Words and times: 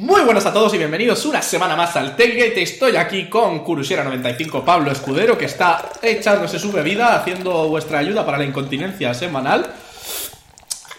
Muy 0.00 0.22
buenas 0.22 0.46
a 0.46 0.52
todos 0.54 0.72
y 0.72 0.78
bienvenidos 0.78 1.26
una 1.26 1.42
semana 1.42 1.76
más 1.76 1.94
al 1.94 2.16
Tailgate. 2.16 2.62
Estoy 2.62 2.96
aquí 2.96 3.28
con 3.28 3.62
Kurushera95 3.62 4.64
Pablo 4.64 4.90
Escudero, 4.90 5.36
que 5.36 5.44
está 5.44 5.92
echándose 6.00 6.58
su 6.58 6.72
bebida, 6.72 7.14
haciendo 7.16 7.68
vuestra 7.68 7.98
ayuda 7.98 8.24
para 8.24 8.38
la 8.38 8.46
incontinencia 8.46 9.12
semanal. 9.12 9.74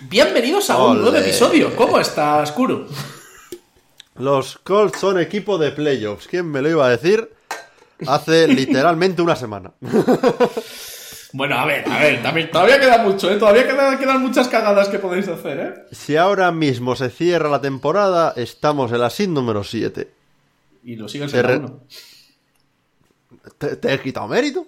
Bienvenidos 0.01 0.69
a 0.69 0.77
un 0.77 1.01
nuevo 1.01 1.17
episodio. 1.17 1.75
¿Cómo 1.75 1.99
estás, 1.99 2.51
Kuru? 2.51 2.85
Los 4.19 4.59
Colts 4.59 4.99
son 4.99 5.19
equipo 5.19 5.57
de 5.57 5.71
playoffs. 5.71 6.27
¿Quién 6.27 6.51
me 6.51 6.61
lo 6.61 6.69
iba 6.69 6.85
a 6.85 6.89
decir? 6.91 7.27
Hace 8.05 8.47
literalmente 8.47 9.23
una 9.23 9.35
semana. 9.35 9.71
Bueno, 11.33 11.55
a 11.57 11.65
ver, 11.65 11.87
a 11.89 11.99
ver, 11.99 12.21
también, 12.21 12.51
todavía 12.51 12.79
queda 12.79 12.97
mucho, 12.99 13.31
¿eh? 13.31 13.37
Todavía 13.37 13.65
queda- 13.67 13.97
quedan 13.97 14.21
muchas 14.21 14.47
cagadas 14.49 14.89
que 14.89 14.99
podéis 14.99 15.27
hacer, 15.27 15.59
¿eh? 15.59 15.73
Si 15.95 16.17
ahora 16.17 16.51
mismo 16.51 16.95
se 16.95 17.09
cierra 17.09 17.47
la 17.49 17.61
temporada, 17.61 18.33
estamos 18.35 18.91
en 18.91 18.99
la 18.99 19.09
sin 19.09 19.33
número 19.33 19.63
7. 19.63 20.11
Y 20.83 20.95
lo 20.95 21.07
siguen 21.07 21.29
siendo 21.29 21.57
uno. 21.57 21.79
¿Te, 23.57 23.75
te 23.77 23.93
he 23.93 24.01
quitado 24.01 24.27
mérito? 24.27 24.67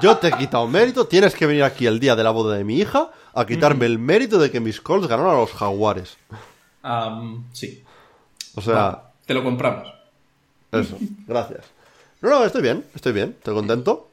Yo 0.00 0.16
te 0.18 0.28
he 0.28 0.32
quitado 0.32 0.66
mérito. 0.68 1.06
Tienes 1.06 1.34
que 1.34 1.46
venir 1.46 1.64
aquí 1.64 1.86
el 1.86 1.98
día 1.98 2.14
de 2.14 2.22
la 2.22 2.30
boda 2.30 2.56
de 2.56 2.62
mi 2.64 2.78
hija 2.78 3.10
a 3.34 3.44
quitarme 3.46 3.86
el 3.86 3.98
mérito 3.98 4.38
de 4.38 4.50
que 4.50 4.60
mis 4.60 4.80
Colts 4.80 5.08
ganaron 5.08 5.32
a 5.34 5.38
los 5.40 5.52
Jaguares. 5.52 6.16
Sí. 7.52 7.82
O 8.54 8.60
sea, 8.60 9.02
te 9.26 9.34
lo 9.34 9.42
compramos. 9.42 9.88
Eso, 10.72 10.98
gracias. 11.26 11.64
No, 12.20 12.30
no, 12.30 12.44
estoy 12.44 12.62
bien, 12.62 12.84
estoy 12.94 13.12
bien, 13.12 13.30
estoy 13.38 13.54
contento. 13.54 14.07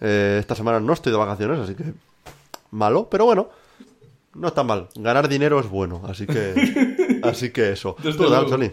Eh, 0.00 0.38
esta 0.40 0.54
semana 0.54 0.80
no 0.80 0.92
estoy 0.92 1.12
de 1.12 1.18
vacaciones, 1.18 1.60
así 1.60 1.74
que 1.74 1.84
malo, 2.70 3.08
pero 3.10 3.26
bueno, 3.26 3.48
no 4.34 4.48
está 4.48 4.62
mal. 4.62 4.88
Ganar 4.94 5.28
dinero 5.28 5.60
es 5.60 5.68
bueno, 5.68 6.02
así 6.08 6.26
que, 6.26 7.20
así 7.22 7.50
que 7.50 7.72
eso. 7.72 7.96
Desde 7.98 8.18
¿Tú 8.18 8.24
qué 8.24 8.30
tal, 8.30 8.44
luego. 8.44 8.48
Sony? 8.48 8.72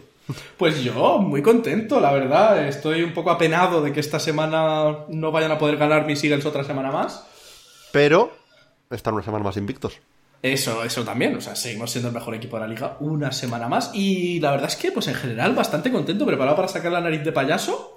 Pues 0.58 0.84
yo, 0.84 1.20
muy 1.20 1.42
contento, 1.42 2.00
la 2.00 2.12
verdad. 2.12 2.68
Estoy 2.68 3.04
un 3.04 3.14
poco 3.14 3.32
apenado 3.32 3.82
de 3.82 3.94
que 3.94 4.00
esta 4.00 4.20
semana 4.20 5.06
no 5.08 5.32
vayan 5.32 5.52
a 5.52 5.58
poder 5.58 5.78
ganar 5.78 6.06
mis 6.06 6.24
Eagles 6.24 6.46
otra 6.46 6.64
semana 6.64 6.92
más. 6.92 7.26
Pero 7.92 8.32
están 8.90 9.14
una 9.14 9.24
semana 9.24 9.44
más 9.44 9.58
invictos. 9.58 10.00
Eso, 10.42 10.84
eso 10.84 11.04
también. 11.04 11.36
O 11.36 11.42
sea, 11.42 11.56
seguimos 11.56 11.92
siendo 11.92 12.10
el 12.10 12.14
mejor 12.14 12.36
equipo 12.36 12.58
de 12.58 12.64
la 12.64 12.68
liga 12.68 12.98
una 13.00 13.32
semana 13.32 13.70
más. 13.70 13.92
Y 13.94 14.40
la 14.40 14.52
verdad 14.52 14.68
es 14.68 14.76
que, 14.76 14.92
pues 14.92 15.08
en 15.08 15.16
general, 15.16 15.56
bastante 15.56 15.92
contento, 15.92 16.26
preparado 16.26 16.56
para 16.56 16.68
sacar 16.68 16.92
la 16.92 17.02
nariz 17.02 17.24
de 17.24 17.32
payaso 17.32 17.97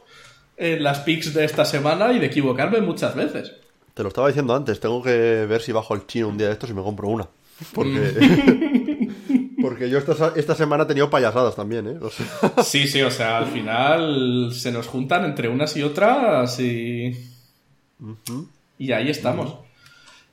en 0.61 0.83
las 0.83 1.01
picks 1.01 1.33
de 1.33 1.47
esta 1.47 1.65
semana 1.65 2.13
y 2.13 2.19
de 2.19 2.27
equivocarme 2.27 2.83
muchas 2.83 3.15
veces. 3.15 3.53
Te 3.95 4.03
lo 4.03 4.09
estaba 4.09 4.29
diciendo 4.29 4.55
antes, 4.55 4.79
tengo 4.79 5.03
que 5.03 5.47
ver 5.49 5.63
si 5.63 5.73
bajo 5.73 5.95
el 5.95 6.07
chino 6.07 6.29
un 6.29 6.37
día 6.37 6.49
de 6.49 6.53
estos 6.53 6.69
y 6.69 6.75
me 6.75 6.83
compro 6.83 7.09
una. 7.09 7.27
Porque, 7.73 9.09
porque 9.63 9.89
yo 9.89 9.99
esta, 9.99 10.33
esta 10.37 10.55
semana 10.55 10.85
he 10.85 10.87
tenido 10.87 11.09
payasadas 11.09 11.57
también, 11.57 11.89
¿eh? 11.89 11.99
O 12.01 12.11
sea, 12.11 12.63
Sí, 12.63 12.87
sí, 12.87 13.01
o 13.01 13.11
sea, 13.11 13.39
al 13.39 13.47
final 13.47 14.53
se 14.53 14.71
nos 14.71 14.87
juntan 14.87 15.25
entre 15.25 15.49
unas 15.49 15.75
y 15.77 15.83
otras 15.83 16.61
y. 16.61 17.17
Y 18.79 18.93
ahí 18.93 19.09
estamos. 19.09 19.55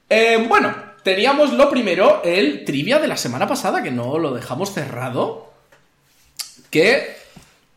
Eh, 0.10 0.46
bueno, 0.48 0.74
teníamos 1.04 1.54
lo 1.54 1.70
primero, 1.70 2.22
el 2.24 2.66
trivia 2.66 3.00
de 3.00 3.08
la 3.08 3.18
semana 3.18 3.48
pasada, 3.48 3.82
que 3.82 3.92
no 3.92 4.18
lo 4.20 4.34
dejamos 4.34 4.74
cerrado. 4.74 5.54
Que 6.70 7.16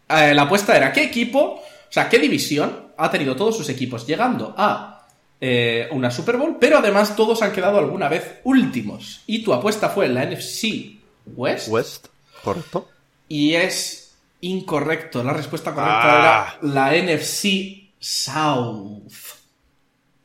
eh, 0.08 0.34
la 0.34 0.42
apuesta 0.42 0.76
era 0.76 0.92
qué 0.92 1.04
equipo, 1.04 1.62
o 1.91 1.92
sea, 1.92 2.08
qué 2.08 2.19
división 2.20 2.92
ha 2.96 3.10
tenido 3.10 3.34
todos 3.36 3.56
sus 3.56 3.69
equipos 3.69 4.06
llegando 4.06 4.55
a 4.56 5.06
eh, 5.41 5.88
una 5.91 6.10
Super 6.10 6.36
Bowl, 6.36 6.56
pero 6.60 6.78
además 6.78 7.16
todos 7.16 7.42
han 7.42 7.52
quedado 7.52 7.78
alguna 7.78 8.08
vez 8.08 8.41
últimos. 8.44 9.22
Y 9.27 9.42
tu 9.42 9.52
apuesta 9.52 9.88
fue 9.88 10.06
en 10.06 10.14
la 10.14 10.24
NFC 10.24 10.98
West. 11.27 11.69
West, 11.69 12.06
correcto. 12.44 12.88
Y 13.28 13.55
es 13.55 14.14
incorrecto. 14.42 15.22
La 15.25 15.32
respuesta 15.32 15.75
correcta 15.75 16.00
Ah. 16.03 16.59
era 16.62 16.72
la 16.72 16.94
NFC 16.94 17.91
South. 17.98 19.12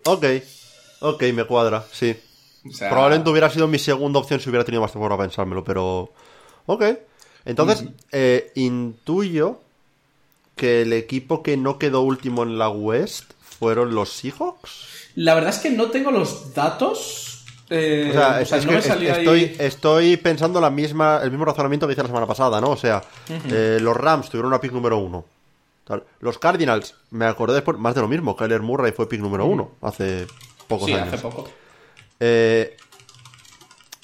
Ok, 0.06 0.26
ok, 1.02 1.24
me 1.34 1.46
cuadra, 1.46 1.84
sí. 1.92 2.16
O 2.68 2.74
sea, 2.74 2.90
Probablemente 2.90 3.30
hubiera 3.30 3.50
sido 3.50 3.68
mi 3.68 3.80
segunda 3.80 4.20
opción 4.20 4.40
si 4.40 4.50
hubiera 4.50 4.64
tenido 4.66 4.82
más 4.82 4.92
tiempo 4.92 5.08
para 5.10 5.22
pensármelo, 5.22 5.64
pero. 5.64 6.12
Ok. 6.66 6.84
Entonces, 7.46 7.86
eh, 8.12 8.52
intuyo 8.56 9.62
que 10.56 10.82
el 10.82 10.94
equipo 10.94 11.44
que 11.44 11.58
no 11.58 11.78
quedó 11.80 12.02
último 12.02 12.44
en 12.44 12.58
la 12.58 12.70
West 12.70 13.32
fueron 13.42 13.94
los 13.96 14.10
Seahawks. 14.12 14.88
La 15.16 15.34
verdad 15.36 15.52
es 15.52 15.60
que 15.60 15.70
no 15.72 15.86
tengo 15.92 16.12
los 16.12 16.54
datos. 16.54 17.46
eh, 17.70 18.08
O 18.10 18.14
sea, 18.14 18.42
es, 18.42 18.48
o 18.48 18.50
sea, 18.50 18.58
es 18.60 18.66
no 18.66 18.72
me 18.74 18.82
salía 18.82 19.12
es- 19.12 19.18
ahí- 19.18 19.24
estoy, 19.44 19.56
estoy 19.66 20.18
pensando 20.18 20.62
la 20.62 20.70
misma, 20.70 21.20
el 21.24 21.32
mismo 21.32 21.46
razonamiento 21.46 21.88
que 21.88 21.94
hice 21.94 22.02
la 22.04 22.08
semana 22.10 22.28
pasada, 22.28 22.62
¿no? 22.62 22.70
O 22.72 22.78
sea, 22.78 23.02
eh, 23.30 23.80
los 23.82 23.96
Rams 23.98 24.30
tuvieron 24.30 24.50
una 24.50 24.62
pick 24.62 24.72
número 24.72 24.98
uno. 24.98 25.26
Los 26.20 26.40
Cardinals, 26.40 26.96
me 27.12 27.26
acordé 27.26 27.56
después, 27.56 27.78
más 27.78 27.94
de 27.96 28.02
lo 28.02 28.08
mismo. 28.08 28.36
Kyler 28.36 28.62
Murray 28.62 28.92
fue 28.92 29.08
pick 29.08 29.20
número 29.22 29.46
uno 29.46 29.72
hace 29.82 30.26
pocos 30.68 30.88
Sí, 30.88 30.94
años. 30.94 31.10
hace 31.14 31.18
poco. 31.22 31.48
Eh, 32.20 32.76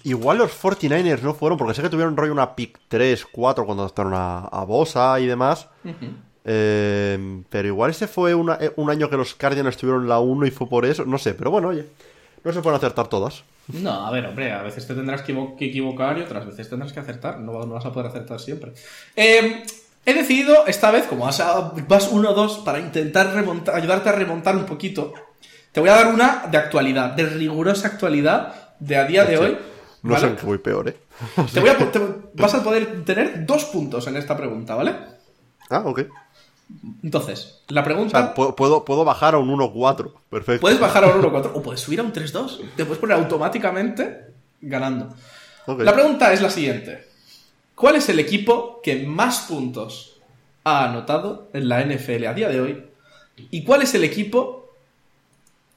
igual 0.04 0.38
los 0.40 0.52
49ers 0.52 1.22
no 1.22 1.34
fueron, 1.34 1.58
porque 1.58 1.74
sé 1.74 1.82
que 1.82 1.90
tuvieron 1.90 2.16
rollo 2.18 2.32
una 2.34 2.56
pick 2.56 2.80
3, 2.88 3.26
4 3.32 3.66
cuando 3.66 3.84
adaptaron 3.84 4.14
a, 4.14 4.40
a 4.46 4.64
Bosa 4.64 5.20
y 5.20 5.26
demás. 5.26 5.68
Eh, 6.46 7.44
pero 7.50 7.68
igual 7.68 7.92
ese 7.92 8.08
fue 8.08 8.34
una- 8.34 8.58
eh, 8.60 8.72
un 8.76 8.90
año 8.90 9.10
que 9.10 9.18
los 9.18 9.36
Cardinals 9.36 9.78
tuvieron 9.78 10.08
la 10.10 10.20
1 10.20 10.46
y 10.46 10.52
fue 10.52 10.68
por 10.68 10.86
eso. 10.86 11.06
No 11.06 11.18
sé, 11.18 11.34
pero 11.34 11.52
bueno, 11.52 11.70
oye. 11.70 11.86
No 12.44 12.52
se 12.52 12.62
pueden 12.62 12.78
acertar 12.78 13.08
todas. 13.08 13.44
No, 13.68 14.08
a 14.08 14.10
ver, 14.12 14.26
hombre, 14.26 14.52
a 14.52 14.64
veces 14.64 14.88
te 14.88 14.96
tendrás 14.96 15.22
que 15.22 15.34
equivo- 15.34 15.56
que 15.56 15.66
equivocar 15.66 16.18
y 16.18 16.22
otras 16.22 16.46
veces 16.48 16.68
tendrás 16.68 16.92
que 16.92 17.00
acertar. 17.00 17.40
No, 17.40 17.52
no 17.66 17.76
vas 17.76 17.86
a 17.86 17.92
poder 17.94 18.08
acertar 18.10 18.40
siempre. 18.40 18.74
Eh, 19.16 19.64
he 20.04 20.14
decidido, 20.16 20.66
esta 20.66 20.90
vez, 20.90 21.06
como 21.06 21.26
vas, 21.26 21.40
a- 21.40 21.72
vas 21.88 22.12
1-2, 22.12 22.64
para 22.66 22.80
intentar 22.80 23.32
remontar, 23.36 23.76
ayudarte 23.76 24.10
a 24.10 24.14
remontar 24.14 24.56
un 24.58 24.66
poquito, 24.66 25.14
te 25.72 25.80
voy 25.80 25.90
a 25.90 25.94
dar 25.94 26.08
una 26.08 26.48
de 26.50 26.58
actualidad, 26.58 27.12
de 27.12 27.28
rigurosa 27.28 27.90
actualidad, 27.90 28.72
de 28.80 28.98
a 28.98 29.06
día 29.06 29.24
de 29.26 29.38
hoy. 29.38 29.58
No 30.02 30.16
¿vale? 30.16 30.36
sé 30.40 30.44
voy 30.46 30.58
peor, 30.58 30.90
¿eh? 30.90 30.98
Te 31.54 31.60
voy 31.60 31.70
a, 31.70 31.78
po- 31.78 31.86
te- 31.86 32.02
vas 32.34 32.56
a 32.56 32.64
poder 32.64 33.06
tener 33.06 33.46
dos 33.46 33.66
puntos 33.66 34.08
en 34.08 34.18
esta 34.18 34.36
pregunta, 34.36 34.74
¿vale? 34.74 34.96
Ah, 35.70 35.84
ok. 35.86 36.02
Entonces, 37.04 37.62
la 37.68 37.82
O 37.82 37.84
pregunta... 37.84 38.18
sea, 38.18 38.34
puedo, 38.34 38.86
puedo, 38.86 39.04
bajar 39.06 39.36
a 39.36 39.38
un 39.38 39.50
1-4. 39.50 40.12
Perfecto. 40.30 40.62
Puedes 40.62 40.80
bajar 40.80 41.04
a 41.04 41.08
un 41.08 41.22
1-4 41.22 41.52
o 41.56 41.62
puedes 41.62 41.82
subir 41.82 42.00
a 42.00 42.04
un 42.04 42.14
3-2. 42.14 42.62
Te 42.76 42.86
puedes 42.86 43.00
poner 43.00 43.18
automáticamente 43.18 44.28
ganando. 44.62 45.16
La 45.68 45.94
pregunta 45.94 46.34
es 46.34 46.42
la 46.42 46.50
siguiente. 46.50 47.08
¿Cuál 47.76 47.96
es 47.96 48.10
el 48.10 48.20
equipo 48.20 48.80
que 48.84 49.06
más 49.06 49.42
puntos 49.48 50.20
ha 50.64 50.86
anotado 50.86 51.50
en 51.54 51.68
la 51.70 51.84
NFL 51.84 52.26
a 52.28 52.34
día 52.34 52.50
de 52.50 52.62
hoy? 52.62 52.84
¿Y 53.50 53.64
cuál 53.64 53.82
es 53.82 53.94
el 53.96 54.04
equipo 54.04 54.70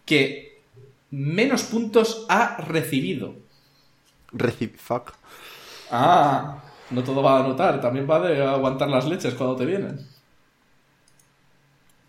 que 0.05 0.59
menos 1.11 1.63
puntos 1.63 2.27
ha 2.29 2.57
recibido? 2.59 3.35
Reci- 4.33 4.75
Fuck. 4.77 5.13
Ah, 5.91 6.63
no 6.91 7.03
todo 7.05 7.23
va 7.23 7.39
a 7.39 7.45
anotar, 7.45 7.81
también 7.81 8.09
va 8.11 8.21
de 8.21 8.43
aguantar 8.45 8.89
las 8.91 9.07
leches 9.07 9.35
cuando 9.35 9.57
te 9.57 9.65
vienen. 9.65 10.07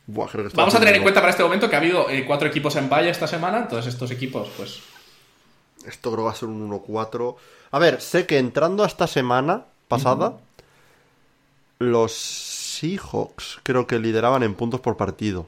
Buah, 0.08 0.28
creo 0.28 0.44
que 0.44 0.48
estoy 0.50 0.58
Vamos 0.58 0.76
a 0.76 0.80
tener 0.80 0.96
en 0.96 1.02
cuenta 1.02 1.20
para 1.20 1.32
este 1.32 1.44
momento 1.44 1.70
que 1.70 1.76
ha 1.76 1.80
habido 1.80 2.10
eh, 2.10 2.26
cuatro 2.26 2.48
equipos 2.48 2.76
en 2.76 2.90
valla 2.90 3.10
esta 3.10 3.28
semana, 3.28 3.60
entonces 3.60 3.94
estos 3.94 4.12
equipos, 4.12 4.50
pues 4.56 4.82
Esto 5.86 6.12
creo 6.12 6.24
que 6.24 6.28
va 6.28 6.32
a 6.32 6.36
ser 6.36 6.50
un 6.50 6.70
1-4. 6.70 7.36
A 7.72 7.80
ver, 7.80 8.02
sé 8.02 8.26
que 8.26 8.38
entrando 8.38 8.84
a 8.84 8.88
esta 8.88 9.08
semana 9.08 9.66
pasada, 9.88 10.38
los 11.80 12.12
Seahawks 12.14 13.60
creo 13.64 13.88
que 13.88 14.00
lideraban 14.00 14.44
en 14.44 14.56
puntos 14.56 14.80
por 14.80 14.98
partido. 14.98 15.48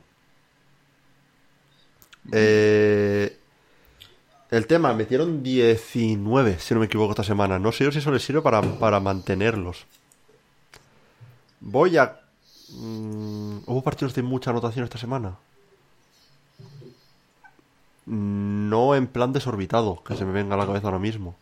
Eh, 2.32 3.38
el 4.50 4.66
tema, 4.66 4.94
metieron 4.94 5.44
19, 5.44 6.60
si 6.60 6.74
no 6.74 6.80
me 6.80 6.86
equivoco, 6.86 7.12
esta 7.12 7.24
semana. 7.24 7.60
No 7.60 7.72
sé 7.72 7.84
yo 7.84 7.92
si 7.92 8.00
eso 8.00 8.12
les 8.12 8.24
sirve 8.24 8.42
para, 8.42 8.62
para 8.62 9.00
mantenerlos. 9.00 9.86
Voy 11.60 11.98
a... 11.98 12.22
mm, 12.70 13.58
¿Hubo 13.66 13.82
partidos 13.82 14.14
de 14.14 14.24
mucha 14.24 14.52
anotación 14.52 14.84
esta 14.86 14.98
semana? 14.98 15.36
No 18.06 18.96
en 18.96 19.08
plan 19.08 19.34
desorbitado, 19.34 20.02
que 20.04 20.16
se 20.16 20.24
me 20.26 20.32
venga 20.32 20.56
a 20.56 20.58
la 20.58 20.66
cabeza 20.66 20.88
ahora 20.88 21.00
mismo. 21.00 21.36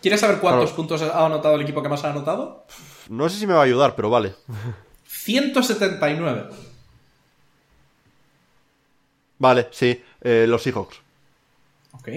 ¿Quieres 0.00 0.20
saber 0.20 0.38
cuántos 0.40 0.70
Claro. 0.70 0.76
puntos 0.76 1.02
ha 1.02 1.26
anotado 1.26 1.54
el 1.56 1.62
equipo 1.62 1.82
que 1.82 1.88
más 1.88 2.04
ha 2.04 2.10
anotado? 2.10 2.64
No 3.08 3.28
sé 3.28 3.38
si 3.38 3.46
me 3.46 3.54
va 3.54 3.60
a 3.60 3.64
ayudar, 3.64 3.94
pero 3.96 4.10
vale. 4.10 4.34
179. 5.06 6.48
Vale, 9.38 9.68
sí, 9.72 10.00
eh, 10.20 10.46
los 10.48 10.62
Seahawks. 10.62 10.96
Ok. 11.92 12.08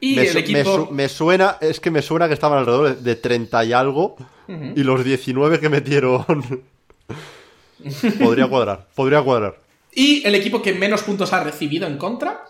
Y 0.00 0.16
me, 0.16 0.22
el 0.26 0.34
me 0.34 0.40
equipo... 0.40 0.88
me 0.90 1.08
suena, 1.08 1.58
es 1.60 1.80
que 1.80 1.90
me 1.90 2.02
suena 2.02 2.28
que 2.28 2.34
estaban 2.34 2.58
alrededor 2.58 2.96
de, 2.96 3.02
de 3.02 3.16
30 3.16 3.64
y 3.64 3.72
algo. 3.72 4.16
Y 4.48 4.82
los 4.84 5.04
19 5.04 5.58
que 5.58 5.68
metieron. 5.68 6.24
Podría 8.18 8.48
cuadrar, 8.48 8.86
podría 8.94 9.22
cuadrar. 9.22 9.58
Y 9.98 10.22
el 10.26 10.34
equipo 10.34 10.60
que 10.60 10.74
menos 10.74 11.02
puntos 11.02 11.32
ha 11.32 11.42
recibido 11.42 11.86
en 11.86 11.96
contra. 11.96 12.44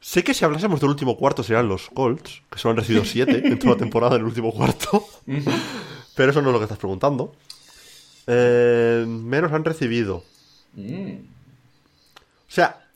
Sé 0.00 0.24
que 0.24 0.34
si 0.34 0.44
hablásemos 0.44 0.80
del 0.80 0.90
último 0.90 1.16
cuarto 1.16 1.44
serían 1.44 1.68
los 1.68 1.88
Colts, 1.90 2.42
que 2.50 2.58
solo 2.58 2.72
han 2.72 2.78
recibido 2.78 3.04
7 3.06 3.46
en 3.46 3.58
toda 3.60 3.74
la 3.74 3.78
temporada 3.78 4.16
en 4.16 4.22
el 4.22 4.26
último 4.26 4.52
cuarto. 4.52 5.06
Pero 6.16 6.30
eso 6.30 6.42
no 6.42 6.48
es 6.48 6.52
lo 6.52 6.58
que 6.58 6.64
estás 6.64 6.78
preguntando. 6.78 7.32
Eh, 8.26 9.04
menos 9.06 9.52
han 9.52 9.64
recibido. 9.64 10.24
Mm. 10.74 11.18
O 12.48 12.50
sea, 12.50 12.88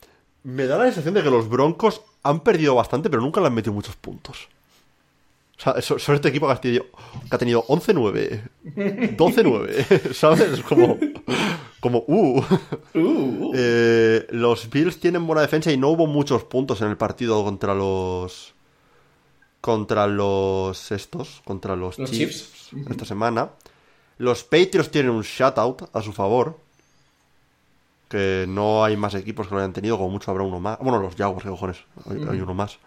me 0.43 0.65
da 0.65 0.77
la 0.77 0.85
sensación 0.85 1.13
de 1.13 1.23
que 1.23 1.31
los 1.31 1.47
Broncos 1.47 2.01
han 2.23 2.41
perdido 2.41 2.75
bastante, 2.75 3.09
pero 3.09 3.21
nunca 3.21 3.39
le 3.39 3.47
han 3.47 3.53
metido 3.53 3.73
muchos 3.73 3.95
puntos. 3.95 4.49
O 5.61 5.63
sea, 5.63 5.81
so- 5.81 5.99
son 5.99 6.15
este 6.15 6.29
equipo 6.29 6.47
que 6.47 6.53
ha 6.53 6.59
tenido, 6.59 6.85
que 7.29 7.35
ha 7.35 7.37
tenido 7.37 7.63
11-9, 7.67 8.49
12-9, 9.15 10.13
¿sabes? 10.13 10.61
Como, 10.63 10.97
como, 11.79 12.03
uh. 12.07 12.43
Uh, 12.95 13.51
Eh, 13.53 14.25
los 14.31 14.69
Bills 14.71 14.99
tienen 14.99 15.27
buena 15.27 15.43
defensa 15.43 15.71
y 15.71 15.77
no 15.77 15.89
hubo 15.89 16.07
muchos 16.07 16.43
puntos 16.45 16.81
en 16.81 16.87
el 16.87 16.97
partido 16.97 17.43
contra 17.43 17.75
los. 17.75 18.55
Contra 19.61 20.07
los. 20.07 20.91
Estos. 20.91 21.41
Contra 21.45 21.75
los, 21.75 21.99
Los 21.99 22.09
Chiefs. 22.09 22.51
Chiefs. 22.71 22.89
Esta 22.89 23.05
semana. 23.05 23.51
Los 24.17 24.43
Patriots 24.43 24.89
tienen 24.89 25.11
un 25.11 25.21
shutout 25.21 25.83
a 25.93 26.01
su 26.01 26.11
favor. 26.11 26.57
Que 28.09 28.45
no 28.47 28.83
hay 28.83 28.97
más 28.97 29.13
equipos 29.13 29.47
que 29.47 29.53
lo 29.53 29.59
hayan 29.61 29.73
tenido. 29.73 29.97
Como 29.97 30.09
mucho 30.09 30.31
habrá 30.31 30.43
uno 30.43 30.59
más. 30.59 30.79
Bueno, 30.79 30.99
los 30.99 31.15
Jaguars, 31.15 31.43
qué 31.43 31.49
cojones. 31.49 31.77
Hay, 32.09 32.17
hay 32.29 32.41
uno 32.41 32.53
más. 32.55 32.79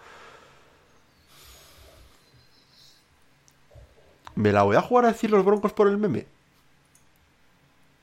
¿Me 4.37 4.53
la 4.53 4.63
voy 4.63 4.77
a 4.77 4.81
jugar 4.83 5.07
a 5.07 5.13
decir 5.13 5.31
los 5.31 5.45
Broncos 5.45 5.73
por 5.73 5.89
el 5.89 5.97
meme? 5.97 6.27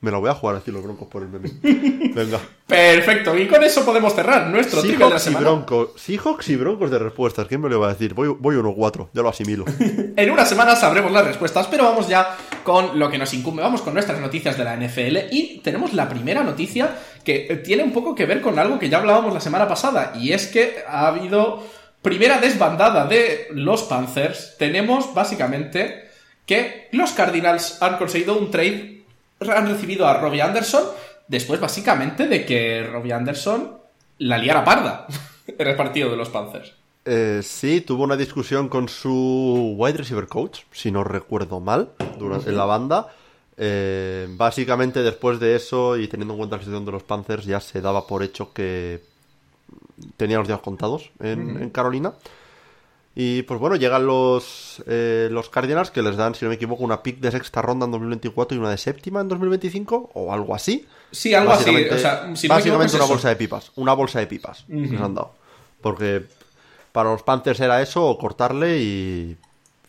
Me 0.02 0.10
la 0.10 0.18
voy 0.18 0.30
a 0.30 0.34
jugar 0.34 0.56
a 0.56 0.58
decir 0.58 0.74
los 0.74 0.82
Broncos 0.82 1.06
por 1.06 1.22
el 1.22 1.28
meme. 1.28 1.48
Venga. 2.12 2.40
Perfecto, 2.66 3.38
y 3.38 3.46
con 3.46 3.62
eso 3.62 3.84
podemos 3.84 4.12
cerrar 4.12 4.48
nuestro 4.48 4.80
trivia 4.80 5.06
de 5.06 5.12
la 5.12 5.18
Seahawks 5.20 5.22
y 5.22 5.24
semana. 5.24 5.46
Broncos. 5.46 5.90
Seahawks 5.94 6.48
y 6.48 6.56
Broncos 6.56 6.90
de 6.90 6.98
respuestas. 6.98 7.46
¿Quién 7.46 7.60
me 7.60 7.68
lo 7.68 7.78
va 7.78 7.90
a 7.90 7.92
decir? 7.92 8.12
Voy, 8.12 8.34
voy 8.36 8.56
1-4. 8.56 9.10
Ya 9.12 9.22
lo 9.22 9.28
asimilo. 9.28 9.64
En 10.14 10.30
una 10.30 10.44
semana 10.44 10.74
sabremos 10.74 11.12
las 11.12 11.24
respuestas, 11.24 11.68
pero 11.68 11.84
vamos 11.84 12.08
ya 12.08 12.36
con 12.64 12.98
lo 12.98 13.08
que 13.10 13.16
nos 13.16 13.32
incumbe. 13.32 13.62
Vamos 13.62 13.80
con 13.80 13.94
nuestras 13.94 14.20
noticias 14.20 14.58
de 14.58 14.64
la 14.64 14.76
NFL 14.76 15.32
y 15.32 15.60
tenemos 15.62 15.92
la 15.92 16.08
primera 16.08 16.42
noticia 16.42 16.98
que 17.24 17.62
tiene 17.64 17.84
un 17.84 17.92
poco 17.92 18.14
que 18.14 18.26
ver 18.26 18.40
con 18.40 18.58
algo 18.58 18.78
que 18.78 18.88
ya 18.88 18.98
hablábamos 18.98 19.32
la 19.32 19.40
semana 19.40 19.68
pasada 19.68 20.12
y 20.16 20.32
es 20.32 20.48
que 20.48 20.82
ha 20.86 21.06
habido 21.06 21.62
primera 22.02 22.40
desbandada 22.40 23.06
de 23.06 23.46
los 23.52 23.84
Panthers. 23.84 24.56
Tenemos 24.58 25.14
básicamente 25.14 26.10
que 26.46 26.88
los 26.92 27.12
Cardinals 27.12 27.80
han 27.82 27.98
conseguido 27.98 28.38
un 28.38 28.50
trade, 28.50 29.02
han 29.40 29.68
recibido 29.68 30.06
a 30.06 30.18
Robbie 30.18 30.42
Anderson 30.42 30.84
después 31.28 31.60
básicamente 31.60 32.28
de 32.28 32.44
que 32.44 32.82
Robbie 32.84 33.12
Anderson 33.12 33.78
la 34.18 34.38
liara 34.38 34.64
parda 34.64 35.06
en 35.46 35.66
el 35.66 35.76
partido 35.76 36.10
de 36.10 36.16
los 36.16 36.28
Panthers. 36.28 36.74
Eh, 37.04 37.40
sí, 37.42 37.80
tuvo 37.80 38.04
una 38.04 38.16
discusión 38.16 38.68
con 38.68 38.88
su 38.88 39.74
wide 39.76 39.98
receiver 39.98 40.28
coach, 40.28 40.60
si 40.70 40.92
no 40.92 41.02
recuerdo 41.02 41.58
mal, 41.58 41.90
durante 42.18 42.50
en 42.50 42.56
la 42.56 42.64
banda. 42.64 43.08
Eh, 43.56 44.28
básicamente 44.30 45.02
después 45.02 45.38
de 45.38 45.56
eso 45.56 45.96
y 45.96 46.08
teniendo 46.08 46.34
en 46.34 46.38
cuenta 46.38 46.56
la 46.56 46.62
situación 46.62 46.86
de 46.86 46.92
los 46.92 47.02
Panthers 47.02 47.44
ya 47.44 47.60
se 47.60 47.80
daba 47.80 48.06
por 48.06 48.22
hecho 48.22 48.52
que 48.52 49.02
tenía 50.16 50.38
los 50.38 50.48
días 50.48 50.60
contados 50.60 51.10
en, 51.20 51.60
en 51.60 51.70
Carolina. 51.70 52.14
Y 53.14 53.42
pues 53.42 53.60
bueno, 53.60 53.76
llegan 53.76 54.06
los, 54.06 54.82
eh, 54.86 55.28
los 55.30 55.50
Cardinals 55.50 55.90
que 55.90 56.00
les 56.02 56.16
dan, 56.16 56.34
si 56.34 56.44
no 56.44 56.48
me 56.48 56.54
equivoco, 56.54 56.82
una 56.82 57.02
pick 57.02 57.18
de 57.20 57.30
sexta 57.30 57.60
ronda 57.60 57.84
en 57.84 57.92
2024 57.92 58.56
y 58.56 58.60
una 58.60 58.70
de 58.70 58.78
séptima 58.78 59.20
en 59.20 59.28
2025 59.28 60.10
o 60.14 60.32
algo 60.32 60.54
así. 60.54 60.86
Sí, 61.10 61.34
algo 61.34 61.52
así. 61.52 61.64
Básicamente- 61.64 61.94
O 61.94 61.98
sea, 61.98 62.36
si 62.36 62.46
una 62.70 62.84
eso. 62.86 63.06
bolsa 63.08 63.28
de 63.28 63.36
pipas. 63.36 63.70
Una 63.76 63.92
bolsa 63.92 64.18
de 64.20 64.26
pipas 64.26 64.64
les 64.68 64.98
han 65.00 65.14
dado. 65.14 65.34
Porque 65.82 66.22
para 66.92 67.10
los 67.10 67.22
Panthers 67.22 67.60
era 67.60 67.82
eso, 67.82 68.02
o 68.06 68.16
cortarle 68.16 68.78
y, 68.78 69.36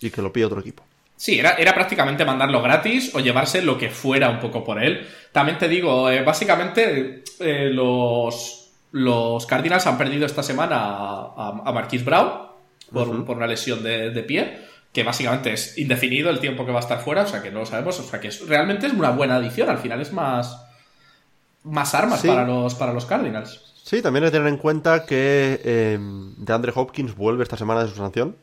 y 0.02 0.10
que 0.10 0.22
lo 0.22 0.34
pille 0.34 0.46
otro 0.48 0.60
equipo. 0.60 0.84
Sí, 1.16 1.40
era, 1.40 1.52
era 1.52 1.74
prácticamente 1.74 2.26
mandarlo 2.26 2.62
gratis 2.62 3.16
o 3.16 3.20
llevarse 3.22 3.62
lo 3.62 3.78
que 3.78 3.90
fuera 3.90 4.30
un 4.30 4.40
poco 4.42 4.66
por 4.66 4.84
él. 4.84 5.08
También 5.32 5.58
te 5.58 5.70
digo, 5.70 6.10
eh, 6.10 6.24
básicamente 6.24 7.24
eh, 7.40 7.70
los, 7.72 8.72
los 8.92 9.46
Cardinals 9.46 9.88
han 9.88 9.98
perdido 9.98 10.26
esta 10.26 10.44
semana 10.44 10.76
a, 10.78 11.34
a, 11.38 11.62
a 11.66 11.72
Marquise 11.72 12.04
Brown 12.04 12.52
por, 12.94 13.10
un- 13.10 13.26
por 13.26 13.38
una 13.38 13.48
lesión 13.48 13.84
de, 13.84 14.12
de 14.12 14.24
pie, 14.24 14.62
que 14.92 15.04
básicamente 15.04 15.52
es 15.54 15.78
indefinido 15.78 16.30
el 16.30 16.40
tiempo 16.40 16.66
que 16.66 16.72
va 16.72 16.80
a 16.80 16.82
estar 16.84 17.02
fuera, 17.02 17.24
o 17.24 17.28
sea 17.28 17.42
que 17.42 17.52
no 17.52 17.60
lo 17.60 17.66
sabemos, 17.66 18.00
o 18.00 18.04
sea 18.04 18.20
que 18.20 18.28
es- 18.30 18.48
realmente 18.48 18.88
es 18.88 18.94
una 18.94 19.10
buena 19.12 19.36
adición, 19.38 19.70
al 19.70 19.80
final 19.80 20.00
es 20.02 20.14
más, 20.14 20.58
más 21.64 21.94
armas 21.96 22.22
Sí. 22.22 22.28
para, 22.28 22.46
los, 22.46 22.76
para 22.76 22.94
los 22.94 23.06
Cardinals. 23.06 23.62
Sí, 23.84 24.02
también 24.02 24.24
hay 24.24 24.30
que 24.32 24.38
tener 24.38 24.48
en 24.48 24.58
cuenta 24.58 25.06
que 25.06 25.60
eh, 25.64 25.98
DeAndre 26.38 26.72
Hopkins 26.76 27.16
vuelve 27.16 27.44
esta 27.44 27.58
semana 27.58 27.84
de 27.84 27.90
su 27.90 27.96
sanción. 27.96 28.36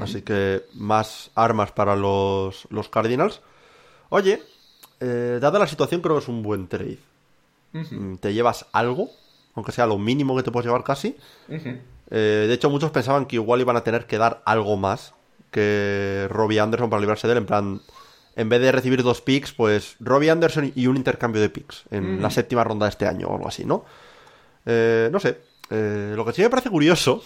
Así 0.00 0.22
que 0.22 0.64
más 0.74 1.30
armas 1.36 1.70
para 1.70 1.94
los, 1.94 2.66
los 2.70 2.88
Cardinals. 2.88 3.40
Oye, 4.08 4.42
eh, 5.00 5.38
dada 5.40 5.58
la 5.60 5.68
situación, 5.68 6.00
creo 6.00 6.16
que 6.16 6.22
es 6.22 6.28
un 6.28 6.42
buen 6.42 6.66
trade. 6.66 6.98
Mm, 7.72 8.16
Te 8.16 8.34
llevas 8.34 8.66
algo, 8.72 9.08
aunque 9.54 9.70
sea 9.72 9.86
lo 9.86 9.96
mínimo 9.96 10.36
que 10.36 10.42
te 10.42 10.50
puedes 10.50 10.66
llevar 10.66 10.82
casi. 10.82 11.16
Eh, 12.10 12.46
de 12.48 12.54
hecho, 12.54 12.70
muchos 12.70 12.90
pensaban 12.90 13.26
que 13.26 13.36
igual 13.36 13.60
iban 13.60 13.76
a 13.76 13.84
tener 13.84 14.06
que 14.06 14.18
dar 14.18 14.42
algo 14.44 14.76
más 14.76 15.14
que 15.50 16.26
Robbie 16.30 16.60
Anderson 16.60 16.90
para 16.90 17.00
librarse 17.00 17.26
de 17.26 17.32
él. 17.32 17.38
En 17.38 17.46
plan, 17.46 17.80
en 18.36 18.48
vez 18.48 18.60
de 18.60 18.72
recibir 18.72 19.02
dos 19.02 19.20
picks, 19.20 19.52
pues 19.52 19.96
Robbie 20.00 20.30
Anderson 20.30 20.72
y 20.74 20.86
un 20.86 20.96
intercambio 20.96 21.40
de 21.40 21.50
picks 21.50 21.84
en 21.90 22.22
la 22.22 22.30
séptima 22.30 22.64
ronda 22.64 22.86
de 22.86 22.90
este 22.90 23.06
año 23.06 23.28
o 23.28 23.34
algo 23.34 23.48
así, 23.48 23.64
¿no? 23.64 23.84
Eh, 24.66 25.08
no 25.12 25.20
sé. 25.20 25.38
Eh, 25.70 26.14
lo 26.16 26.24
que 26.24 26.32
sí 26.32 26.42
me 26.42 26.50
parece 26.50 26.70
curioso, 26.70 27.22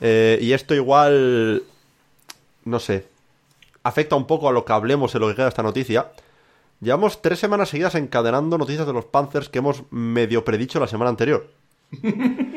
y 0.00 0.52
esto 0.52 0.74
igual, 0.74 1.62
no 2.64 2.80
sé, 2.80 3.06
afecta 3.84 4.16
un 4.16 4.26
poco 4.26 4.48
a 4.48 4.52
lo 4.52 4.64
que 4.64 4.72
hablemos 4.72 5.14
en 5.14 5.20
lo 5.20 5.28
que 5.28 5.34
queda 5.34 5.44
de 5.44 5.50
esta 5.50 5.62
noticia. 5.62 6.12
Llevamos 6.80 7.22
tres 7.22 7.38
semanas 7.38 7.68
seguidas 7.68 7.94
encadenando 7.94 8.58
noticias 8.58 8.86
de 8.86 8.92
los 8.92 9.04
Panthers 9.04 9.48
que 9.48 9.60
hemos 9.60 9.84
medio 9.90 10.44
predicho 10.44 10.80
la 10.80 10.88
semana 10.88 11.10
anterior. 11.10 11.48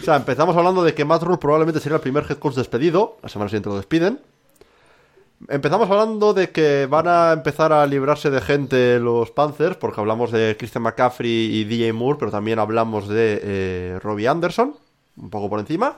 O 0.00 0.02
sea, 0.02 0.16
empezamos 0.16 0.56
hablando 0.56 0.84
de 0.84 0.94
que 0.94 1.04
Matt 1.04 1.22
Rule 1.22 1.38
probablemente 1.38 1.80
sería 1.80 1.96
el 1.96 2.02
primer 2.02 2.24
head 2.28 2.38
coach 2.38 2.54
despedido. 2.54 3.16
La 3.22 3.28
semana 3.28 3.48
siguiente 3.48 3.68
lo 3.68 3.76
despiden. 3.76 4.20
Empezamos 5.48 5.88
hablando 5.88 6.34
de 6.34 6.50
que 6.50 6.86
van 6.86 7.06
a 7.06 7.32
empezar 7.32 7.72
a 7.72 7.86
librarse 7.86 8.28
de 8.28 8.40
gente 8.40 8.98
los 8.98 9.30
Panthers, 9.30 9.76
porque 9.76 10.00
hablamos 10.00 10.32
de 10.32 10.56
Christian 10.58 10.82
McCaffrey 10.82 11.30
y 11.30 11.64
DJ 11.64 11.92
Moore, 11.92 12.18
pero 12.18 12.30
también 12.30 12.58
hablamos 12.58 13.08
de 13.08 13.40
eh, 13.42 13.98
Robbie 14.02 14.26
Anderson, 14.26 14.74
un 15.16 15.30
poco 15.30 15.48
por 15.48 15.60
encima. 15.60 15.96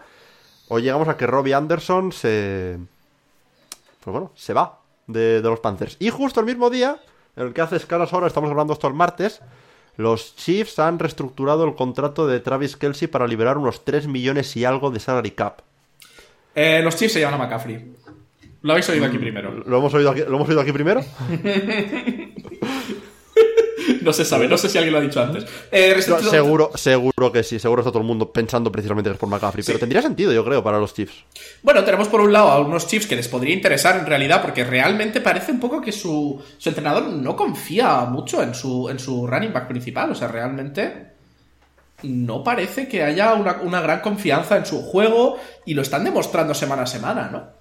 Hoy 0.69 0.83
llegamos 0.83 1.09
a 1.09 1.17
que 1.17 1.27
Robbie 1.27 1.55
Anderson 1.55 2.13
se. 2.13 2.79
Pues 4.05 4.13
bueno, 4.13 4.31
se 4.35 4.53
va 4.53 4.79
de, 5.07 5.41
de 5.41 5.49
los 5.49 5.61
Panthers. 5.61 5.97
Y 5.99 6.11
justo 6.11 6.41
el 6.41 6.47
mismo 6.47 6.71
día, 6.71 7.01
en 7.35 7.49
el 7.49 7.53
que 7.55 7.63
hace 7.63 7.77
escalas 7.77 8.13
horas, 8.13 8.29
estamos 8.29 8.51
hablando 8.51 8.75
esto 8.75 8.89
el 8.89 8.95
martes, 8.95 9.41
los 10.01 10.35
Chiefs 10.35 10.79
han 10.79 10.99
reestructurado 10.99 11.65
el 11.65 11.75
contrato 11.75 12.27
de 12.27 12.41
Travis 12.41 12.77
Kelsey 12.77 13.07
para 13.07 13.27
liberar 13.27 13.59
unos 13.59 13.85
3 13.85 14.07
millones 14.09 14.57
y 14.57 14.65
algo 14.65 14.91
de 14.91 14.99
salary 14.99 15.33
cap. 15.33 15.61
Eh, 16.55 16.81
los 16.83 16.97
Chiefs 16.97 17.15
se 17.15 17.21
llaman 17.21 17.41
a 17.41 17.45
McCaffrey. 17.45 17.93
Lo 18.63 18.73
habéis 18.73 18.89
oído 18.89 19.07
aquí 19.07 19.19
primero. 19.19 19.53
¿Lo 19.53 19.79
hemos 19.79 19.93
oído 19.95 20.11
aquí, 20.11 20.21
¿lo 20.21 20.37
hemos 20.37 20.49
oído 20.49 20.61
aquí 20.61 20.73
primero? 20.73 21.03
No 24.03 24.13
se 24.13 24.25
sabe, 24.25 24.49
no 24.49 24.57
sé 24.59 24.69
si 24.69 24.79
alguien 24.79 24.93
lo 24.93 24.99
ha 24.99 25.03
dicho 25.03 25.21
antes. 25.21 25.45
Eh, 25.71 26.01
seguro, 26.31 26.71
seguro 26.75 27.33
que 27.33 27.43
sí, 27.43 27.59
seguro 27.59 27.83
está 27.83 27.91
todo 27.91 28.01
el 28.03 28.07
mundo 28.09 28.33
pensando 28.33 28.71
precisamente 28.73 29.11
que 29.11 29.15
es 29.15 29.21
por 29.21 29.29
McCaffrey, 29.29 29.65
pero 29.65 29.79
tendría 29.79 30.03
sentido, 30.03 30.33
yo 30.33 30.45
creo, 30.45 30.63
para 30.63 30.79
los 30.79 30.95
Chiefs. 30.95 31.25
Bueno, 31.63 31.85
tenemos 31.85 32.09
por 32.09 32.21
un 32.21 32.33
lado 32.33 32.49
a 32.49 32.61
unos 32.61 32.87
Chiefs 32.87 33.07
que 33.07 33.17
les 33.17 33.29
podría 33.29 33.55
interesar 33.55 33.97
en 33.99 34.07
realidad, 34.07 34.41
porque 34.43 34.65
realmente 34.65 35.21
parece 35.21 35.53
un 35.53 35.61
poco 35.61 35.81
que 35.81 35.93
su, 35.93 36.43
su 36.59 36.69
entrenador 36.69 37.09
no 37.09 37.37
confía 37.37 38.01
mucho 38.07 38.43
en 38.43 38.55
su, 38.55 38.89
en 38.89 38.99
su 38.99 39.27
running 39.27 39.53
back 39.53 39.69
principal. 39.69 40.11
O 40.11 40.15
sea, 40.15 40.29
realmente 40.29 41.09
no 42.03 42.43
parece 42.43 42.89
que 42.89 43.03
haya 43.03 43.35
una, 43.35 43.61
una 43.63 43.81
gran 43.83 44.01
confianza 44.01 44.57
en 44.57 44.65
su 44.65 44.81
juego 44.83 45.37
y 45.67 45.75
lo 45.75 45.83
están 45.83 46.03
demostrando 46.05 46.55
semana 46.55 46.83
a 46.83 46.87
semana, 46.87 47.29
¿no? 47.31 47.61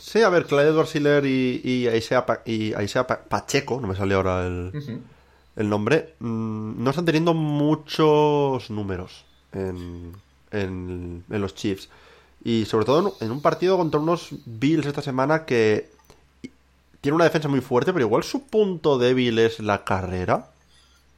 Sí, 0.00 0.22
a 0.22 0.28
ver, 0.30 0.46
Clyde 0.46 0.68
Edwards 0.68 0.94
Hiller 0.94 1.26
y, 1.26 1.60
y 1.64 1.88
Isaiah, 1.88 2.24
Pa- 2.24 2.40
y 2.46 2.68
Isaiah 2.80 3.06
Pa- 3.06 3.24
Pacheco, 3.28 3.78
no 3.80 3.88
me 3.88 3.96
sale 3.96 4.14
ahora 4.14 4.46
el, 4.46 4.70
el 5.56 5.68
nombre, 5.68 6.14
mm, 6.18 6.82
no 6.82 6.90
están 6.90 7.04
teniendo 7.04 7.34
muchos 7.34 8.70
números 8.70 9.24
en, 9.52 10.12
en, 10.50 11.24
en 11.28 11.40
los 11.40 11.54
Chiefs. 11.54 11.88
Y 12.44 12.64
sobre 12.64 12.86
todo 12.86 13.16
en, 13.20 13.30
un 13.30 13.40
partido 13.40 13.76
contra 13.76 14.00
unos 14.00 14.30
Bills 14.46 14.86
esta 14.86 15.02
semana 15.02 15.44
que 15.44 15.90
tiene 17.00 17.14
una 17.14 17.24
defensa 17.24 17.48
muy 17.48 17.60
fuerte, 17.60 17.92
pero 17.92 18.04
igual 18.04 18.24
su 18.24 18.46
punto 18.46 18.98
débil 18.98 19.38
es 19.38 19.60
la 19.60 19.84
carrera. 19.84 20.48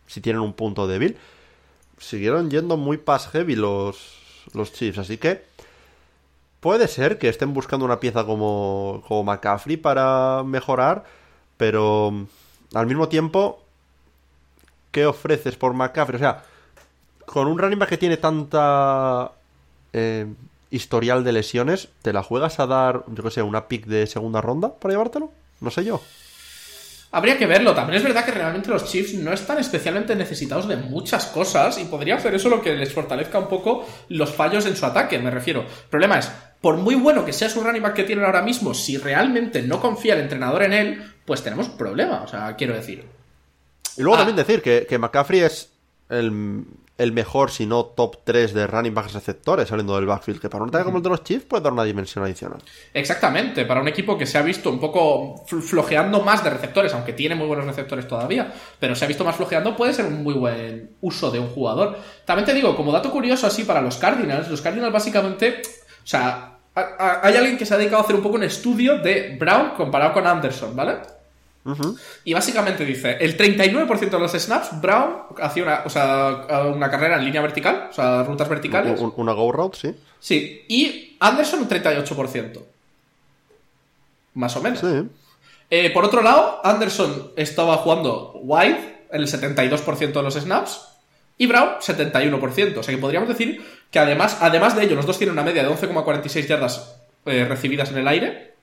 Si 0.07 0.21
tienen 0.21 0.43
un 0.43 0.53
punto 0.53 0.87
débil. 0.87 1.17
Siguieron 1.99 2.51
yendo 2.51 2.77
muy 2.77 2.99
pass 2.99 3.29
heavy 3.29 3.57
los, 3.57 4.19
los 4.53 4.73
Chiefs, 4.73 4.99
así 4.99 5.17
que 5.17 5.45
puede 6.61 6.89
ser 6.89 7.19
que 7.19 7.29
estén 7.29 7.55
buscando 7.55 7.87
una 7.87 8.01
pieza 8.01 8.27
como, 8.27 9.03
como 9.07 9.25
McCaffrey 9.25 9.77
para 9.77 10.43
mejorar, 10.45 11.05
pero 11.57 12.11
mm, 12.11 12.27
al 12.75 12.87
mismo 12.87 13.09
tiempo, 13.09 13.64
¿qué 14.95 15.05
ofreces 15.05 15.57
por 15.57 15.75
McCaffrey? 15.75 16.17
O 16.17 16.21
sea, 16.21 16.45
con 17.27 17.49
un 17.49 17.59
running 17.59 17.79
back 17.79 17.91
que 17.91 17.99
tiene 17.99 18.17
tanta 18.17 19.33
eh, 19.93 20.27
historial 20.71 21.25
de 21.25 21.33
lesiones, 21.33 21.89
¿te 22.01 22.13
la 22.13 22.23
juegas 22.23 22.61
a 22.61 22.67
dar, 22.67 23.03
yo 23.09 23.25
que 23.25 23.31
sé, 23.33 23.43
una 23.43 23.67
pick 23.67 23.87
de 23.87 24.07
segunda 24.07 24.41
ronda 24.41 24.73
para 24.73 24.95
llevártelo? 24.95 25.33
No 25.61 25.71
sé 25.71 25.85
yo. 25.85 26.01
Habría 27.11 27.37
que 27.37 27.47
verlo. 27.47 27.75
También 27.75 27.99
es 27.99 28.05
verdad 28.05 28.25
que 28.25 28.31
realmente 28.31 28.71
los 28.71 28.85
Chiefs 28.85 29.15
no 29.15 29.33
están 29.33 29.59
especialmente 29.59 30.15
necesitados 30.15 30.69
de 30.69 30.77
muchas 30.77 31.27
cosas 31.27 31.77
y 31.79 31.85
podría 31.85 32.15
hacer 32.15 32.35
eso 32.35 32.49
lo 32.49 32.63
que 32.63 32.75
les 32.75 32.93
fortalezca 32.93 33.39
un 33.41 33.49
poco 33.49 33.85
los 34.09 34.33
fallos 34.33 34.67
en 34.67 34.77
su 34.77 34.87
ataque, 34.87 35.19
me 35.19 35.31
refiero. 35.31 35.63
El 35.63 35.89
problema 35.91 36.21
es, 36.21 36.31
por 36.61 36.77
muy 36.77 36.95
bueno 36.95 37.25
que 37.25 37.33
sea 37.33 37.49
su 37.49 37.63
running 37.63 37.83
back 37.83 37.95
que 37.95 38.05
tienen 38.05 38.25
ahora 38.25 38.43
mismo, 38.43 38.75
si 38.75 38.97
realmente 38.97 39.63
no 39.63 39.81
confía 39.81 40.15
el 40.15 40.21
entrenador 40.21 40.63
en 40.63 40.73
él, 40.73 41.15
pues 41.25 41.43
tenemos 41.43 41.69
problema. 41.69 42.23
O 42.23 42.29
sea, 42.29 42.55
quiero 42.55 42.75
decir. 42.75 43.05
Y 43.97 44.03
luego 44.03 44.17
ah. 44.17 44.19
también 44.19 44.37
decir 44.37 44.63
que, 44.63 44.87
que 44.89 44.99
McCaffrey 44.99 45.41
es 45.41 45.71
el 46.09 46.65
el 46.97 47.13
mejor, 47.13 47.51
si 47.51 47.67
no 47.67 47.87
top 47.87 48.19
3 48.25 48.55
de 48.55 48.67
running 48.67 48.95
backs 48.95 49.15
receptores 49.15 49.69
saliendo 49.69 49.97
del 49.97 50.07
backfield, 50.07 50.41
que 50.41 50.49
para 50.49 50.63
un 50.63 50.69
ataque 50.69 50.85
como 50.85 50.99
el 50.99 51.03
de 51.03 51.09
los 51.09 51.25
Chiefs 51.25 51.45
puede 51.45 51.63
dar 51.63 51.73
una 51.73 51.83
dimensión 51.83 52.25
adicional. 52.25 52.61
Exactamente, 52.93 53.65
para 53.65 53.81
un 53.81 53.89
equipo 53.89 54.17
que 54.17 54.27
se 54.27 54.39
ha 54.39 54.43
visto 54.43 54.71
un 54.71 54.79
poco 54.79 55.45
flojeando 55.47 56.21
más 56.21 56.45
de 56.45 56.51
receptores, 56.51 56.95
aunque 56.95 57.13
tiene 57.13 57.35
muy 57.35 57.49
buenos 57.49 57.67
receptores 57.67 58.07
todavía, 58.07 58.53
pero 58.79 58.95
se 58.95 59.05
ha 59.05 59.09
visto 59.09 59.25
más 59.25 59.35
flojeando, 59.35 59.77
puede 59.77 59.93
ser 59.93 60.05
un 60.07 60.23
muy 60.23 60.35
buen 60.35 60.97
uso 61.01 61.33
de 61.33 61.41
un 61.41 61.49
jugador. 61.49 61.99
También 62.25 62.47
te 62.47 62.55
digo, 62.55 62.77
como 62.77 62.93
dato 62.93 63.11
curioso 63.11 63.47
así 63.47 63.65
para 63.65 63.81
los 63.81 63.97
Cardinals, 63.97 64.49
los 64.49 64.63
Cardinals 64.63 64.93
básicamente, 64.93 65.63
o 66.05 66.07
sea, 66.07 66.59
hay 66.77 67.37
alguien 67.37 67.59
que 67.59 67.67
se 67.67 67.75
ha 67.75 67.77
dedicado 67.77 68.03
a 68.03 68.05
hacer 68.05 68.17
un 68.17 68.23
poco 68.23 68.37
un 68.37 68.45
estudio 68.45 68.99
de 68.99 69.37
Brown 69.39 69.71
comparado 69.77 70.13
con 70.13 70.27
Anderson, 70.27 70.77
¿vale? 70.77 70.99
Y 72.25 72.35
básicamente 72.35 72.85
dice, 72.85 73.17
el 73.21 73.39
39% 73.39 74.11
de 74.11 74.19
los 74.19 74.33
snaps, 74.33 74.81
Brown 74.81 75.23
hacía 75.41 75.63
una, 75.63 75.83
o 75.85 75.89
sea, 75.89 76.47
una 76.75 76.91
carrera 76.91 77.17
en 77.17 77.25
línea 77.25 77.41
vertical, 77.41 77.89
o 77.91 77.93
sea, 77.93 78.23
rutas 78.23 78.49
verticales. 78.49 79.01
Una 79.17 79.33
go 79.33 79.51
route, 79.51 79.79
sí. 79.79 79.95
Sí, 80.21 80.65
y 80.69 81.17
Anderson 81.21 81.61
un 81.61 81.69
38%. 81.69 82.63
Más 84.35 84.57
o 84.57 84.63
menos. 84.63 84.83
Eh, 85.71 85.91
por 85.91 86.05
otro 86.05 86.23
lado, 86.23 86.61
Anderson 86.65 87.33
estaba 87.37 87.79
jugando 87.79 88.33
wide 88.43 89.07
en 89.11 89.21
el 89.21 89.27
72% 89.27 90.13
de 90.13 90.23
los 90.23 90.35
snaps 90.35 90.83
y 91.39 91.47
Brown 91.47 91.77
71%. 91.81 92.77
O 92.77 92.83
sea 92.83 92.95
que 92.95 93.01
podríamos 93.01 93.29
decir 93.29 93.65
que 93.91 93.99
además, 93.99 94.39
además 94.41 94.77
de 94.77 94.85
ello, 94.85 94.97
los 94.97 95.07
dos 95.07 95.19
tienen 95.19 95.33
una 95.33 95.43
media 95.43 95.63
de 95.63 95.71
11,46 95.71 96.47
yardas 96.47 96.95
eh, 97.25 97.47
recibidas 97.49 97.91
en 97.91 97.99
el 97.99 98.09
aire 98.09 98.54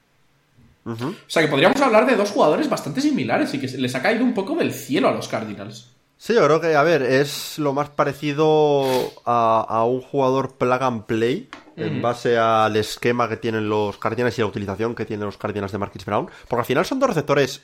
o 0.83 1.13
sea 1.27 1.43
que 1.43 1.47
podríamos 1.47 1.79
hablar 1.81 2.05
de 2.05 2.15
dos 2.15 2.31
jugadores 2.31 2.69
bastante 2.69 3.01
similares 3.01 3.53
y 3.53 3.59
que 3.59 3.67
les 3.67 3.95
ha 3.95 4.01
caído 4.01 4.23
un 4.23 4.33
poco 4.33 4.55
del 4.55 4.73
cielo 4.73 5.09
a 5.09 5.13
los 5.13 5.27
Cardinals. 5.27 5.91
Sí, 6.17 6.35
yo 6.35 6.45
creo 6.45 6.61
que, 6.61 6.75
a 6.75 6.83
ver, 6.83 7.01
es 7.01 7.57
lo 7.57 7.73
más 7.73 7.89
parecido 7.89 8.85
a, 9.25 9.83
un 9.85 10.01
jugador 10.01 10.55
plug 10.55 10.83
and 10.83 11.05
play 11.05 11.49
en 11.75 11.99
base 11.99 12.37
al 12.37 12.75
esquema 12.75 13.27
que 13.27 13.37
tienen 13.37 13.67
los 13.69 13.97
Cardinals 13.97 14.37
y 14.37 14.41
la 14.41 14.47
utilización 14.47 14.93
que 14.93 15.05
tienen 15.05 15.25
los 15.25 15.37
Cardinals 15.37 15.71
de 15.71 15.79
Marquis 15.79 16.05
Brown. 16.05 16.29
Porque 16.47 16.59
al 16.59 16.65
final 16.65 16.85
son 16.85 16.99
dos 16.99 17.09
receptores 17.09 17.63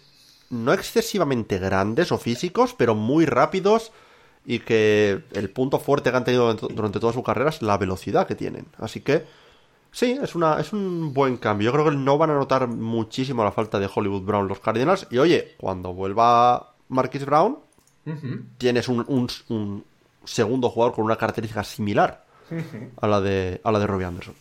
no 0.49 0.73
excesivamente 0.73 1.59
grandes 1.59 2.11
o 2.11 2.17
físicos, 2.17 2.73
pero 2.75 2.95
muy 2.95 3.27
rápidos 3.27 3.91
y 4.43 4.59
que 4.59 5.21
el 5.33 5.49
punto 5.51 5.77
fuerte 5.77 6.09
que 6.09 6.17
han 6.17 6.23
tenido 6.23 6.51
durante 6.55 6.99
toda 6.99 7.13
su 7.13 7.21
carrera 7.21 7.51
es 7.51 7.61
la 7.61 7.77
velocidad 7.77 8.25
que 8.25 8.33
tienen. 8.33 8.65
Así 8.79 9.01
que 9.01 9.25
Sí, 9.97 10.15
es, 10.21 10.35
una, 10.35 10.59
es 10.59 10.73
un 10.73 11.11
buen 11.11 11.37
cambio. 11.37 11.65
Yo 11.65 11.71
creo 11.71 11.85
que 11.85 11.97
no 11.97 12.19
van 12.19 12.29
a 12.29 12.35
notar 12.35 12.67
muchísimo 12.67 13.43
la 13.43 13.51
falta 13.51 13.79
de 13.79 13.89
Hollywood 13.91 14.21
Brown 14.21 14.47
los 14.47 14.59
Cardinals. 14.59 15.07
Y 15.09 15.17
oye, 15.17 15.55
cuando 15.57 15.91
vuelva 15.91 16.75
Marquis 16.89 17.25
Brown, 17.25 17.57
tienes 18.59 18.89
un, 18.89 19.83
segundo 20.23 20.69
jugador 20.69 20.93
con 20.93 21.03
una 21.03 21.15
característica 21.15 21.63
similar 21.63 22.23
a, 23.01 23.07
la 23.07 23.21
de, 23.21 23.59
a 23.63 23.71
la 23.71 23.79
de 23.79 23.87
Robbie 23.87 24.05
Anderson. 24.05 24.35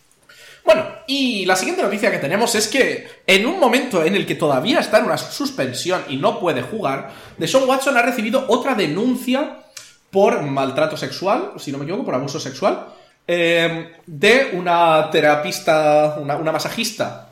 Bueno, 0.63 0.85
y 1.07 1.43
la 1.47 1.55
siguiente 1.55 1.81
noticia 1.81 2.11
que 2.11 2.19
tenemos 2.19 2.53
es 2.53 2.67
que 2.67 3.07
en 3.25 3.47
un 3.47 3.59
momento 3.59 4.03
en 4.03 4.13
el 4.13 4.27
que 4.27 4.35
todavía 4.35 4.79
está 4.79 4.99
en 4.99 5.05
una 5.05 5.17
suspensión 5.17 6.03
y 6.07 6.17
no 6.17 6.39
puede 6.39 6.61
jugar, 6.61 7.09
Deshaun 7.39 7.67
Watson 7.67 7.97
ha 7.97 8.03
recibido 8.03 8.45
otra 8.47 8.75
denuncia 8.75 9.63
por 10.11 10.39
maltrato 10.43 10.97
sexual, 10.97 11.53
si 11.57 11.71
no 11.71 11.79
me 11.79 11.85
equivoco, 11.85 12.05
por 12.05 12.13
abuso 12.13 12.39
sexual, 12.39 12.89
Em, 13.29 13.89
de 14.05 14.51
una 14.53 15.09
terapista, 15.11 16.15
una, 16.17 16.37
masajista, 16.53 17.27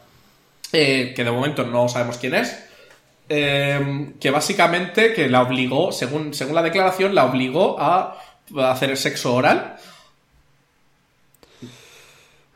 eh, 0.73 1.13
que 1.15 1.23
de 1.23 1.31
momento 1.31 1.65
no 1.65 1.87
sabemos 1.87 2.17
quién 2.17 2.35
es, 2.35 2.53
em, 3.29 4.19
que 4.19 4.29
básicamente 4.29 5.13
que 5.13 5.29
la 5.29 5.41
obligó, 5.41 5.93
según, 5.93 6.33
según 6.33 6.53
la 6.55 6.63
declaración, 6.63 7.15
la 7.15 7.23
obligó 7.23 7.79
a, 7.79 8.17
hacer 8.69 8.89
el 8.89 8.97
sexo 8.97 9.35
oral. 9.35 9.77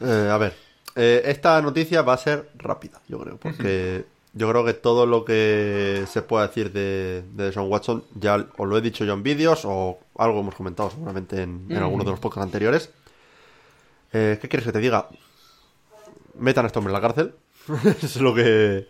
Eh, 0.02 0.30
a 0.30 0.38
ver, 0.38 0.54
eh, 0.98 1.22
esta 1.24 1.62
noticia 1.62 2.02
va 2.02 2.14
a 2.14 2.18
ser 2.18 2.50
rápida, 2.58 3.00
yo 3.08 3.20
creo, 3.20 3.38
porque 3.38 4.04
yo 4.34 4.50
creo 4.50 4.66
que 4.66 4.74
todo 4.74 5.06
lo 5.06 5.24
que 5.24 6.04
se 6.12 6.22
pueda 6.24 6.46
decir 6.46 6.74
de, 6.74 7.24
de 7.32 7.54
Sean 7.54 7.70
Watson 7.70 8.04
ya 8.16 8.36
os 8.58 8.68
lo 8.68 8.78
he 8.78 8.82
dicho 8.82 9.06
yo 9.06 9.14
en 9.14 9.24
vídeos 9.24 9.62
o 9.64 9.98
algo 10.18 10.42
hemos 10.42 10.56
comentado 10.56 10.90
seguramente 10.90 11.42
en, 11.42 11.68
en 11.70 11.78
algunos 11.78 12.06
de 12.06 12.12
los 12.12 12.20
podcasts 12.20 12.46
anteriores. 12.46 12.90
Eh, 14.12 14.38
¿Qué 14.42 14.50
quieres 14.50 14.66
que 14.66 14.74
te 14.74 14.80
diga? 14.80 15.10
Metan 16.36 16.66
a 16.66 16.68
este 16.68 16.80
hombre 16.80 16.94
en 16.94 17.02
la 17.02 17.08
cárcel. 17.08 17.36
es 18.02 18.20
lo 18.22 18.34
que, 18.34 18.88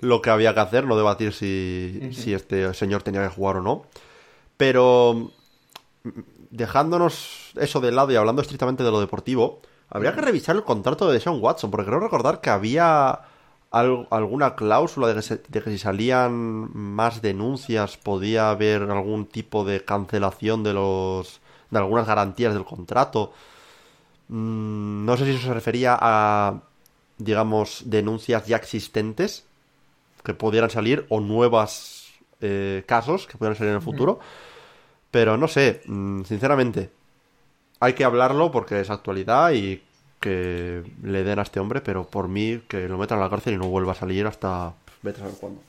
lo 0.00 0.20
que 0.22 0.30
había 0.30 0.54
que 0.54 0.60
hacer, 0.60 0.86
no 0.86 0.96
debatir 0.96 1.32
si, 1.32 2.10
si 2.12 2.34
este 2.34 2.72
señor 2.74 3.02
tenía 3.02 3.22
que 3.22 3.34
jugar 3.34 3.56
o 3.56 3.62
no. 3.62 3.86
Pero 4.56 5.30
dejándonos 6.50 7.52
eso 7.56 7.80
de 7.80 7.92
lado 7.92 8.12
y 8.12 8.16
hablando 8.16 8.42
estrictamente 8.42 8.82
de 8.82 8.90
lo 8.90 9.00
deportivo, 9.00 9.60
habría 9.88 10.14
que 10.14 10.20
revisar 10.20 10.56
el 10.56 10.64
contrato 10.64 11.10
de 11.10 11.20
Sean 11.20 11.40
Watson, 11.40 11.70
porque 11.70 11.86
creo 11.86 12.00
recordar 12.00 12.40
que 12.40 12.50
había 12.50 13.20
alguna 13.70 14.54
cláusula 14.54 15.08
de 15.08 15.20
que, 15.20 15.34
de 15.48 15.62
que, 15.62 15.70
si 15.70 15.78
salían 15.78 16.70
más 16.74 17.20
denuncias 17.20 17.96
podía 17.96 18.50
haber 18.50 18.82
algún 18.82 19.26
tipo 19.26 19.64
de 19.64 19.84
cancelación 19.84 20.62
de 20.62 20.72
los 20.72 21.40
de 21.70 21.78
algunas 21.78 22.06
garantías 22.06 22.54
del 22.54 22.64
contrato. 22.64 23.32
Mm, 24.28 25.04
no 25.04 25.16
sé 25.16 25.24
si 25.24 25.30
eso 25.32 25.46
se 25.46 25.54
refería 25.54 25.96
a, 26.00 26.62
digamos, 27.18 27.82
denuncias 27.86 28.46
ya 28.46 28.56
existentes 28.56 29.44
que 30.24 30.34
pudieran 30.34 30.70
salir 30.70 31.06
o 31.08 31.20
nuevos 31.20 32.12
eh, 32.40 32.82
casos 32.86 33.26
que 33.26 33.38
pudieran 33.38 33.56
salir 33.56 33.70
en 33.70 33.76
el 33.76 33.82
futuro. 33.82 34.18
Pero 35.10 35.36
no 35.36 35.48
sé, 35.48 35.82
mm, 35.86 36.24
sinceramente, 36.24 36.90
hay 37.80 37.92
que 37.92 38.04
hablarlo 38.04 38.50
porque 38.50 38.80
es 38.80 38.90
actualidad 38.90 39.52
y 39.52 39.82
que 40.20 40.82
le 41.02 41.24
den 41.24 41.38
a 41.38 41.42
este 41.42 41.60
hombre, 41.60 41.80
pero 41.80 42.08
por 42.08 42.28
mí 42.28 42.62
que 42.68 42.88
lo 42.88 42.98
metan 42.98 43.18
a 43.18 43.22
la 43.22 43.30
cárcel 43.30 43.54
y 43.54 43.58
no 43.58 43.68
vuelva 43.68 43.92
a 43.92 43.94
salir 43.94 44.26
hasta 44.26 44.74
vete 45.02 45.20
a 45.20 45.24
saber 45.24 45.38
cuándo. 45.38 45.62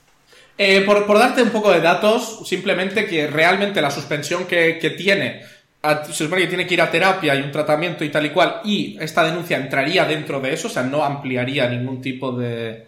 Eh, 0.56 0.80
por, 0.80 1.18
darte 1.18 1.42
un 1.42 1.50
poco 1.50 1.70
de 1.70 1.80
datos, 1.80 2.40
simplemente 2.48 3.06
que 3.06 3.28
realmente 3.28 3.80
la 3.80 3.92
suspensión 3.92 4.46
que, 4.46 4.78
que 4.80 4.90
tiene 4.90 5.42
se 5.82 6.24
supone 6.24 6.42
que 6.42 6.48
tiene 6.48 6.66
que 6.66 6.74
ir 6.74 6.82
a 6.82 6.90
terapia 6.90 7.34
y 7.36 7.42
un 7.42 7.52
tratamiento 7.52 8.04
y 8.04 8.10
tal 8.10 8.26
y 8.26 8.30
cual, 8.30 8.60
y 8.64 8.96
esta 9.00 9.24
denuncia 9.24 9.56
entraría 9.56 10.04
dentro 10.04 10.40
de 10.40 10.52
eso, 10.52 10.68
o 10.68 10.70
sea, 10.70 10.82
no 10.82 11.04
ampliaría 11.04 11.68
ningún 11.68 12.00
tipo 12.00 12.32
de... 12.32 12.86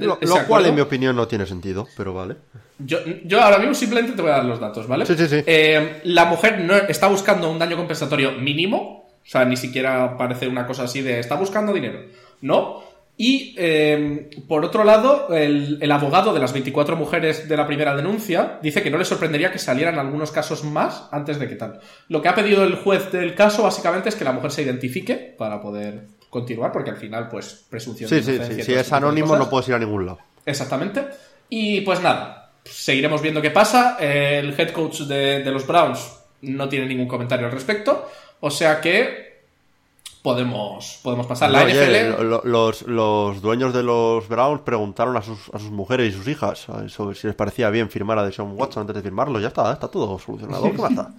lo, 0.00 0.46
cual, 0.46 0.66
en 0.66 0.74
mi 0.74 0.80
opinión, 0.80 1.14
no 1.14 1.28
tiene 1.28 1.46
sentido, 1.46 1.86
pero 1.96 2.12
vale. 2.12 2.36
Yo, 2.78 2.98
yo, 3.24 3.40
ahora 3.40 3.58
mismo 3.58 3.74
simplemente 3.74 4.16
te 4.16 4.22
voy 4.22 4.30
a 4.30 4.36
dar 4.36 4.44
los 4.44 4.58
datos, 4.58 4.86
¿vale? 4.86 5.06
Sí, 5.06 5.14
sí, 5.16 5.28
sí. 5.28 5.42
Eh, 5.46 6.00
la 6.04 6.24
mujer 6.24 6.60
no 6.60 6.74
está 6.74 7.06
buscando 7.08 7.50
un 7.50 7.58
daño 7.58 7.76
compensatorio 7.76 8.32
mínimo, 8.32 9.10
o 9.22 9.28
sea, 9.28 9.44
ni 9.44 9.56
siquiera 9.56 10.16
parece 10.16 10.48
una 10.48 10.66
cosa 10.66 10.84
así 10.84 11.02
de 11.02 11.20
está 11.20 11.36
buscando 11.36 11.72
dinero, 11.72 12.00
¿no? 12.40 12.89
Y 13.22 13.54
em, 13.58 14.30
por 14.48 14.64
otro 14.64 14.82
lado, 14.82 15.28
el, 15.36 15.92
abogado 15.92 16.32
de 16.32 16.40
las 16.40 16.54
24 16.54 16.96
mujeres 16.96 17.50
de 17.50 17.54
la 17.54 17.66
primera 17.66 17.94
denuncia 17.94 18.58
dice 18.62 18.82
que 18.82 18.90
no 18.90 18.96
le 18.96 19.04
sorprendería 19.04 19.52
que 19.52 19.58
salieran 19.58 19.98
algunos 19.98 20.30
casos 20.30 20.64
más 20.64 21.06
antes 21.12 21.38
de 21.38 21.46
que 21.46 21.56
tal. 21.56 21.80
Lo 22.08 22.22
que 22.22 22.30
ha 22.30 22.34
pedido 22.34 22.64
el 22.64 22.76
juez 22.76 23.12
del 23.12 23.34
caso 23.34 23.64
básicamente 23.64 24.08
es 24.08 24.14
que 24.14 24.24
la 24.24 24.32
mujer 24.32 24.52
se 24.52 24.62
identifique 24.62 25.34
para 25.36 25.60
poder 25.60 26.06
continuar, 26.30 26.72
porque 26.72 26.88
al 26.88 26.96
final, 26.96 27.28
pues, 27.28 27.66
presunción 27.68 28.08
sí, 28.08 28.22
de 28.22 28.22
Sí, 28.22 28.54
sí, 28.54 28.62
si 28.62 28.72
es 28.72 28.90
anónimo 28.90 29.36
no 29.36 29.50
puedes 29.50 29.68
ir 29.68 29.74
a 29.74 29.78
ningún 29.78 30.06
lado. 30.06 30.20
Exactamente. 30.46 31.04
Y 31.50 31.82
pues 31.82 32.00
nada, 32.00 32.52
seguiremos 32.64 33.20
viendo 33.20 33.42
qué 33.42 33.50
pasa. 33.50 33.98
El 34.00 34.58
head 34.58 34.70
coach 34.70 35.00
de 35.00 35.44
los 35.44 35.66
Browns 35.66 36.10
no 36.40 36.70
tiene 36.70 36.86
ningún 36.86 37.06
comentario 37.06 37.44
al 37.44 37.52
respecto. 37.52 38.08
O 38.40 38.50
sea 38.50 38.80
que 38.80 39.29
podemos, 40.22 41.00
podemos 41.02 41.26
pasar. 41.26 41.50
La 41.50 41.64
NFL... 41.64 42.44
los, 42.44 42.82
los, 42.82 43.42
dueños 43.42 43.72
de 43.72 43.82
los 43.82 44.28
Browns 44.28 44.62
preguntaron 44.62 45.16
a 45.16 45.22
sus, 45.22 45.48
a 45.52 45.58
sus 45.58 45.70
mujeres 45.70 46.12
y 46.12 46.16
sus 46.16 46.28
hijas 46.28 46.66
sobre 46.88 47.16
si 47.16 47.26
les 47.26 47.36
parecía 47.36 47.70
bien 47.70 47.90
firmar 47.90 48.18
a 48.18 48.24
Deshaun 48.24 48.52
Watson 48.58 48.82
antes 48.82 48.96
de 48.96 49.02
firmarlo. 49.02 49.40
Ya 49.40 49.48
está, 49.48 49.72
está 49.72 49.88
todo 49.88 50.18
solucionado. 50.18 50.70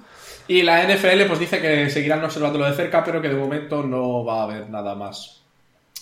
y 0.47 0.61
la 0.61 0.83
NFL 0.83 1.25
pues 1.27 1.39
dice 1.39 1.61
que 1.61 1.89
seguirán 1.89 2.23
observándolo 2.23 2.65
de 2.65 2.73
cerca, 2.73 3.03
pero 3.03 3.21
que 3.21 3.29
de 3.29 3.35
momento 3.35 3.83
no 3.83 4.23
va 4.23 4.41
a 4.41 4.43
haber 4.43 4.69
nada 4.69 4.95
más 4.95 5.41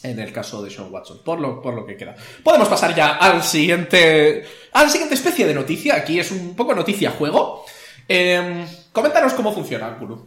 en 0.01 0.19
el 0.19 0.31
caso 0.31 0.61
de 0.61 0.69
Sean 0.69 0.91
Watson, 0.91 1.19
por 1.23 1.39
lo, 1.39 1.61
por 1.61 1.73
lo 1.73 1.85
que 1.85 1.97
queda. 1.97 2.15
Podemos 2.43 2.69
pasar 2.69 2.95
ya 2.95 3.15
al 3.15 3.43
siguiente. 3.43 4.45
a 4.71 4.83
la 4.83 4.89
siguiente 4.89 5.15
especie 5.15 5.45
de 5.45 5.53
noticia. 5.53 5.95
Aquí 5.95 6.19
es 6.19 6.31
un 6.31 6.55
poco 6.55 6.73
noticia 6.73 7.11
juego. 7.11 7.65
Eh, 8.07 8.65
coméntanos 8.91 9.33
cómo 9.33 9.53
funciona, 9.53 9.89
Guru. 9.99 10.25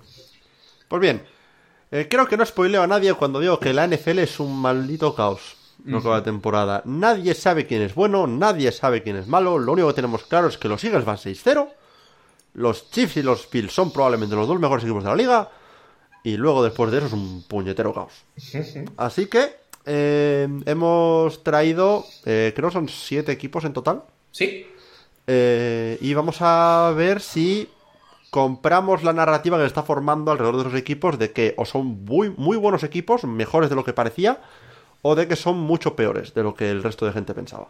Pues 0.88 1.00
bien, 1.00 1.22
Eh, 1.92 2.08
creo 2.10 2.26
que 2.26 2.38
no 2.38 2.44
spoileo 2.44 2.82
a 2.82 2.86
nadie 2.86 3.12
cuando 3.14 3.38
digo 3.38 3.60
que 3.60 3.74
la 3.74 3.86
NFL 3.86 4.18
es 4.20 4.40
un 4.40 4.58
maldito 4.60 5.14
caos. 5.14 5.56
No 5.84 5.98
acaba 5.98 6.18
la 6.18 6.22
temporada. 6.22 6.82
Nadie 6.84 7.34
sabe 7.34 7.66
quién 7.66 7.82
es 7.82 7.94
bueno, 7.94 8.26
nadie 8.26 8.72
sabe 8.72 9.02
quién 9.02 9.16
es 9.16 9.26
malo. 9.26 9.58
Lo 9.58 9.72
único 9.72 9.88
que 9.88 9.94
tenemos 9.94 10.24
claro 10.24 10.48
es 10.48 10.56
que 10.56 10.68
los 10.68 10.82
Eagles 10.84 11.04
van 11.04 11.16
6-0. 11.16 11.68
Los 12.54 12.90
Chiefs 12.90 13.16
y 13.16 13.22
los 13.22 13.48
Bills 13.50 13.72
son 13.72 13.92
probablemente 13.92 14.34
los 14.34 14.48
dos 14.48 14.60
mejores 14.60 14.84
equipos 14.84 15.04
de 15.04 15.10
la 15.10 15.16
liga. 15.16 15.50
Y 16.24 16.36
luego 16.36 16.62
después 16.62 16.90
de 16.90 16.98
eso 16.98 17.08
es 17.08 17.12
un 17.12 17.42
puñetero 17.42 17.92
caos. 17.92 18.12
Así 18.96 19.26
que 19.26 19.56
eh, 19.84 20.48
hemos 20.66 21.42
traído, 21.42 22.06
eh, 22.24 22.52
creo 22.54 22.68
que 22.68 22.74
son 22.74 22.88
siete 22.88 23.32
equipos 23.32 23.64
en 23.64 23.72
total. 23.72 24.04
Sí. 24.30 24.66
Eh, 25.26 25.98
y 26.00 26.14
vamos 26.14 26.36
a 26.40 26.92
ver 26.96 27.20
si 27.20 27.68
compramos 28.32 29.02
la 29.02 29.12
narrativa 29.12 29.58
que 29.58 29.64
se 29.64 29.66
está 29.66 29.82
formando 29.82 30.30
alrededor 30.30 30.56
de 30.56 30.64
los 30.64 30.74
equipos 30.74 31.18
de 31.18 31.32
que 31.32 31.52
o 31.58 31.66
son 31.66 32.02
muy, 32.06 32.30
muy 32.30 32.56
buenos 32.56 32.82
equipos, 32.82 33.24
mejores 33.24 33.68
de 33.68 33.76
lo 33.76 33.84
que 33.84 33.92
parecía, 33.92 34.40
o 35.02 35.14
de 35.14 35.28
que 35.28 35.36
son 35.36 35.58
mucho 35.58 35.94
peores 35.96 36.32
de 36.32 36.42
lo 36.42 36.54
que 36.54 36.70
el 36.70 36.82
resto 36.82 37.04
de 37.04 37.12
gente 37.12 37.34
pensaba. 37.34 37.68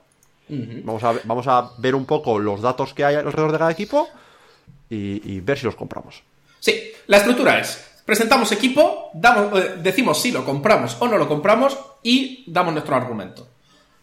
vamos, 0.49 1.03
a, 1.03 1.15
vamos 1.25 1.49
a 1.49 1.73
ver 1.79 1.97
un 1.97 2.07
poco 2.07 2.39
los 2.39 2.63
datos 2.63 2.95
que 2.95 3.05
hay 3.05 3.17
alrededor 3.17 3.51
de 3.51 3.59
cada 3.59 3.73
equipo 3.73 4.09
y, 4.89 5.41
ver 5.41 5.59
si 5.59 5.67
los 5.67 5.75
compramos. 5.75 6.23
Sí, 6.61 6.93
la 7.09 7.17
estructura 7.17 7.59
es, 7.59 8.01
presentamos 8.05 8.53
equipo, 8.53 9.11
damos, 9.15 9.59
eh, 9.59 9.75
decimos 9.83 10.23
si 10.23 10.31
lo 10.31 10.45
compramos 10.45 10.97
o 11.01 11.09
no 11.09 11.19
lo 11.19 11.27
compramos 11.27 11.77
y 12.05 12.45
damos 12.47 12.73
nuestro 12.73 12.95
argumento. 12.95 13.49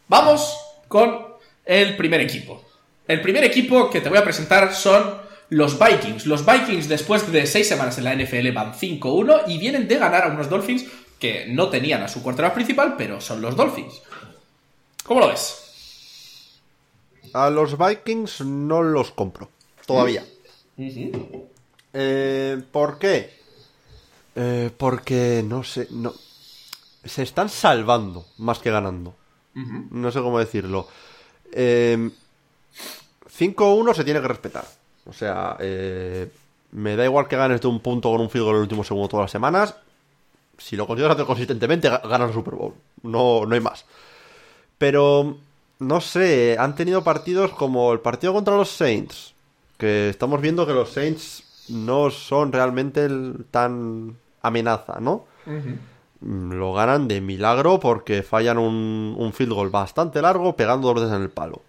Vamos 0.09 0.57
con 0.89 1.25
el 1.63 1.95
primer 1.95 2.19
equipo. 2.19 2.61
El 3.07 3.21
primer 3.21 3.45
equipo 3.45 3.89
que 3.89 4.01
te 4.01 4.09
voy 4.09 4.17
a 4.17 4.25
presentar 4.25 4.73
son 4.73 5.28
los 5.49 5.79
Vikings. 5.79 6.25
Los 6.25 6.45
Vikings 6.45 6.87
después 6.87 7.31
de 7.31 7.45
seis 7.45 7.67
semanas 7.67 7.97
en 7.97 8.03
la 8.03 8.15
NFL 8.15 8.51
van 8.51 8.73
5-1 8.73 9.43
y 9.47 9.57
vienen 9.57 9.87
de 9.87 9.97
ganar 9.97 10.25
a 10.25 10.27
unos 10.27 10.49
Dolphins 10.49 10.85
que 11.19 11.47
no 11.47 11.69
tenían 11.69 12.01
a 12.01 12.07
su 12.07 12.23
quarterback 12.23 12.53
principal, 12.53 12.95
pero 12.97 13.19
son 13.19 13.41
los 13.41 13.55
Dolphins. 13.55 14.01
¿Cómo 15.03 15.19
lo 15.19 15.27
ves? 15.27 15.65
A 17.33 17.49
los 17.49 17.77
Vikings 17.77 18.41
no 18.41 18.81
los 18.81 19.11
compro. 19.11 19.49
Todavía. 19.85 20.23
Eh, 21.93 22.61
¿Por 22.71 22.99
qué? 22.99 23.33
Eh, 24.35 24.69
porque 24.77 25.43
no 25.45 25.63
sé. 25.63 25.87
No, 25.89 26.13
se 27.03 27.23
están 27.23 27.49
salvando 27.49 28.25
más 28.37 28.59
que 28.59 28.71
ganando. 28.71 29.15
No 29.55 30.11
sé 30.11 30.21
cómo 30.21 30.39
decirlo. 30.39 30.87
5-1 31.51 31.51
eh, 31.51 32.09
se 33.93 34.03
tiene 34.05 34.21
que 34.21 34.27
respetar. 34.27 34.78
O 35.05 35.13
sea, 35.13 35.57
me 36.71 36.95
da 36.95 37.05
igual 37.05 37.27
que 37.27 37.35
ganes 37.35 37.61
de 37.61 37.67
un 37.67 37.79
punto 37.79 38.11
con 38.11 38.21
un 38.21 38.29
field 38.29 38.47
en 38.47 38.55
el 38.55 38.61
último 38.61 38.83
segundo 38.83 39.07
todas 39.07 39.25
las 39.25 39.31
semanas 39.31 39.75
si 40.59 40.75
lo 40.75 40.85
consigues 40.85 41.11
hacer 41.11 41.25
consistentemente, 41.25 41.89
ganas 41.89 42.29
el 42.29 42.33
Super 42.33 42.55
Bowl. 42.55 42.73
No, 43.03 43.45
no 43.45 43.55
hay 43.55 43.61
más. 43.61 43.85
Pero, 44.77 45.37
no 45.79 46.01
sé, 46.01 46.57
han 46.59 46.75
tenido 46.75 47.03
partidos 47.03 47.51
como 47.51 47.91
el 47.93 47.99
partido 47.99 48.33
contra 48.33 48.55
los 48.55 48.69
Saints, 48.69 49.33
que 49.77 50.09
estamos 50.09 50.41
viendo 50.41 50.67
que 50.67 50.73
los 50.73 50.91
Saints 50.91 51.65
no 51.69 52.11
son 52.11 52.51
realmente 52.51 53.07
tan 53.51 54.17
amenaza, 54.41 54.99
¿no? 54.99 55.25
Mm, 56.21 56.53
lo 56.53 56.73
ganan 56.73 57.07
de 57.07 57.21
milagro 57.21 57.79
porque 57.79 58.23
fallan 58.23 58.57
un, 58.57 59.15
un, 59.17 59.33
field 59.33 59.53
goal 59.53 59.69
bastante 59.69 60.21
largo 60.21 60.55
pegando 60.55 60.87
dos 60.87 61.01
veces 61.01 61.15
en 61.15 61.23
el 61.23 61.29
palo. 61.29 61.61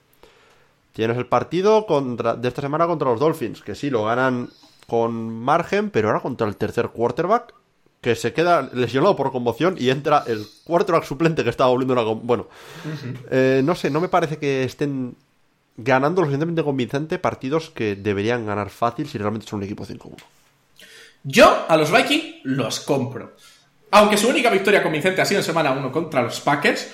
Tienes 1.00 1.16
el 1.16 1.24
partido 1.24 1.86
contra, 1.86 2.34
de 2.34 2.46
esta 2.46 2.60
semana 2.60 2.86
contra 2.86 3.08
los 3.08 3.18
Dolphins, 3.18 3.62
que 3.62 3.74
sí, 3.74 3.88
lo 3.88 4.04
ganan 4.04 4.50
con 4.86 5.30
margen, 5.32 5.88
pero 5.88 6.08
ahora 6.08 6.20
contra 6.20 6.46
el 6.46 6.56
tercer 6.56 6.90
quarterback 6.90 7.54
que 8.02 8.14
se 8.14 8.34
queda 8.34 8.68
lesionado 8.74 9.16
por 9.16 9.32
conmoción 9.32 9.76
y 9.78 9.88
entra 9.88 10.24
el 10.26 10.46
quarterback 10.62 11.04
suplente 11.04 11.42
que 11.42 11.48
estaba 11.48 11.70
volviendo 11.70 11.94
una... 11.94 12.02
Bueno, 12.02 12.48
eh, 13.30 13.62
no 13.64 13.74
sé, 13.74 13.88
no 13.88 14.02
me 14.02 14.10
parece 14.10 14.36
que 14.36 14.62
estén 14.62 15.16
ganando 15.78 16.20
lo 16.20 16.26
suficientemente 16.26 16.62
convincente 16.62 17.18
partidos 17.18 17.70
que 17.70 17.96
deberían 17.96 18.44
ganar 18.44 18.68
fácil 18.68 19.08
si 19.08 19.16
realmente 19.16 19.46
son 19.46 19.60
un 19.60 19.64
equipo 19.64 19.86
5-1. 19.86 20.16
Yo 21.24 21.64
a 21.66 21.78
los 21.78 21.90
Vikings 21.90 22.40
los 22.44 22.80
compro. 22.80 23.36
Aunque 23.92 24.18
su 24.18 24.28
única 24.28 24.50
victoria 24.50 24.82
convincente 24.82 25.22
ha 25.22 25.24
sido 25.24 25.40
en 25.40 25.46
semana 25.46 25.72
1 25.72 25.92
contra 25.92 26.20
los 26.20 26.42
Packers, 26.42 26.90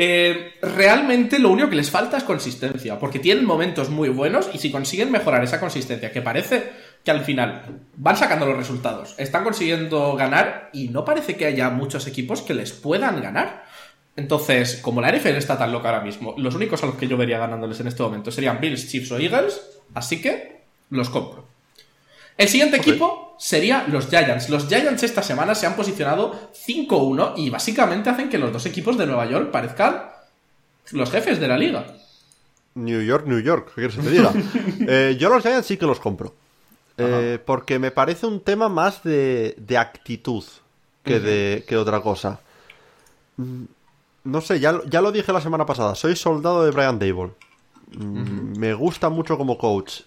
eh, 0.00 0.52
realmente 0.62 1.40
lo 1.40 1.50
único 1.50 1.70
que 1.70 1.74
les 1.74 1.90
falta 1.90 2.18
es 2.18 2.22
consistencia, 2.22 3.00
porque 3.00 3.18
tienen 3.18 3.44
momentos 3.44 3.90
muy 3.90 4.08
buenos 4.10 4.48
y 4.52 4.58
si 4.58 4.70
consiguen 4.70 5.10
mejorar 5.10 5.42
esa 5.42 5.58
consistencia, 5.58 6.12
que 6.12 6.22
parece 6.22 6.70
que 7.02 7.10
al 7.10 7.24
final 7.24 7.80
van 7.96 8.16
sacando 8.16 8.46
los 8.46 8.56
resultados, 8.56 9.16
están 9.18 9.42
consiguiendo 9.42 10.14
ganar 10.14 10.70
y 10.72 10.86
no 10.90 11.04
parece 11.04 11.34
que 11.34 11.46
haya 11.46 11.68
muchos 11.70 12.06
equipos 12.06 12.42
que 12.42 12.54
les 12.54 12.70
puedan 12.70 13.20
ganar. 13.20 13.64
Entonces, 14.14 14.76
como 14.76 15.00
la 15.00 15.10
NFL 15.10 15.30
está 15.30 15.58
tan 15.58 15.72
loca 15.72 15.88
ahora 15.88 16.04
mismo, 16.04 16.32
los 16.38 16.54
únicos 16.54 16.80
a 16.84 16.86
los 16.86 16.94
que 16.94 17.08
yo 17.08 17.16
vería 17.16 17.40
ganándoles 17.40 17.80
en 17.80 17.88
este 17.88 18.04
momento 18.04 18.30
serían 18.30 18.60
Bills, 18.60 18.88
Chiefs 18.88 19.10
o 19.10 19.18
Eagles, 19.18 19.60
así 19.94 20.22
que 20.22 20.62
los 20.90 21.10
compro. 21.10 21.44
El 22.38 22.48
siguiente 22.48 22.76
equipo 22.76 23.34
sería 23.36 23.84
los 23.88 24.08
Giants. 24.08 24.48
Los 24.48 24.68
Giants 24.68 25.02
esta 25.02 25.24
semana 25.24 25.56
se 25.56 25.66
han 25.66 25.74
posicionado 25.74 26.50
5-1 26.54 27.34
y 27.36 27.50
básicamente 27.50 28.10
hacen 28.10 28.30
que 28.30 28.38
los 28.38 28.52
dos 28.52 28.64
equipos 28.64 28.96
de 28.96 29.06
Nueva 29.06 29.28
York 29.28 29.50
parezcan 29.50 30.04
los 30.92 31.10
jefes 31.10 31.40
de 31.40 31.48
la 31.48 31.58
liga. 31.58 31.84
New 32.76 33.02
York, 33.02 33.26
New 33.26 33.40
York, 33.40 33.72
¿qué 33.74 33.88
quieres 33.88 33.96
que 33.96 34.02
te 34.02 34.10
diga? 34.10 34.32
Eh, 34.88 35.16
yo 35.18 35.28
los 35.28 35.42
Giants 35.42 35.66
sí 35.66 35.76
que 35.76 35.84
los 35.84 35.98
compro. 35.98 36.32
Eh, 36.96 37.38
porque 37.44 37.78
me 37.78 37.90
parece 37.90 38.26
un 38.26 38.40
tema 38.40 38.68
más 38.68 39.02
de, 39.02 39.54
actitud 39.78 40.44
que, 41.04 41.18
de, 41.18 41.64
que 41.66 41.76
otra 41.76 42.00
cosa. 42.00 42.40
Mm, 43.36 43.64
no 44.24 44.40
sé, 44.40 44.60
ya, 44.60 44.80
ya, 44.86 45.00
lo 45.00 45.10
dije 45.10 45.32
la 45.32 45.40
semana 45.40 45.66
pasada. 45.66 45.96
Soy 45.96 46.14
soldado 46.14 46.64
de 46.64 46.70
Brian 46.70 46.98
Dable. 46.98 47.32
Mm, 47.96 48.58
me 48.58 48.74
gusta 48.74 49.08
mucho 49.08 49.36
como 49.36 49.58
coach. 49.58 50.02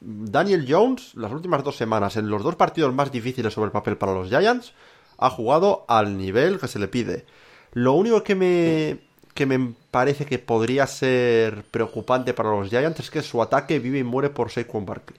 Daniel 0.00 0.66
Jones, 0.68 1.14
las 1.14 1.32
últimas 1.32 1.64
dos 1.64 1.76
semanas, 1.76 2.16
en 2.16 2.28
los 2.28 2.42
dos 2.42 2.56
partidos 2.56 2.94
más 2.94 3.10
difíciles 3.10 3.52
sobre 3.52 3.66
el 3.66 3.72
papel 3.72 3.96
para 3.96 4.14
los 4.14 4.28
Giants, 4.28 4.72
ha 5.18 5.30
jugado 5.30 5.84
al 5.88 6.18
nivel 6.18 6.58
que 6.58 6.68
se 6.68 6.78
le 6.78 6.88
pide. 6.88 7.24
Lo 7.72 7.94
único 7.94 8.22
que 8.22 8.34
me, 8.34 9.00
que 9.34 9.46
me 9.46 9.74
parece 9.90 10.26
que 10.26 10.38
podría 10.38 10.86
ser 10.86 11.64
preocupante 11.64 12.34
para 12.34 12.50
los 12.50 12.68
Giants 12.68 13.00
es 13.00 13.10
que 13.10 13.22
su 13.22 13.42
ataque 13.42 13.78
vive 13.78 13.98
y 13.98 14.04
muere 14.04 14.30
por 14.30 14.50
Saquon 14.50 14.86
Barkley. 14.86 15.18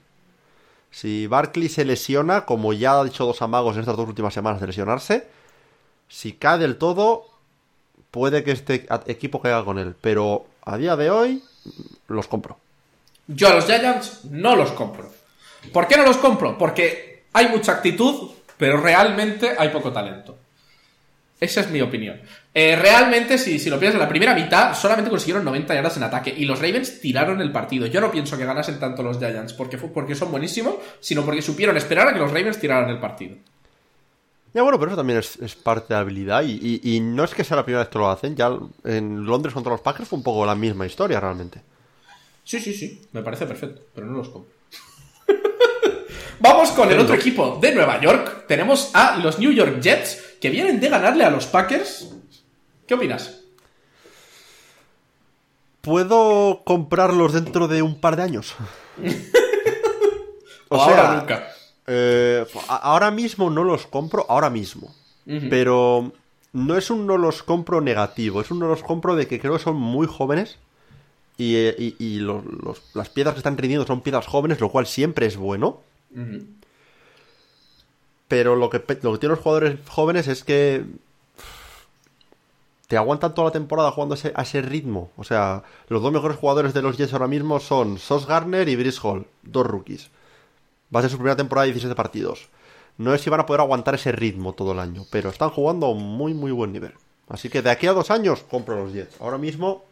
Si 0.90 1.26
Barkley 1.26 1.68
se 1.68 1.84
lesiona, 1.84 2.46
como 2.46 2.72
ya 2.72 2.98
ha 2.98 3.04
dicho 3.04 3.26
dos 3.26 3.42
amagos 3.42 3.74
en 3.74 3.80
estas 3.80 3.96
dos 3.96 4.08
últimas 4.08 4.32
semanas 4.32 4.60
de 4.60 4.68
lesionarse, 4.68 5.26
si 6.08 6.32
cae 6.32 6.58
del 6.58 6.76
todo, 6.76 7.24
puede 8.10 8.44
que 8.44 8.52
este 8.52 8.86
equipo 9.06 9.42
caiga 9.42 9.64
con 9.64 9.78
él. 9.78 9.94
Pero 10.00 10.46
a 10.64 10.76
día 10.78 10.96
de 10.96 11.10
hoy, 11.10 11.42
los 12.08 12.28
compro. 12.28 12.58
Yo 13.26 13.48
a 13.48 13.54
los 13.54 13.66
Giants 13.66 14.24
no 14.30 14.54
los 14.56 14.72
compro. 14.72 15.12
¿Por 15.72 15.88
qué 15.88 15.96
no 15.96 16.04
los 16.04 16.16
compro? 16.16 16.56
Porque 16.56 17.24
hay 17.32 17.48
mucha 17.48 17.72
actitud, 17.72 18.30
pero 18.56 18.80
realmente 18.80 19.54
hay 19.58 19.68
poco 19.70 19.92
talento. 19.92 20.38
Esa 21.38 21.60
es 21.60 21.70
mi 21.70 21.82
opinión. 21.82 22.20
Eh, 22.54 22.76
realmente, 22.76 23.36
si, 23.36 23.58
si 23.58 23.68
lo 23.68 23.78
piensas, 23.78 23.96
en 23.96 24.04
la 24.04 24.08
primera 24.08 24.34
mitad 24.34 24.74
solamente 24.74 25.10
consiguieron 25.10 25.44
90 25.44 25.74
yardas 25.74 25.96
en 25.98 26.04
ataque 26.04 26.34
y 26.34 26.46
los 26.46 26.60
Ravens 26.60 27.00
tiraron 27.00 27.42
el 27.42 27.52
partido. 27.52 27.86
Yo 27.86 28.00
no 28.00 28.10
pienso 28.10 28.38
que 28.38 28.46
ganasen 28.46 28.78
tanto 28.78 29.02
los 29.02 29.18
Giants 29.18 29.52
porque, 29.52 29.76
porque 29.76 30.14
son 30.14 30.30
buenísimos, 30.30 30.76
sino 31.00 31.22
porque 31.24 31.42
supieron 31.42 31.76
esperar 31.76 32.08
a 32.08 32.14
que 32.14 32.20
los 32.20 32.32
Ravens 32.32 32.58
tiraran 32.58 32.88
el 32.88 32.98
partido. 32.98 33.36
Ya 34.54 34.62
bueno, 34.62 34.78
pero 34.78 34.92
eso 34.92 34.96
también 34.96 35.18
es, 35.18 35.54
parte 35.56 35.92
de 35.92 36.00
habilidad 36.00 36.42
y, 36.42 36.80
y, 36.82 37.00
no 37.00 37.24
es 37.24 37.34
que 37.34 37.44
sea 37.44 37.58
la 37.58 37.64
primera 37.64 37.82
vez 37.82 37.90
que 37.90 37.98
lo 37.98 38.08
hacen. 38.08 38.34
Ya 38.34 38.50
en 38.84 39.26
Londres 39.26 39.52
contra 39.52 39.72
los 39.72 39.82
Packers 39.82 40.08
fue 40.08 40.16
un 40.16 40.22
poco 40.22 40.46
la 40.46 40.54
misma 40.54 40.86
historia 40.86 41.20
realmente. 41.20 41.60
Sí, 42.46 42.60
sí, 42.60 42.72
sí, 42.72 43.02
me 43.10 43.22
parece 43.22 43.44
perfecto, 43.44 43.82
pero 43.92 44.06
no 44.06 44.18
los 44.18 44.28
compro. 44.28 44.52
Vamos 46.38 46.70
con 46.70 46.92
el 46.92 47.00
otro 47.00 47.16
equipo 47.16 47.58
de 47.60 47.74
Nueva 47.74 48.00
York. 48.00 48.44
Tenemos 48.46 48.92
a 48.94 49.16
los 49.16 49.40
New 49.40 49.50
York 49.50 49.80
Jets 49.80 50.36
que 50.40 50.48
vienen 50.50 50.78
de 50.78 50.88
ganarle 50.88 51.24
a 51.24 51.30
los 51.30 51.46
Packers. 51.46 52.08
¿Qué 52.86 52.94
opinas? 52.94 53.40
¿Puedo 55.80 56.62
comprarlos 56.64 57.32
dentro 57.32 57.66
de 57.66 57.82
un 57.82 58.00
par 58.00 58.14
de 58.14 58.22
años? 58.22 58.54
o, 60.68 60.76
ahora 60.76 61.16
nunca. 61.16 61.48
Eh, 61.88 62.46
ahora 62.68 63.10
mismo 63.10 63.50
no 63.50 63.64
los 63.64 63.88
compro, 63.88 64.24
ahora 64.28 64.50
mismo. 64.50 64.94
Pero 65.50 66.12
no 66.52 66.76
es 66.76 66.90
un 66.90 67.08
no 67.08 67.18
los 67.18 67.42
compro 67.42 67.80
negativo, 67.80 68.40
es 68.40 68.52
un 68.52 68.60
no 68.60 68.68
los 68.68 68.84
compro 68.84 69.16
de 69.16 69.26
que 69.26 69.40
creo 69.40 69.54
que 69.54 69.64
son 69.64 69.74
muy 69.74 70.06
jóvenes 70.06 70.60
y, 71.38 71.54
eh, 71.56 72.20
las 72.94 73.08
piedras 73.10 73.34
que 73.34 73.40
están 73.40 73.58
rindiendo 73.58 73.86
son 73.86 74.00
piedras 74.00 74.26
jóvenes, 74.26 74.60
lo 74.60 74.70
cual 74.70 74.86
siempre 74.86 75.26
es 75.26 75.36
bueno. 75.36 75.80
Pero 78.28 78.56
lo 78.56 78.70
que, 78.70 78.78
lo 78.78 79.12
que 79.12 79.18
tienen 79.18 79.36
los 79.36 79.40
jugadores 79.40 79.78
jóvenes 79.88 80.28
es 80.28 80.44
que 80.44 80.84
te 82.88 82.96
aguantan 82.96 83.34
toda 83.34 83.46
la 83.46 83.52
temporada 83.52 83.90
jugando 83.90 84.16
a 84.34 84.42
ese, 84.42 84.62
ritmo. 84.62 85.10
O 85.16 85.24
sea, 85.24 85.64
los 85.88 86.02
dos 86.02 86.12
mejores 86.12 86.38
jugadores 86.38 86.72
de 86.72 86.82
los 86.82 86.96
Jets 86.96 87.12
ahora 87.12 87.28
mismo 87.28 87.60
son 87.60 87.98
Sos 87.98 88.26
Garner 88.26 88.68
y 88.68 88.76
Brice 88.76 89.00
Hall, 89.02 89.26
dos 89.42 89.66
rookies. 89.66 90.10
Va 90.94 91.00
a 91.00 91.02
ser 91.02 91.10
su 91.10 91.16
primera 91.16 91.36
temporada 91.36 91.66
de 91.66 91.72
17 91.72 91.94
partidos. 91.94 92.48
No 92.96 93.12
es 93.12 93.20
si 93.20 93.28
van 93.28 93.40
a 93.40 93.46
poder 93.46 93.60
aguantar 93.60 93.96
ese 93.96 94.12
ritmo 94.12 94.54
todo 94.54 94.72
el 94.72 94.78
año, 94.78 95.04
pero 95.10 95.30
están 95.30 95.50
jugando 95.50 95.86
a 95.86 95.90
un 95.90 96.02
muy, 96.02 96.32
muy 96.32 96.52
buen 96.52 96.72
nivel. 96.72 96.94
Así 97.28 97.48
que 97.48 97.60
de 97.60 97.70
aquí 97.70 97.88
a 97.88 97.92
dos 97.92 98.10
años 98.10 98.44
compro 98.48 98.76
los 98.76 98.92
Jets. 98.92 99.20
Ahora 99.20 99.36
mismo 99.36 99.84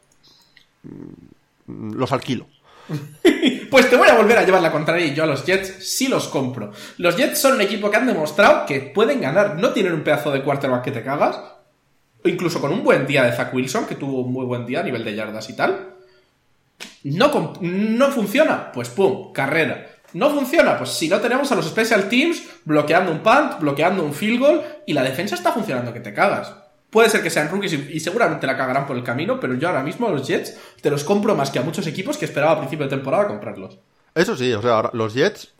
los 1.67 2.13
alquilo. 2.13 2.47
pues 3.71 3.89
te 3.89 3.97
voy 3.97 4.09
a 4.09 4.17
volver 4.17 4.39
a 4.39 4.45
llevar 4.45 4.61
la 4.61 4.73
contraria 4.73 5.07
y 5.07 5.15
yo 5.15 5.25
a 5.25 5.27
los 5.27 5.45
Jets 5.45 5.89
sí 5.89 6.09
los 6.09 6.29
compro. 6.29 6.73
Los 6.99 7.17
Jets 7.17 7.41
son 7.41 7.55
un 7.55 7.61
equipo 7.61 7.91
que 7.91 7.97
han 7.97 8.07
demostrado 8.07 8.67
que 8.67 8.81
pueden 8.81 9.21
ganar. 9.21 9.57
No 9.57 9.71
tienen 9.71 9.95
un 9.95 10.05
pedazo 10.05 10.31
de 10.31 10.43
quarterback 10.43 10.85
que 10.85 10.93
te 10.93 11.03
cagas. 11.03 11.41
Incluso 12.25 12.61
con 12.61 12.73
un 12.73 12.83
buen 12.83 13.07
día 13.07 13.25
de 13.25 13.33
Zach 13.33 13.53
Wilson, 13.53 13.87
que 13.87 13.97
tuvo 13.97 14.21
un 14.21 14.33
muy 14.33 14.47
buen 14.47 14.67
día 14.67 14.81
a 14.81 14.83
nivel 14.83 15.05
de 15.05 15.15
yardas 15.15 15.49
y 15.51 15.57
tal. 15.57 15.95
No, 17.05 17.55
no 17.61 18.11
funciona. 18.11 18.73
Pues 18.73 18.89
pum, 18.91 19.33
carrera. 19.33 19.91
No 20.15 20.31
funciona, 20.31 20.79
pues 20.79 20.91
si 20.91 21.09
no 21.09 21.19
tenemos 21.19 21.51
a 21.51 21.57
los 21.57 21.67
special 21.67 22.09
teams 22.09 22.41
bloqueando 22.65 23.11
un 23.11 23.19
punt, 23.19 23.59
bloqueando 23.59 24.05
un 24.05 24.15
field 24.15 24.39
goal 24.39 24.63
y 24.87 24.93
la 24.93 25.03
defensa 25.03 25.35
está 25.35 25.53
funcionando 25.53 25.93
que 25.93 25.99
te 25.99 26.15
cagas. 26.15 26.55
Puede 26.95 27.11
ser 27.11 27.25
que 27.25 27.31
sean 27.31 27.51
rookies 27.51 27.73
y, 27.73 27.99
seguramente 27.99 28.47
la 28.47 28.57
cagarán 28.57 28.87
por 28.87 28.97
el 28.97 29.03
camino, 29.03 29.41
pero 29.41 29.55
yo 29.55 29.67
ahora 29.67 29.83
mismo 29.83 30.07
a 30.07 30.13
los 30.13 30.29
Jets 30.29 30.57
te 30.81 30.93
los 30.93 31.03
compro 31.03 31.35
más 31.35 31.51
que 31.51 31.59
a 31.59 31.63
muchos 31.63 31.89
equipos 31.89 32.17
que 32.17 32.25
esperaba 32.25 32.53
a 32.53 32.59
principio 32.59 32.87
de 32.87 32.91
temporada 32.91 33.27
comprarlos. 33.27 33.81
Eso 34.15 34.37
sí, 34.37 34.53
o 34.53 34.63
sea, 34.63 34.91
los 34.93 35.13
Jets 35.13 35.53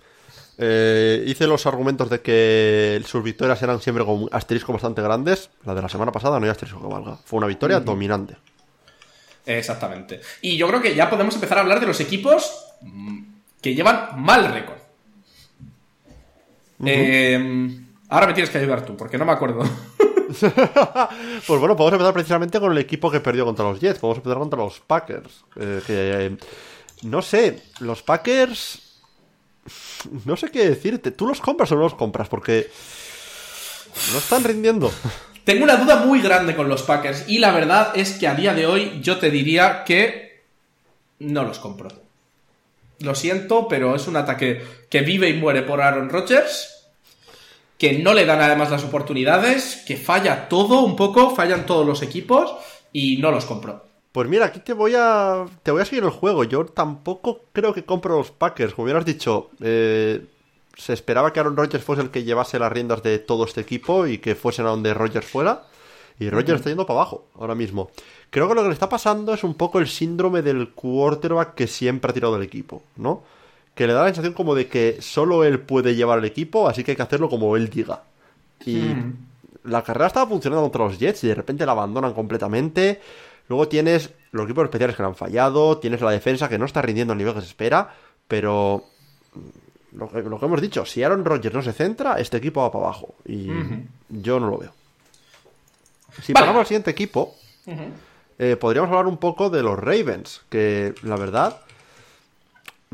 eh, 0.59 1.25
hice 1.27 1.49
los 1.49 1.67
argumentos 1.67 2.09
de 2.09 2.21
que 2.21 3.03
sus 3.05 3.25
victorias 3.25 3.61
eran 3.65 3.81
siempre 3.81 4.05
con 4.05 4.29
asterisco 4.31 4.73
bastante 4.73 5.03
grandes. 5.03 5.51
La 5.65 5.75
de 5.75 5.83
la 5.83 5.89
semana 5.89 6.13
pasada 6.13 6.39
no 6.39 6.47
hay 6.47 6.53
asterisco 6.53 6.81
que 6.81 6.87
valga. 6.87 7.17
Fue 7.25 7.39
una 7.39 7.49
victoria 7.49 7.81
dominante. 7.81 8.37
Exactamente. 9.45 10.21
Y 10.41 10.57
yo 10.57 10.69
creo 10.69 10.81
que 10.81 10.95
ya 10.95 11.11
podemos 11.11 11.35
empezar 11.35 11.59
a 11.59 11.63
hablar 11.63 11.81
de 11.81 11.87
los 11.87 11.99
equipos 11.99 12.65
mm, 12.83 13.23
que 13.61 13.75
llevan 13.75 14.23
mal 14.23 14.53
récord. 14.53 14.79
Eh, 16.87 17.81
ahora 18.09 18.29
me 18.29 18.35
tienes 18.35 18.51
que 18.51 18.59
ayudar 18.59 18.87
tú, 18.87 18.97
porque 18.97 19.19
no 19.19 19.25
me 19.25 19.33
acuerdo. 19.33 19.65
pues 21.47 21.61
bueno, 21.61 21.77
podemos 21.77 21.93
empezar 21.93 22.13
precisamente 22.13 22.61
con 22.61 22.73
el 22.73 22.79
equipo 22.79 23.11
que 23.11 23.21
perdió 23.21 23.45
contra 23.45 23.65
los 23.65 23.81
Jets. 23.81 23.99
Podemos 23.99 24.19
empezar 24.19 24.39
contra 24.39 24.59
los 24.59 24.81
Packers. 24.81 25.45
Eh, 25.57 25.81
que, 25.87 26.37
no 27.03 27.23
sé, 27.23 27.63
los 27.81 28.03
Packers... 28.03 28.81
No 30.27 30.37
sé 30.37 30.51
qué 30.51 30.69
decirte. 30.69 31.11
¿Tú 31.13 31.27
los 31.27 31.41
compras 31.41 31.73
o 31.73 31.77
no 31.77 31.83
los 31.83 31.95
compras? 31.95 32.29
Porque 32.29 32.71
no 34.13 34.19
están 34.19 34.45
rindiendo. 34.45 34.91
Tengo 35.45 35.65
una 35.65 35.77
duda 35.77 35.97
muy 35.97 36.21
grande 36.21 36.57
con 36.57 36.69
los 36.69 36.83
Packers 36.83 37.29
y 37.29 37.39
la 37.39 37.53
verdad 37.53 37.93
es 37.95 38.15
que 38.15 38.27
a 38.27 38.35
día 38.35 38.55
de 38.55 38.67
hoy 38.67 39.01
yo 39.03 39.19
te 39.19 39.31
diría 39.31 39.85
que 39.85 40.45
no 41.19 41.45
los 41.45 41.59
compro. 41.59 41.89
Lo 43.01 43.15
siento, 43.15 43.69
pero 43.69 43.95
es 43.95 44.07
un 44.07 44.17
ataque 44.17 44.63
que 44.89 45.01
vive 45.01 45.29
y 45.29 45.35
muere 45.35 45.63
por 45.63 45.83
Aaron 45.83 46.09
Rodgers, 46.09 46.74
que 47.79 47.99
no 47.99 48.15
le 48.15 48.25
dan 48.25 48.41
además 48.41 48.71
las 48.71 48.85
oportunidades, 48.85 49.83
que 49.87 49.97
falla 49.97 50.49
todo 50.49 50.81
un 50.81 50.97
poco, 50.97 51.35
fallan 51.35 51.67
todos 51.67 51.87
los 51.87 52.03
equipos 52.03 52.55
y 52.93 53.17
no 53.19 53.31
los 53.31 53.45
compro. 53.45 53.85
Pues 54.13 54.29
mira, 54.29 54.47
aquí 54.47 54.61
te 54.61 54.73
voy 54.73 54.95
a 54.97 55.45
te 55.65 55.73
voy 55.73 55.83
a 55.83 55.85
seguir 55.85 56.05
el 56.05 56.11
juego. 56.11 56.45
Yo 56.45 56.67
tampoco 56.67 57.47
creo 57.53 57.75
que 57.75 57.85
compro 57.85 58.19
los 58.19 58.31
Packers. 58.31 58.75
Como 58.75 58.85
hubieras 58.85 59.05
dicho, 59.05 59.51
eh, 59.61 60.25
se 60.77 60.93
esperaba 60.93 61.33
que 61.33 61.41
Aaron 61.41 61.57
Rodgers 61.57 61.83
fuese 61.83 62.03
el 62.03 62.11
que 62.11 62.23
llevase 62.23 62.61
las 62.61 62.71
riendas 62.71 63.03
de 63.03 63.19
todo 63.19 63.45
este 63.45 63.63
equipo 63.63 64.07
y 64.07 64.19
que 64.19 64.37
fuesen 64.37 64.67
a 64.67 64.71
donde 64.71 64.95
Rodgers 64.95 65.27
fuera. 65.27 65.65
Y 66.21 66.31
Rodgers 66.31 66.61
está 66.61 66.71
yendo 66.71 66.87
para 66.87 67.01
abajo 67.01 67.27
ahora 67.35 67.57
mismo. 67.57 67.91
Creo 68.31 68.49
que 68.49 68.55
lo 68.55 68.63
que 68.63 68.69
le 68.69 68.75
está 68.75 68.89
pasando 68.89 69.35
es 69.35 69.43
un 69.43 69.55
poco 69.55 69.81
el 69.81 69.89
síndrome 69.89 70.43
del 70.43 70.71
quarterback 70.71 71.55
que 71.55 71.67
siempre 71.67 72.13
ha 72.13 72.15
tirado 72.15 72.37
el 72.37 72.43
equipo, 72.45 72.85
¿no? 72.95 73.25
Que 73.75 73.87
le 73.87 73.93
da 73.93 74.03
la 74.03 74.09
sensación 74.09 74.35
como 74.35 74.55
de 74.55 74.69
que 74.69 74.99
solo 75.01 75.45
él 75.45 75.61
puede 75.61 75.95
llevar 75.95 76.19
el 76.19 76.25
equipo, 76.25 76.69
así 76.69 76.85
que 76.85 76.93
hay 76.93 76.97
que 76.97 77.03
hacerlo 77.03 77.29
como 77.29 77.57
él 77.57 77.69
diga. 77.69 78.03
Y 78.65 78.77
hmm. 78.77 79.27
la 79.65 79.83
carrera 79.83 80.07
estaba 80.07 80.29
funcionando 80.29 80.63
contra 80.63 80.85
los 80.85 80.99
Jets 80.99 81.25
y 81.25 81.29
de 81.29 81.35
repente 81.35 81.67
la 81.67 81.73
abandonan 81.73 82.15
completamente. 82.15 83.01
Luego 83.49 83.69
tienes 83.69 84.11
los 84.33 84.45
equipos 84.45 84.65
especiales 84.65 84.97
que 84.97 85.03
le 85.03 85.09
han 85.09 85.17
fallado, 85.17 85.79
tienes 85.79 86.01
la 86.01 86.11
defensa 86.11 86.49
que 86.49 86.59
no 86.59 86.65
está 86.65 86.83
rindiendo 86.83 87.13
al 87.13 87.19
nivel 87.19 87.35
que 87.35 87.41
se 87.41 87.47
espera, 87.47 87.95
pero 88.27 88.85
lo 89.93 90.09
que, 90.09 90.19
hemos 90.19 90.61
dicho, 90.61 90.85
si 90.85 91.03
Aaron 91.03 91.25
Rodgers 91.25 91.55
no 91.55 91.63
se 91.63 91.73
centra, 91.73 92.19
este 92.19 92.39
equipo 92.39 92.63
va 92.63 92.73
para 92.73 92.87
abajo. 92.87 93.15
Y 93.25 93.49
yo 94.09 94.41
no 94.41 94.51
lo 94.51 94.59
veo. 94.59 94.73
Si 96.23 96.33
pasamos 96.33 96.61
al 96.61 96.67
siguiente 96.67 96.91
equipo, 96.91 97.35
eh, 98.39 98.57
podríamos 98.57 98.91
hablar 98.91 99.07
un 99.07 99.19
poco 99.19 99.51
de 99.51 99.63
los 99.63 99.79
Ravens, 99.79 100.43
que 100.49 100.95
la 101.03 101.17
verdad, 101.17 101.61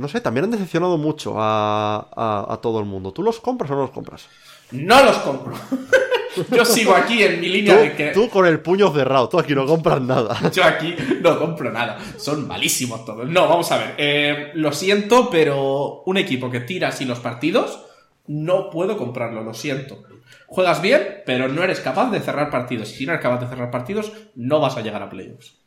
no 0.00 0.08
sé, 0.08 0.20
también 0.20 0.44
han 0.44 0.50
decepcionado 0.50 0.98
mucho 0.98 1.34
a, 1.36 2.58
todo 2.62 2.80
el 2.80 2.86
mundo. 2.86 3.12
¿Tú 3.12 3.22
los 3.22 3.40
compras 3.40 3.70
o 3.70 3.74
no 3.74 3.82
los 3.82 3.90
compras? 3.90 4.26
No 4.72 5.04
los 5.04 5.16
compro. 5.18 5.54
Yo 6.52 6.64
sigo 6.64 6.94
aquí 6.94 7.22
en 7.22 7.40
mi 7.40 7.48
línea 7.48 7.76
de 7.76 7.92
que. 7.94 8.10
Tú 8.10 8.28
con 8.28 8.46
el 8.46 8.60
puño 8.60 8.92
cerrado, 8.92 9.28
tú 9.28 9.38
aquí 9.38 9.54
no 9.54 9.66
compras 9.66 10.00
nada. 10.00 10.50
Yo 10.52 10.64
aquí 10.64 10.94
no 11.20 11.38
compro 11.38 11.72
nada. 11.72 11.98
Son 12.16 12.46
malísimos 12.46 13.04
todos. 13.04 13.28
No, 13.28 13.48
vamos 13.48 13.70
a 13.72 13.78
ver. 13.78 13.94
Eh, 13.98 14.50
lo 14.54 14.72
siento, 14.72 15.28
pero 15.28 16.02
un 16.06 16.16
equipo 16.16 16.50
que 16.50 16.60
tira 16.60 16.88
así 16.88 17.04
los 17.04 17.18
partidos, 17.18 17.84
no 18.28 18.70
puedo 18.70 18.96
comprarlo, 18.96 19.42
lo 19.42 19.54
siento 19.54 20.04
juegas 20.50 20.82
bien, 20.82 21.22
pero 21.24 21.48
no 21.48 21.62
eres 21.62 21.80
capaz 21.80 22.10
de 22.10 22.20
cerrar 22.20 22.50
partidos. 22.50 22.90
Y 22.92 22.96
si 22.96 23.06
no 23.06 23.12
eres 23.12 23.22
capaz 23.22 23.40
de 23.40 23.46
cerrar 23.46 23.70
partidos, 23.70 24.12
no 24.34 24.60
vas 24.60 24.76
a 24.76 24.82
llegar 24.82 25.02
a 25.02 25.08
playoffs. 25.08 25.59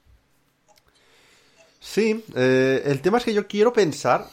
Sí, 1.84 2.24
eh, 2.34 2.82
el 2.86 3.02
tema 3.02 3.18
es 3.18 3.26
que 3.26 3.34
yo 3.34 3.46
quiero 3.46 3.74
pensar 3.74 4.26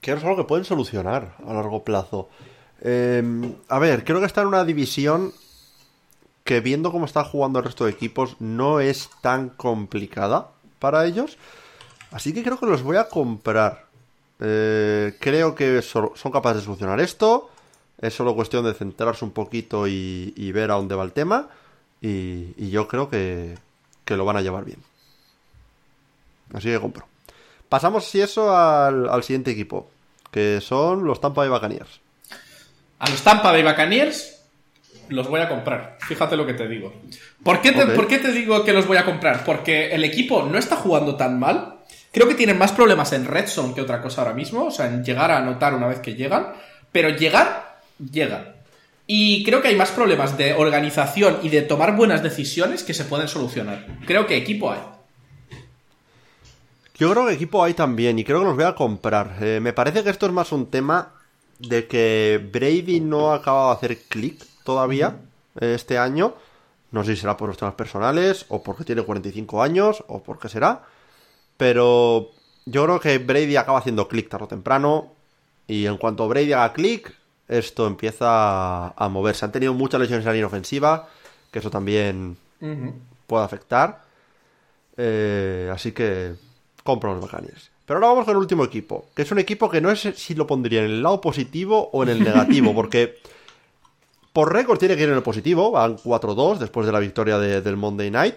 que 0.00 0.12
es 0.12 0.22
algo 0.22 0.36
que 0.36 0.44
pueden 0.44 0.64
solucionar 0.64 1.34
a 1.44 1.52
largo 1.52 1.82
plazo. 1.82 2.28
Em, 2.80 3.56
a 3.68 3.80
ver, 3.80 4.04
creo 4.04 4.20
que 4.20 4.26
está 4.26 4.42
en 4.42 4.46
una 4.46 4.64
división 4.64 5.32
que 6.44 6.60
viendo 6.60 6.92
cómo 6.92 7.04
está 7.04 7.24
jugando 7.24 7.58
el 7.58 7.64
resto 7.64 7.84
de 7.84 7.90
equipos 7.90 8.36
no 8.38 8.78
es 8.78 9.10
tan 9.20 9.48
complicada 9.48 10.50
para 10.78 11.04
ellos. 11.04 11.36
Así 12.12 12.32
que 12.32 12.44
creo 12.44 12.58
que 12.58 12.66
los 12.66 12.82
voy 12.84 12.96
a 12.96 13.08
comprar. 13.08 13.86
Eh, 14.38 15.16
creo 15.20 15.56
que 15.56 15.82
son 15.82 16.32
capaces 16.32 16.62
de 16.62 16.64
solucionar 16.64 17.00
esto. 17.00 17.50
Es 18.00 18.14
solo 18.14 18.36
cuestión 18.36 18.64
de 18.64 18.74
centrarse 18.74 19.24
un 19.24 19.32
poquito 19.32 19.88
y, 19.88 20.52
ver 20.52 20.70
a 20.70 20.74
dónde 20.74 20.94
va 20.94 21.02
el 21.02 21.12
tema. 21.12 21.48
Y, 22.00 22.70
yo 22.70 22.86
creo 22.86 23.10
que, 23.10 23.56
lo 24.06 24.24
van 24.24 24.36
a 24.36 24.42
llevar 24.42 24.64
bien. 24.64 24.78
Así 26.52 26.68
que 26.68 26.80
compro. 26.80 27.06
Pasamos, 27.68 28.04
si 28.04 28.20
eso, 28.20 28.54
al, 28.54 29.22
siguiente 29.22 29.50
equipo. 29.50 29.90
Que 30.30 30.60
son 30.60 31.04
los 31.04 31.20
Tampa 31.20 31.42
Bay 31.42 31.50
Buccaneers. 31.50 32.00
A 32.98 33.10
los 33.10 33.22
Tampa 33.22 33.52
Bay 33.52 33.62
Buccaneers 33.62 34.42
los 35.08 35.28
voy 35.28 35.40
a 35.40 35.48
comprar. 35.48 35.98
Fíjate 36.00 36.36
lo 36.36 36.46
que 36.46 36.54
te 36.54 36.68
digo. 36.68 36.92
¿Por 37.42 37.60
qué 37.60 37.72
te, 37.72 37.86
¿Por 37.86 38.06
qué 38.06 38.18
te 38.18 38.32
digo 38.32 38.64
que 38.64 38.72
los 38.72 38.86
voy 38.86 38.96
a 38.96 39.04
comprar? 39.04 39.44
Porque 39.44 39.90
el 39.90 40.04
equipo 40.04 40.42
no 40.44 40.58
está 40.58 40.76
jugando 40.76 41.16
tan 41.16 41.38
mal. 41.38 41.78
Creo 42.12 42.28
que 42.28 42.34
tienen 42.34 42.58
más 42.58 42.72
problemas 42.72 43.12
en 43.12 43.26
Red 43.26 43.48
Zone 43.48 43.74
que 43.74 43.80
otra 43.80 44.00
cosa 44.00 44.22
ahora 44.22 44.34
mismo. 44.34 44.66
O 44.66 44.70
sea, 44.70 44.86
en 44.86 45.04
llegar 45.04 45.30
a 45.30 45.38
anotar 45.38 45.74
una 45.74 45.88
vez 45.88 46.00
que 46.00 46.14
llegan. 46.14 46.52
Pero 46.92 47.10
llegar 47.10 47.80
llega. 48.10 48.54
Y 49.06 49.44
creo 49.44 49.60
que 49.60 49.68
hay 49.68 49.76
más 49.76 49.90
problemas 49.90 50.36
de 50.38 50.54
organización 50.54 51.40
y 51.42 51.48
de 51.48 51.62
tomar 51.62 51.96
buenas 51.96 52.22
decisiones 52.22 52.82
que 52.84 52.94
se 52.94 53.04
pueden 53.04 53.28
solucionar. 53.28 53.86
Creo 54.06 54.26
que 54.26 54.36
equipo 54.36 54.70
hay. 54.70 54.80
Yo 57.02 57.10
creo 57.10 57.26
que 57.26 57.32
equipo 57.32 57.64
hay 57.64 57.74
también 57.74 58.16
y 58.20 58.22
creo 58.22 58.38
que 58.38 58.44
los 58.44 58.54
voy 58.54 58.64
a 58.64 58.76
comprar. 58.76 59.36
Eh, 59.40 59.58
me 59.60 59.72
parece 59.72 60.04
que 60.04 60.10
esto 60.10 60.26
es 60.26 60.32
más 60.32 60.52
un 60.52 60.66
tema 60.66 61.14
de 61.58 61.88
que 61.88 62.40
Brady 62.52 63.00
no 63.00 63.32
ha 63.32 63.38
acabado 63.38 63.70
de 63.70 63.74
hacer 63.74 63.98
clic 64.08 64.46
todavía 64.62 65.16
este 65.58 65.98
año. 65.98 66.34
No 66.92 67.02
sé 67.02 67.16
si 67.16 67.22
será 67.22 67.36
por 67.36 67.48
los 67.48 67.58
temas 67.58 67.74
personales 67.74 68.46
o 68.50 68.62
porque 68.62 68.84
tiene 68.84 69.02
45 69.02 69.64
años 69.64 70.04
o 70.06 70.22
por 70.22 70.38
qué 70.38 70.48
será. 70.48 70.84
Pero 71.56 72.30
yo 72.66 72.84
creo 72.84 73.00
que 73.00 73.18
Brady 73.18 73.56
acaba 73.56 73.80
haciendo 73.80 74.06
clic 74.06 74.28
tarde 74.28 74.44
o 74.44 74.48
temprano. 74.48 75.12
Y 75.66 75.86
en 75.86 75.96
cuanto 75.96 76.28
Brady 76.28 76.52
haga 76.52 76.72
clic, 76.72 77.12
esto 77.48 77.88
empieza 77.88 78.90
a 78.90 79.08
moverse. 79.08 79.44
Han 79.44 79.50
tenido 79.50 79.74
muchas 79.74 80.00
lesiones 80.00 80.22
en 80.22 80.28
la 80.28 80.34
línea 80.34 80.46
ofensiva, 80.46 81.08
que 81.50 81.58
eso 81.58 81.68
también 81.68 82.36
puede 83.26 83.44
afectar. 83.44 84.04
Eh, 84.96 85.68
así 85.74 85.90
que 85.90 86.36
compro 86.82 87.12
los 87.12 87.20
Buccaneers. 87.20 87.70
Pero 87.86 87.98
ahora 87.98 88.08
vamos 88.08 88.24
con 88.24 88.32
el 88.32 88.38
último 88.38 88.64
equipo, 88.64 89.06
que 89.14 89.22
es 89.22 89.30
un 89.32 89.38
equipo 89.38 89.68
que 89.68 89.80
no 89.80 89.94
sé 89.96 90.12
si 90.12 90.34
lo 90.34 90.46
pondría 90.46 90.80
en 90.80 90.86
el 90.86 91.02
lado 91.02 91.20
positivo 91.20 91.90
o 91.92 92.02
en 92.02 92.10
el 92.10 92.24
negativo, 92.24 92.74
porque 92.74 93.18
por 94.32 94.52
récord 94.52 94.78
tiene 94.78 94.96
que 94.96 95.02
ir 95.02 95.08
en 95.08 95.16
el 95.16 95.22
positivo, 95.22 95.72
van 95.72 95.96
4-2 95.96 96.58
después 96.58 96.86
de 96.86 96.92
la 96.92 97.00
victoria 97.00 97.38
del 97.38 97.76
Monday 97.76 98.10
Night, 98.10 98.36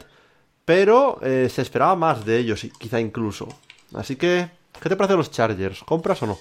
pero 0.65 1.19
eh, 1.21 1.47
se 1.49 1.61
esperaba 1.61 1.95
más 1.95 2.25
de 2.25 2.39
ellos, 2.39 2.65
quizá 2.79 2.99
incluso. 2.99 3.47
Así 3.93 4.15
que, 4.15 4.49
¿qué 4.81 4.89
te 4.89 4.95
parece 4.95 5.15
los 5.15 5.31
Chargers? 5.31 5.83
¿Compras 5.83 6.21
o 6.23 6.27
no? 6.27 6.39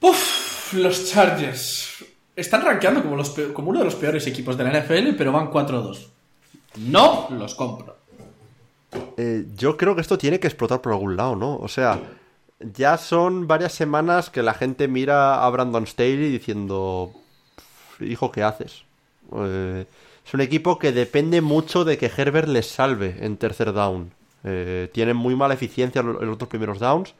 ¡Puf! 0.00 0.40
los 0.72 1.10
Chargers 1.10 2.04
están 2.36 2.64
rankeando 2.64 3.02
como, 3.02 3.16
los 3.16 3.30
como 3.52 3.70
uno 3.70 3.80
de 3.80 3.84
los 3.84 3.94
peores 3.94 4.26
equipos 4.26 4.56
de 4.56 4.64
la 4.64 4.80
NFL, 4.80 5.16
pero 5.16 5.32
van 5.32 5.50
4-2. 5.50 6.06
No 6.76 7.28
los 7.30 7.54
compro. 7.54 7.96
Eh, 9.16 9.46
yo 9.56 9.76
creo 9.76 9.94
que 9.94 10.00
esto 10.00 10.18
tiene 10.18 10.40
que 10.40 10.46
explotar 10.46 10.80
por 10.80 10.92
algún 10.92 11.16
lado, 11.16 11.36
¿no? 11.36 11.56
O 11.56 11.68
sea, 11.68 12.00
ya 12.60 12.98
son 12.98 13.46
varias 13.46 13.72
semanas 13.72 14.30
que 14.30 14.42
la 14.42 14.54
gente 14.54 14.88
mira 14.88 15.44
a 15.44 15.50
Brandon 15.50 15.86
Staley 15.86 16.30
diciendo... 16.30 17.12
hijo, 18.00 18.32
¿qué 18.32 18.42
haces? 18.42 18.84
Eh, 19.36 19.84
es 20.26 20.34
un 20.34 20.40
equipo 20.40 20.78
que 20.78 20.92
depende 20.92 21.40
mucho 21.40 21.84
de 21.84 21.98
que 21.98 22.10
Herbert 22.14 22.48
les 22.48 22.66
salve 22.66 23.16
en 23.20 23.36
tercer 23.36 23.72
down. 23.72 24.12
Eh, 24.44 24.88
tienen 24.92 25.16
muy 25.16 25.36
mala 25.36 25.54
eficiencia 25.54 26.00
en 26.00 26.12
los 26.12 26.34
otros 26.34 26.48
primeros 26.48 26.78
downs 26.78 27.14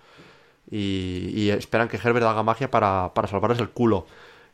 y, 0.70 1.50
esperan 1.50 1.88
que 1.88 1.96
Herbert 1.96 2.24
haga 2.26 2.42
magia 2.42 2.70
para 2.70 3.10
salvarles 3.28 3.60
el 3.60 3.70
culo. 3.70 4.06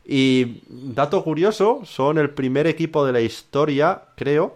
Y 0.09 0.63
dato 0.69 1.21
curioso, 1.21 1.81
son 1.83 2.17
el 2.17 2.29
primer 2.29 2.65
equipo 2.65 3.05
de 3.05 3.11
la 3.11 3.19
historia, 3.19 4.03
creo, 4.15 4.55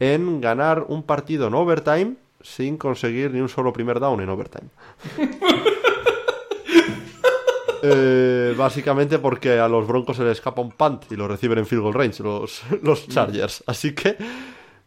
en 0.00 0.40
ganar 0.40 0.84
un 0.88 1.02
partido 1.02 1.48
en 1.48 1.54
overtime 1.54 2.14
sin 2.40 2.76
conseguir 2.76 3.32
ni 3.32 3.40
un 3.40 3.48
solo 3.48 3.72
primer 3.72 4.00
down 4.00 4.20
en 4.20 4.28
overtime. 4.28 4.68
Eh, 7.80 8.54
básicamente 8.58 9.20
porque 9.20 9.60
a 9.60 9.68
los 9.68 9.86
Broncos 9.86 10.16
se 10.16 10.24
les 10.24 10.32
escapa 10.32 10.60
un 10.60 10.72
punt 10.72 11.12
y 11.12 11.14
lo 11.14 11.28
reciben 11.28 11.58
en 11.58 11.66
field 11.66 11.82
goal 11.82 11.94
range 11.94 12.24
los, 12.24 12.62
los 12.82 13.06
Chargers. 13.06 13.62
Así 13.66 13.94
que 13.94 14.16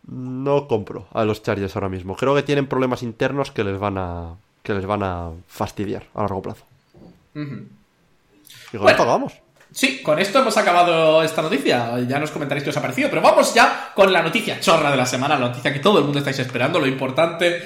no 0.07 0.67
compro 0.67 1.07
a 1.13 1.23
los 1.23 1.41
Chargers 1.41 1.75
ahora 1.75 1.89
mismo. 1.89 2.15
Creo 2.15 2.35
que 2.35 2.43
tienen 2.43 2.67
problemas 2.67 3.01
internos 3.01 3.51
que 3.51 3.63
les 3.63 3.79
van 3.79 3.97
a, 3.97 4.35
que 4.61 4.73
les 4.73 4.85
van 4.85 5.03
a 5.03 5.29
fastidiar 5.47 6.03
a 6.13 6.21
largo 6.21 6.41
plazo. 6.41 6.65
Y 7.33 8.77
con 8.77 8.89
esto 8.89 9.03
acabamos. 9.03 9.33
Sí, 9.73 10.01
con 10.01 10.19
esto 10.19 10.39
hemos 10.39 10.57
acabado 10.57 11.23
esta 11.23 11.41
noticia. 11.41 11.97
Ya 12.07 12.19
nos 12.19 12.31
comentaréis 12.31 12.63
qué 12.63 12.71
os 12.71 12.77
ha 12.77 12.81
parecido. 12.81 13.09
Pero 13.09 13.21
vamos 13.21 13.53
ya 13.53 13.91
con 13.95 14.11
la 14.11 14.21
noticia 14.21 14.59
chorra 14.59 14.91
de 14.91 14.97
la 14.97 15.05
semana, 15.05 15.39
la 15.39 15.47
noticia 15.47 15.71
que 15.71 15.79
todo 15.79 15.99
el 15.99 16.03
mundo 16.03 16.19
estáis 16.19 16.39
esperando, 16.39 16.79
lo 16.79 16.87
importante, 16.87 17.63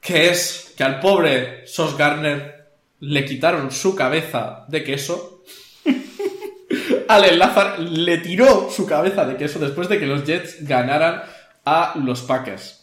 que 0.00 0.30
es 0.30 0.74
que 0.76 0.84
al 0.84 1.00
pobre 1.00 1.66
Sos 1.66 1.96
Garner 1.96 2.70
le 3.00 3.24
quitaron 3.24 3.70
su 3.70 3.94
cabeza 3.94 4.64
de 4.68 4.84
queso. 4.84 5.42
al 7.08 7.24
enlazar 7.24 7.78
le 7.78 8.18
tiró 8.18 8.70
su 8.70 8.86
cabeza 8.86 9.26
de 9.26 9.36
queso 9.36 9.58
después 9.58 9.88
de 9.88 9.98
que 9.98 10.06
los 10.06 10.24
Jets 10.24 10.66
ganaran 10.66 11.22
a 11.64 11.94
los 11.96 12.22
Packers. 12.22 12.75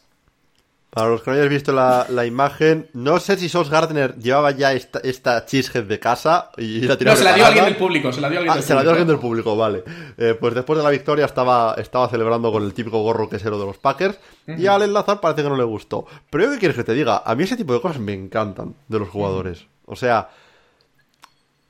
Para 0.93 1.09
los 1.09 1.23
que 1.23 1.31
no 1.31 1.37
hayáis 1.37 1.49
visto 1.49 1.71
la, 1.71 2.25
imagen, 2.27 2.87
no 2.93 3.19
sé 3.19 3.35
si 3.37 3.49
Sos 3.49 3.71
Gardner 3.71 4.15
llevaba 4.19 4.51
ya 4.51 4.73
esta, 4.73 4.99
esta 4.99 5.43
cheesehead 5.43 5.85
de 5.85 5.99
casa 5.99 6.51
y 6.55 6.81
la 6.81 6.95
tiró. 6.95 7.09
No, 7.09 7.17
se 7.17 7.23
la 7.23 7.33
dio 7.33 7.47
alguien 7.47 7.65
del 7.65 7.77
público, 7.77 8.13
se 8.13 8.21
la 8.21 8.29
dio 8.29 8.37
alguien, 8.37 8.51
ah, 8.51 8.55
del, 8.57 8.63
se 8.63 8.75
La 8.75 8.81
dio 8.81 8.91
alguien 8.91 9.07
del 9.07 9.17
público, 9.17 9.55
vale. 9.55 9.83
Eh, 10.17 10.37
pues 10.39 10.53
después 10.53 10.77
de 10.77 10.83
la 10.83 10.91
victoria 10.91 11.25
estaba, 11.25 11.73
estaba 11.79 12.07
celebrando 12.09 12.51
con 12.51 12.61
el 12.61 12.75
típico 12.75 13.01
gorro 13.01 13.27
quesero 13.27 13.57
de 13.57 13.65
los 13.65 13.79
Packers 13.79 14.19
y 14.45 14.67
al 14.67 14.83
enlazar 14.83 15.19
parece 15.19 15.41
que 15.41 15.49
no 15.49 15.57
le 15.57 15.63
gustó. 15.63 16.05
Pero 16.29 16.43
yo 16.43 16.51
qué 16.51 16.59
quieres 16.59 16.77
que 16.77 16.83
te 16.83 16.93
diga, 16.93 17.23
a 17.25 17.33
mí 17.33 17.43
ese 17.43 17.57
tipo 17.57 17.73
de 17.73 17.81
cosas 17.81 17.99
me 17.99 18.13
encantan 18.13 18.75
de 18.87 18.99
los 18.99 19.09
jugadores. 19.09 19.65
O 19.87 19.95
sea, 19.95 20.29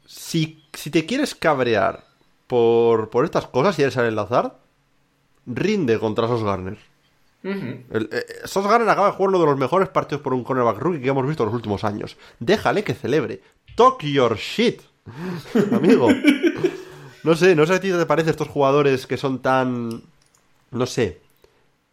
si, 0.06 0.66
si 0.74 0.92
te 0.92 1.06
quieres 1.06 1.34
cabrear 1.34 2.04
por, 2.46 3.10
por 3.10 3.24
estas 3.24 3.48
cosas 3.48 3.80
y 3.80 3.84
eres 3.84 3.96
al 3.96 4.08
enlazar, 4.08 4.58
rinde 5.46 5.98
contra 5.98 6.28
Sos 6.28 6.44
Eh, 7.44 8.26
Sos 8.46 8.66
Garner 8.66 8.88
acaba 8.90 9.08
de 9.08 9.14
jugar 9.14 9.30
uno 9.30 9.40
de 9.40 9.46
los 9.46 9.58
mejores 9.58 9.90
partidos 9.90 10.22
por 10.22 10.34
un 10.34 10.44
cornerback 10.44 10.78
rookie 10.78 11.02
que 11.02 11.10
hemos 11.10 11.28
visto 11.28 11.44
en 11.44 11.48
los 11.48 11.56
últimos 11.56 11.84
años. 11.84 12.18
Déjale 12.40 12.84
que 12.84 12.94
celebre. 12.94 13.42
Talk 13.76 14.04
your 14.04 14.38
shit, 14.38 14.82
amigo. 15.72 16.10
No 17.24 17.36
sé, 17.36 17.56
no 17.56 17.66
sé 17.66 17.74
a 17.74 17.80
ti 17.80 17.92
te 17.92 18.06
parece 18.06 18.30
estos 18.30 18.48
jugadores 18.48 19.08
que 19.08 19.18
son 19.18 19.42
tan, 19.42 20.04
no 20.72 20.86
sé, 20.86 21.22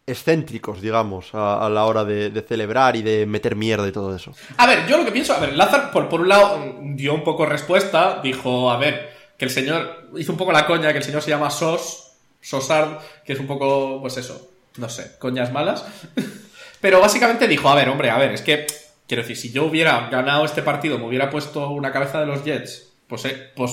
excéntricos, 0.05 0.81
digamos, 0.81 1.29
a, 1.33 1.69
la 1.69 1.85
hora 1.85 2.03
de, 2.03 2.43
celebrar 2.47 2.95
y 2.95 3.01
de 3.01 3.25
meter 3.25 3.55
mierda 3.55 3.87
y 3.87 3.91
todo 3.91 4.15
eso. 4.15 4.33
A 4.57 4.67
ver, 4.67 4.87
yo 4.87 4.97
lo 4.97 5.05
que 5.05 5.11
pienso, 5.11 5.33
a 5.33 5.39
ver, 5.39 5.55
Lazar, 5.55 5.91
por, 5.91 6.09
por 6.09 6.21
un 6.21 6.29
lado, 6.29 6.59
dio 6.81 7.13
un 7.13 7.23
poco 7.23 7.45
respuesta, 7.45 8.19
dijo, 8.21 8.71
a 8.71 8.77
ver, 8.77 9.09
que 9.37 9.45
el 9.45 9.51
señor 9.51 10.09
hizo 10.17 10.31
un 10.31 10.37
poco 10.37 10.51
la 10.51 10.65
coña, 10.65 10.91
que 10.91 10.97
el 10.97 11.03
señor 11.03 11.21
se 11.21 11.29
llama 11.29 11.49
Sos, 11.49 12.11
Sosard, 12.41 12.99
que 13.25 13.33
es 13.33 13.39
un 13.39 13.47
poco, 13.47 14.01
pues 14.01 14.17
eso, 14.17 14.50
no 14.77 14.89
sé, 14.89 15.17
coñas 15.19 15.51
malas. 15.51 15.85
Pero 16.81 16.99
básicamente 16.99 17.47
dijo, 17.47 17.69
a 17.69 17.75
ver, 17.75 17.89
hombre, 17.89 18.09
a 18.09 18.17
ver, 18.17 18.31
es 18.31 18.41
que, 18.41 18.65
quiero 19.07 19.23
decir, 19.23 19.37
si 19.37 19.51
yo 19.51 19.65
hubiera 19.65 20.09
ganado 20.09 20.45
este 20.45 20.63
partido, 20.63 20.97
me 20.97 21.05
hubiera 21.05 21.29
puesto 21.29 21.69
una 21.69 21.91
cabeza 21.91 22.19
de 22.19 22.25
los 22.25 22.43
Jets, 22.43 22.91
pues, 23.07 23.25
eh, 23.25 23.51
pues, 23.55 23.71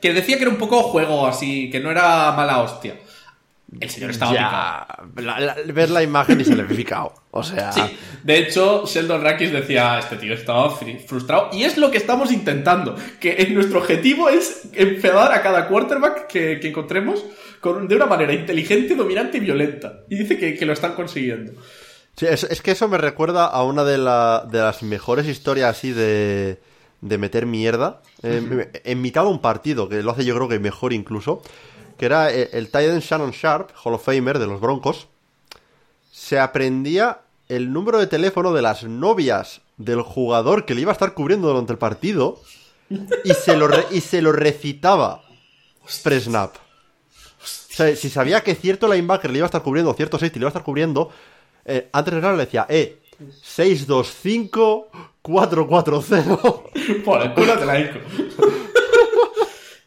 que 0.00 0.12
decía 0.12 0.36
que 0.36 0.42
era 0.42 0.50
un 0.50 0.58
poco 0.58 0.82
juego 0.82 1.26
así, 1.26 1.70
que 1.70 1.80
no 1.80 1.90
era 1.90 2.32
mala 2.32 2.60
hostia. 2.60 2.96
El 3.78 3.88
señor 3.88 4.10
estaba 4.10 4.34
ya, 4.34 4.86
ver 5.72 5.90
la 5.90 6.02
imagen 6.02 6.40
y 6.40 6.44
se 6.44 6.56
le 6.56 6.64
picado. 6.64 7.14
O 7.30 7.42
sea. 7.44 7.70
Sí. 7.70 7.82
De 8.24 8.38
hecho, 8.38 8.84
Sheldon 8.84 9.22
Rakis 9.22 9.52
decía: 9.52 9.98
Este 10.00 10.16
tío 10.16 10.34
estaba 10.34 10.70
frustrado. 11.06 11.50
Y 11.52 11.62
es 11.62 11.78
lo 11.78 11.90
que 11.90 11.98
estamos 11.98 12.32
intentando. 12.32 12.96
Que 13.20 13.48
nuestro 13.52 13.78
objetivo 13.78 14.28
es 14.28 14.62
enfadar 14.72 15.32
a 15.32 15.42
cada 15.42 15.68
quarterback 15.68 16.26
que, 16.26 16.58
encontremos 16.64 17.24
con, 17.60 17.88
de 17.88 17.96
una 17.96 18.06
manera 18.06 18.32
inteligente, 18.32 18.94
dominante 18.94 19.38
y 19.38 19.40
violenta. 19.40 20.04
Y 20.08 20.16
dice 20.16 20.38
que, 20.38 20.66
lo 20.66 20.72
están 20.72 20.94
consiguiendo. 20.94 21.52
Sí, 22.16 22.26
es, 22.26 22.62
que 22.62 22.72
eso 22.72 22.88
me 22.88 22.98
recuerda 22.98 23.46
a 23.46 23.62
una 23.64 23.84
de, 23.84 23.98
las 23.98 24.82
mejores 24.82 25.26
historias 25.26 25.76
así 25.76 25.92
de, 25.92 26.60
de 27.00 27.18
meter 27.18 27.46
mierda. 27.46 28.02
en 28.22 29.00
mitad 29.00 29.22
de 29.22 29.28
un 29.28 29.40
partido, 29.40 29.88
que 29.88 30.02
lo 30.02 30.10
hace 30.12 30.24
yo 30.24 30.34
creo 30.34 30.48
que 30.48 30.58
mejor 30.58 30.92
incluso 30.92 31.42
que 32.00 32.06
era 32.06 32.32
eh, 32.32 32.48
el, 32.54 32.68
Titan 32.68 33.00
Shannon 33.00 33.32
Sharp, 33.32 33.72
Hall 33.84 33.92
of 33.92 34.02
Famer 34.02 34.38
de 34.38 34.46
los 34.46 34.58
Broncos, 34.58 35.06
se 36.10 36.38
aprendía 36.38 37.20
el 37.46 37.74
número 37.74 37.98
de 37.98 38.06
teléfono 38.06 38.54
de 38.54 38.62
las 38.62 38.84
novias 38.84 39.60
del 39.76 40.00
jugador 40.00 40.64
que 40.64 40.74
le 40.74 40.80
iba 40.80 40.92
a 40.92 40.94
estar 40.94 41.12
cubriendo 41.12 41.48
durante 41.48 41.72
el 41.72 41.78
partido 41.78 42.40
y 42.88 43.34
se 43.34 43.54
lo, 43.54 43.68
y 43.90 44.00
se 44.00 44.22
lo 44.22 44.32
recitaba 44.32 45.24
pre-snap. 46.02 46.54
O 47.70 47.72
sea, 47.72 47.94
si 47.94 48.10
sabía 48.10 48.42
que 48.42 48.54
cierto 48.54 48.92
linebacker 48.92 49.30
le 49.30 49.38
iba 49.38 49.46
a 49.46 49.48
estar 49.48 49.62
cubriendo, 49.62 49.94
cierto 49.94 50.18
safety 50.18 50.38
le 50.38 50.44
iba 50.44 50.48
a 50.48 50.50
estar 50.50 50.64
cubriendo, 50.64 51.10
eh, 51.64 51.88
antes 51.92 52.14
de 52.14 52.20
nada 52.20 52.34
le 52.34 52.44
decía, 52.44 52.66
eh, 52.68 52.98
625 53.42 54.90
440. 55.22 56.36
Por 57.04 57.22
el 57.22 57.34
culo 57.34 57.58
te 57.58 57.66
la 57.66 57.78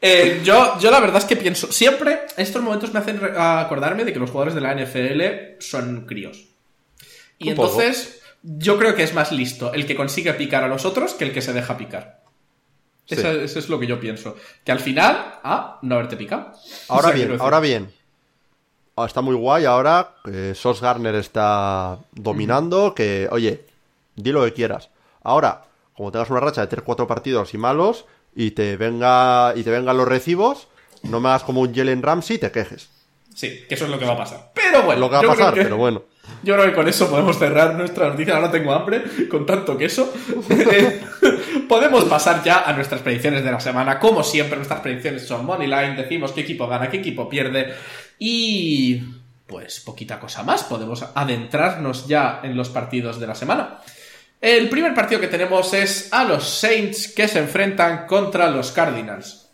eh, 0.06 0.42
yo, 0.44 0.78
yo 0.80 0.92
la 0.92 1.00
verdad 1.00 1.18
es 1.18 1.26
que 1.26 1.36
pienso, 1.36 1.72
siempre 1.72 2.22
estos 2.38 2.62
momentos 2.62 2.94
me 2.94 3.00
hacen 3.00 3.20
acordarme 3.38 4.04
de 4.04 4.14
que 4.14 4.20
los 4.20 4.30
jugadores 4.30 4.54
de 4.54 4.62
la 4.62 4.76
NFL 4.76 5.60
son 5.60 6.06
críos. 6.06 6.46
Y 7.38 7.50
entonces, 7.50 8.22
yo 8.42 8.78
creo 8.78 8.96
que 8.96 9.04
es 9.04 9.14
más 9.14 9.32
listo 9.32 9.74
el 9.74 9.86
que 9.86 9.96
consigue 9.96 10.34
picar 10.34 10.64
a 10.64 10.68
los 10.68 10.86
otros 10.86 11.14
que 11.14 11.24
el 11.24 11.34
que 11.34 11.42
se 11.42 11.54
deja 11.54 11.78
picar. 11.78 12.23
Eso, 13.08 13.60
es 13.60 13.70
lo 13.70 13.80
que 13.80 13.88
yo 13.88 14.00
pienso. 14.00 14.36
Que 14.64 14.72
al 14.72 14.80
final, 14.80 15.40
ah, 15.44 15.80
no 15.82 15.96
haberte 15.96 16.16
picado. 16.16 16.54
Ahora 16.88 17.12
bien, 17.12 17.38
ahora 17.40 17.60
bien. 17.60 17.94
Ah, 18.96 19.06
está 19.06 19.22
muy 19.22 19.36
guay 19.36 19.66
ahora. 19.66 20.16
que 20.24 20.56
Sos 20.56 20.82
Garner 20.82 21.16
está 21.16 22.00
dominando. 22.14 22.96
Que, 22.96 23.28
oye, 23.32 23.66
di 24.16 24.32
lo 24.32 24.44
que 24.46 24.54
quieras. 24.54 24.90
Ahora, 25.24 25.64
como 25.96 26.12
tengas 26.12 26.30
una 26.30 26.40
racha 26.40 26.66
de 26.66 26.78
3-4 26.78 27.08
partidos 27.08 27.54
y 27.54 27.58
malos, 27.58 28.06
y 28.36 28.52
te 28.52 28.78
venga 28.78 29.54
y 29.56 29.64
te 29.64 29.70
vengan 29.70 29.98
los 29.98 30.08
recibos, 30.08 30.68
no 31.04 31.20
me 31.20 31.30
hagas 31.30 31.44
como 31.44 31.62
un 31.62 31.74
Jalen 31.74 32.02
Ramsey 32.02 32.38
y 32.38 32.40
te 32.40 32.52
quejes. 32.52 32.90
Sí, 33.34 33.66
que 33.68 33.76
eso 33.76 33.86
es 33.86 33.92
lo 33.92 34.00
que 34.00 34.06
va 34.06 34.14
a 34.14 34.18
pasar. 34.18 34.52
Pero 34.54 34.84
bueno, 34.84 35.02
lo 35.02 35.10
que 35.10 35.16
va 35.16 35.22
a 35.22 35.36
pasar, 35.36 35.54
pero 35.54 35.78
bueno. 35.78 36.04
Yo 36.44 36.56
creo 36.56 36.66
que 36.68 36.74
con 36.74 36.88
eso 36.88 37.10
podemos 37.10 37.38
cerrar 37.38 37.76
nuestra 37.76 38.10
noticia. 38.10 38.36
Ahora 38.36 38.52
tengo 38.52 38.74
hambre 38.74 39.04
con 39.30 39.46
tanto 39.46 39.78
queso. 39.78 40.14
podemos 41.70 42.04
pasar 42.06 42.44
ya 42.44 42.64
a 42.64 42.74
nuestras 42.74 43.02
predicciones 43.02 43.44
de 43.44 43.52
la 43.52 43.60
semana. 43.60 44.00
Como 44.00 44.24
siempre, 44.24 44.58
nuestras 44.58 44.82
predicciones 44.82 45.26
son 45.26 45.46
Moneyline. 45.46 45.96
Decimos 45.96 46.34
qué 46.34 46.42
equipo 46.42 46.68
gana, 46.68 46.90
qué 46.90 46.98
equipo 46.98 47.30
pierde. 47.30 47.74
Y 48.20 49.02
pues 49.48 49.80
poquita 49.80 50.20
cosa 50.20 50.44
más. 50.44 50.64
Podemos 50.64 51.06
adentrarnos 51.16 52.08
ya 52.08 52.42
en 52.44 52.58
los 52.58 52.70
partidos 52.70 53.20
de 53.20 53.28
la 53.28 53.36
semana. 53.36 53.80
El 54.42 54.68
primer 54.68 54.94
partido 54.94 55.22
que 55.22 55.28
tenemos 55.28 55.74
es 55.74 56.12
a 56.12 56.26
los 56.26 56.44
Saints 56.44 57.08
que 57.08 57.30
se 57.30 57.40
enfrentan 57.40 58.06
contra 58.06 58.50
los 58.50 58.72
Cardinals. 58.72 59.50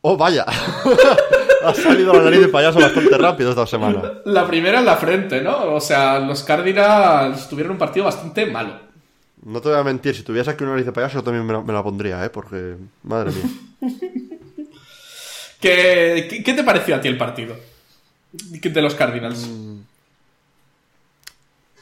Oh, 0.00 0.16
vaya. 0.16 0.44
ha 1.64 1.74
salido 1.74 2.12
la 2.12 2.22
nariz 2.22 2.40
de 2.40 2.48
payaso 2.48 2.80
bastante 2.80 3.16
rápido 3.16 3.50
esta 3.50 3.66
semana. 3.66 4.20
La 4.24 4.46
primera 4.46 4.78
en 4.78 4.84
la 4.84 4.96
frente, 4.96 5.40
¿no? 5.40 5.74
O 5.74 5.80
sea, 5.80 6.18
los 6.18 6.42
Cardinals 6.42 7.48
tuvieron 7.48 7.72
un 7.72 7.78
partido 7.78 8.06
bastante 8.06 8.46
malo. 8.46 8.78
No 9.44 9.60
te 9.60 9.70
voy 9.70 9.78
a 9.78 9.84
mentir, 9.84 10.14
si 10.14 10.22
tuvieras 10.22 10.48
aquí 10.48 10.64
una 10.64 10.72
nariz 10.72 10.86
de 10.86 10.92
payaso 10.92 11.18
yo 11.18 11.24
también 11.24 11.46
me 11.46 11.72
la, 11.72 11.82
pondría, 11.82 12.24
¿eh? 12.24 12.30
Porque, 12.30 12.76
madre 13.02 13.32
mía. 13.32 13.44
¿Qué, 15.60 16.42
¿Qué, 16.44 16.54
te 16.54 16.64
pareció 16.64 16.96
a 16.96 17.00
ti 17.00 17.08
el 17.08 17.18
partido? 17.18 17.56
De 18.32 18.82
los 18.82 18.94
Cardinals. 18.94 19.46
Mm, 19.48 19.80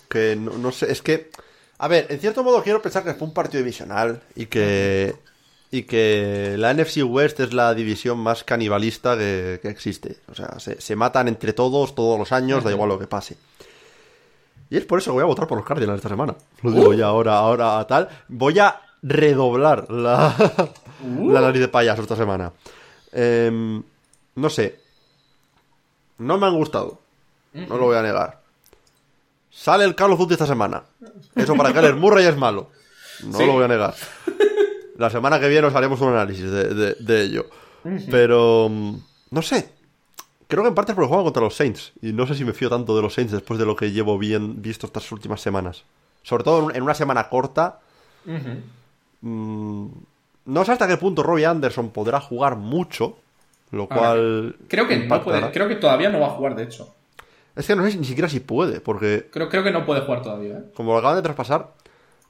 que 0.09 0.37
no, 0.37 0.73
sé, 0.73 0.91
es 0.91 1.03
que... 1.03 1.31
A 1.79 1.87
ver, 1.87 2.07
en 2.09 2.19
cierto 2.19 2.43
modo 2.43 2.63
quiero 2.63 2.83
pensar 2.83 3.05
que 3.05 3.15
fue 3.15 3.29
un 3.29 3.35
partido 3.35 3.63
divisional 3.63 4.21
y 4.35 4.47
que... 4.47 5.15
Y 5.71 5.83
que 5.83 6.57
la 6.59 6.73
NFC 6.73 7.03
West 7.05 7.41
es 7.41 7.53
la 7.53 7.75
división 7.75 8.19
más 8.19 8.43
canibalista 8.43 9.19
que, 9.19 9.61
existe. 9.65 10.17
O 10.31 10.35
sea, 10.35 10.59
se, 10.59 10.97
matan 10.97 11.29
entre 11.29 11.53
todos 11.53 11.95
todos 11.95 12.19
los 12.19 12.33
años, 12.33 12.65
da 12.65 12.71
igual 12.71 12.89
lo 12.89 12.99
que 12.99 13.07
pase. 13.07 13.37
Y 14.71 14.77
es 14.77 14.85
por 14.85 14.99
eso 14.99 15.11
que 15.11 15.15
voy 15.15 15.23
a 15.23 15.27
votar 15.27 15.47
por 15.47 15.59
los 15.59 15.67
Cardinals 15.67 15.99
esta 15.99 16.09
semana. 16.09 16.35
Lo 16.63 16.71
digo 16.71 16.89
uh. 16.91 16.95
ya 16.95 17.07
ahora, 17.07 17.39
ahora 17.39 17.87
tal. 17.87 18.09
Voy 18.29 18.59
a 18.59 18.81
redoblar 19.03 19.91
la, 19.91 20.35
uh. 21.03 21.31
la 21.31 21.41
nariz 21.41 21.61
de 21.61 21.69
payaso 21.69 22.03
esta 22.03 22.17
semana. 22.17 22.53
Em, 23.13 23.83
no 24.35 24.51
sé. 24.51 24.81
No 26.19 26.39
me 26.39 26.47
han 26.47 26.57
gustado. 26.57 26.99
No 27.53 27.77
lo 27.77 27.87
voy 27.87 27.97
a 27.97 28.03
negar. 28.03 28.41
Sale 29.51 29.85
el 29.85 29.95
Carlos 29.95 30.19
Duty 30.19 30.35
esta 30.35 30.47
semana. 30.47 30.83
Eso 31.35 31.55
para 31.57 31.73
Keller 31.73 31.97
Murray 31.97 32.27
es 32.27 32.37
malo. 32.37 32.71
No 33.25 33.39
lo 33.45 33.53
voy 33.55 33.65
a 33.65 33.69
negar. 33.69 33.95
La 34.99 35.11
semana 35.11 35.39
que 35.39 35.49
viene 35.49 35.67
os 35.67 35.75
haremos 35.75 36.01
un 36.01 36.09
análisis 36.09 36.51
de, 36.51 37.23
ello. 37.23 37.47
Pero, 38.11 38.69
mm, 38.69 38.97
no 39.31 39.43
sé. 39.43 39.71
Creo 40.49 40.65
que 40.65 40.69
en 40.69 40.75
parte 40.75 40.93
es 40.93 40.97
porque 40.97 41.09
juego 41.09 41.25
contra 41.25 41.43
los 41.43 41.55
Saints. 41.55 41.93
Y 42.03 42.13
no 42.13 42.27
sé 42.27 42.35
si 42.35 42.45
me 42.45 42.53
fío 42.53 42.69
tanto 42.69 42.97
de 42.97 43.03
los 43.03 43.15
Saints 43.15 43.33
después 43.33 43.61
de 43.61 43.65
lo 43.65 43.77
que 43.77 43.93
llevo 43.93 44.19
bien 44.19 44.61
visto 44.61 44.87
estas 44.87 45.11
últimas 45.13 45.41
semanas. 45.41 45.85
Sobre 46.23 46.43
todo 46.43 46.73
en 46.73 46.83
una 46.83 46.95
semana 46.95 47.29
corta. 47.29 47.79
Mm, 49.21 49.87
no 50.47 50.65
sé 50.65 50.73
hasta 50.73 50.89
qué 50.89 50.97
punto 50.97 51.23
Robbie 51.23 51.47
Anderson 51.47 51.91
podrá 51.91 52.21
jugar 52.21 52.57
mucho. 52.57 53.19
Lo 53.71 53.87
cual. 53.87 54.57
creo 54.67 54.89
que 54.89 54.97
no 54.97 55.23
puede. 55.23 55.51
Creo 55.53 55.69
que 55.69 55.77
todavía 55.77 56.11
no 56.11 56.19
va 56.19 56.27
a 56.27 56.31
jugar, 56.31 56.57
de 56.57 56.65
hecho. 56.65 56.93
Es 57.55 57.67
que 57.67 57.77
no 57.77 57.89
sé 57.89 57.97
ni 57.97 58.05
siquiera 58.05 58.29
si 58.29 58.41
puede, 58.41 58.81
porque. 58.81 59.29
Creo, 59.31 59.49
creo 59.49 59.63
que 59.63 59.71
no 59.71 59.87
puede 59.87 60.01
jugar 60.01 60.23
todavía, 60.23 60.59
¿eh? 60.59 60.65
Como 60.75 60.93
lo 60.93 60.99
acaban 60.99 61.17
de 61.17 61.23
traspasar, 61.23 61.73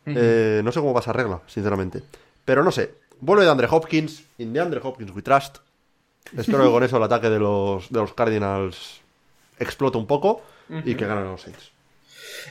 eh, 0.05 0.61
no 0.65 0.73
sé 0.73 0.81
cómo 0.81 0.93
va 0.93 1.01
esa 1.01 1.13
regla, 1.13 1.41
sinceramente. 1.47 2.03
Pero 2.49 2.65
no 2.65 2.73
sé. 2.73 2.95
Vuelve 3.21 3.45
de 3.45 3.51
Andre 3.51 3.69
Hopkins. 3.71 4.25
In 4.39 4.55
de 4.55 4.61
Andre 4.61 4.81
Hopkins 4.83 5.15
we 5.15 5.21
trust. 5.21 5.59
Espero 6.35 6.65
que 6.65 6.71
con 6.71 6.83
eso 6.83 6.97
el 6.97 7.03
ataque 7.03 7.29
de 7.29 7.39
los, 7.39 7.91
de 7.91 8.01
los 8.01 8.15
Cardinals 8.15 9.03
explote 9.59 9.99
un 9.99 10.07
poco 10.07 10.43
y 10.83 10.95
que 10.95 11.07
ganen 11.07 11.25
los 11.25 11.43
Saints. 11.43 11.73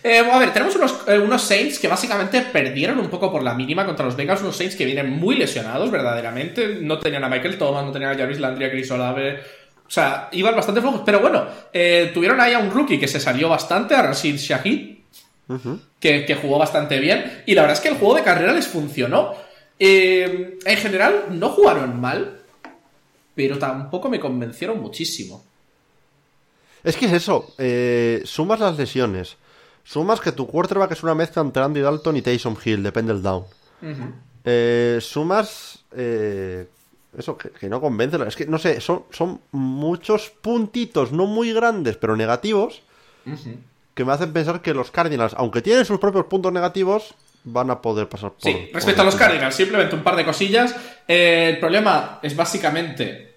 Eh, 0.03 0.19
a 0.19 0.37
ver, 0.37 0.53
tenemos 0.53 0.75
unos, 0.75 0.99
eh, 1.07 1.17
unos, 1.17 1.41
Saints 1.41 1.79
que 1.79 1.87
básicamente 1.87 2.41
perdieron 2.41 2.99
un 2.99 3.07
poco 3.07 3.31
por 3.31 3.41
la 3.41 3.55
mínima 3.55 3.87
contra 3.87 4.05
los 4.05 4.15
Bengals. 4.15 4.41
Unos 4.41 4.55
Saints 4.55 4.75
que 4.75 4.85
vienen 4.85 5.09
muy 5.09 5.35
lesionados, 5.35 5.89
verdaderamente. 5.89 6.77
No 6.79 6.99
tenían 6.99 7.23
a 7.23 7.29
Michael 7.29 7.57
Thomas, 7.57 7.83
no 7.83 7.91
tenían 7.91 8.11
a 8.11 8.15
Jarvis 8.15 8.39
Landry, 8.39 8.65
a 8.65 8.69
Chris 8.69 8.91
Olave. 8.91 9.39
O 9.87 9.89
sea, 9.89 10.29
iban 10.31 10.55
bastante 10.55 10.79
flojos. 10.79 11.01
Pero 11.03 11.21
bueno, 11.21 11.43
eh, 11.73 12.11
tuvieron 12.13 12.39
ahí 12.39 12.53
a 12.53 12.59
un 12.59 12.69
rookie 12.69 12.99
que 12.99 13.07
se 13.07 13.19
salió 13.19 13.49
bastante, 13.49 13.95
a 13.95 14.03
Rashid 14.03 14.37
Shahid, 14.37 14.97
que, 15.99 16.37
jugó 16.39 16.59
bastante 16.59 16.99
bien. 16.99 17.41
Y 17.47 17.55
la 17.55 17.63
verdad 17.63 17.77
es 17.77 17.81
que 17.81 17.89
el 17.89 17.97
juego 17.97 18.13
de 18.13 18.21
carrera 18.21 18.53
les 18.53 18.67
funcionó. 18.67 19.46
En 19.79 20.77
general, 20.77 21.25
no 21.31 21.49
jugaron 21.49 21.99
mal, 21.99 22.41
pero 23.35 23.57
tampoco 23.57 24.09
me 24.09 24.19
convencieron 24.19 24.81
muchísimo. 24.81 25.43
Es 26.83 26.95
que 26.95 27.05
es 27.05 27.13
eso, 27.13 27.53
sumas 28.25 28.59
las 28.59 28.77
lesiones, 28.77 29.37
Sumas 29.87 30.19
que 30.19 30.33
tu 30.33 30.45
quarterback 30.47 30.91
es 30.91 31.03
una 31.03 31.15
mezcla 31.15 31.41
entre 31.41 31.63
Andy 31.63 31.79
Dalton 31.79 32.17
y 32.17 32.21
Taysom 32.21 32.57
Hill, 32.63 32.83
depende 32.83 33.13
del 33.13 33.23
down. 33.23 33.45
Eh, 34.43 34.97
sumas. 34.99 35.79
Eh, 35.95 36.67
eso, 37.17 37.37
que, 37.37 37.69
no 37.69 37.79
convence. 37.79 38.17
Es 38.27 38.35
que, 38.35 38.45
no 38.45 38.57
sé, 38.57 38.81
son, 38.81 39.03
son 39.11 39.39
muchos 39.51 40.29
puntitos, 40.41 41.13
no 41.13 41.25
muy 41.25 41.53
grandes, 41.53 41.95
pero 41.95 42.17
negativos, 42.17 42.81
que 43.93 44.03
me 44.03 44.11
hacen 44.11 44.33
pensar 44.33 44.61
que 44.61 44.73
los 44.73 44.91
Cardinals, 44.91 45.33
aunque 45.37 45.61
tienen 45.61 45.85
sus 45.85 45.99
propios 45.99 46.25
puntos 46.25 46.51
negativos, 46.51 47.15
van 47.47 47.71
a 47.71 47.81
poder 47.81 48.07
pasar 48.07 48.31
por. 48.31 48.41
Sí, 48.41 48.69
respecto 48.73 49.01
a 49.01 49.05
los 49.05 49.15
Cardinals, 49.15 49.55
simplemente 49.55 49.95
un 49.95 50.03
par 50.03 50.15
de 50.15 50.25
cosillas. 50.25 50.75
Eh, 51.07 51.51
el 51.53 51.59
problema 51.59 52.19
es 52.21 52.35
básicamente 52.35 53.27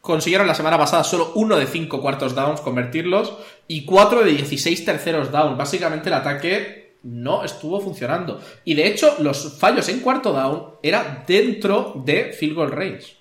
consiguieron 0.00 0.46
la 0.46 0.54
semana 0.54 0.78
pasada 0.78 1.02
solo 1.02 1.32
uno 1.34 1.56
de 1.56 1.66
cinco 1.66 2.00
cuartos 2.00 2.34
downs 2.34 2.60
convertirlos 2.60 3.36
y 3.66 3.84
cuatro 3.84 4.22
de 4.22 4.30
16 4.30 4.84
terceros 4.84 5.32
downs. 5.32 5.58
Básicamente 5.58 6.08
el 6.08 6.14
ataque 6.14 6.86
no 7.02 7.44
estuvo 7.44 7.80
funcionando. 7.80 8.40
Y 8.64 8.74
de 8.74 8.86
hecho, 8.86 9.16
los 9.18 9.58
fallos 9.58 9.88
en 9.88 10.00
cuarto 10.00 10.32
down 10.32 10.74
era 10.82 11.24
dentro 11.26 12.00
de 12.04 12.32
field 12.32 12.54
goal 12.54 12.70
range. 12.70 13.16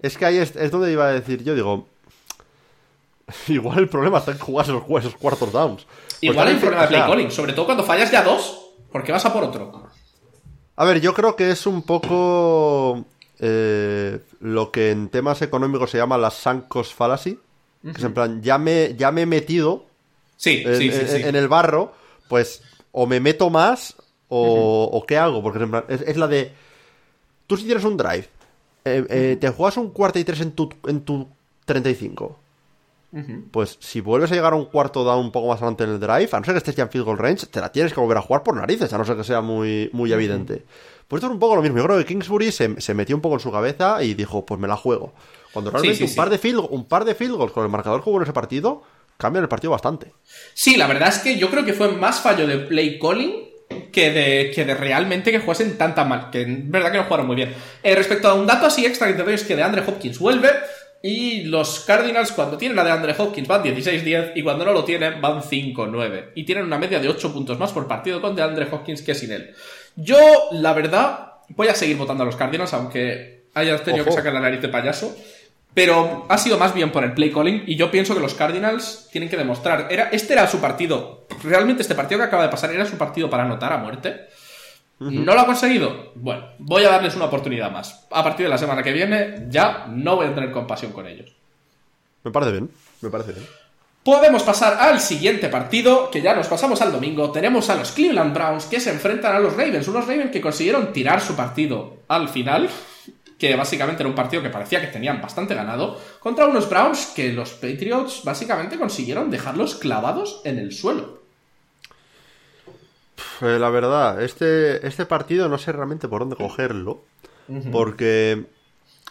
Es 0.00 0.16
que 0.16 0.26
ahí 0.26 0.36
es, 0.36 0.70
donde 0.70 0.92
iba 0.92 1.08
a 1.08 1.12
decir 1.12 1.42
yo, 1.42 1.54
digo, 1.54 1.88
igual 3.48 3.78
el 3.78 3.88
problema 3.88 4.18
está 4.18 4.32
en 4.32 4.38
jugar 4.38 4.66
esos, 4.66 5.14
cuartos 5.16 5.52
downs. 5.52 5.86
Igual 6.20 6.48
hay 6.48 6.54
un 6.54 6.60
problema 6.60 6.82
de 6.82 6.88
play 6.88 7.00
calling, 7.00 7.30
sobre 7.30 7.52
todo 7.52 7.64
cuando 7.64 7.84
fallas 7.84 8.10
ya 8.10 8.22
dos, 8.22 8.67
porque 8.92 9.12
vas 9.12 9.24
a 9.24 9.32
por 9.32 9.44
otro. 9.44 9.88
A 10.76 10.84
ver, 10.84 11.00
yo 11.00 11.12
creo 11.14 11.36
que 11.36 11.50
es 11.50 11.66
un 11.66 11.82
poco 11.82 13.04
eh, 13.40 14.20
lo 14.40 14.70
que 14.70 14.90
en 14.90 15.08
temas 15.08 15.42
económicos 15.42 15.90
se 15.90 15.98
llama 15.98 16.18
la 16.18 16.30
Sancos 16.30 16.94
fallacy. 16.94 17.38
Que 17.82 17.90
es 17.90 18.04
en 18.04 18.12
plan, 18.12 18.42
ya 18.42 18.58
me, 18.58 18.94
ya 18.96 19.12
me 19.12 19.22
he 19.22 19.26
metido 19.26 19.86
sí, 20.36 20.62
en, 20.64 21.36
el 21.36 21.46
barro, 21.46 21.92
pues 22.28 22.62
o 22.90 23.06
me 23.06 23.20
meto 23.20 23.50
más 23.50 23.94
o, 24.28 25.04
qué 25.06 25.16
hago. 25.16 25.42
Porque 25.42 25.68
es, 25.88 26.16
la 26.16 26.26
de. 26.26 26.52
Tú 27.46 27.56
si 27.56 27.64
tienes 27.64 27.84
un 27.84 27.96
drive, 27.96 28.28
eh, 28.84 29.06
eh, 29.08 29.38
te 29.40 29.48
juegas 29.50 29.76
un 29.76 29.90
cuarto 29.90 30.18
y 30.18 30.24
tres 30.24 30.40
en 30.40 30.52
tu, 30.52 30.68
en 30.86 31.02
tu 31.02 31.28
35. 31.64 32.38
Pues 33.50 33.78
si 33.80 34.02
vuelves 34.02 34.30
a 34.32 34.34
llegar 34.34 34.52
a 34.52 34.56
un 34.56 34.66
cuarto 34.66 35.02
down 35.02 35.24
un 35.24 35.32
poco 35.32 35.48
más 35.48 35.56
adelante 35.62 35.84
en 35.84 35.90
el 35.90 36.00
drive, 36.00 36.28
a 36.30 36.38
no 36.38 36.44
ser 36.44 36.54
que 36.54 36.58
estés 36.58 36.76
ya 36.76 36.82
en 36.82 36.90
field 36.90 37.06
goal 37.06 37.18
range, 37.18 37.46
te 37.46 37.60
la 37.60 37.72
tienes 37.72 37.94
que 37.94 38.00
volver 38.00 38.18
a 38.18 38.22
jugar 38.22 38.42
por 38.42 38.54
narices, 38.54 38.92
a 38.92 38.98
no 38.98 39.04
ser 39.04 39.16
que 39.16 39.24
sea 39.24 39.40
muy, 39.40 39.88
muy 39.94 40.12
evidente. 40.12 40.64
Pues 41.08 41.20
esto 41.20 41.28
es 41.28 41.32
un 41.32 41.40
poco 41.40 41.56
lo 41.56 41.62
mismo. 41.62 41.78
Yo 41.78 41.84
creo 41.84 41.98
que 41.98 42.04
Kingsbury 42.04 42.52
se, 42.52 42.94
metió 42.94 43.16
un 43.16 43.22
poco 43.22 43.36
en 43.36 43.40
su 43.40 43.50
cabeza 43.50 44.02
y 44.02 44.12
dijo, 44.12 44.44
pues 44.44 44.60
me 44.60 44.68
la 44.68 44.76
juego. 44.76 45.14
Cuando 45.54 45.70
realmente 45.70 46.04
un, 46.04 46.14
Par 46.14 46.28
de 46.28 46.36
field, 46.36 46.66
un 46.68 46.84
par 46.84 47.06
de 47.06 47.14
field 47.14 47.36
goals 47.36 47.52
con 47.52 47.64
el 47.64 47.70
marcador 47.70 48.04
que 48.04 48.10
hubo 48.10 48.18
en 48.18 48.24
ese 48.24 48.34
partido, 48.34 48.82
cambian 49.16 49.42
el 49.42 49.48
partido 49.48 49.70
bastante. 49.70 50.12
Sí, 50.52 50.76
la 50.76 50.86
verdad 50.86 51.08
es 51.08 51.18
que 51.20 51.38
yo 51.38 51.50
creo 51.50 51.64
que 51.64 51.72
fue 51.72 51.90
más 51.92 52.20
fallo 52.20 52.46
de 52.46 52.58
play 52.58 52.98
calling 52.98 53.48
que 53.90 54.10
de, 54.10 54.52
que 54.54 54.64
de 54.66 54.74
realmente 54.74 55.30
que 55.30 55.40
jugasen 55.40 55.78
tanta 55.78 56.04
mal. 56.04 56.28
Que 56.30 56.42
en 56.42 56.70
verdad 56.70 56.92
que 56.92 56.98
no 56.98 57.04
jugaron 57.04 57.26
muy 57.26 57.36
bien. 57.36 57.54
Eh, 57.82 57.94
respecto 57.94 58.28
a 58.28 58.34
un 58.34 58.46
dato 58.46 58.66
así 58.66 58.84
extra 58.84 59.06
que 59.06 59.14
te 59.14 59.34
es 59.34 59.44
que 59.44 59.56
de 59.56 59.62
Andre 59.62 59.82
Hopkins 59.86 60.18
vuelve. 60.18 60.50
Y 61.02 61.44
los 61.44 61.80
Cardinals, 61.80 62.32
cuando 62.32 62.58
tienen 62.58 62.76
la 62.76 62.84
de 62.84 62.90
Andre 62.90 63.14
Hopkins, 63.16 63.46
van 63.46 63.62
16-10 63.62 64.32
y 64.34 64.42
cuando 64.42 64.64
no 64.64 64.72
lo 64.72 64.84
tienen, 64.84 65.20
van 65.20 65.42
5-9. 65.42 66.32
Y 66.34 66.44
tienen 66.44 66.64
una 66.64 66.78
media 66.78 66.98
de 66.98 67.08
8 67.08 67.32
puntos 67.32 67.58
más 67.58 67.72
por 67.72 67.86
partido 67.86 68.20
con 68.20 68.34
de 68.34 68.42
Andre 68.42 68.66
Hopkins 68.70 69.02
que 69.02 69.14
sin 69.14 69.30
él. 69.30 69.54
Yo, 69.94 70.18
la 70.52 70.72
verdad, 70.72 71.34
voy 71.50 71.68
a 71.68 71.74
seguir 71.74 71.96
votando 71.96 72.24
a 72.24 72.26
los 72.26 72.36
Cardinals, 72.36 72.72
aunque 72.74 73.44
hayas 73.54 73.82
tenido 73.84 74.04
que 74.04 74.12
sacar 74.12 74.32
la 74.32 74.40
nariz 74.40 74.60
de 74.60 74.68
payaso. 74.68 75.16
Pero 75.74 76.26
ha 76.28 76.38
sido 76.38 76.58
más 76.58 76.74
bien 76.74 76.90
por 76.90 77.04
el 77.04 77.12
play 77.12 77.30
calling 77.30 77.62
y 77.66 77.76
yo 77.76 77.90
pienso 77.90 78.14
que 78.14 78.20
los 78.20 78.34
Cardinals 78.34 79.08
tienen 79.12 79.30
que 79.30 79.36
demostrar. 79.36 79.86
Era, 79.90 80.08
este 80.10 80.32
era 80.32 80.48
su 80.48 80.60
partido. 80.60 81.26
Realmente 81.44 81.82
este 81.82 81.94
partido 81.94 82.18
que 82.18 82.26
acaba 82.26 82.42
de 82.42 82.48
pasar 82.48 82.72
era 82.72 82.84
su 82.84 82.96
partido 82.96 83.30
para 83.30 83.44
anotar 83.44 83.72
a 83.72 83.76
muerte. 83.76 84.26
¿No 85.00 85.34
lo 85.34 85.40
ha 85.40 85.46
conseguido? 85.46 86.12
Bueno, 86.16 86.44
voy 86.58 86.84
a 86.84 86.90
darles 86.90 87.14
una 87.14 87.26
oportunidad 87.26 87.70
más. 87.70 88.06
A 88.10 88.24
partir 88.24 88.46
de 88.46 88.50
la 88.50 88.58
semana 88.58 88.82
que 88.82 88.92
viene 88.92 89.46
ya 89.48 89.86
no 89.88 90.16
voy 90.16 90.26
a 90.26 90.34
tener 90.34 90.50
compasión 90.50 90.92
con 90.92 91.06
ellos. 91.06 91.32
Me 92.24 92.32
parece 92.32 92.52
bien, 92.52 92.70
me 93.00 93.10
parece 93.10 93.32
bien. 93.32 93.46
Podemos 94.02 94.42
pasar 94.42 94.74
al 94.80 95.00
siguiente 95.00 95.48
partido, 95.48 96.10
que 96.10 96.22
ya 96.22 96.34
nos 96.34 96.48
pasamos 96.48 96.80
al 96.80 96.92
domingo. 96.92 97.30
Tenemos 97.30 97.68
a 97.68 97.76
los 97.76 97.92
Cleveland 97.92 98.34
Browns 98.34 98.64
que 98.64 98.80
se 98.80 98.90
enfrentan 98.90 99.36
a 99.36 99.38
los 99.38 99.54
Ravens. 99.54 99.86
Unos 99.86 100.06
Ravens 100.06 100.30
que 100.30 100.40
consiguieron 100.40 100.92
tirar 100.92 101.20
su 101.20 101.36
partido 101.36 101.98
al 102.08 102.28
final, 102.28 102.68
que 103.38 103.54
básicamente 103.54 104.02
era 104.02 104.08
un 104.08 104.14
partido 104.14 104.42
que 104.42 104.50
parecía 104.50 104.80
que 104.80 104.86
tenían 104.86 105.20
bastante 105.20 105.54
ganado, 105.54 106.00
contra 106.20 106.46
unos 106.46 106.68
Browns 106.68 107.12
que 107.14 107.32
los 107.32 107.50
Patriots 107.50 108.22
básicamente 108.24 108.78
consiguieron 108.78 109.30
dejarlos 109.30 109.74
clavados 109.74 110.40
en 110.44 110.58
el 110.58 110.72
suelo. 110.72 111.17
Eh, 113.40 113.58
la 113.58 113.70
verdad, 113.70 114.22
este, 114.22 114.86
este 114.86 115.06
partido 115.06 115.48
no 115.48 115.58
sé 115.58 115.72
realmente 115.72 116.08
por 116.08 116.20
dónde 116.20 116.36
cogerlo, 116.36 117.04
porque 117.72 118.46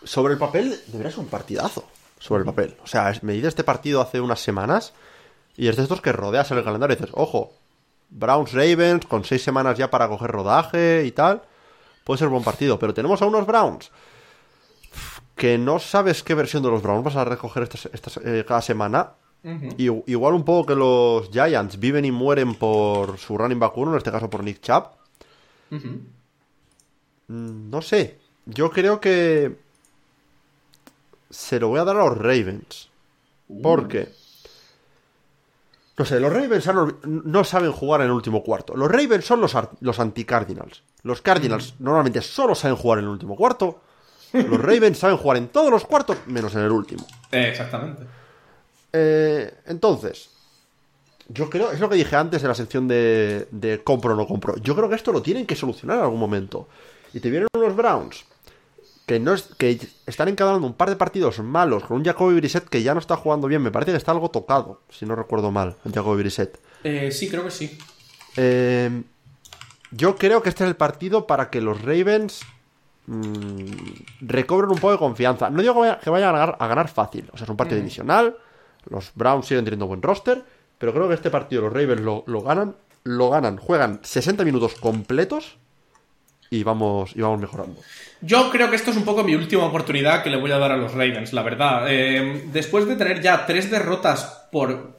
sobre 0.03 0.33
el 0.33 0.39
papel 0.39 0.79
debería 0.87 1.11
ser 1.11 1.21
un 1.21 1.27
partidazo 1.27 1.85
sobre 2.19 2.41
el 2.41 2.45
papel. 2.45 2.75
O 2.83 2.87
sea, 2.87 3.11
me 3.21 3.33
dice 3.33 3.47
este 3.47 3.63
partido 3.63 4.01
hace 4.01 4.21
unas 4.21 4.39
semanas 4.39 4.93
y 5.55 5.67
es 5.67 5.75
de 5.75 5.83
estos 5.83 6.01
que 6.01 6.11
rodeas 6.11 6.51
en 6.51 6.57
el 6.57 6.63
calendario 6.63 6.93
y 6.93 6.97
dices, 6.97 7.13
ojo, 7.15 7.53
Browns 8.09 8.53
Ravens 8.53 9.05
con 9.05 9.23
seis 9.23 9.43
semanas 9.43 9.77
ya 9.77 9.89
para 9.89 10.07
coger 10.07 10.31
rodaje 10.31 11.03
y 11.05 11.11
tal. 11.11 11.41
Puede 12.03 12.19
ser 12.19 12.29
buen 12.29 12.43
partido, 12.43 12.79
pero 12.79 12.93
tenemos 12.93 13.21
a 13.21 13.25
unos 13.25 13.45
Browns 13.45 13.91
que 15.35 15.57
no 15.57 15.79
sabes 15.79 16.23
qué 16.23 16.33
versión 16.33 16.63
de 16.63 16.69
los 16.69 16.81
Browns 16.81 17.03
vas 17.03 17.15
a 17.15 17.23
recoger 17.23 17.63
esta, 17.63 18.21
eh, 18.25 18.43
cada 18.45 18.61
semana. 18.61 19.11
Y, 19.43 19.85
igual 20.11 20.33
un 20.33 20.43
poco 20.43 20.67
que 20.67 20.75
los 20.75 21.29
Giants 21.29 21.79
viven 21.79 22.05
y 22.05 22.11
mueren 22.11 22.55
por 22.55 23.17
su 23.17 23.37
running 23.37 23.59
back 23.59 23.77
en 23.77 23.95
este 23.95 24.11
caso 24.11 24.29
por 24.29 24.43
Nick 24.43 24.61
Chubb. 24.61 24.89
Mm, 27.27 27.69
no 27.69 27.81
sé. 27.81 28.17
Yo 28.45 28.69
creo 28.71 28.99
que 28.99 29.55
se 31.29 31.59
lo 31.59 31.69
voy 31.69 31.79
a 31.79 31.83
dar 31.83 31.97
a 31.97 32.05
los 32.05 32.17
Ravens. 32.17 32.89
Uh. 33.47 33.61
Porque. 33.61 34.09
No 35.97 36.05
sé, 36.05 36.19
los 36.19 36.31
Ravens 36.31 36.69
no 37.03 37.43
saben 37.43 37.71
jugar 37.71 38.01
en 38.01 38.07
el 38.07 38.13
último 38.13 38.43
cuarto. 38.43 38.75
Los 38.75 38.89
Ravens 38.89 39.25
son 39.25 39.41
los, 39.41 39.55
los 39.79 39.99
anti-Cardinals. 39.99 40.83
Los 41.01 41.21
Cardinals 41.21 41.73
mm. 41.79 41.83
normalmente 41.83 42.21
solo 42.21 42.53
saben 42.53 42.77
jugar 42.77 42.99
en 42.99 43.05
el 43.05 43.09
último 43.11 43.35
cuarto. 43.35 43.81
Los 44.33 44.61
Ravens 44.61 44.99
saben 44.99 45.17
jugar 45.17 45.37
en 45.37 45.47
todos 45.47 45.71
los 45.71 45.85
cuartos, 45.85 46.17
menos 46.27 46.53
en 46.55 46.61
el 46.61 46.71
último. 46.71 47.05
Eh, 47.29 47.49
exactamente. 47.49 48.03
Eh, 48.93 49.53
entonces, 49.65 50.29
yo 51.29 51.49
creo, 51.49 51.71
es 51.71 51.79
lo 51.79 51.89
que 51.89 51.95
dije 51.95 52.15
antes 52.15 52.41
en 52.41 52.49
la 52.49 52.55
sección 52.55 52.87
de, 52.87 53.47
de 53.51 53.83
compro 53.83 54.13
o 54.13 54.17
no 54.17 54.27
compro. 54.27 54.57
Yo 54.57 54.75
creo 54.75 54.89
que 54.89 54.95
esto 54.95 55.11
lo 55.11 55.21
tienen 55.21 55.45
que 55.45 55.55
solucionar 55.55 55.97
en 55.97 56.03
algún 56.03 56.19
momento. 56.19 56.67
Y 57.13 57.19
te 57.19 57.29
vienen 57.29 57.47
unos 57.55 57.75
Browns 57.75 58.25
que, 59.07 59.19
no 59.21 59.33
es, 59.33 59.43
que 59.57 59.79
están 60.05 60.27
encadenando 60.27 60.67
un 60.67 60.73
par 60.73 60.89
de 60.89 60.97
partidos 60.97 61.39
malos 61.39 61.85
con 61.85 61.97
un 61.97 62.03
Jacoby 62.03 62.35
Brissett 62.35 62.67
que 62.67 62.83
ya 62.83 62.93
no 62.93 62.99
está 62.99 63.15
jugando 63.15 63.47
bien. 63.47 63.61
Me 63.61 63.71
parece 63.71 63.91
que 63.91 63.97
está 63.97 64.11
algo 64.11 64.29
tocado, 64.29 64.81
si 64.89 65.05
no 65.05 65.15
recuerdo 65.15 65.49
mal, 65.49 65.77
el 65.85 65.93
Jacoby 65.93 66.17
Brissett. 66.17 66.59
Eh, 66.83 67.09
sí, 67.11 67.29
creo 67.29 67.45
que 67.45 67.51
sí. 67.51 67.77
Eh, 68.35 69.01
yo 69.91 70.17
creo 70.17 70.43
que 70.43 70.49
este 70.49 70.65
es 70.65 70.69
el 70.69 70.75
partido 70.75 71.25
para 71.25 71.49
que 71.49 71.61
los 71.61 71.81
Ravens 71.81 72.41
mm, 73.05 73.65
recobren 74.21 74.71
un 74.71 74.77
poco 74.77 74.91
de 74.91 74.97
confianza. 74.97 75.49
No 75.49 75.61
digo 75.61 75.81
que 76.03 76.09
vayan 76.09 76.35
a 76.35 76.67
ganar, 76.67 76.89
fácil. 76.89 77.29
O 77.31 77.37
sea, 77.37 77.45
es 77.45 77.49
un 77.49 77.57
partido 77.57 77.77
divisional. 77.77 78.35
Los 78.89 79.11
Browns 79.15 79.45
siguen 79.47 79.65
teniendo 79.65 79.87
buen 79.87 80.01
roster. 80.01 80.43
Pero 80.77 80.93
creo 80.93 81.07
que 81.07 81.15
este 81.15 81.29
partido 81.29 81.63
los 81.63 81.73
Ravens 81.73 82.01
lo, 82.01 82.23
lo 82.27 82.41
ganan. 82.41 82.75
Lo 83.03 83.29
ganan. 83.29 83.57
Juegan 83.57 83.99
60 84.03 84.43
minutos 84.43 84.75
completos 84.75 85.57
y 86.49 86.63
vamos, 86.63 87.11
y 87.15 87.21
vamos 87.21 87.39
mejorando. 87.39 87.79
Yo 88.21 88.49
creo 88.49 88.69
que 88.69 88.75
esto 88.75 88.91
es 88.91 88.97
un 88.97 89.05
poco 89.05 89.23
mi 89.23 89.35
última 89.35 89.65
oportunidad 89.65 90.23
que 90.23 90.29
le 90.29 90.39
voy 90.39 90.51
a 90.51 90.57
dar 90.57 90.71
a 90.71 90.77
los 90.77 90.93
Ravens, 90.93 91.33
la 91.33 91.43
verdad. 91.43 91.85
Eh, 91.89 92.45
después 92.51 92.87
de 92.87 92.95
tener 92.95 93.21
ya 93.21 93.45
tres 93.45 93.69
derrotas 93.69 94.47
por 94.51 94.97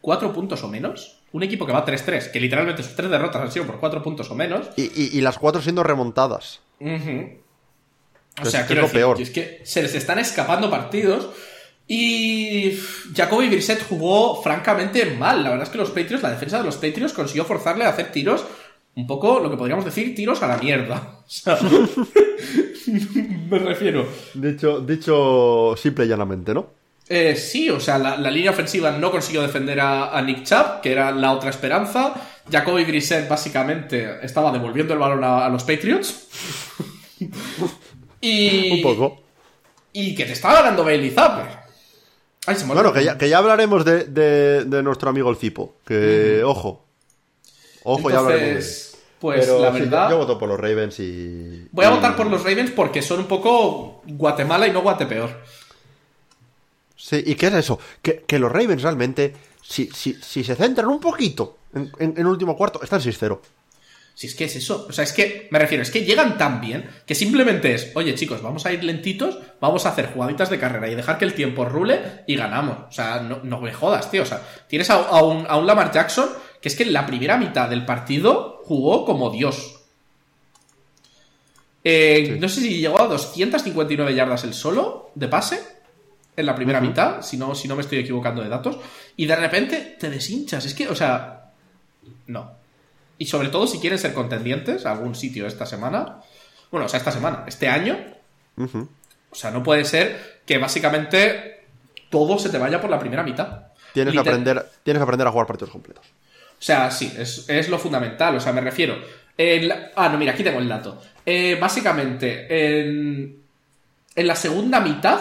cuatro 0.00 0.32
puntos 0.32 0.62
o 0.62 0.68
menos, 0.68 1.20
un 1.32 1.42
equipo 1.42 1.66
que 1.66 1.72
va 1.72 1.84
3-3, 1.84 2.30
que 2.30 2.40
literalmente 2.40 2.82
sus 2.82 2.94
tres 2.94 3.10
derrotas 3.10 3.42
han 3.42 3.52
sido 3.52 3.66
por 3.66 3.80
cuatro 3.80 4.02
puntos 4.02 4.30
o 4.30 4.34
menos. 4.34 4.68
Y, 4.76 5.20
las 5.20 5.38
cuatro 5.38 5.62
siendo 5.62 5.82
remontadas. 5.82 6.60
O 6.80 8.44
sea, 8.44 8.66
que 8.66 8.74
es 8.74 8.80
lo 8.80 8.88
peor. 8.88 9.20
Es 9.20 9.30
que 9.30 9.60
se 9.64 9.82
les 9.82 9.94
están 9.94 10.18
escapando 10.18 10.70
partidos. 10.70 11.30
Y 11.92 12.78
Jacoby 13.16 13.48
Brissett 13.48 13.82
jugó 13.82 14.40
francamente 14.40 15.06
mal. 15.06 15.42
La 15.42 15.50
verdad 15.50 15.64
es 15.64 15.70
que 15.70 15.78
los 15.78 15.90
Patriots, 15.90 16.22
la 16.22 16.30
defensa 16.30 16.58
de 16.58 16.64
los 16.64 16.76
Patriots 16.76 17.12
consiguió 17.12 17.44
forzarle 17.44 17.84
a 17.84 17.88
hacer 17.88 18.12
tiros 18.12 18.44
un 18.94 19.08
poco 19.08 19.40
lo 19.40 19.50
que 19.50 19.56
podríamos 19.56 19.84
decir 19.84 20.14
tiros 20.14 20.40
a 20.40 20.46
la 20.46 20.58
mierda. 20.58 21.18
me 23.50 23.58
refiero. 23.58 24.06
Dicho, 24.34 24.78
dicho 24.78 25.74
simple 25.76 26.04
y 26.04 26.08
llanamente, 26.08 26.54
¿no? 26.54 26.68
Eh, 27.08 27.34
sí, 27.34 27.68
o 27.70 27.80
sea, 27.80 27.98
la, 27.98 28.30
línea 28.30 28.52
ofensiva 28.52 28.92
no 28.92 29.10
consiguió 29.10 29.42
defender 29.42 29.80
a, 29.80 30.22
Nick 30.22 30.44
Chubb, 30.44 30.82
que 30.82 30.92
era 30.92 31.10
la 31.10 31.32
otra 31.32 31.50
esperanza. 31.50 32.14
Jacoby 32.48 32.84
Grisset 32.84 33.28
básicamente 33.28 34.24
estaba 34.24 34.52
devolviendo 34.52 34.92
el 34.92 35.00
balón 35.00 35.24
a, 35.24 35.48
los 35.48 35.64
Patriots. 35.64 36.28
y. 38.20 38.74
Un 38.74 38.82
poco. 38.82 39.22
Y 39.92 40.14
que 40.14 40.24
te 40.24 40.34
estaba 40.34 40.62
ganando 40.62 40.84
Bailey 40.84 41.10
Zapper. 41.10 41.59
Bueno, 42.66 42.92
que 42.92 43.04
ya, 43.04 43.18
que 43.18 43.28
ya 43.28 43.38
hablaremos 43.38 43.84
de, 43.84 44.64
nuestro 44.82 45.10
amigo 45.10 45.30
el 45.30 45.36
Cipo. 45.36 45.74
Que, 45.84 46.42
ojo, 46.44 46.84
Ojo, 47.82 48.10
ya 48.10 48.22
Pues 49.18 49.48
la 49.48 49.70
verdad. 49.70 50.10
yo, 50.10 50.18
voto 50.18 50.38
por 50.38 50.48
los 50.48 50.58
Ravens 50.58 51.00
y. 51.00 51.68
Voy 51.72 51.84
a 51.84 51.90
votar 51.90 52.16
por 52.16 52.26
los 52.26 52.42
Ravens 52.42 52.70
porque 52.70 53.02
son 53.02 53.20
un 53.20 53.26
poco 53.26 54.02
Guatemala 54.06 54.66
y 54.66 54.72
no 54.72 54.82
Guatepeor. 54.82 55.30
Sí, 56.96 57.22
¿y 57.24 57.34
qué 57.34 57.46
es 57.46 57.54
eso? 57.54 57.78
Que, 58.02 58.38
los 58.38 58.52
Ravens 58.52 58.82
realmente, 58.82 59.34
si, 59.62 59.88
si, 59.88 60.14
si, 60.14 60.44
se 60.44 60.54
centran 60.54 60.88
un 60.88 61.00
poquito 61.00 61.56
en, 61.74 62.14
el 62.16 62.26
último 62.26 62.56
cuarto, 62.56 62.82
están 62.82 63.00
6-0. 63.00 63.40
Si 64.14 64.26
es 64.26 64.34
que 64.34 64.44
es 64.44 64.56
eso, 64.56 64.86
o 64.88 64.92
sea, 64.92 65.04
es 65.04 65.12
que, 65.12 65.48
me 65.50 65.58
refiero, 65.58 65.82
es 65.82 65.90
que 65.90 66.04
llegan 66.04 66.36
tan 66.36 66.60
bien 66.60 66.90
que 67.06 67.14
simplemente 67.14 67.74
es, 67.74 67.92
oye 67.94 68.14
chicos, 68.14 68.42
vamos 68.42 68.66
a 68.66 68.72
ir 68.72 68.84
lentitos, 68.84 69.38
vamos 69.60 69.86
a 69.86 69.90
hacer 69.90 70.12
jugaditas 70.12 70.50
de 70.50 70.58
carrera 70.58 70.88
y 70.88 70.94
dejar 70.94 71.16
que 71.16 71.24
el 71.24 71.34
tiempo 71.34 71.64
rule 71.64 72.22
y 72.26 72.36
ganamos. 72.36 72.88
O 72.88 72.92
sea, 72.92 73.20
no, 73.20 73.40
no 73.42 73.60
me 73.60 73.72
jodas, 73.72 74.10
tío. 74.10 74.22
O 74.22 74.26
sea, 74.26 74.42
tienes 74.68 74.90
a, 74.90 75.22
un, 75.22 75.46
a 75.48 75.56
un 75.56 75.66
Lamar 75.66 75.90
Jackson 75.90 76.28
que 76.60 76.68
es 76.68 76.76
que 76.76 76.82
en 76.82 76.92
la 76.92 77.06
primera 77.06 77.36
mitad 77.36 77.68
del 77.68 77.86
partido 77.86 78.60
jugó 78.64 79.04
como 79.04 79.30
Dios. 79.30 79.80
Eh, 81.82 82.36
no 82.38 82.48
sé 82.48 82.60
si 82.60 82.78
llegó 82.78 83.00
a 83.00 83.06
259 83.06 84.14
yardas 84.14 84.44
el 84.44 84.52
solo 84.52 85.10
de 85.14 85.28
pase 85.28 85.60
en 86.36 86.46
la 86.46 86.54
primera 86.54 86.80
mitad, 86.80 87.22
si 87.22 87.36
no, 87.36 87.54
si 87.54 87.68
no 87.68 87.76
me 87.76 87.82
estoy 87.82 87.98
equivocando 87.98 88.42
de 88.42 88.48
datos, 88.48 88.78
y 89.16 89.26
de 89.26 89.36
repente 89.36 89.96
te 89.98 90.10
deshinchas. 90.10 90.64
Es 90.64 90.74
que, 90.74 90.88
o 90.88 90.94
sea, 90.94 91.52
no. 92.26 92.59
Y 93.20 93.26
sobre 93.26 93.50
todo 93.50 93.66
si 93.66 93.80
quieren 93.80 93.98
ser 93.98 94.14
contendientes 94.14 94.86
a 94.86 94.92
algún 94.92 95.14
sitio 95.14 95.46
esta 95.46 95.66
semana, 95.66 96.22
bueno, 96.70 96.86
o 96.86 96.88
sea, 96.88 96.96
esta 96.96 97.12
semana, 97.12 97.44
este 97.46 97.68
año, 97.68 97.98
o 98.56 99.34
sea, 99.34 99.50
no 99.50 99.62
puede 99.62 99.84
ser 99.84 100.40
que 100.46 100.56
básicamente 100.56 101.66
todo 102.08 102.38
se 102.38 102.48
te 102.48 102.56
vaya 102.56 102.80
por 102.80 102.88
la 102.88 102.98
primera 102.98 103.22
mitad. 103.22 103.66
Tienes, 103.92 104.14
que 104.14 104.20
aprender, 104.20 104.70
tienes 104.82 105.00
que 105.00 105.02
aprender 105.02 105.26
a 105.26 105.32
jugar 105.32 105.46
partidos 105.46 105.70
completos. 105.70 106.06
O 106.06 106.62
sea, 106.62 106.90
sí, 106.90 107.12
es, 107.18 107.68
lo 107.68 107.78
fundamental. 107.78 108.36
O 108.36 108.40
sea, 108.40 108.54
me 108.54 108.62
refiero. 108.62 108.96
ah, 109.96 110.08
no, 110.08 110.16
mira, 110.16 110.32
aquí 110.32 110.42
tengo 110.42 110.58
el 110.58 110.68
dato. 110.68 111.02
Eh, 111.26 111.58
básicamente, 111.60 112.46
en, 112.48 113.42
en 114.14 114.26
la 114.26 114.34
segunda 114.34 114.80
mitad, 114.80 115.20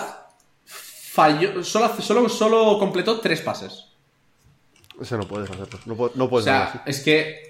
falló. 0.66 1.66
Solo, 1.66 1.94
solo, 2.00 2.30
solo 2.30 2.80
completó 2.80 3.20
tres 3.20 3.42
pases. 3.42 3.88
Eso 5.02 5.18
no 5.18 5.28
puedes 5.28 5.50
hacerlo. 5.50 5.80
No, 6.16 6.30
puedes 6.30 6.48
o 6.48 6.50
sea, 6.50 6.84
es 6.86 7.02
que. 7.02 7.49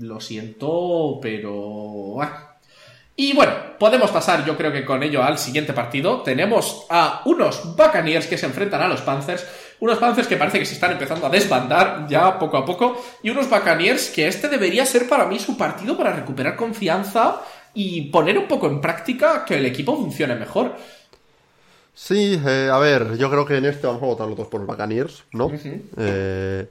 Lo 0.00 0.20
siento, 0.20 1.18
pero. 1.22 2.16
Y 3.18 3.34
bueno, 3.34 3.52
podemos 3.78 4.10
pasar 4.10 4.44
yo 4.44 4.58
creo 4.58 4.70
que 4.70 4.84
con 4.84 5.02
ello 5.02 5.22
al 5.22 5.38
siguiente 5.38 5.72
partido. 5.72 6.20
Tenemos 6.20 6.86
a 6.90 7.22
unos 7.24 7.74
Buccaneers 7.76 8.26
que 8.26 8.36
se 8.36 8.44
enfrentan 8.44 8.82
a 8.82 8.88
los 8.88 9.00
Panthers. 9.00 9.46
Unos 9.80 9.98
Panthers 9.98 10.28
que 10.28 10.36
parece 10.36 10.58
que 10.58 10.66
se 10.66 10.74
están 10.74 10.92
empezando 10.92 11.26
a 11.26 11.30
desbandar 11.30 12.06
ya 12.08 12.38
poco 12.38 12.58
a 12.58 12.64
poco. 12.64 13.02
Y 13.22 13.30
unos 13.30 13.48
Buccaneers 13.48 14.10
que 14.10 14.28
este 14.28 14.48
debería 14.48 14.84
ser 14.84 15.08
para 15.08 15.26
mí 15.26 15.38
su 15.38 15.56
partido 15.56 15.96
para 15.96 16.12
recuperar 16.12 16.56
confianza 16.56 17.40
y 17.72 18.02
poner 18.10 18.36
un 18.36 18.48
poco 18.48 18.66
en 18.66 18.82
práctica 18.82 19.44
que 19.46 19.56
el 19.56 19.64
equipo 19.64 19.96
funcione 19.96 20.34
mejor. 20.34 20.74
Sí, 21.94 22.38
eh, 22.46 22.68
a 22.70 22.76
ver, 22.78 23.16
yo 23.16 23.30
creo 23.30 23.46
que 23.46 23.56
en 23.56 23.64
este 23.64 23.86
vamos 23.86 24.02
a 24.02 24.06
votar 24.06 24.28
los 24.28 24.36
dos 24.36 24.48
por 24.48 24.60
los 24.60 24.66
Buccaneers, 24.66 25.24
¿no? 25.32 25.50
Eh, 25.96 26.66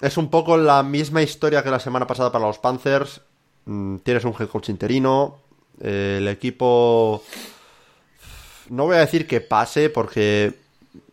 es 0.00 0.16
un 0.16 0.28
poco 0.28 0.56
la 0.56 0.82
misma 0.82 1.22
historia 1.22 1.62
que 1.62 1.70
la 1.70 1.80
semana 1.80 2.06
pasada 2.06 2.32
para 2.32 2.46
los 2.46 2.58
Panthers. 2.58 3.20
Mm, 3.64 3.96
tienes 3.98 4.24
un 4.24 4.34
head 4.38 4.48
coach 4.48 4.68
interino, 4.68 5.38
eh, 5.80 6.16
el 6.18 6.28
equipo... 6.28 7.22
No 8.68 8.84
voy 8.86 8.96
a 8.96 9.00
decir 9.00 9.26
que 9.26 9.40
pase 9.40 9.90
porque 9.90 10.54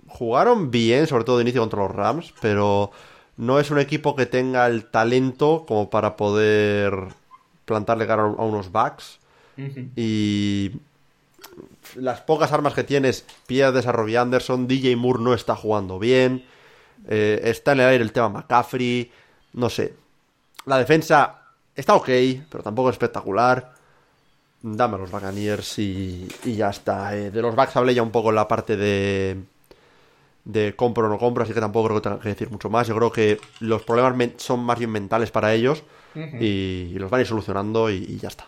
jugaron 0.08 0.72
bien, 0.72 1.06
sobre 1.08 1.24
todo 1.24 1.38
de 1.38 1.44
inicio 1.44 1.62
contra 1.62 1.84
los 1.84 1.92
Rams, 1.92 2.34
pero 2.42 2.92
no 3.38 3.60
es 3.60 3.70
un 3.72 3.80
equipo 3.80 4.16
que 4.16 4.26
tenga 4.26 4.66
el 4.68 4.86
talento 4.86 5.66
como 5.68 5.90
para 5.90 6.16
poder 6.16 6.94
plantarle 7.66 8.08
cara 8.08 8.24
a 8.24 8.44
unos 8.44 8.72
backs. 8.72 9.20
Y 9.96 10.72
las 11.96 12.22
pocas 12.22 12.52
armas 12.52 12.74
que 12.74 12.84
tienes, 12.84 13.26
pierdes 13.46 13.86
a 13.86 13.92
Robbie 13.92 14.18
Anderson, 14.18 14.68
DJ 14.68 14.96
Moore 14.96 15.22
no 15.22 15.34
está 15.34 15.56
jugando 15.56 16.00
bien, 16.00 16.44
eh, 17.08 17.42
está 17.44 17.74
en 17.74 17.80
el 17.82 17.88
aire 17.88 18.04
el 18.04 18.12
tema 18.12 18.30
McCaffrey, 18.30 19.12
no 19.54 19.70
sé. 19.70 19.94
La 20.66 20.78
defensa 20.78 21.42
está 21.76 21.96
ok, 21.96 22.10
pero 22.50 22.64
tampoco 22.64 22.90
es 22.90 22.94
espectacular. 22.94 23.74
Dame 24.62 24.96
a 24.96 24.98
los 25.00 25.12
Buccaneers 25.12 25.80
y, 25.80 26.28
y 26.46 26.56
ya 26.56 26.70
está. 26.70 27.16
Eh, 27.16 27.32
de 27.32 27.42
los 27.42 27.56
backs 27.56 27.76
hablé 27.76 27.94
ya 27.94 28.02
un 28.02 28.12
poco 28.12 28.30
en 28.30 28.36
la 28.36 28.48
parte 28.48 28.78
de, 28.78 29.44
de 30.46 30.76
compro 30.76 31.06
o 31.06 31.10
no 31.10 31.18
compro, 31.18 31.44
así 31.44 31.54
que 31.54 31.60
tampoco 31.60 31.88
creo 31.88 32.02
que 32.02 32.10
tenga 32.10 32.20
que 32.20 32.30
decir 32.30 32.50
mucho 32.50 32.70
más. 32.70 32.88
Yo 32.88 32.96
creo 32.96 33.12
que 33.12 33.40
los 33.60 33.84
problemas 33.84 34.32
son 34.38 34.62
más 34.62 34.78
bien 34.78 34.92
mentales 34.92 35.32
para 35.32 35.54
ellos 35.54 35.84
y, 36.16 36.94
los 36.96 37.10
van 37.10 37.20
a 37.20 37.22
ir 37.22 37.28
solucionando 37.28 37.90
y, 37.90 38.18
ya 38.18 38.30
está. 38.30 38.48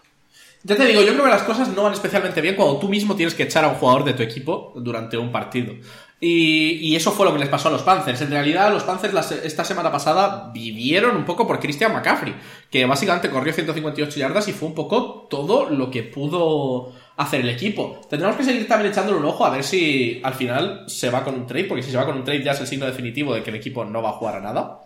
Ya 0.68 0.76
te 0.76 0.88
digo, 0.88 1.04
yo 1.04 1.12
creo 1.14 1.26
que 1.26 1.30
las 1.30 1.44
cosas 1.44 1.70
no 1.70 1.84
van 1.84 1.94
especialmente 1.94 2.42
bien 2.42 2.56
cuando 2.56 2.80
tú 2.80 2.90
mismo 2.90 3.16
tienes 3.16 3.36
que 3.36 3.44
echar 3.44 3.64
a 3.64 3.68
un 3.68 3.76
jugador 3.76 4.04
de 4.04 4.14
tu 4.14 4.24
equipo 4.24 4.74
durante 4.76 5.16
un 5.16 5.32
partido. 5.32 5.76
Y, 6.20 6.96
eso 6.96 7.12
fue 7.12 7.24
lo 7.28 7.34
que 7.34 7.40
les 7.40 7.50
pasó 7.50 7.68
a 7.68 7.72
los 7.72 7.84
Panthers. 7.84 8.20
En 8.22 8.32
realidad, 8.32 8.72
los 8.74 8.82
Panthers 8.82 9.32
esta 9.44 9.64
semana 9.64 9.92
pasada 9.92 10.50
vivieron 10.52 11.16
un 11.16 11.24
poco 11.24 11.46
por 11.46 11.60
Christian 11.60 11.94
McCaffrey, 11.94 12.34
que 12.72 12.84
básicamente 12.88 13.30
corrió 13.30 13.54
158 13.54 14.20
yardas 14.20 14.48
y 14.48 14.54
fue 14.54 14.70
un 14.70 14.74
poco 14.74 15.28
todo 15.30 15.70
lo 15.70 15.92
que 15.92 16.02
pudo 16.02 16.94
hacer 17.18 17.42
el 17.42 17.50
equipo. 17.50 18.02
Tendremos 18.10 18.36
que 18.36 18.44
seguir 18.44 18.68
también 18.68 18.92
echándole 18.92 19.20
un 19.20 19.26
ojo 19.26 19.46
a 19.46 19.52
ver 19.52 19.64
si 19.64 20.20
al 20.24 20.34
final 20.34 20.86
se 20.88 21.12
va 21.12 21.24
con 21.24 21.36
un 21.36 21.46
trade, 21.46 21.66
porque 21.66 21.84
si 21.84 21.92
se 21.92 21.98
va 21.98 22.08
con 22.08 22.18
un 22.18 22.24
trade 22.24 22.44
ya 22.44 22.54
es 22.54 22.62
el 22.62 22.66
signo 22.66 22.88
definitivo 22.88 23.36
de 23.36 23.44
que 23.44 23.52
el 23.52 23.58
equipo 23.58 23.86
no 23.86 24.02
va 24.02 24.10
a 24.10 24.14
jugar 24.14 24.38
a 24.38 24.42
nada. 24.42 24.85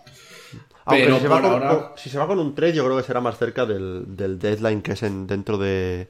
Pero 0.90 1.16
si 1.16 1.22
se, 1.22 1.28
va 1.28 1.42
con, 1.42 1.98
si 1.98 2.10
se 2.10 2.18
va 2.18 2.28
con 2.28 2.40
un 2.40 2.56
trade, 2.56 2.74
yo 2.74 2.86
creo 2.86 2.98
que 2.98 3.04
será 3.04 3.22
más 3.22 3.38
cerca 3.38 3.66
del, 3.66 4.06
deadline 4.08 4.82
que 4.82 4.94
es 4.94 5.04
en, 5.04 5.28
dentro 5.28 5.58
de. 5.58 6.08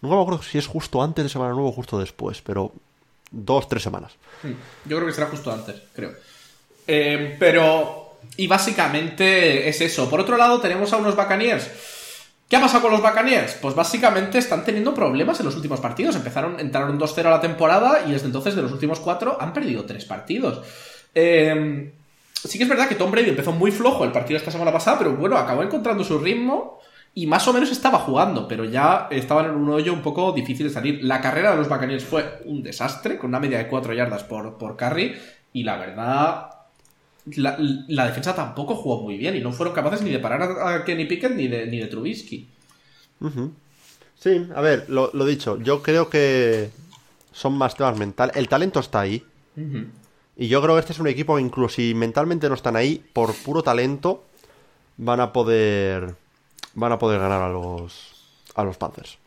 Nunca 0.00 0.16
me 0.16 0.22
acuerdo 0.22 0.42
si 0.42 0.58
es 0.58 0.66
justo 0.66 1.02
antes 1.02 1.24
de 1.24 1.28
Semana 1.28 1.52
Nueva 1.52 1.68
o 1.68 1.72
justo 1.72 1.98
después, 1.98 2.40
pero 2.42 2.72
dos, 3.30 3.68
tres 3.68 3.82
semanas. 3.82 4.12
Yo 4.84 4.96
creo 4.96 5.06
que 5.06 5.14
será 5.14 5.26
justo 5.28 5.52
antes, 5.52 5.76
creo. 5.94 6.12
Eh, 6.86 7.36
pero. 7.38 8.16
Y 8.36 8.46
básicamente 8.46 9.68
es 9.68 9.80
eso. 9.80 10.08
Por 10.08 10.20
otro 10.20 10.36
lado, 10.36 10.60
tenemos 10.60 10.92
a 10.92 10.98
unos 10.98 11.16
Buccaneers. 11.16 11.70
¿Qué 12.48 12.56
ha 12.56 12.60
pasado 12.60 12.82
con 12.82 12.92
los 12.92 13.00
Buccaneers? 13.00 13.54
Pues 13.54 13.74
básicamente 13.74 14.38
están 14.38 14.64
teniendo 14.64 14.92
problemas 14.92 15.38
en 15.40 15.46
los 15.46 15.54
últimos 15.56 15.80
partidos. 15.80 16.16
Empezaron, 16.16 16.58
entraron 16.58 16.98
2-0 16.98 17.26
a 17.26 17.30
la 17.30 17.40
temporada 17.40 18.02
y 18.06 18.12
desde 18.12 18.26
entonces 18.26 18.56
de 18.56 18.62
los 18.62 18.72
últimos 18.72 18.98
cuatro 18.98 19.36
han 19.40 19.52
perdido 19.52 19.84
tres 19.84 20.04
partidos. 20.04 20.66
Eh, 21.14 21.92
sí 22.48 22.58
que 22.58 22.64
es 22.64 22.70
verdad 22.70 22.88
que 22.88 22.94
Tom 22.94 23.10
Brady 23.10 23.30
empezó 23.30 23.52
muy 23.52 23.70
flojo 23.70 24.04
el 24.04 24.12
partido 24.12 24.38
esta 24.38 24.50
semana 24.50 24.72
pasada, 24.72 24.98
pero 24.98 25.16
bueno, 25.16 25.36
acabó 25.36 25.62
encontrando 25.62 26.04
su 26.04 26.18
ritmo 26.18 26.80
y 27.14 27.26
más 27.26 27.46
o 27.48 27.52
menos 27.52 27.70
estaba 27.70 27.98
jugando, 27.98 28.46
pero 28.46 28.64
ya 28.64 29.08
estaban 29.10 29.46
en 29.46 29.52
un 29.52 29.68
hoyo 29.70 29.92
un 29.92 30.02
poco 30.02 30.32
difícil 30.32 30.68
de 30.68 30.72
salir. 30.72 31.00
La 31.02 31.20
carrera 31.20 31.50
de 31.50 31.56
los 31.56 31.68
Buccaneers 31.68 32.04
fue 32.04 32.40
un 32.44 32.62
desastre, 32.62 33.18
con 33.18 33.30
una 33.30 33.40
media 33.40 33.58
de 33.58 33.66
4 33.66 33.92
yardas 33.94 34.22
por, 34.22 34.56
por 34.58 34.76
carry, 34.76 35.16
y 35.52 35.64
la 35.64 35.76
verdad, 35.76 36.50
la, 37.36 38.06
defensa 38.06 38.34
tampoco 38.34 38.76
jugó 38.76 39.02
muy 39.02 39.18
bien, 39.18 39.36
y 39.36 39.40
no 39.40 39.52
fueron 39.52 39.74
capaces 39.74 40.02
ni 40.02 40.10
de 40.10 40.20
parar 40.20 40.42
a, 40.42 40.84
Kenny 40.84 41.06
Pickett 41.06 41.34
ni 41.34 41.48
de, 41.48 41.66
ni 41.66 41.78
de 41.78 41.86
Trubisky. 41.86 42.48
Sí, 44.18 44.46
a 44.54 44.60
ver, 44.60 44.88
lo, 44.88 45.10
dicho, 45.24 45.58
yo 45.60 45.82
creo 45.82 46.08
que 46.08 46.70
son 47.32 47.54
más 47.58 47.74
temas 47.74 47.98
mentales. 47.98 48.36
El 48.36 48.48
talento 48.48 48.78
está 48.78 49.00
ahí. 49.00 49.24
Y 50.40 50.48
yo 50.48 50.62
creo 50.62 50.74
que 50.74 50.80
este 50.80 50.94
es 50.94 50.98
un 50.98 51.06
equipo 51.06 51.36
que 51.36 51.42
incluso 51.42 51.74
si 51.74 51.92
mentalmente 51.92 52.48
no 52.48 52.54
están 52.54 52.74
ahí, 52.74 53.04
por 53.12 53.34
puro 53.34 53.62
talento, 53.62 54.24
van 54.96 55.20
a 55.20 55.34
poder 55.34 56.14
van 56.72 56.92
a 56.92 56.98
poder 56.98 57.20
ganar 57.20 57.42
a 57.42 57.50
los, 57.50 58.46
a 58.54 58.64
los 58.64 58.78
Panthers. 58.78 59.18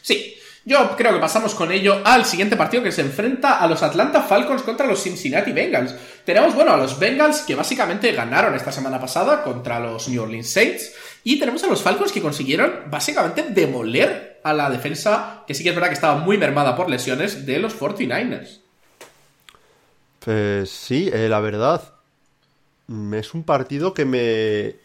Sí, 0.00 0.34
yo 0.64 0.96
creo 0.96 1.12
que 1.12 1.20
pasamos 1.20 1.54
con 1.54 1.72
ello 1.72 2.00
al 2.02 2.24
siguiente 2.24 2.56
partido 2.56 2.82
que 2.82 2.90
se 2.90 3.02
enfrenta 3.02 3.58
a 3.58 3.66
los 3.66 3.82
Atlanta 3.82 4.22
Falcons 4.22 4.62
contra 4.62 4.86
los 4.86 5.02
Cincinnati 5.02 5.52
Bengals. 5.52 5.94
Tenemos, 6.24 6.54
bueno, 6.54 6.72
a 6.72 6.78
los 6.78 6.98
Bengals 6.98 7.42
que 7.42 7.54
básicamente 7.54 8.10
ganaron 8.12 8.54
esta 8.54 8.72
semana 8.72 8.98
pasada 8.98 9.42
contra 9.42 9.78
los 9.78 10.08
New 10.08 10.22
Orleans 10.22 10.48
Saints. 10.48 10.94
Y 11.22 11.38
tenemos 11.38 11.62
a 11.64 11.66
los 11.66 11.82
Falcons 11.82 12.12
que 12.12 12.22
consiguieron 12.22 12.84
básicamente 12.90 13.42
demoler 13.50 14.40
a 14.42 14.54
la 14.54 14.70
defensa, 14.70 15.44
que 15.46 15.52
sí 15.52 15.64
que 15.64 15.68
es 15.68 15.74
verdad 15.74 15.88
que 15.88 15.96
estaba 15.96 16.16
muy 16.16 16.38
mermada 16.38 16.74
por 16.74 16.88
lesiones, 16.88 17.44
de 17.44 17.58
los 17.58 17.78
49ers. 17.78 18.61
Pues 20.24 20.70
sí, 20.70 21.10
eh, 21.12 21.28
la 21.28 21.40
verdad. 21.40 21.94
Mm, 22.86 23.14
es 23.14 23.34
un 23.34 23.44
partido 23.44 23.94
que 23.94 24.04
me 24.04 24.76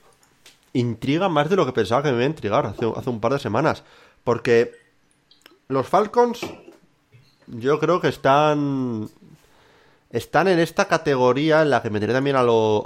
intriga 0.74 1.30
más 1.30 1.50
de 1.50 1.56
lo 1.56 1.66
que 1.66 1.74
pensaba 1.74 2.04
que 2.04 2.10
me 2.10 2.16
iba 2.16 2.24
a 2.24 2.28
intrigar 2.28 2.66
hace, 2.66 2.86
un 3.10 3.20
par 3.20 3.34
de 3.34 3.40
semanas. 3.40 3.84
Porque 4.24 4.72
los 5.68 5.88
Falcons, 5.88 6.40
yo 7.48 7.80
creo 7.80 8.02
que 8.02 8.10
están. 8.10 9.10
Están 10.10 10.48
en 10.48 10.60
esta 10.60 10.88
categoría 10.88 11.62
en 11.62 11.70
la 11.70 11.82
que 11.82 11.90
meteré 11.90 12.14
también 12.14 12.38
a, 12.38 12.40
a 12.40 12.44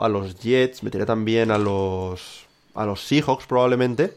los 0.10 0.39
Jets, 0.39 0.84
meteré 0.84 1.06
también 1.06 1.52
a 1.52 1.58
los. 1.58 2.47
a 2.74 2.86
los 2.86 3.02
Seahawks 3.06 3.45
probablemente. 3.45 4.16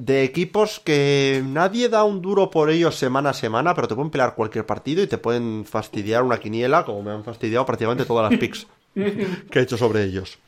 De 0.00 0.24
equipos 0.24 0.80
que 0.80 1.42
nadie 1.44 1.90
da 1.90 2.04
un 2.04 2.22
duro 2.22 2.48
por 2.48 2.70
ellos 2.70 2.96
semana 2.96 3.30
a 3.30 3.34
semana, 3.34 3.74
pero 3.74 3.86
te 3.86 3.94
pueden 3.94 4.10
pelear 4.10 4.34
cualquier 4.34 4.64
partido 4.64 5.02
y 5.02 5.06
te 5.06 5.18
pueden 5.18 5.66
fastidiar 5.66 6.22
una 6.22 6.40
quiniela, 6.40 6.86
como 6.86 7.02
me 7.02 7.10
han 7.10 7.22
fastidiado 7.22 7.66
prácticamente 7.66 8.06
todas 8.06 8.30
las 8.30 8.40
picks 8.40 8.66
que 8.94 9.58
he 9.58 9.62
hecho 9.62 9.76
sobre 9.76 10.04
ellos. 10.04 10.38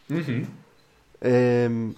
eh, 1.20 1.92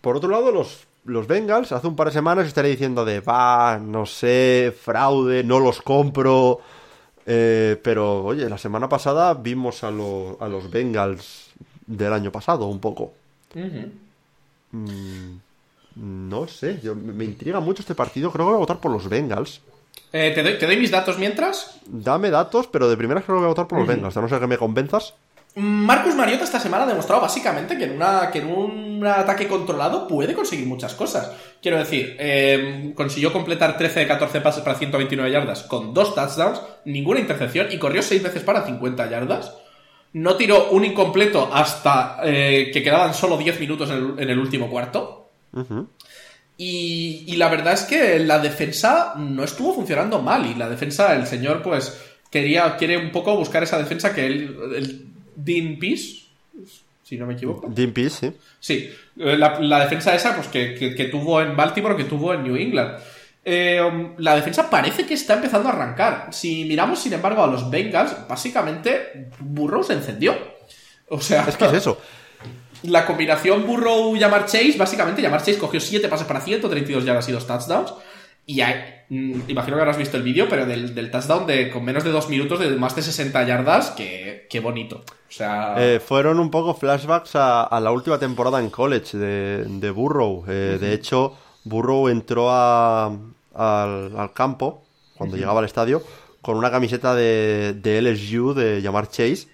por 0.00 0.16
otro 0.16 0.30
lado, 0.30 0.50
los, 0.50 0.86
los 1.04 1.26
Bengals, 1.26 1.72
hace 1.72 1.86
un 1.86 1.96
par 1.96 2.06
de 2.06 2.14
semanas 2.14 2.46
estaré 2.46 2.70
diciendo 2.70 3.04
de, 3.04 3.20
va, 3.20 3.78
no 3.78 4.06
sé, 4.06 4.74
fraude, 4.80 5.44
no 5.44 5.60
los 5.60 5.82
compro. 5.82 6.60
Eh, 7.26 7.78
pero, 7.82 8.24
oye, 8.24 8.48
la 8.48 8.56
semana 8.56 8.88
pasada 8.88 9.34
vimos 9.34 9.84
a, 9.84 9.88
a 9.88 10.48
los 10.48 10.70
Bengals 10.70 11.50
del 11.86 12.12
año 12.14 12.32
pasado 12.32 12.66
un 12.66 12.80
poco. 12.80 13.12
Mm, 14.72 15.36
no 15.98 16.46
sé, 16.46 16.80
me 16.94 17.24
intriga 17.24 17.60
mucho 17.60 17.82
este 17.82 17.94
partido. 17.94 18.30
Creo 18.30 18.46
que 18.46 18.50
voy 18.50 18.56
a 18.56 18.60
votar 18.60 18.80
por 18.80 18.92
los 18.92 19.08
Bengals. 19.08 19.60
Eh, 20.12 20.32
¿te, 20.34 20.66
doy, 20.66 20.76
mis 20.76 20.90
datos 20.90 21.18
mientras? 21.18 21.78
Dame 21.86 22.30
datos, 22.30 22.66
pero 22.66 22.88
de 22.88 22.96
primera 22.96 23.20
creo 23.20 23.36
que 23.36 23.40
voy 23.40 23.46
a 23.46 23.48
votar 23.48 23.66
por 23.66 23.78
los 23.78 23.88
Bengals. 23.88 24.16
A 24.16 24.20
no 24.20 24.28
ser 24.28 24.40
que 24.40 24.46
me 24.46 24.58
convenzas. 24.58 25.14
Marcus 25.54 26.14
Mariota 26.14 26.44
esta 26.44 26.60
semana 26.60 26.84
ha 26.84 26.86
demostrado 26.86 27.20
básicamente 27.20 27.76
que 27.76 27.84
en, 27.84 27.96
una, 27.96 28.30
que 28.30 28.38
en 28.38 28.48
un 28.48 29.04
ataque 29.04 29.48
controlado 29.48 30.06
puede 30.06 30.34
conseguir 30.34 30.66
muchas 30.66 30.94
cosas. 30.94 31.32
Quiero 31.60 31.78
decir, 31.78 32.14
em, 32.18 32.92
consiguió 32.92 33.32
completar 33.32 33.76
13 33.76 34.00
de 34.00 34.06
14 34.06 34.40
pases 34.40 34.62
para 34.62 34.78
129 34.78 35.32
yardas 35.32 35.64
con 35.64 35.92
dos 35.92 36.14
touchdowns, 36.14 36.60
ninguna 36.84 37.18
intercepción 37.18 37.68
y 37.72 37.78
corrió 37.78 38.02
6 38.02 38.22
veces 38.22 38.42
para 38.44 38.64
50 38.64 39.10
yardas. 39.10 39.52
No 40.12 40.36
tiró 40.36 40.70
un 40.70 40.84
incompleto 40.84 41.50
hasta 41.52 42.20
eh, 42.24 42.70
que 42.72 42.82
quedaban 42.82 43.12
solo 43.12 43.36
10 43.36 43.58
minutos 43.60 43.90
en 43.90 44.30
el, 44.30 44.38
último 44.38 44.70
cuarto. 44.70 45.27
Y, 46.56 47.24
y, 47.26 47.36
la 47.36 47.48
verdad 47.48 47.74
es 47.74 47.82
que 47.82 48.18
la 48.18 48.38
defensa 48.38 49.14
no 49.16 49.44
estuvo 49.44 49.74
funcionando 49.74 50.20
mal. 50.20 50.46
Y 50.46 50.54
la 50.54 50.68
defensa, 50.68 51.14
el 51.14 51.26
señor, 51.26 51.62
pues, 51.62 52.00
quería, 52.30 52.76
quiere 52.76 52.98
un 52.98 53.10
poco 53.10 53.36
buscar 53.36 53.62
esa 53.62 53.78
defensa 53.78 54.14
que 54.14 54.26
él 54.26 55.06
Dean 55.34 55.78
Peace, 55.78 56.24
si 57.04 57.16
no 57.16 57.26
me 57.26 57.34
equivoco. 57.34 57.68
Dean 57.70 57.92
Peace, 57.92 58.10
sí. 58.10 58.32
Sí, 58.60 58.90
eh, 59.18 59.36
la, 59.36 59.80
defensa 59.80 60.14
esa 60.14 60.34
pues 60.34 60.48
que, 60.48 61.08
tuvo 61.10 61.40
en 61.40 61.56
Baltimore, 61.56 61.96
que 61.96 62.04
tuvo 62.04 62.34
en 62.34 62.42
New 62.42 62.56
England. 62.56 62.98
Eh, 63.44 63.80
um, 63.80 64.14
la 64.18 64.34
defensa 64.34 64.68
parece 64.68 65.06
que 65.06 65.14
está 65.14 65.34
empezando 65.34 65.68
a 65.68 65.72
arrancar. 65.72 66.28
Si 66.32 66.64
miramos, 66.64 66.98
sin 66.98 67.12
embargo, 67.12 67.42
a 67.42 67.46
los 67.46 67.70
Bengals, 67.70 68.14
básicamente 68.28 69.30
Burrow 69.38 69.82
se 69.82 69.94
encendió. 69.94 70.36
O 71.08 71.20
sea, 71.20 71.44
es 71.48 71.56
que 71.56 71.64
es 71.66 71.72
eso. 71.72 71.98
La 72.82 73.06
combinación 73.06 73.66
Burrow-Yamar 73.66 74.46
Chase, 74.46 74.76
básicamente, 74.78 75.20
Yamar 75.20 75.40
Chase 75.40 75.58
cogió 75.58 75.80
7 75.80 76.08
pases 76.08 76.26
para 76.26 76.40
132 76.40 77.04
yardas 77.04 77.28
y 77.28 77.32
2 77.32 77.46
touchdowns. 77.46 77.92
Y 78.46 78.62
hay, 78.62 78.82
mm, 79.10 79.40
imagino 79.48 79.76
que 79.76 79.82
habrás 79.82 79.98
visto 79.98 80.16
el 80.16 80.22
vídeo, 80.22 80.48
pero 80.48 80.64
del, 80.64 81.10
touchdown 81.10 81.46
de 81.46 81.70
con 81.70 81.84
menos 81.84 82.02
de 82.02 82.10
dos 82.10 82.30
minutos 82.30 82.60
de 82.60 82.70
más 82.76 82.96
de 82.96 83.02
60 83.02 83.46
yardas, 83.46 83.90
que, 83.90 84.46
qué 84.48 84.60
bonito. 84.60 85.02
O 85.28 85.32
sea... 85.32 85.74
Eh, 85.76 86.00
fueron 86.00 86.40
un 86.40 86.50
poco 86.50 86.72
flashbacks 86.72 87.32
a, 87.34 87.78
la 87.82 87.90
última 87.90 88.18
temporada 88.18 88.58
en 88.60 88.70
college 88.70 89.18
de, 89.18 89.90
Burrow. 89.90 90.44
Eh, 90.48 90.78
de 90.80 90.94
hecho, 90.94 91.36
Burrow 91.64 92.08
entró 92.08 92.50
al, 92.50 94.32
campo, 94.34 94.82
cuando 95.16 95.36
llegaba 95.36 95.58
al 95.58 95.66
estadio, 95.66 96.02
con 96.40 96.56
una 96.56 96.70
camiseta 96.70 97.14
de, 97.14 97.74
de 97.74 98.00
LSU 98.00 98.54
de 98.54 98.80
llamar 98.80 99.08
Chase, 99.08 99.48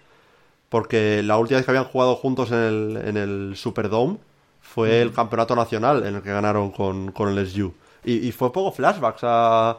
porque 0.75 1.22
la 1.22 1.39
última 1.39 1.59
vez 1.59 1.64
que 1.64 1.70
habían 1.70 1.85
jugado 1.85 2.16
juntos 2.16 2.51
en 2.51 2.59
el, 2.59 2.97
en 2.97 3.16
el 3.16 3.53
Superdome 3.55 4.18
fue 4.61 5.03
el 5.03 5.12
campeonato 5.12 5.55
nacional 5.55 6.05
en 6.05 6.16
el 6.16 6.22
que 6.22 6.33
ganaron 6.33 6.72
con, 6.72 7.12
con 7.12 7.33
LSU. 7.33 7.72
Y, 8.05 8.33
fue 8.33 8.53
poco 8.53 8.72
flashbacks 8.72 9.22
a, 9.22 9.79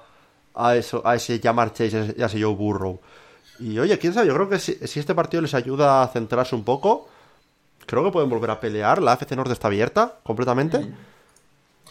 a, 0.54 0.76
eso, 0.78 1.06
a 1.06 1.16
ese 1.16 1.42
Jamar 1.44 1.74
Chase 1.74 2.16
y 2.18 2.22
a 2.22 2.28
ese 2.28 2.42
Joe 2.42 2.56
Burrow. 2.56 3.02
Y 3.60 3.78
oye, 3.78 4.00
quién 4.00 4.14
sabe, 4.14 4.28
yo 4.28 4.36
creo 4.36 4.48
que 4.48 4.58
si, 4.58 4.78
este 4.82 5.14
partido 5.14 5.42
les 5.42 5.54
ayuda 5.54 6.02
a 6.02 6.08
centrarse 6.08 6.56
un 6.56 6.64
poco, 6.64 7.10
creo 7.86 8.06
que 8.06 8.12
pueden 8.12 8.30
volver 8.30 8.52
a 8.52 8.62
pelear. 8.62 9.02
La 9.02 9.12
AFC 9.12 9.36
Norte 9.36 9.52
está 9.52 9.68
abierta 9.68 10.20
completamente. 10.24 10.94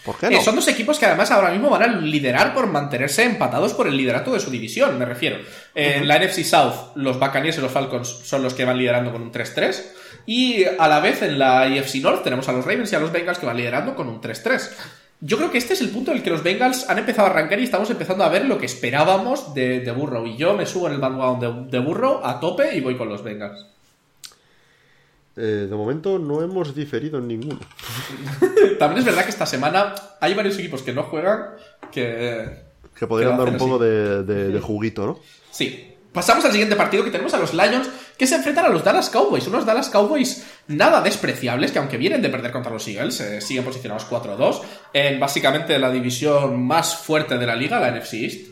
¿Por 0.05 0.19
qué 0.19 0.31
no? 0.31 0.41
son 0.43 0.57
dos 0.57 0.69
equipos 0.69 0.99
que 0.99 1.07
además 1.07 1.31
ahora 1.31 1.51
mismo 1.51 1.71
van 1.71 1.83
a 1.83 1.87
liderar 1.87 2.53
por 2.53 2.67
mantenerse 2.67 3.25
empatados 3.25 3.73
por 3.73 3.87
el 3.87 3.97
liderato 3.97 4.33
de 4.33 4.41
su 4.41 4.51
división, 4.51 4.99
me 4.99 5.05
refiero. 5.05 5.39
En 5.75 6.07
la 6.07 6.19
NFC 6.19 6.45
South, 6.45 6.97
los 6.97 7.19
Buccaneers 7.19 7.59
y 7.59 7.61
los 7.61 7.73
Falcons 7.73 8.09
son 8.25 8.43
los 8.43 8.55
que 8.55 8.65
van 8.65 8.77
liderando 8.77 9.13
con 9.13 9.23
un 9.23 9.33
3-3. 9.33 9.83
Y 10.27 10.65
a 10.65 10.89
la 10.89 11.01
vez 11.01 11.23
en 11.23 11.39
la 11.39 11.63
AFC 11.63 11.97
North 11.97 12.23
tenemos 12.23 12.49
a 12.49 12.53
los 12.53 12.65
Ravens 12.65 12.93
y 12.93 12.97
a 12.97 13.01
los 13.01 13.13
Bengals 13.13 13.39
que 13.39 13.47
van 13.47 13.57
liderando 13.57 13.95
con 13.95 14.09
un 14.09 14.21
3-3. 14.21 14.71
Yo 15.21 15.39
creo 15.39 15.51
que 15.51 15.59
este 15.59 15.73
es 15.73 15.81
el 15.81 15.89
punto 15.89 16.11
en 16.11 16.19
el 16.19 16.23
que 16.23 16.31
los 16.31 16.43
Bengals 16.43 16.91
han 16.91 16.99
empezado 16.99 17.27
a 17.27 17.31
arrancar 17.31 17.59
y 17.59 17.65
estamos 17.65 17.89
empezando 17.89 18.25
a 18.25 18.29
ver 18.29 18.45
lo 18.45 18.59
que 18.59 18.67
esperábamos 18.67 19.55
de, 19.55 19.91
Burrow. 19.97 20.27
Y 20.27 20.37
yo 20.37 20.55
me 20.55 20.67
subo 20.67 20.89
en 20.89 20.95
el 20.95 21.01
bandwagon 21.01 21.71
de, 21.71 21.79
Burrow 21.79 22.21
a 22.23 22.41
tope 22.41 22.77
y 22.77 22.81
voy 22.81 22.97
con 22.97 23.09
los 23.09 23.23
Bengals. 23.23 23.67
Eh, 25.37 25.66
de 25.68 25.76
momento 25.76 26.18
no 26.18 26.43
hemos 26.43 26.74
diferido 26.74 27.18
en 27.18 27.28
ninguno. 27.28 27.61
También 28.78 29.01
es 29.01 29.05
verdad 29.05 29.24
que 29.24 29.30
esta 29.30 29.47
semana 29.47 29.95
hay 30.20 30.35
varios 30.35 30.59
equipos 30.59 30.82
que 30.82 30.93
no 30.93 31.05
juegan 31.05 31.51
que... 31.91 32.62
Que 32.95 33.07
podrían 33.07 33.37
dar 33.37 33.49
un 33.49 33.57
poco 33.57 33.78
de 33.78 34.61
juguito, 34.62 35.07
¿no? 35.07 35.18
Sí. 35.51 35.95
Pasamos 36.14 36.45
al 36.45 36.53
siguiente 36.53 36.76
partido 36.76 37.03
que 37.03 37.11
tenemos 37.11 37.35
a 37.35 37.39
los 37.39 37.53
Lions 37.53 37.91
que 38.16 38.28
se 38.28 38.37
enfrentan 38.37 38.66
a 38.66 38.68
los 38.68 38.85
Dallas 38.85 39.11
Cowboys. 39.11 39.49
Unos 39.49 39.66
Dallas 39.66 39.91
Cowboys 39.91 40.47
nada 40.68 41.01
despreciables 41.01 41.72
que 41.72 41.80
aunque 41.80 41.97
vienen 41.97 42.22
de 42.22 42.28
perder 42.28 42.53
contra 42.53 42.72
los 42.72 42.87
Eagles, 42.87 43.20
eh, 43.20 43.41
siguen 43.41 43.64
posicionados 43.64 44.09
4-2 44.09 44.62
en 44.93 45.18
básicamente 45.18 45.76
la 45.80 45.91
división 45.91 46.64
más 46.64 46.97
fuerte 46.97 47.37
de 47.37 47.47
la 47.47 47.57
liga, 47.57 47.80
la 47.80 47.91
NFC 47.91 48.14
East. 48.14 48.47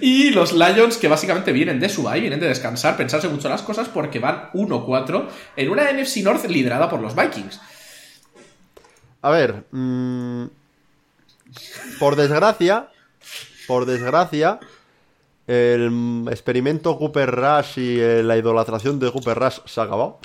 y 0.00 0.30
los 0.30 0.52
Lions 0.52 0.96
que 0.96 1.08
básicamente 1.08 1.52
vienen 1.52 1.80
de 1.80 1.88
su 1.88 2.08
vienen 2.08 2.40
de 2.40 2.48
descansar, 2.48 2.96
pensarse 2.96 3.28
mucho 3.28 3.48
las 3.48 3.62
cosas 3.62 3.88
porque 3.88 4.18
van 4.18 4.50
1-4 4.52 5.26
en 5.56 5.70
una 5.70 5.90
NFC 5.92 6.18
North 6.18 6.46
liderada 6.46 6.88
por 6.88 7.00
los 7.00 7.14
Vikings. 7.14 7.60
A 9.22 9.30
ver, 9.30 9.64
mm, 9.70 10.46
por 11.98 12.16
desgracia, 12.16 12.88
por 13.66 13.86
desgracia, 13.86 14.60
el 15.46 16.26
experimento 16.30 16.98
Cooper 16.98 17.30
Rush 17.30 17.78
y 17.78 18.00
eh, 18.00 18.22
la 18.22 18.36
idolatración 18.36 18.98
de 18.98 19.12
Cooper 19.12 19.38
Rush 19.38 19.58
se 19.64 19.80
ha 19.80 19.84
acabado. 19.84 20.18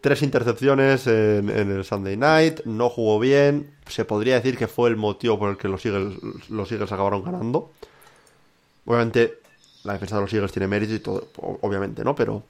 Tres 0.00 0.22
intercepciones 0.22 1.06
en, 1.06 1.50
el 1.50 1.84
Sunday 1.84 2.16
Night, 2.16 2.60
no 2.64 2.88
jugó 2.88 3.18
bien. 3.18 3.74
Se 3.88 4.04
podría 4.04 4.36
decir 4.36 4.56
que 4.56 4.68
fue 4.68 4.88
el 4.90 4.96
motivo 4.96 5.38
por 5.38 5.50
el 5.50 5.56
que 5.56 5.68
los 5.68 5.84
Eagles, 5.84 6.18
los 6.48 6.70
Eagles 6.70 6.92
acabaron 6.92 7.24
ganando. 7.24 7.72
Obviamente, 8.88 9.40
la 9.84 9.92
defensa 9.92 10.16
de 10.16 10.22
los 10.22 10.32
Eagles 10.32 10.50
tiene 10.50 10.66
mérito 10.66 10.94
y 10.94 10.98
todo, 11.00 11.28
obviamente, 11.60 12.02
¿no? 12.02 12.16
Pero 12.16 12.42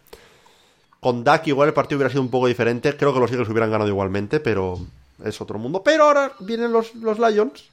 Con 1.00 1.24
Dak 1.24 1.48
igual 1.48 1.66
el 1.66 1.74
partido 1.74 1.96
hubiera 1.98 2.10
sido 2.10 2.22
un 2.22 2.30
poco 2.30 2.46
diferente. 2.46 2.96
Creo 2.96 3.12
que 3.12 3.18
los 3.18 3.30
Eagles 3.32 3.48
hubieran 3.48 3.72
ganado 3.72 3.90
igualmente, 3.90 4.38
pero 4.38 4.78
es 5.24 5.40
otro 5.40 5.58
mundo. 5.58 5.82
Pero 5.82 6.04
ahora 6.04 6.32
vienen 6.38 6.72
los, 6.72 6.94
los 6.94 7.18
Lions, 7.18 7.64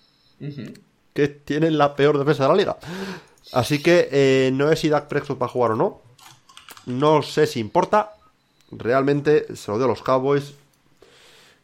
que 1.13 1.27
tienen 1.27 1.77
la 1.77 1.95
peor 1.95 2.17
defensa 2.17 2.43
de 2.43 2.49
la 2.49 2.55
liga. 2.55 2.77
Así 3.53 3.83
que 3.83 4.09
eh, 4.11 4.49
no 4.51 4.67
sé 4.69 4.77
si 4.77 4.89
Dak 4.89 5.07
Prescott 5.09 5.39
va 5.39 5.45
a 5.45 5.49
jugar 5.49 5.71
o 5.71 5.75
no. 5.75 6.01
No 6.87 7.21
sé 7.21 7.45
si 7.45 7.59
importa. 7.59 8.13
Realmente 8.71 9.55
se 9.55 9.69
lo 9.69 9.77
dio 9.77 9.85
a 9.85 9.89
los 9.89 10.01
Cowboys. 10.01 10.55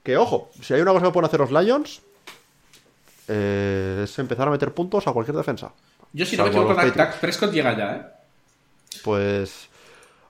Que 0.04 0.18
ojo, 0.18 0.52
si 0.62 0.76
hay 0.76 0.82
una 0.82 0.92
cosa 0.92 1.08
que 1.08 1.12
pueden 1.12 1.26
hacer 1.26 1.40
los 1.40 1.52
Lions, 1.52 2.02
eh, 3.28 4.02
es 4.04 4.20
empezar 4.20 4.48
a 4.48 4.52
meter 4.52 4.72
puntos 4.72 5.08
a 5.08 5.14
cualquier 5.14 5.38
defensa. 5.38 5.72
Yo 6.14 6.26
si 6.26 6.38
no 6.38 6.44
me 6.44 6.50
equivoco, 6.50 6.74
Dak 6.74 7.20
Prescott 7.20 7.52
llega 7.52 7.78
ya, 7.78 7.96
¿eh? 7.96 8.02
Pues... 9.04 9.70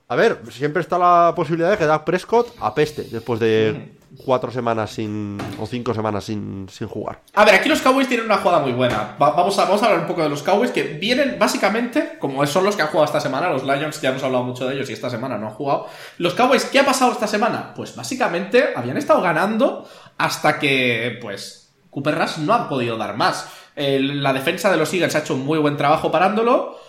A 0.07 0.15
ver, 0.15 0.39
siempre 0.51 0.81
está 0.81 0.97
la 0.97 1.33
posibilidad 1.33 1.71
de 1.71 1.77
que 1.77 1.85
Dak 1.85 2.03
Prescott 2.03 2.53
apeste 2.59 3.03
después 3.03 3.39
de 3.39 3.93
cuatro 4.17 4.51
semanas 4.51 4.91
sin. 4.91 5.37
o 5.57 5.65
cinco 5.65 5.93
semanas 5.93 6.25
sin, 6.25 6.67
sin 6.69 6.87
jugar. 6.87 7.21
A 7.33 7.45
ver, 7.45 7.55
aquí 7.55 7.69
los 7.69 7.81
Cowboys 7.81 8.07
tienen 8.07 8.25
una 8.25 8.37
jugada 8.37 8.59
muy 8.59 8.73
buena. 8.73 9.15
vamos, 9.17 9.57
a, 9.57 9.63
vamos 9.63 9.81
a 9.81 9.85
hablar 9.85 10.01
un 10.01 10.07
poco 10.07 10.21
de 10.21 10.29
los 10.29 10.43
Cowboys 10.43 10.71
que 10.71 10.83
vienen 10.83 11.37
básicamente, 11.39 12.17
como 12.19 12.45
son 12.45 12.65
los 12.65 12.75
que 12.75 12.81
han 12.81 12.89
jugado 12.89 13.05
esta 13.05 13.21
semana, 13.21 13.49
los 13.49 13.63
Lions 13.63 14.01
ya 14.01 14.09
hemos 14.09 14.23
hablado 14.23 14.43
mucho 14.43 14.67
de 14.67 14.75
ellos 14.75 14.89
y 14.89 14.93
esta 14.93 15.09
semana 15.09 15.37
no 15.37 15.47
han 15.47 15.53
jugado. 15.53 15.87
Los 16.17 16.33
Cowboys, 16.33 16.65
¿qué 16.65 16.79
ha 16.79 16.85
pasado 16.85 17.13
esta 17.13 17.27
semana? 17.27 17.73
Pues 17.73 17.95
básicamente 17.95 18.73
habían 18.75 18.97
estado 18.97 19.21
ganando 19.21 19.87
hasta 20.17 20.59
que, 20.59 21.17
pues, 21.21 21.71
Cooper 21.89 22.17
Rush 22.17 22.37
no 22.39 22.53
ha 22.53 22.67
podido 22.67 22.97
dar 22.97 23.15
más. 23.15 23.47
La 23.75 24.33
defensa 24.33 24.71
de 24.71 24.77
los 24.77 24.93
Eagles 24.93 25.15
ha 25.15 25.19
hecho 25.19 25.35
un 25.35 25.45
muy 25.45 25.59
buen 25.59 25.77
trabajo 25.77 26.11
parándolo. 26.11 26.79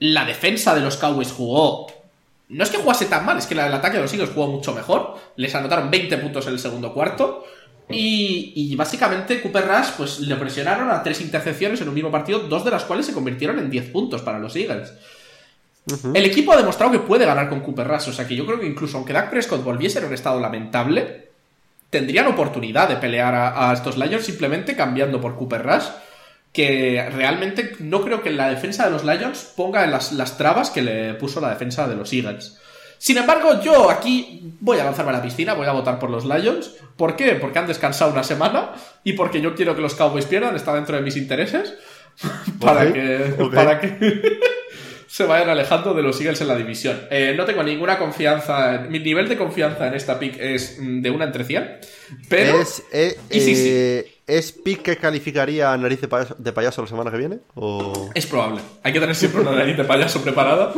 La 0.00 0.24
defensa 0.24 0.74
de 0.74 0.80
los 0.80 0.96
Cowboys 0.96 1.32
jugó 1.32 1.88
no 2.48 2.64
es 2.64 2.70
que 2.70 2.78
jugase 2.78 3.06
tan 3.06 3.26
mal, 3.26 3.38
es 3.38 3.46
que 3.46 3.54
el 3.54 3.60
ataque 3.60 3.96
de 3.96 4.02
los 4.02 4.12
Eagles 4.12 4.30
jugó 4.30 4.46
mucho 4.46 4.74
mejor. 4.74 5.16
Les 5.36 5.54
anotaron 5.54 5.90
20 5.90 6.16
puntos 6.18 6.46
en 6.46 6.54
el 6.54 6.58
segundo 6.58 6.92
cuarto. 6.94 7.44
Y, 7.90 8.74
básicamente 8.76 9.40
Cooper 9.40 9.66
Rush 9.66 9.88
pues 9.96 10.20
le 10.20 10.36
presionaron 10.36 10.90
a 10.90 11.02
tres 11.02 11.22
intercepciones 11.22 11.80
en 11.80 11.88
un 11.88 11.94
mismo 11.94 12.10
partido, 12.10 12.40
dos 12.40 12.62
de 12.62 12.70
las 12.70 12.84
cuales 12.84 13.06
se 13.06 13.14
convirtieron 13.14 13.58
en 13.58 13.70
10 13.70 13.90
puntos 13.90 14.20
para 14.20 14.38
los 14.38 14.54
Eagles. 14.56 14.92
El 16.12 16.26
equipo 16.26 16.52
ha 16.52 16.58
demostrado 16.58 16.92
que 16.92 16.98
puede 16.98 17.24
ganar 17.24 17.48
con 17.48 17.60
Cooper 17.60 17.88
Rush, 17.88 18.10
o 18.10 18.12
sea 18.12 18.28
que 18.28 18.36
yo 18.36 18.44
creo 18.44 18.60
que 18.60 18.66
incluso 18.66 18.98
aunque 18.98 19.14
Dak 19.14 19.30
Prescott 19.30 19.64
volviese 19.64 20.00
en 20.00 20.04
un 20.04 20.12
estado 20.12 20.38
lamentable, 20.38 21.28
tendrían 21.88 22.26
oportunidad 22.26 22.90
de 22.90 22.96
pelear 22.96 23.34
a, 23.34 23.70
a 23.70 23.72
estos 23.72 23.96
Lions 23.96 24.26
simplemente 24.26 24.76
cambiando 24.76 25.18
por 25.18 25.36
Cooper 25.36 25.62
Rush 25.62 25.86
que 26.58 27.08
realmente 27.12 27.76
no 27.78 28.02
creo 28.02 28.20
que 28.20 28.32
la 28.32 28.50
defensa 28.50 28.84
de 28.84 28.90
los 28.90 29.04
Lions 29.04 29.52
ponga 29.56 29.86
las, 29.86 30.10
las 30.10 30.36
trabas 30.36 30.70
que 30.70 30.82
le 30.82 31.14
puso 31.14 31.40
la 31.40 31.50
defensa 31.50 31.86
de 31.86 31.94
los 31.94 32.12
Eagles. 32.12 32.58
Sin 32.98 33.16
embargo, 33.16 33.62
yo 33.62 33.88
aquí 33.88 34.40
voy 34.58 34.80
a 34.80 34.84
lanzarme 34.84 35.12
a 35.12 35.18
la 35.18 35.22
piscina, 35.22 35.54
voy 35.54 35.68
a 35.68 35.72
votar 35.72 36.00
por 36.00 36.10
los 36.10 36.24
Lions. 36.24 36.74
¿Por 36.96 37.14
qué? 37.14 37.36
Porque 37.36 37.60
han 37.60 37.68
descansado 37.68 38.10
una 38.10 38.24
semana 38.24 38.72
y 39.04 39.12
porque 39.12 39.40
yo 39.40 39.54
quiero 39.54 39.76
que 39.76 39.82
los 39.82 39.94
Cowboys 39.94 40.24
pierdan, 40.24 40.56
está 40.56 40.74
dentro 40.74 40.96
de 40.96 41.02
mis 41.02 41.16
intereses. 41.16 41.74
para, 42.60 42.92
que, 42.92 43.36
para 43.54 43.80
que 43.80 44.40
se 45.06 45.26
vayan 45.26 45.50
alejando 45.50 45.94
de 45.94 46.02
los 46.02 46.20
Eagles 46.20 46.40
en 46.40 46.48
la 46.48 46.56
división. 46.56 47.02
Eh, 47.08 47.34
no 47.36 47.44
tengo 47.44 47.62
ninguna 47.62 48.00
confianza, 48.00 48.84
mi 48.90 48.98
nivel 48.98 49.28
de 49.28 49.36
confianza 49.36 49.86
en 49.86 49.94
esta 49.94 50.18
pick 50.18 50.36
es 50.40 50.76
de 50.80 51.08
una 51.08 51.26
entre 51.26 51.44
100, 51.44 51.78
pero... 52.28 52.60
Es, 52.60 52.82
eh, 52.92 53.16
eh, 53.30 54.17
¿Es 54.28 54.52
pick 54.52 54.82
que 54.82 54.98
calificaría 54.98 55.72
a 55.72 55.76
nariz 55.78 56.02
de 56.02 56.52
payaso, 56.52 56.82
la 56.82 56.88
semana 56.88 57.10
que 57.10 57.16
viene? 57.16 57.38
¿O... 57.54 58.10
Es 58.14 58.26
probable. 58.26 58.60
Hay 58.82 58.92
que 58.92 59.00
tener 59.00 59.16
siempre 59.16 59.40
una 59.40 59.52
nariz 59.52 59.74
de 59.74 59.84
payaso 59.84 60.20
preparada. 60.20 60.70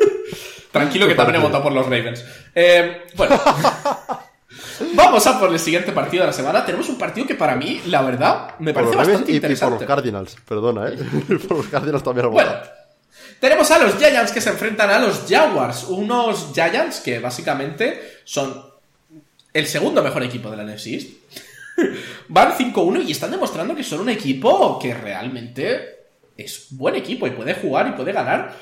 Tranquilo 0.72 1.06
que 1.06 1.14
también 1.14 1.40
he 1.40 1.44
votado 1.44 1.62
por 1.62 1.72
los 1.72 1.84
Ravens. 1.84 2.24
Eh, 2.54 3.02
bueno. 3.16 3.38
Vamos 4.94 5.26
a 5.26 5.38
por 5.38 5.52
el 5.52 5.58
siguiente 5.58 5.92
partido 5.92 6.22
de 6.22 6.28
la 6.28 6.32
semana. 6.32 6.64
Tenemos 6.64 6.88
un 6.88 6.96
partido 6.96 7.26
que 7.26 7.34
para 7.34 7.54
mí, 7.54 7.82
la 7.84 8.00
verdad, 8.00 8.58
me 8.60 8.72
parece 8.72 8.96
bastante 8.96 9.32
interesante. 9.32 9.74
Y 9.74 9.78
por 9.78 9.80
los 9.80 9.96
Cardinals, 9.96 10.36
perdona, 10.48 10.88
¿eh? 10.88 10.96
por 11.48 11.58
los 11.58 11.66
Cardinals 11.66 12.02
también 12.02 12.28
he 12.28 12.30
Bueno, 12.30 12.52
tenemos 13.40 13.70
a 13.70 13.78
los 13.78 13.96
Giants 13.96 14.32
que 14.32 14.40
se 14.40 14.48
enfrentan 14.48 14.88
a 14.88 14.98
los 14.98 15.26
Jaguars. 15.28 15.84
Unos 15.84 16.52
Giants 16.54 17.00
que 17.00 17.18
básicamente 17.18 18.20
son 18.24 18.70
el 19.52 19.66
segundo 19.66 20.02
mejor 20.02 20.22
equipo 20.22 20.50
de 20.50 20.56
la 20.56 20.64
NFC 20.64 20.86
East. 20.86 21.19
Van 22.28 22.52
5-1 22.52 23.04
y 23.06 23.12
están 23.12 23.30
demostrando 23.30 23.74
que 23.74 23.84
son 23.84 24.00
un 24.00 24.08
equipo 24.08 24.78
que 24.78 24.94
realmente 24.94 26.00
es 26.36 26.68
buen 26.70 26.96
equipo 26.96 27.26
y 27.26 27.30
puede 27.30 27.54
jugar 27.54 27.88
y 27.88 27.92
puede 27.92 28.12
ganar. 28.12 28.56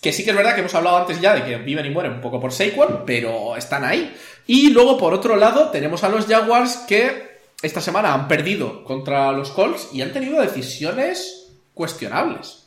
Que 0.00 0.12
sí 0.12 0.24
que 0.24 0.30
es 0.30 0.36
verdad 0.36 0.54
que 0.54 0.60
hemos 0.60 0.74
hablado 0.74 0.98
antes 0.98 1.20
ya 1.20 1.34
de 1.34 1.44
que 1.44 1.56
viven 1.56 1.86
y 1.86 1.90
mueren 1.90 2.12
un 2.12 2.20
poco 2.20 2.40
por 2.40 2.52
Saquon, 2.52 3.02
pero 3.04 3.56
están 3.56 3.84
ahí. 3.84 4.14
Y 4.46 4.70
luego, 4.70 4.96
por 4.96 5.12
otro 5.12 5.36
lado, 5.36 5.70
tenemos 5.70 6.04
a 6.04 6.08
los 6.08 6.26
Jaguars 6.26 6.84
que 6.86 7.38
esta 7.62 7.80
semana 7.80 8.14
han 8.14 8.28
perdido 8.28 8.84
contra 8.84 9.32
los 9.32 9.50
Colts 9.50 9.88
y 9.92 10.02
han 10.02 10.12
tenido 10.12 10.40
decisiones 10.40 11.50
cuestionables. 11.74 12.66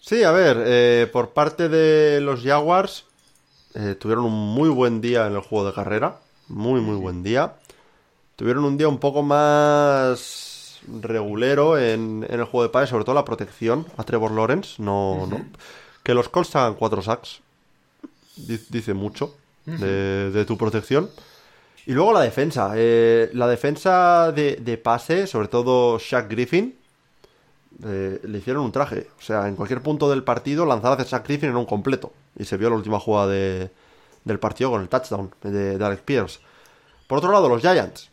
Sí, 0.00 0.22
a 0.22 0.30
ver, 0.30 0.62
eh, 0.64 1.08
por 1.12 1.30
parte 1.30 1.68
de 1.68 2.20
los 2.20 2.44
Jaguars 2.44 3.06
eh, 3.74 3.96
tuvieron 3.98 4.26
un 4.26 4.54
muy 4.54 4.68
buen 4.68 5.00
día 5.00 5.26
en 5.26 5.34
el 5.34 5.40
juego 5.40 5.66
de 5.66 5.74
carrera. 5.74 6.20
Muy, 6.48 6.80
muy 6.80 6.94
buen 6.94 7.24
día 7.24 7.54
tuvieron 8.36 8.64
un 8.64 8.76
día 8.76 8.88
un 8.88 8.98
poco 8.98 9.22
más 9.22 10.80
regulero 11.02 11.78
en, 11.78 12.24
el 12.28 12.44
juego 12.44 12.62
de 12.62 12.68
pase, 12.68 12.90
sobre 12.90 13.04
todo 13.04 13.14
la 13.14 13.24
protección 13.24 13.86
a 13.96 14.04
Trevor 14.04 14.30
Lawrence. 14.30 14.80
No, 14.82 15.26
no. 15.26 15.44
Que 16.02 16.14
los 16.14 16.28
Colts 16.28 16.54
hagan 16.54 16.74
cuatro 16.74 17.02
sacks 17.02 17.40
dice 18.36 18.94
mucho 18.94 19.34
de, 19.64 20.44
tu 20.46 20.56
protección. 20.56 21.10
Y 21.86 21.92
luego 21.92 22.12
la 22.12 22.20
defensa. 22.20 22.72
Eh, 22.74 23.30
la 23.32 23.48
defensa 23.48 24.32
de, 24.32 24.80
pase, 24.82 25.26
sobre 25.26 25.48
todo 25.48 25.98
Shaq 25.98 26.28
Griffin, 26.30 26.76
eh, 27.84 28.20
le 28.22 28.38
hicieron 28.38 28.64
un 28.64 28.72
traje. 28.72 29.08
O 29.18 29.22
sea, 29.22 29.48
en 29.48 29.56
cualquier 29.56 29.82
punto 29.82 30.10
del 30.10 30.22
partido, 30.22 30.66
lanzar 30.66 31.00
a 31.00 31.02
Shaq 31.02 31.26
Griffin 31.26 31.50
en 31.50 31.56
un 31.56 31.66
completo. 31.66 32.12
Y 32.38 32.44
se 32.44 32.56
vio 32.56 32.70
la 32.70 32.76
última 32.76 33.00
jugada 33.00 33.28
del 33.28 34.38
partido 34.38 34.70
con 34.70 34.82
el 34.82 34.88
touchdown 34.88 35.34
de, 35.42 35.78
de 35.78 35.84
Alex 35.84 36.02
Pierce. 36.02 36.40
Por 37.06 37.18
otro 37.18 37.32
lado, 37.32 37.48
los 37.48 37.60
Giants 37.60 38.10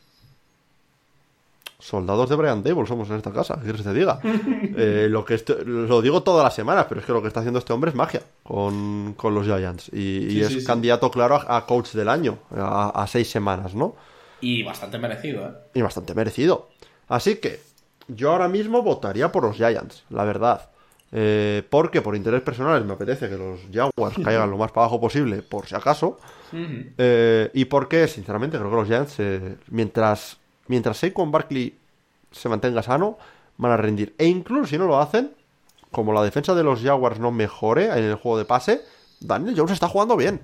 soldados 1.84 2.30
de 2.30 2.36
Brian 2.36 2.64
Dable 2.64 2.86
somos 2.88 3.10
en 3.10 3.18
esta 3.18 3.32
casa, 3.32 3.56
¿qué 3.56 3.64
quieres 3.64 3.82
que 3.82 3.90
te 3.90 3.94
diga? 3.94 4.20
Eh, 4.76 5.08
lo, 5.10 5.24
que 5.24 5.40
lo 5.66 6.02
digo 6.02 6.24
todas 6.24 6.44
las 6.44 6.56
semanas, 6.56 6.86
pero 6.90 7.02
es 7.02 7.06
que 7.06 7.12
lo 7.12 7.22
que 7.22 7.28
está 7.28 7.42
haciendo 7.42 7.60
este 7.60 7.74
hombre 7.74 7.90
es 7.90 7.96
magia 7.96 8.22
con, 8.44 9.16
los 9.22 9.46
Giants. 9.46 9.90
Y, 9.94 10.42
es 10.42 10.66
candidato 10.66 11.12
claro 11.12 11.36
a, 11.36 11.66
coach 11.66 11.92
del 11.92 12.10
año, 12.10 12.40
a, 12.56 13.06
seis 13.08 13.30
semanas, 13.30 13.76
¿no? 13.76 13.96
Y 14.42 14.64
bastante 14.64 14.98
merecido, 14.98 15.46
¿eh? 15.46 15.52
Y 15.76 15.82
bastante 15.82 16.16
merecido. 16.16 16.70
Así 17.08 17.36
que 17.36 17.62
yo 18.08 18.32
ahora 18.32 18.48
mismo 18.48 18.82
votaría 18.82 19.32
por 19.32 19.44
los 19.44 19.58
Giants, 19.58 20.06
la 20.10 20.24
verdad. 20.24 20.70
Eh, 21.12 21.62
porque 21.70 22.02
por 22.02 22.16
interés 22.16 22.42
personales 22.42 22.84
me 22.86 22.94
apetece 22.94 23.30
que 23.30 23.38
los 23.38 23.60
Jaguars 23.72 24.16
caigan 24.24 24.50
lo 24.50 24.58
más 24.58 24.72
para 24.72 24.86
abajo 24.86 25.00
posible, 25.00 25.42
por 25.44 25.68
si 25.68 25.76
acaso. 25.76 26.20
Eh, 26.54 27.52
y 27.54 27.66
porque, 27.66 28.08
sinceramente, 28.08 28.58
creo 28.58 28.70
que 28.70 28.76
los 28.76 28.88
Giants, 28.88 29.18
mientras 29.70 30.38
mientras 30.68 30.98
Saquon 30.98 31.32
Barkley 31.32 31.78
se 32.32 32.50
mantenga 32.50 32.84
sano, 32.84 33.18
van 33.58 33.72
a 33.72 33.78
rendir. 33.78 34.16
E 34.18 34.26
incluso 34.26 34.68
si 34.68 34.78
no 34.78 34.86
lo 34.86 35.00
hacen, 35.00 35.32
como 35.92 36.14
la 36.14 36.24
defensa 36.24 36.56
de 36.56 36.64
los 36.64 36.82
Jaguars 36.82 37.20
no 37.20 37.32
mejore 37.32 37.86
en 37.86 38.04
el 38.04 38.16
juego 38.16 38.38
de 38.38 38.46
pase, 38.46 38.82
Daniel 39.20 39.56
Jones 39.56 39.72
está 39.72 39.88
jugando 39.88 40.18
bien. 40.18 40.42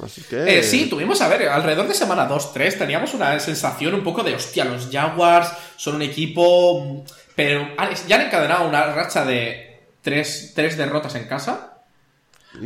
Así 0.00 0.22
que... 0.22 0.58
Eh, 0.58 0.62
sí, 0.62 0.88
tuvimos, 0.88 1.20
a 1.20 1.28
ver, 1.28 1.48
alrededor 1.48 1.86
de 1.86 1.94
semana 1.94 2.28
2-3 2.28 2.78
teníamos 2.78 3.14
una 3.14 3.38
sensación 3.38 3.94
un 3.94 4.02
poco 4.02 4.22
de, 4.22 4.34
hostia, 4.34 4.64
los 4.64 4.88
Jaguars 4.90 5.52
son 5.76 5.96
un 5.96 6.02
equipo... 6.02 7.04
Pero 7.34 7.66
ya 8.06 8.16
han 8.16 8.26
encadenado 8.26 8.68
una 8.68 8.92
racha 8.92 9.24
de 9.24 9.72
tres, 10.02 10.54
derrotas 10.54 11.14
en 11.14 11.26
casa 11.26 11.82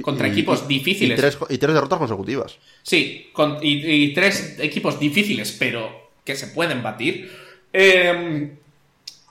contra 0.03 0.26
equipos 0.26 0.66
difíciles. 0.66 1.16
Y 1.49 1.59
tres, 1.59 1.72
derrotas 1.72 1.99
consecutivas. 1.99 2.59
Sí, 2.82 3.30
y, 3.62 4.12
tres 4.12 4.57
equipos 4.59 4.99
difíciles, 4.99 5.53
pero 5.53 6.05
que 6.27 6.37
se 6.37 6.49
pueden 6.49 6.83
batir. 6.83 7.33
Em, 7.72 8.57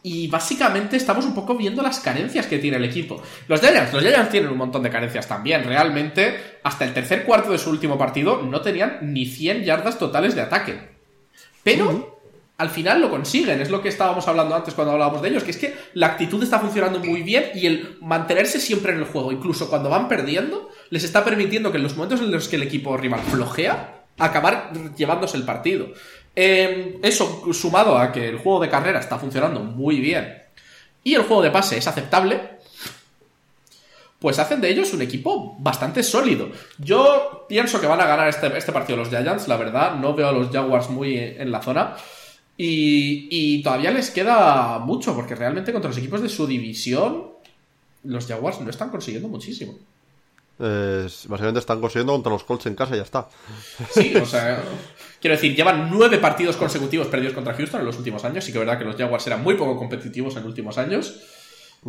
y 0.01 0.27
básicamente 0.27 0.97
estamos 0.97 1.25
un 1.25 1.35
poco 1.35 1.55
viendo 1.55 1.81
las 1.83 1.99
carencias 1.99 2.47
que 2.47 2.59
tiene 2.59 2.77
el 2.77 2.85
equipo. 2.85 3.21
Los 3.47 3.59
Giants, 3.59 3.91
los 3.93 4.01
Giants 4.01 4.29
tienen 4.29 4.51
un 4.51 4.57
montón 4.57 4.81
de 4.81 4.89
carencias 4.89 5.27
también. 5.27 5.63
Realmente, 5.63 6.59
hasta 6.63 6.85
el 6.85 6.93
tercer 6.93 7.23
cuarto 7.23 7.51
de 7.51 7.57
su 7.57 7.69
último 7.69 7.97
partido 7.97 8.41
no 8.41 8.61
tenían 8.61 8.99
ni 9.01 9.25
100 9.25 9.63
yardas 9.63 9.99
totales 9.99 10.35
de 10.35 10.41
ataque. 10.41 10.79
Pero 11.63 12.19
al 12.57 12.69
final 12.69 13.01
lo 13.01 13.09
consiguen. 13.09 13.61
Es 13.61 13.71
lo 13.71 13.81
que 13.81 13.89
estábamos 13.89 14.27
hablando 14.27 14.55
antes 14.55 14.73
cuando 14.73 14.93
hablábamos 14.93 15.21
de 15.21 15.29
ellos, 15.29 15.43
que 15.43 15.51
es 15.51 15.57
que 15.57 15.73
la 15.93 16.07
actitud 16.07 16.41
está 16.41 16.59
funcionando 16.59 16.99
muy 16.99 17.23
bien 17.23 17.45
y 17.55 17.65
el 17.65 17.97
mantenerse 18.01 18.59
siempre 18.59 18.93
en 18.93 18.99
el 18.99 19.05
juego, 19.05 19.31
incluso 19.31 19.69
cuando 19.69 19.89
van 19.89 20.07
perdiendo, 20.07 20.69
les 20.91 21.03
está 21.03 21.25
permitiendo 21.25 21.71
que 21.71 21.77
en 21.77 21.83
los 21.83 21.95
momentos 21.95 22.21
en 22.21 22.31
los 22.31 22.47
que 22.47 22.55
el 22.57 22.63
equipo 22.63 22.95
rival 22.95 23.21
flojea, 23.21 24.05
acabar 24.17 24.71
llevándose 24.95 25.37
el 25.37 25.43
partido. 25.43 25.87
Em, 26.35 26.99
eso 27.01 27.53
sumado 27.53 27.97
a 27.97 28.11
que 28.11 28.27
el 28.27 28.39
juego 28.39 28.59
de 28.59 28.69
carrera 28.69 28.99
está 28.99 29.17
funcionando 29.17 29.61
muy 29.61 30.01
bien 30.01 30.43
y 31.03 31.13
el 31.13 31.23
juego 31.23 31.41
de 31.41 31.51
pase 31.51 31.77
es 31.77 31.87
aceptable, 31.87 32.41
pues 34.19 34.39
hacen 34.39 34.59
de 34.59 34.69
ellos 34.69 34.91
un 34.93 35.01
equipo 35.01 35.55
bastante 35.59 36.03
sólido. 36.03 36.49
Yo 36.79 37.45
pienso 37.47 37.79
que 37.79 37.87
van 37.87 38.01
a 38.01 38.07
ganar 38.07 38.27
este, 38.27 38.57
este 38.57 38.71
partido 38.71 38.97
los 38.97 39.09
Giants, 39.09 39.47
la 39.47 39.55
verdad, 39.55 39.95
no 39.95 40.13
veo 40.13 40.29
a 40.29 40.31
los 40.31 40.49
Jaguars 40.49 40.89
muy 40.89 41.15
en 41.17 41.51
la 41.51 41.61
zona. 41.61 41.95
Y, 42.57 43.27
y, 43.29 43.61
todavía 43.61 43.91
les 43.91 44.11
queda 44.11 44.79
mucho, 44.79 45.13
porque 45.13 45.35
realmente 45.35 45.73
contra 45.73 45.89
los 45.89 45.97
equipos 45.97 46.21
de 46.21 46.29
su 46.29 46.47
división, 46.47 47.33
los 48.03 48.25
Jaguars 48.25 48.61
no 48.61 48.69
están 48.69 48.89
consiguiendo 48.89 49.27
muchísimo. 49.27 49.77
Básicamente 50.57 51.59
están 51.59 51.81
consiguiendo 51.81 52.13
contra 52.13 52.31
los 52.31 52.43
Colts 52.43 52.65
en 52.65 52.75
casa 52.75 52.93
y 52.95 52.97
ya 52.97 53.03
está. 53.03 53.27
Sí, 53.91 54.15
o 54.15 54.25
sea, 54.25 54.63
quiero 55.19 55.35
decir, 55.35 55.55
llevan 55.55 55.89
nueve 55.91 56.17
partidos 56.17 56.55
consecutivos 56.55 57.07
perdidos 57.07 57.33
contra 57.33 57.53
Houston 57.53 57.81
en 57.81 57.85
los 57.85 57.97
últimos 57.97 58.23
años. 58.25 58.43
Sí 58.43 58.51
que 58.51 58.59
es 58.59 58.65
verdad 58.65 58.79
que 58.79 58.85
los 58.85 58.95
Jaguars 58.95 59.27
eran 59.27 59.43
muy 59.43 59.55
poco 59.55 59.77
competitivos 59.77 60.35
en 60.37 60.45
últimos 60.45 60.77
años. 60.77 61.19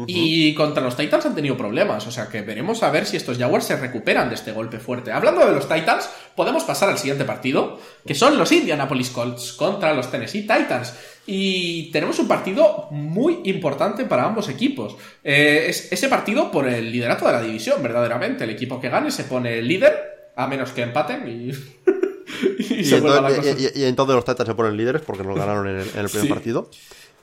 Y 0.07 0.53
contra 0.53 0.83
los 0.83 0.95
Titans 0.95 1.25
han 1.25 1.35
tenido 1.35 1.57
problemas, 1.57 2.07
o 2.07 2.11
sea 2.11 2.29
que 2.29 2.43
veremos 2.43 2.83
a 2.83 2.91
ver 2.91 3.07
si 3.07 3.17
estos 3.17 3.39
Jaguars 3.39 3.65
se 3.65 3.77
recuperan 3.77 4.29
de 4.29 4.35
este 4.35 4.53
golpe 4.53 4.79
fuerte. 4.79 5.11
Hablando 5.11 5.47
de 5.47 5.53
los 5.53 5.67
Titans, 5.67 6.11
podemos 6.35 6.65
pasar 6.65 6.91
al 6.91 6.99
siguiente 6.99 7.25
partido, 7.25 7.81
que 8.07 8.15
son 8.15 8.37
los 8.37 8.53
Indianapolis 8.53 9.09
Colts 9.09 9.55
contra 9.55 9.95
los 9.95 10.11
Tennessee 10.11 10.43
Titans. 10.43 10.93
Y 11.27 11.91
tenemos 11.93 12.19
un 12.19 12.29
partido 12.29 12.89
muy 12.91 13.41
importante 13.45 14.05
para 14.05 14.27
ambos 14.27 14.51
equipos. 14.51 14.97
Eh, 15.25 15.65
es 15.69 15.91
ese 15.91 16.09
partido 16.09 16.51
por 16.51 16.69
el 16.69 16.93
liderato 16.93 17.27
de 17.27 17.33
la 17.33 17.41
división, 17.41 17.83
verdaderamente. 17.83 18.45
El 18.45 18.51
equipo 18.51 18.79
que 18.79 18.91
gane 18.91 19.11
se 19.11 19.25
pone 19.25 19.63
líder, 19.63 20.33
a 20.37 20.47
menos 20.47 20.73
que 20.73 20.83
empaten 20.83 21.27
y... 21.27 21.53
y, 22.59 22.95
entonces, 22.95 23.77
y, 23.77 23.85
entonces 23.85 24.15
los 24.15 24.25
Titans 24.27 24.47
se 24.47 24.55
ponen 24.55 24.77
líderes 24.77 25.01
porque 25.01 25.25
no 25.25 25.35
ganaron 25.35 25.67
en 25.69 25.79
el, 25.79 26.09
primer 26.11 26.29
partido. 26.29 26.71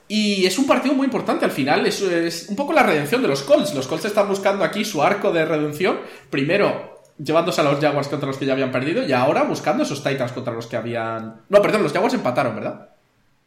Y 0.06 0.44
es 0.44 0.58
un 0.58 0.66
partido 0.66 0.94
muy 0.94 1.06
importante 1.06 1.44
al 1.44 1.50
final, 1.50 1.86
es, 1.86 2.02
es 2.02 2.48
un 2.48 2.56
poco 2.56 2.72
la 2.72 2.82
redención 2.82 3.22
de 3.22 3.28
los 3.28 3.42
Colts. 3.42 3.74
Los 3.74 3.86
Colts 3.86 4.04
están 4.04 4.28
buscando 4.28 4.62
aquí 4.64 4.84
su 4.84 5.02
arco 5.02 5.32
de 5.32 5.44
redención. 5.44 5.98
Primero, 6.28 7.00
llevándose 7.18 7.60
a 7.60 7.64
los 7.64 7.80
Jaguars 7.80 8.08
contra 8.08 8.26
los 8.26 8.36
que 8.36 8.44
ya 8.46 8.52
habían 8.52 8.70
perdido 8.72 9.02
y 9.06 9.12
ahora 9.12 9.44
buscando 9.44 9.82
esos 9.82 10.02
Titans 10.02 10.32
contra 10.32 10.52
los 10.52 10.66
que 10.66 10.76
habían... 10.76 11.42
No, 11.48 11.62
perdón, 11.62 11.82
los 11.82 11.92
Jaguars 11.92 12.14
empataron, 12.14 12.54
¿verdad? 12.54 12.90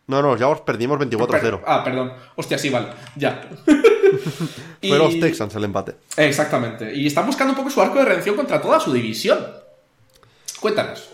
No, 0.08 0.22
no, 0.22 0.30
los 0.30 0.39
Jaguars 0.39 0.62
perdimos 0.62 0.97
24-0. 0.99 1.62
ah, 1.66 1.84
perdón. 1.84 2.14
Hostia, 2.36 2.58
sí, 2.58 2.70
vale. 2.70 2.88
Ya. 3.16 3.41
Fue 4.82 4.97
los 4.97 5.20
Texans 5.20 5.53
el 5.55 5.66
empate. 5.66 5.95
Exactamente. 6.16 6.95
Y 6.95 7.08
están 7.08 7.26
buscando 7.26 7.51
un 7.51 7.58
poco 7.58 7.70
su 7.70 7.82
arco 7.82 7.99
de 7.99 8.05
redención 8.05 8.36
contra 8.36 8.62
toda 8.62 8.80
su 8.80 8.93
división. 8.93 9.45
Cuéntanos. 10.62 11.10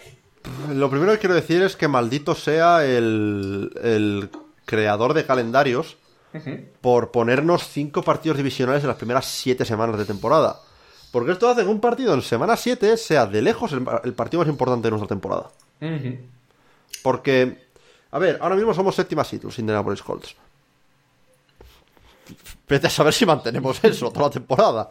Lo 0.73 0.89
primero 0.89 1.11
que 1.13 1.19
quiero 1.19 1.35
decir 1.35 1.63
es 1.63 1.75
que 1.75 1.87
maldito 1.87 2.35
sea 2.35 2.85
el, 2.85 3.71
el 3.81 4.29
creador 4.65 5.13
de 5.13 5.25
calendarios, 5.25 5.97
por 6.81 7.11
ponernos 7.11 7.67
cinco 7.67 8.01
partidos 8.01 8.37
divisionales 8.37 8.81
en 8.83 8.87
las 8.87 8.97
primeras 8.97 9.25
siete 9.25 9.65
semanas 9.65 9.97
de 9.97 10.05
temporada. 10.05 10.59
Porque 11.13 11.31
esto 11.31 11.47
hace 11.47 11.61
que 11.61 11.67
un 11.67 11.79
partido 11.79 12.11
en 12.15 12.23
semana 12.23 12.57
7 12.57 12.97
sea 12.97 13.27
de 13.27 13.39
lejos 13.43 13.71
el, 13.71 14.13
partido 14.13 14.41
más 14.41 14.49
importante 14.49 14.87
de 14.87 14.89
nuestra 14.89 15.07
temporada. 15.07 15.51
Porque, 17.03 17.67
a 18.09 18.17
ver, 18.17 18.39
ahora 18.41 18.55
mismo 18.55 18.73
somos 18.73 18.95
séptima 18.95 19.23
seed, 19.23 19.43
los 19.43 19.59
Indianapolis 19.59 20.01
Colts. 20.01 20.35
Vete 22.67 22.87
a 22.87 22.89
saber 22.89 23.13
si 23.13 23.27
mantenemos 23.27 23.77
eso 23.83 24.11
toda 24.11 24.25
la 24.25 24.31
temporada. 24.31 24.89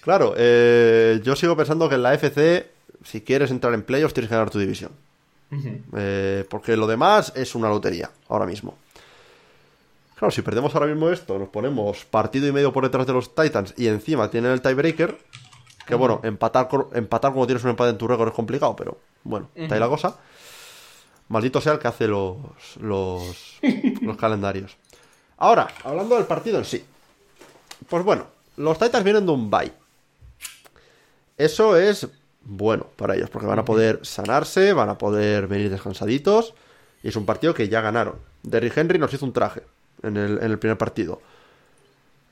Claro, 0.00 0.34
eh, 0.36 1.20
yo 1.22 1.36
sigo 1.36 1.56
pensando 1.56 1.88
que 1.88 1.94
en 1.94 2.02
la 2.02 2.14
FC, 2.14 2.68
si 3.04 3.20
quieres 3.20 3.52
entrar 3.52 3.72
en 3.72 3.84
playoffs, 3.84 4.14
tienes 4.14 4.28
que 4.28 4.34
ganar 4.34 4.50
tu 4.50 4.58
división. 4.58 4.90
Eh, 5.96 6.44
porque 6.50 6.76
lo 6.76 6.88
demás 6.88 7.32
es 7.36 7.54
una 7.54 7.68
lotería, 7.68 8.10
ahora 8.28 8.46
mismo. 8.46 8.76
Claro, 10.16 10.30
si 10.30 10.40
perdemos 10.40 10.74
ahora 10.74 10.86
mismo 10.86 11.10
esto, 11.10 11.38
nos 11.38 11.50
ponemos 11.50 12.06
partido 12.06 12.48
y 12.48 12.52
medio 12.52 12.72
por 12.72 12.84
detrás 12.84 13.06
de 13.06 13.12
los 13.12 13.34
Titans 13.34 13.74
y 13.76 13.86
encima 13.88 14.30
tienen 14.30 14.50
el 14.50 14.62
tiebreaker. 14.62 15.18
Que 15.86 15.94
bueno, 15.94 16.20
empatar, 16.24 16.68
empatar 16.94 17.32
cuando 17.32 17.46
tienes 17.46 17.62
un 17.64 17.70
empate 17.70 17.90
en 17.90 17.98
tu 17.98 18.08
récord 18.08 18.28
es 18.28 18.34
complicado, 18.34 18.74
pero 18.74 18.98
bueno, 19.24 19.50
está 19.54 19.74
ahí 19.74 19.80
la 19.80 19.88
cosa. 19.88 20.16
Maldito 21.28 21.60
sea 21.60 21.74
el 21.74 21.78
que 21.78 21.88
hace 21.88 22.08
los, 22.08 22.38
los, 22.80 23.58
los 24.00 24.16
calendarios. 24.16 24.76
Ahora, 25.36 25.68
hablando 25.84 26.16
del 26.16 26.24
partido 26.24 26.58
en 26.58 26.64
sí. 26.64 26.82
Pues 27.86 28.02
bueno, 28.02 28.26
los 28.56 28.78
Titans 28.78 29.04
vienen 29.04 29.26
de 29.26 29.32
un 29.32 29.50
bye. 29.50 29.70
Eso 31.36 31.76
es 31.76 32.08
bueno 32.40 32.86
para 32.96 33.16
ellos, 33.16 33.28
porque 33.28 33.46
van 33.46 33.58
a 33.58 33.66
poder 33.66 34.00
sanarse, 34.02 34.72
van 34.72 34.88
a 34.88 34.96
poder 34.96 35.46
venir 35.46 35.68
descansaditos. 35.68 36.54
Y 37.02 37.08
es 37.08 37.16
un 37.16 37.26
partido 37.26 37.52
que 37.52 37.68
ya 37.68 37.82
ganaron. 37.82 38.14
Derrick 38.42 38.78
Henry 38.78 38.98
nos 38.98 39.12
hizo 39.12 39.26
un 39.26 39.34
traje 39.34 39.62
en 40.02 40.16
el, 40.16 40.58
primer 40.58 40.78
partido. 40.78 41.20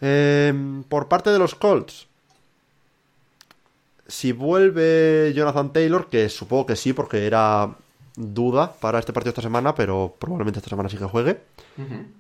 Em, 0.01 0.83
por 0.85 1.09
parte 1.09 1.31
de 1.31 1.39
los 1.39 1.55
Colts, 1.55 2.07
si 4.07 4.33
vuelve 4.33 5.33
Jonathan 5.35 5.73
Taylor, 5.73 6.09
que 6.09 6.29
supongo 6.29 6.67
que 6.67 6.77
sí, 6.77 6.93
porque 6.93 7.27
era 7.27 7.75
duda 8.17 8.73
para 8.73 8.99
este 8.99 9.13
partido 9.13 9.31
esta 9.31 9.43
semana, 9.43 9.75
pero 9.75 10.15
probablemente 10.19 10.59
esta 10.59 10.71
semana 10.71 10.89
sí 10.89 10.97
que 10.97 11.05
juegue, 11.05 11.41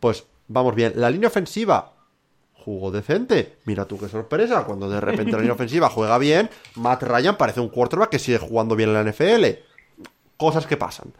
pues 0.00 0.24
vamos 0.48 0.74
bien. 0.74 0.94
La 0.96 1.10
línea 1.10 1.28
ofensiva 1.28 1.92
jugó 2.64 2.90
decente. 2.90 3.56
Mira 3.66 3.84
tú 3.84 3.98
qué 3.98 4.08
sorpresa, 4.08 4.64
cuando 4.64 4.88
de 4.88 5.00
repente 5.00 5.32
la 5.32 5.38
línea 5.38 5.52
ofensiva 5.54 5.90
juega 5.90 6.18
bien, 6.18 6.50
Matt 6.76 7.02
Ryan 7.02 7.36
parece 7.36 7.60
un 7.60 7.68
quarterback 7.68 8.10
que 8.10 8.18
sigue 8.18 8.38
jugando 8.38 8.74
bien 8.74 8.90
en 8.90 8.94
la 8.94 9.10
NFL. 9.10 9.44
Cosas 10.36 10.66
que 10.66 10.76
pasan. 10.76 11.12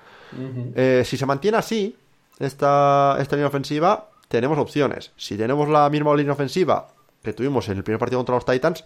Eh, 0.75 1.05
si 1.07 1.17
se 1.17 1.27
mantiene 1.27 1.59
así, 1.59 1.97
esta, 2.41 3.17
esta 3.21 3.37
línea 3.37 3.47
ofensiva, 3.47 4.09
tenemos 4.35 4.59
opciones. 4.59 5.13
Si 5.17 5.37
tenemos 5.37 5.69
la 5.69 5.89
misma 5.91 6.13
línea 6.17 6.33
ofensiva 6.33 6.89
que 7.23 7.33
tuvimos 7.33 7.69
en 7.69 7.79
el 7.79 7.85
primer 7.85 8.01
partido 8.01 8.19
contra 8.19 8.35
los 8.35 8.45
Titans, 8.45 8.85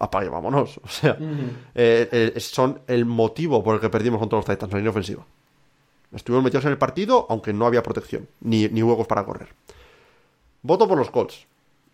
apague, 0.00 0.30
vámonos. 0.30 0.80
O 0.82 0.88
sea, 0.88 1.18
eh, 1.74 2.32
eh, 2.34 2.40
son 2.40 2.80
el 2.86 3.04
motivo 3.04 3.62
por 3.62 3.74
el 3.74 3.82
que 3.82 3.90
perdimos 3.90 4.18
contra 4.18 4.38
los 4.38 4.46
Titans, 4.46 4.72
la 4.72 4.78
línea 4.78 4.92
ofensiva. 4.92 5.26
Estuvimos 6.10 6.42
metidos 6.42 6.64
en 6.64 6.70
el 6.70 6.78
partido, 6.78 7.26
aunque 7.28 7.52
no 7.52 7.66
había 7.66 7.82
protección, 7.82 8.26
ni, 8.40 8.66
ni 8.68 8.82
huecos 8.82 9.06
para 9.06 9.26
correr. 9.26 9.48
Voto 10.62 10.88
por 10.88 10.96
los 10.96 11.10
Colts. 11.10 11.46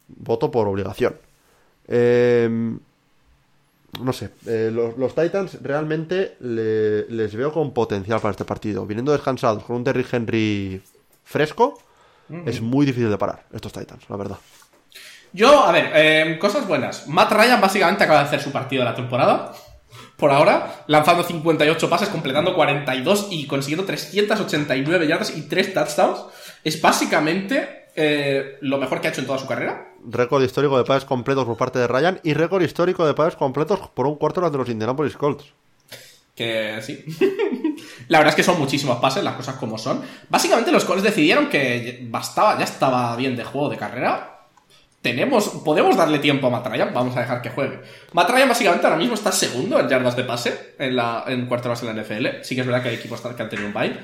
Voto 0.06 0.52
por 0.52 0.68
obligación. 0.68 1.16
Em, 1.88 2.78
no 4.00 4.12
sé, 4.12 4.30
eh, 4.46 4.70
los, 4.72 5.14
Titans 5.16 5.60
realmente 5.62 6.36
les 6.38 7.34
veo 7.34 7.52
con 7.52 7.72
potencial 7.72 8.20
para 8.20 8.30
este 8.30 8.44
partido. 8.44 8.86
Viniendo 8.86 9.10
descansados 9.10 9.64
con 9.64 9.76
un 9.76 9.84
Terry 9.84 10.06
Henry 10.12 10.80
fresco, 11.24 11.78
es 12.46 12.60
muy 12.60 12.86
difícil 12.86 13.10
de 13.10 13.18
parar 13.18 13.44
estos 13.52 13.72
Titans, 13.72 14.08
la 14.08 14.16
verdad. 14.16 14.38
Yo, 15.32 15.64
a 15.64 15.72
ver, 15.72 15.92
em, 15.94 16.38
cosas 16.38 16.66
buenas. 16.66 17.06
Matt 17.06 17.32
Ryan 17.32 17.60
básicamente 17.60 18.04
acaba 18.04 18.20
de 18.20 18.26
hacer 18.26 18.40
su 18.40 18.50
partido 18.50 18.82
de 18.82 18.90
la 18.90 18.96
temporada. 18.96 19.52
Por 20.16 20.30
ahora, 20.30 20.84
lanzando 20.86 21.22
58 21.22 21.88
pases, 21.88 22.08
completando 22.08 22.54
42 22.54 23.28
y 23.30 23.46
consiguiendo 23.46 23.86
389 23.86 25.06
yardas 25.06 25.36
y 25.36 25.42
3 25.42 25.72
touchdowns. 25.72 26.24
Es 26.62 26.80
básicamente 26.80 27.88
eh, 27.96 28.58
lo 28.60 28.78
mejor 28.78 29.00
que 29.00 29.08
ha 29.08 29.10
hecho 29.10 29.20
en 29.20 29.26
toda 29.26 29.38
su 29.38 29.46
carrera. 29.46 29.92
Récord 30.04 30.42
histórico 30.42 30.76
de 30.76 30.84
pases 30.84 31.04
completos 31.04 31.44
por 31.44 31.56
parte 31.56 31.78
de 31.78 31.86
Ryan 31.86 32.20
y 32.22 32.34
récord 32.34 32.62
histórico 32.62 33.06
de 33.06 33.14
pases 33.14 33.36
completos 33.36 33.80
por 33.94 34.06
un 34.06 34.16
cuarto 34.16 34.48
de 34.48 34.58
los 34.58 34.68
Indianapolis 34.68 35.16
Colts. 35.16 35.54
Que 36.40 36.80
sí. 36.80 37.04
la 38.08 38.16
verdad 38.16 38.30
es 38.32 38.34
que 38.34 38.42
son 38.42 38.58
muchísimos 38.58 38.96
pases, 38.96 39.22
las 39.22 39.34
cosas 39.34 39.56
como 39.56 39.76
son. 39.76 40.00
Básicamente 40.30 40.72
los 40.72 40.86
Colts 40.86 41.02
decidieron 41.02 41.50
que 41.50 42.06
bastaba, 42.08 42.56
ya 42.56 42.64
estaba 42.64 43.14
bien 43.14 43.36
de 43.36 43.44
juego 43.44 43.68
de 43.68 43.76
carrera. 43.76 44.46
Tenemos, 45.02 45.50
podemos 45.62 45.98
darle 45.98 46.18
tiempo 46.18 46.46
a 46.46 46.50
Matt 46.50 46.66
vamos 46.94 47.14
a 47.14 47.20
dejar 47.20 47.42
que 47.42 47.50
juegue. 47.50 47.80
Matt 48.14 48.30
básicamente 48.48 48.86
ahora 48.86 48.96
mismo 48.96 49.12
está 49.12 49.30
segundo 49.30 49.78
en 49.78 49.86
yardas 49.86 50.16
de 50.16 50.24
pase 50.24 50.76
en, 50.78 50.96
la, 50.96 51.24
en 51.26 51.44
cuarto 51.44 51.74
de 51.74 51.92
la 51.92 52.02
NFL. 52.02 52.26
Sí 52.40 52.54
que 52.54 52.62
es 52.62 52.66
verdad 52.66 52.82
que 52.82 52.88
hay 52.88 52.94
equipos 52.94 53.20
que 53.20 53.42
han 53.42 53.50
tenido 53.50 53.68
un 53.68 53.74
bye. 53.74 53.98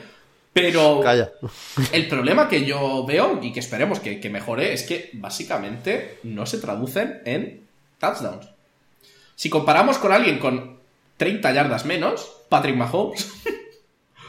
Pero 0.53 1.03
el 1.93 2.07
problema 2.07 2.51
que 2.51 2.67
yo 2.67 3.07
veo 3.07 3.41
y 3.43 3.51
que 3.51 3.61
esperemos 3.61 3.99
que, 4.01 4.29
mejore 4.29 4.75
es 4.75 4.83
que 4.83 5.09
básicamente 5.15 6.19
no 6.23 6.45
se 6.45 6.59
traducen 6.59 7.23
en 7.25 7.67
touchdowns. 7.99 8.47
Si 9.37 9.49
comparamos 9.49 9.97
con 9.97 10.13
alguien 10.13 10.39
con 10.39 10.76
30 11.17 11.53
yardas 11.53 11.85
menos, 11.85 12.31
Patrick 12.49 12.77
Mahomes. 12.77 13.29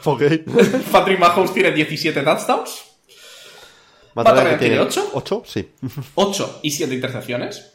Ok. 0.04 0.22
Patrick 0.92 1.18
Mahomes 1.18 1.52
tiene 1.52 1.72
17 1.72 2.22
touchdowns. 2.22 2.84
Matt 4.14 4.58
tiene 4.58 4.78
8. 4.78 5.10
8, 5.12 5.42
sí. 5.44 5.68
8 6.14 6.60
y 6.62 6.70
7 6.70 6.94
intercepciones. 6.94 7.72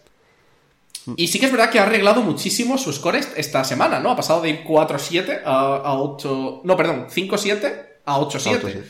Y 1.17 1.27
sí 1.27 1.37
que 1.37 1.47
es 1.47 1.51
verdad 1.51 1.69
que 1.69 1.79
ha 1.79 1.83
arreglado 1.83 2.21
muchísimo 2.21 2.77
su 2.77 2.93
score 2.93 3.19
esta 3.35 3.63
semana, 3.65 3.99
¿no? 3.99 4.11
Ha 4.11 4.15
pasado 4.15 4.41
de 4.41 4.63
4-7 4.63 5.41
a, 5.43 5.75
a 5.75 5.99
8. 5.99 6.61
No, 6.63 6.77
perdón, 6.77 7.07
5-7 7.09 7.85
a 8.05 8.19
8-7. 8.19 8.83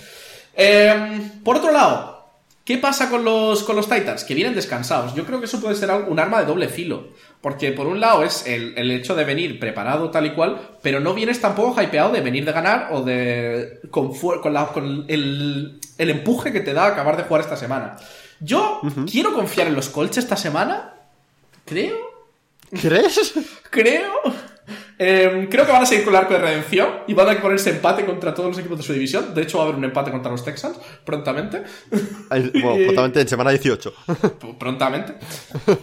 Em, 0.55 1.41
por 1.43 1.57
otro 1.57 1.71
lado, 1.71 2.12
¿qué 2.63 2.77
pasa 2.77 3.09
con 3.09 3.23
los, 3.23 3.63
con 3.63 3.75
los 3.75 3.89
Titans? 3.89 4.23
Que 4.23 4.35
vienen 4.35 4.55
descansados. 4.55 5.15
Yo 5.15 5.25
creo 5.25 5.39
que 5.39 5.45
eso 5.45 5.61
puede 5.61 5.75
ser 5.75 5.91
un 5.91 6.19
arma 6.19 6.39
de 6.39 6.45
doble 6.45 6.67
filo. 6.67 7.09
Porque 7.41 7.71
por 7.71 7.87
un 7.87 7.99
lado 7.99 8.23
es 8.23 8.47
el, 8.47 8.89
hecho 8.91 9.15
de 9.15 9.25
venir 9.25 9.59
preparado 9.59 10.09
tal 10.11 10.25
y 10.25 10.33
cual, 10.33 10.77
pero 10.81 10.99
no 10.99 11.13
vienes 11.13 11.41
tampoco 11.41 11.81
hypeado 11.81 12.11
de 12.11 12.21
venir 12.21 12.45
de 12.45 12.51
ganar 12.53 12.89
o 12.91 13.01
de. 13.01 13.81
con, 13.91 14.13
con, 14.13 15.05
el, 15.09 15.79
empuje 15.97 16.53
que 16.53 16.61
te 16.61 16.73
da 16.73 16.85
acabar 16.85 17.17
de 17.17 17.23
jugar 17.23 17.41
esta 17.41 17.57
semana. 17.57 17.97
Yo 18.39 18.81
quiero 19.09 19.33
confiar 19.33 19.67
en 19.67 19.75
los 19.75 19.89
Colts 19.89 20.17
esta 20.17 20.37
semana, 20.37 20.93
Creo. 21.65 21.97
¿Crees? 22.81 23.33
Creo. 23.69 24.13
Eh, 24.99 25.47
creo 25.49 25.65
que 25.65 25.71
van 25.71 25.83
a 25.83 25.85
seguir 25.85 26.03
con 26.05 26.13
el 26.13 26.19
arco 26.19 26.33
de 26.33 26.39
redención 26.39 26.89
y 27.07 27.13
van 27.13 27.29
a 27.29 27.41
ponerse 27.41 27.71
empate 27.71 28.05
contra 28.05 28.33
todos 28.33 28.49
los 28.49 28.59
equipos 28.59 28.77
de 28.77 28.83
su 28.83 28.93
división. 28.93 29.33
De 29.33 29.41
hecho, 29.41 29.57
va 29.57 29.63
a 29.63 29.67
haber 29.67 29.77
un 29.77 29.85
empate 29.85 30.11
contra 30.11 30.31
los 30.31 30.43
Texans 30.43 30.77
prontamente. 31.03 31.63
Bueno, 32.29 32.75
prontamente 32.85 33.21
en 33.21 33.27
semana 33.27 33.51
18. 33.51 33.93
prontamente. 34.59 35.15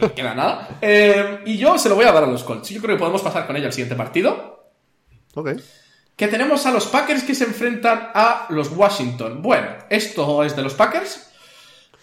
No 0.01 0.15
queda 0.15 0.35
nada. 0.35 0.79
Eh, 0.81 1.41
y 1.47 1.59
yo 1.59 1.79
se 1.79 1.89
lo 1.89 1.95
voy 1.97 2.05
a 2.05 2.13
dar 2.13 2.25
a 2.25 2.27
los 2.27 2.45
Colts. 2.45 2.71
Yo 2.71 2.81
creo 2.81 2.97
que 2.97 3.01
podemos 3.01 3.23
pasar 3.23 3.47
con 3.47 3.57
ello 3.57 3.67
al 3.67 3.73
siguiente 3.73 3.97
partido. 3.97 4.73
Ok. 5.35 5.51
Que 6.17 6.29
tenemos 6.29 6.67
a 6.67 6.71
los 6.71 6.87
Packers 6.87 7.23
que 7.25 7.35
se 7.35 7.45
enfrentan 7.45 8.11
a 8.15 8.47
los 8.51 8.71
Washington. 8.71 9.43
Bueno, 9.43 9.69
esto 9.89 10.45
es 10.45 10.55
de 10.55 10.63
los 10.63 10.75
Packers. 10.75 11.31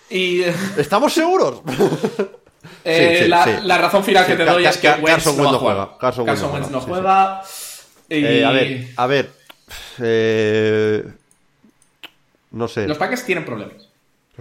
Y. 0.09 0.41
¿Estamos 0.77 1.13
seguros? 1.13 1.61
Eh, 2.89 3.19
Sí, 3.23 3.27
la, 3.29 3.43
sí. 3.43 3.51
la 3.63 3.77
razón 3.77 4.03
final 4.03 4.25
que 4.25 4.35
te 4.35 4.45
doy 4.45 4.65
es 4.65 4.77
que 4.77 4.87
Wentz 4.89 5.05
Carson 5.07 5.35
Wentz 5.39 5.51
no 5.51 5.59
juega. 5.59 5.97
Carson 5.99 6.25
Carson 6.25 6.53
Wentz 6.53 6.69
no 6.71 6.79
juega. 6.81 7.41
Y 8.09 8.23
Eh, 8.25 8.45
a 8.45 8.51
ver, 8.51 8.87
a 8.95 9.07
ver. 9.07 9.29
eh, 9.99 11.03
no 12.51 12.67
sé. 12.67 12.81
Los 12.81 12.89
Los, 12.89 12.97
Packers 12.97 13.25
tienen 13.25 13.45
problemas. 13.45 13.75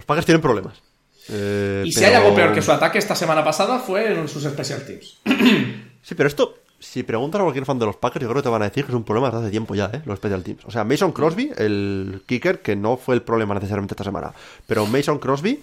Packers 0.05 0.25
tienen 0.25 0.41
problemas. 0.41 0.81
Eh, 1.29 1.83
Y 1.85 1.91
si 1.91 1.99
pero- 1.99 2.09
hay 2.11 2.15
algo 2.23 2.35
peor 2.35 2.53
que 2.53 2.61
su 2.61 2.71
ataque 2.71 2.97
esta 2.99 3.15
semana 3.15 3.43
pasada 3.43 3.79
fue 3.79 4.13
en 4.13 4.27
sus 4.27 4.43
special 4.43 4.85
teams. 4.85 5.17
Sí, 6.07 6.15
pero 6.15 6.27
esto, 6.29 6.59
si 6.79 7.03
preguntas 7.03 7.41
a 7.41 7.43
cualquier 7.43 7.65
fan 7.65 7.77
de 7.79 7.85
los 7.85 7.97
Packers, 7.97 8.23
yo 8.23 8.29
creo 8.29 8.41
que 8.41 8.45
te 8.47 8.49
van 8.49 8.61
a 8.61 8.65
decir 8.69 8.85
que 8.85 8.91
es 8.93 8.95
un 8.95 9.03
problema 9.03 9.27
desde 9.27 9.41
hace 9.41 9.51
tiempo 9.51 9.75
ya, 9.75 9.89
¿eh? 9.93 10.01
Los 10.05 10.19
special 10.19 10.41
teams. 10.41 10.63
O 10.63 10.71
sea, 10.71 10.85
Mason 10.85 11.11
Crosby, 11.11 11.51
el 11.57 12.21
kicker, 12.25 12.61
que 12.61 12.77
no 12.77 12.95
fue 12.95 13.15
el 13.15 13.23
problema 13.23 13.53
necesariamente 13.55 13.91
esta 13.93 14.05
semana. 14.05 14.31
Pero 14.67 14.85
Mason 14.85 15.19
Crosby 15.19 15.61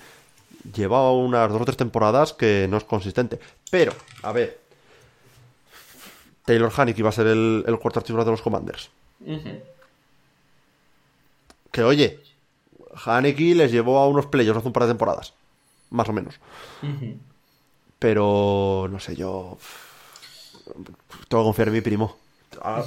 lleva 0.73 1.11
unas 1.13 1.51
dos 1.53 1.61
o 1.61 1.65
tres 1.65 1.77
temporadas 1.77 2.33
que 2.33 2.67
no 2.71 2.77
es 2.77 2.85
consistente. 2.85 3.39
Pero, 3.71 3.93
a 4.23 4.33
ver. 4.33 4.61
Taylor 6.45 6.73
Haneke 6.77 7.01
iba 7.01 7.09
a 7.09 7.13
ser 7.13 7.27
el, 7.27 7.65
el 7.67 7.79
cuarto 7.79 8.01
titular 8.03 8.25
de 8.25 8.31
los 8.31 8.43
Commanders. 8.43 8.91
Que 11.73 11.83
oye, 11.83 12.21
Haneke 13.07 13.55
les 13.55 13.73
llevó 13.73 13.99
a 13.99 14.07
unos 14.09 14.27
playoffs 14.27 14.59
hace 14.59 14.67
un 14.69 14.73
par 14.73 14.85
de 14.85 14.91
temporadas. 14.91 15.33
Más 15.91 16.09
o 16.09 16.13
menos. 16.13 16.35
Pero, 17.99 18.89
no 18.91 19.01
sé, 19.01 19.17
yo. 19.17 19.59
Tengo 21.29 21.43
que 21.43 21.47
confiar 21.47 21.69
en 21.69 21.75
mi 21.75 21.81
primo. 21.81 22.17
A- 22.63 22.77
a- 22.81 22.83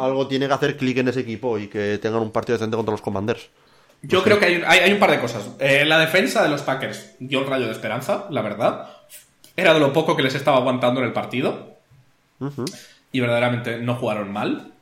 a- 0.00 0.04
algo 0.06 0.26
tiene 0.26 0.46
que 0.46 0.54
hacer 0.54 0.76
clic 0.76 0.96
en 0.98 1.08
ese 1.08 1.20
equipo 1.20 1.58
y 1.58 1.68
que 1.68 1.98
tengan 1.98 2.22
un 2.22 2.30
partido 2.30 2.56
decente 2.56 2.76
contra 2.76 2.92
los 2.92 3.02
Commanders. 3.02 3.50
Yo 4.02 4.22
creo 4.24 4.38
que 4.38 4.46
hay, 4.46 4.62
hay- 4.66 4.80
hay 4.80 4.92
un 4.92 4.98
par 4.98 5.10
de 5.12 5.20
cosas. 5.20 5.48
Eh, 5.60 5.84
la 5.84 5.98
defensa 5.98 6.42
de 6.42 6.48
los 6.48 6.62
Packers 6.62 7.14
dio 7.20 7.40
un 7.40 7.46
rayo 7.46 7.66
de 7.66 7.72
esperanza, 7.72 8.26
la 8.30 8.42
verdad. 8.42 8.88
Era 9.56 9.74
de 9.74 9.80
lo 9.80 9.92
poco 9.92 10.16
que 10.16 10.22
les 10.22 10.34
estaba 10.34 10.56
aguantando 10.58 11.00
en 11.00 11.06
el 11.06 11.12
partido. 11.12 11.76
Y 13.12 13.20
verdaderamente 13.20 13.78
no 13.78 13.94
jugaron 13.94 14.32
mal. 14.32 14.72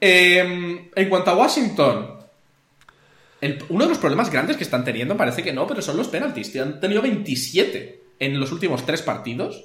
Eh, 0.00 0.88
en 0.94 1.08
cuanto 1.08 1.30
a 1.30 1.36
Washington, 1.36 2.20
el- 3.40 3.64
uno 3.70 3.84
de 3.84 3.88
los 3.90 3.98
problemas 3.98 4.30
grandes 4.30 4.56
que 4.56 4.64
están 4.64 4.84
teniendo 4.84 5.16
parece 5.16 5.42
que 5.42 5.52
no, 5.52 5.66
pero 5.66 5.82
son 5.82 5.96
los 5.96 6.08
penaltis. 6.08 6.54
Han 6.56 6.78
tenido 6.80 7.02
27 7.02 8.00
en 8.18 8.38
los 8.38 8.52
últimos 8.52 8.84
tres 8.86 9.02
partidos. 9.02 9.64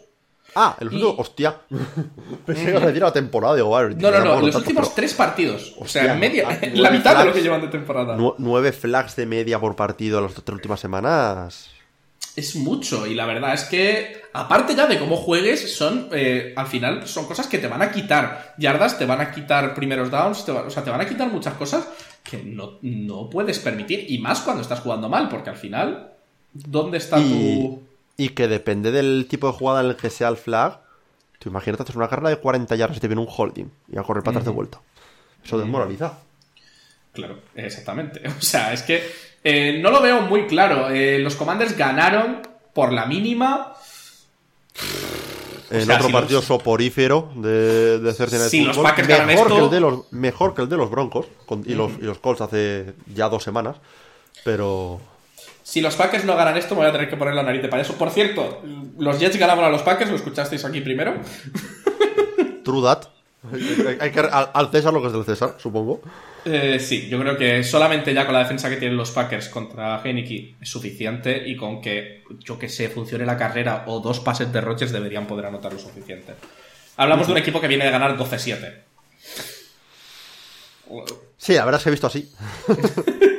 Ah, 0.54 0.76
el 0.80 0.88
último. 0.88 1.16
Y- 1.18 1.22
Hostia. 1.22 1.56
Pensé 2.46 2.64
que 2.66 2.70
ibas 2.72 2.84
a 2.84 2.88
decir 2.88 3.02
la 3.02 3.12
temporada. 3.14 3.56
Digo, 3.56 3.70
vale, 3.72 3.96
No, 3.96 4.12
no, 4.12 4.18
no, 4.20 4.24
tampoco 4.24 4.46
los 4.48 4.56
últimos 4.56 4.84
pero 4.90 4.96
tres 4.96 5.14
partidos. 5.14 5.74
O 5.80 5.88
sea, 5.88 6.14
media, 6.16 6.48
ah, 6.50 6.58
la 6.74 6.92
mitad 6.92 7.18
de 7.18 7.26
lo 7.26 7.34
que 7.34 7.42
llevan 7.42 7.62
de 7.62 7.68
temporada. 7.68 8.16
nu- 8.16 8.36
Nueve 8.38 8.72
flags 8.72 9.16
de 9.16 9.26
media 9.26 9.60
por 9.60 9.76
partido 9.76 10.22
las 10.22 10.34
tres 10.34 10.54
últimas 10.56 10.80
semanas. 10.80 11.72
Es 12.36 12.56
mucho, 12.58 13.08
y 13.08 13.14
la 13.14 13.26
verdad 13.26 13.54
es 13.54 13.64
que, 13.64 14.22
aparte 14.34 14.76
ya 14.76 14.88
de 14.88 15.00
cómo 15.00 15.16
juegues, 15.16 15.74
son, 15.74 16.10
eh, 16.12 16.54
al 16.58 16.68
final, 16.68 17.08
son 17.08 17.28
cosas 17.28 17.48
que 17.48 17.60
te 17.60 17.68
van 17.68 17.82
a 17.82 17.92
quitar 17.92 18.54
yardas, 18.58 18.98
te 19.00 19.06
van 19.06 19.22
a 19.22 19.32
quitar 19.32 19.74
primeros 19.74 20.12
downs, 20.12 20.44
te 20.44 20.52
va- 20.52 20.64
o 20.64 20.70
sea, 20.70 20.84
te 20.84 20.90
van 20.90 21.00
a 21.00 21.06
quitar 21.08 21.32
muchas 21.32 21.54
cosas 21.54 21.88
que 22.24 22.44
no, 22.44 22.78
no 22.82 23.30
puedes 23.30 23.60
permitir, 23.60 24.06
y 24.10 24.18
más 24.20 24.42
cuando 24.42 24.62
estás 24.64 24.82
jugando 24.82 25.08
mal, 25.08 25.30
porque 25.30 25.50
al 25.50 25.56
final, 25.56 26.12
¿dónde 26.52 26.98
está 26.98 27.20
Y, 27.20 27.30
tu...? 27.30 27.84
Y 28.18 28.30
que 28.30 28.48
depende 28.48 28.92
del 28.92 29.28
tipo 29.30 29.48
de 29.48 29.54
jugada 29.54 29.82
en 29.82 29.88
el 29.88 29.96
que 29.96 30.10
sea 30.10 30.30
el 30.30 30.38
flag. 30.38 30.80
Tú 31.40 31.50
imagínate 31.50 31.84
haces 31.84 31.96
una 31.96 32.08
carrera 32.08 32.30
de 32.30 32.38
40 32.38 32.76
yardas 32.76 32.98
y 32.98 33.02
te 33.02 33.08
viene 33.08 33.22
un 33.22 33.28
holding 33.30 33.70
y 33.92 33.98
a 33.98 34.04
correr 34.04 34.24
para 34.24 34.38
atrás 34.38 34.46
de 34.46 34.52
vuelta. 34.52 34.80
Eso 35.44 35.58
desmoraliza. 35.58 36.18
Claro, 37.14 37.40
exactamente. 37.56 38.22
O 38.38 38.42
sea, 38.42 38.74
es 38.74 38.82
que 38.84 39.04
eh, 39.44 39.80
no 39.82 39.92
lo 39.92 40.02
veo 40.02 40.22
muy 40.22 40.48
claro. 40.48 40.90
Eh, 40.90 41.20
los 41.20 41.36
Commanders 41.36 41.78
ganaron 41.78 42.42
por 42.74 42.92
la 42.94 43.06
mínima. 43.06 43.74
En 45.72 45.86
sea, 45.86 45.96
otro 45.96 46.08
si 46.08 46.14
partido 46.14 46.40
los- 46.40 46.46
soporífero 46.46 47.32
de, 47.36 48.00
de 48.00 48.14
Night 48.20 48.50
Si 48.50 48.64
los 48.64 48.78
Packers 48.78 49.08
mejor, 49.26 49.30
esto- 49.48 49.56
que 49.56 49.64
el 49.66 49.70
de 49.72 49.80
los, 49.80 50.12
mejor 50.12 50.54
que 50.54 50.62
el 50.62 50.70
de 50.70 50.78
los 50.78 50.90
Broncos 50.92 51.26
con- 51.46 51.64
y, 51.66 51.74
los, 51.74 51.92
y 51.94 52.02
los 52.04 52.20
Colts 52.20 52.42
hace 52.42 52.94
ya 53.14 53.30
dos 53.30 53.44
semanas. 53.44 53.78
Pero 54.44 55.00
Si 55.66 55.82
los 55.82 55.96
Packers 55.96 56.26
no 56.26 56.36
ganan 56.36 56.56
esto, 56.58 56.76
me 56.76 56.82
voy 56.82 56.90
a 56.90 56.92
tener 56.92 57.10
que 57.10 57.18
poner 57.18 57.34
la 57.34 57.42
nariz 57.42 57.60
de 57.60 57.68
payaso. 57.68 57.98
Por 57.98 58.12
cierto, 58.12 58.62
los 59.00 59.20
Jets 59.20 59.36
ganaban 59.36 59.66
a 59.66 59.70
los 59.70 59.82
Packers, 59.82 60.12
lo 60.12 60.16
escuchasteis 60.16 60.64
aquí 60.64 60.80
primero. 60.80 61.16
true 62.64 62.84
that. 62.84 63.08
Hay, 64.00 64.12
que 64.12 64.20
al, 64.20 64.72
César 64.72 64.94
lo 64.94 65.02
que 65.02 65.08
es 65.08 65.14
del 65.14 65.26
César, 65.26 65.56
supongo. 65.58 66.04
Eh, 66.46 66.80
sí, 66.80 67.10
yo 67.10 67.20
creo 67.20 67.36
que 67.36 67.64
solamente 67.64 68.14
ya 68.14 68.26
con 68.26 68.36
la 68.36 68.42
defensa 68.42 68.70
que 68.70 68.76
tienen 68.76 68.96
los 68.96 69.10
Packers 69.10 69.50
contra 69.50 70.04
Heineke 70.04 70.54
es 70.62 70.70
suficiente 70.70 71.48
y 71.48 71.56
con 71.56 71.82
que, 71.82 72.24
yo 72.42 72.60
que 72.60 72.70
sé, 72.70 72.90
funcione 72.90 73.26
la 73.26 73.36
carrera 73.36 73.86
o 73.88 74.00
dos 74.02 74.20
pases 74.20 74.54
de 74.54 74.62
Rodgers 74.62 74.92
deberían 74.92 75.26
poder 75.26 75.48
anotar 75.48 75.74
lo 75.74 75.80
suficiente. 75.80 76.36
Hablamos 76.98 77.26
de 77.26 77.34
un 77.34 77.40
equipo 77.40 77.60
que 77.60 77.68
viene 77.68 77.86
de 77.86 77.92
ganar 77.92 78.16
12-7. 78.16 78.76
Sí, 81.38 81.54
la 81.56 81.66
verdad 81.66 81.80
es 81.80 81.84
que 81.84 81.90
he 81.90 81.92
visto 81.92 82.06
así. 82.06 82.32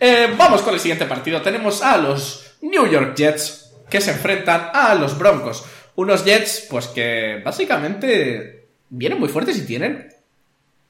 Eh, 0.00 0.34
vamos 0.36 0.62
con 0.62 0.74
el 0.74 0.80
siguiente 0.80 1.06
partido. 1.06 1.40
Tenemos 1.42 1.82
a 1.82 1.96
los 1.96 2.56
New 2.62 2.86
York 2.86 3.14
Jets 3.16 3.74
que 3.88 4.00
se 4.00 4.12
enfrentan 4.12 4.70
a 4.72 4.94
los 4.94 5.18
Broncos. 5.18 5.64
Unos 5.96 6.24
Jets, 6.24 6.66
pues 6.70 6.88
que 6.88 7.40
básicamente 7.44 8.68
vienen 8.88 9.20
muy 9.20 9.28
fuertes 9.28 9.56
y 9.58 9.66
tienen 9.66 10.08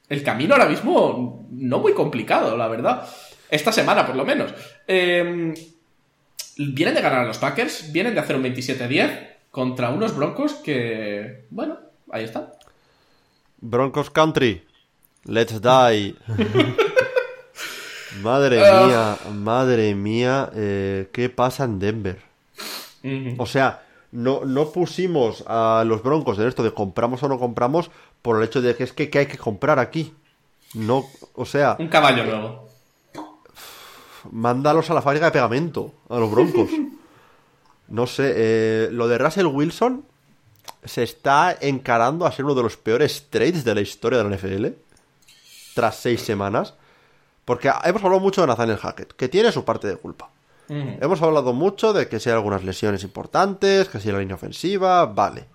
el 0.09 0.23
camino 0.23 0.53
ahora 0.53 0.67
mismo 0.67 1.47
no 1.51 1.79
muy 1.79 1.93
complicado, 1.93 2.55
la 2.57 2.67
verdad. 2.67 3.07
Esta 3.49 3.71
semana, 3.71 4.05
por 4.05 4.15
lo 4.15 4.25
menos. 4.25 4.53
Eh, 4.87 5.53
vienen 6.57 6.95
de 6.95 7.01
ganar 7.01 7.19
a 7.19 7.25
los 7.25 7.37
Packers, 7.37 7.91
vienen 7.91 8.13
de 8.13 8.19
hacer 8.19 8.35
un 8.35 8.43
27-10 8.43 9.35
contra 9.51 9.89
unos 9.89 10.15
Broncos 10.15 10.53
que, 10.55 11.45
bueno, 11.49 11.77
ahí 12.11 12.23
están. 12.23 12.49
Broncos 13.61 14.09
Country. 14.09 14.63
Let's 15.25 15.61
die. 15.61 16.15
madre 18.21 18.61
Ah. 18.65 18.85
mía, 18.87 19.31
madre 19.33 19.95
mía, 19.95 20.49
eh, 20.55 21.09
¿qué 21.11 21.29
pasa 21.29 21.63
en 21.65 21.79
Denver? 21.79 22.19
O 23.37 23.45
sea, 23.45 23.83
no, 24.11 24.45
no 24.45 24.71
pusimos 24.71 25.43
a 25.47 25.83
los 25.85 26.01
Broncos 26.01 26.39
en 26.39 26.47
esto 26.47 26.63
de 26.63 26.73
compramos 26.73 27.21
o 27.21 27.27
no 27.27 27.37
compramos 27.37 27.91
por 28.21 28.37
el 28.37 28.43
hecho 28.43 28.61
de 28.61 28.75
que 28.75 28.83
es 28.83 28.93
que, 28.93 29.09
que 29.09 29.19
hay 29.19 29.25
que 29.27 29.37
comprar 29.37 29.77
aquí. 29.79 30.13
No, 30.73 31.05
o 31.35 31.45
sea, 31.45 31.75
Un 31.79 31.87
caballo 31.87 32.23
nuevo. 32.23 32.67
mándalos 34.31 34.89
a 34.89 34.93
la 34.93 35.01
fábrica 35.01 35.25
de 35.27 35.31
pegamento, 35.31 35.93
a 36.09 36.17
los 36.19 36.31
Broncos. 36.31 36.69
No 37.87 38.07
sé, 38.07 38.33
eh, 38.35 38.89
lo 38.91 39.07
de 39.07 39.19
Russell 39.19 39.45
Wilson 39.45 40.03
se 40.83 41.03
está 41.03 41.55
encarando 41.61 42.25
a 42.25 42.31
ser 42.31 42.43
uno 42.45 42.55
de 42.55 42.63
los 42.63 42.77
peores 42.77 43.27
trades 43.29 43.63
de 43.63 43.75
la 43.75 43.81
historia 43.81 44.17
de 44.17 44.23
la 44.27 44.35
NFL. 44.35 44.65
Tras 45.75 45.97
seis 45.97 46.21
semanas. 46.21 46.73
Porque 47.45 47.71
hemos 47.83 48.03
hablado 48.03 48.19
mucho 48.19 48.41
de 48.41 48.47
Nathaniel 48.47 48.77
Hackett, 48.77 49.13
que 49.13 49.29
tiene 49.29 49.51
su 49.51 49.63
parte 49.63 49.87
de 49.87 49.97
culpa. 49.97 50.29
Hemos 50.99 51.21
hablado 51.21 51.53
mucho 51.53 51.93
de 51.93 52.07
que 52.09 52.19
si 52.19 52.29
hay 52.29 52.35
algunas 52.35 52.63
lesiones 52.63 53.03
importantes, 53.03 53.87
que 53.87 53.99
si 53.99 54.11
la 54.11 54.17
línea 54.19 54.35
ofensiva, 54.35 55.05
vale. 55.05 55.45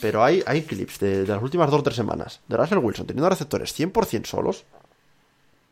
Pero 0.00 0.22
hay, 0.22 0.42
hay 0.46 0.62
clips 0.62 1.00
de, 1.00 1.24
de 1.24 1.32
las 1.32 1.42
últimas 1.42 1.70
dos 1.70 1.80
o 1.80 1.82
tres 1.82 1.96
semanas 1.96 2.40
de 2.46 2.56
Russell 2.56 2.78
Wilson 2.78 3.06
teniendo 3.06 3.28
receptores 3.28 3.76
100% 3.78 4.26
solos. 4.26 4.64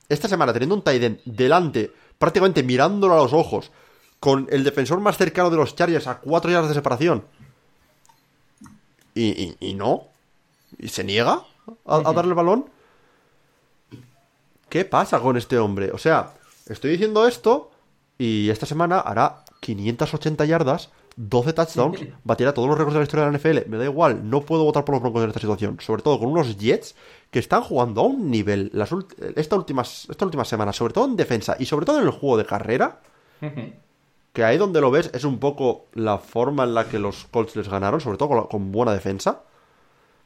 Esta 0.09 0.27
semana 0.29 0.53
teniendo 0.53 0.75
un 0.75 0.83
tight 0.83 1.03
end 1.03 1.21
delante, 1.25 1.93
prácticamente 2.19 2.65
mirándolo 2.65 3.15
a 3.15 3.23
los 3.23 3.33
ojos, 3.33 3.71
con 4.19 4.49
el 4.51 4.65
defensor 4.65 4.99
más 5.01 5.17
cercano 5.17 5.49
de 5.51 5.57
los 5.57 5.77
Chargers 5.77 6.09
a 6.09 6.19
cuatro 6.19 6.51
yardas 6.51 6.69
de 6.71 6.75
separación. 6.75 7.25
Y, 9.15 9.29
y- 9.31 9.57
y 9.61 9.75
no. 9.75 10.09
Y 10.79 10.89
se 10.89 11.05
niega 11.05 11.43
a, 11.87 11.97
a 11.97 12.13
darle 12.13 12.31
el 12.31 12.35
balón. 12.35 12.67
¿Qué 14.71 14.85
pasa 14.85 15.21
con 15.21 15.37
este 15.37 15.59
hombre? 15.59 15.91
O 15.91 15.99
sea, 15.99 16.35
estoy 16.69 16.93
diciendo 16.93 17.27
esto 17.27 17.73
y 18.17 18.49
esta 18.51 18.67
semana 18.67 19.01
hará 19.01 19.45
580 19.59 20.45
yardas, 20.45 20.91
12 21.17 21.53
touchdowns, 21.53 22.01
batirá 22.25 22.55
todos 22.55 22.69
los 22.69 22.79
récords 22.79 22.95
de 22.95 23.01
la 23.01 23.03
historia 23.03 23.27
de 23.27 23.33
la 23.33 23.39
NFL. 23.39 23.69
Me 23.69 23.79
da 23.79 23.85
igual, 23.85 24.31
no 24.31 24.43
puedo 24.43 24.63
votar 24.63 24.85
por 24.85 24.95
los 24.95 25.03
Broncos 25.03 25.25
en 25.25 25.31
esta 25.31 25.41
situación. 25.41 25.79
Sobre 25.81 26.03
todo 26.03 26.21
con 26.21 26.29
unos 26.29 26.57
Jets 26.57 26.95
que 27.33 27.41
están 27.41 27.63
jugando 27.63 28.03
a 28.03 28.05
un 28.05 28.31
nivel 28.31 28.71
las 28.73 28.91
esta 29.35 29.57
última 29.57 30.45
semana, 30.45 30.73
sobre 30.73 30.95
todo 30.95 31.07
en 31.07 31.17
defensa 31.17 31.57
y 31.59 31.67
sobre 31.67 31.85
todo 31.85 31.99
en 31.99 32.07
el 32.07 32.13
juego 32.13 32.37
de 32.37 32.47
carrera, 32.47 33.01
que 34.33 34.45
ahí 34.45 34.57
donde 34.57 34.81
lo 34.81 34.93
ves 34.93 35.11
es 35.13 35.25
un 35.25 35.41
poco 35.41 35.87
la 35.95 36.19
forma 36.19 36.63
en 36.63 36.75
la 36.75 36.89
que 36.89 37.01
los 37.01 37.25
Colts 37.25 37.57
les 37.57 37.69
ganaron, 37.69 38.01
sobre 38.01 38.19
todo 38.19 38.29
con, 38.29 38.47
con 38.47 38.71
buena 38.71 38.93
defensa. 38.93 39.43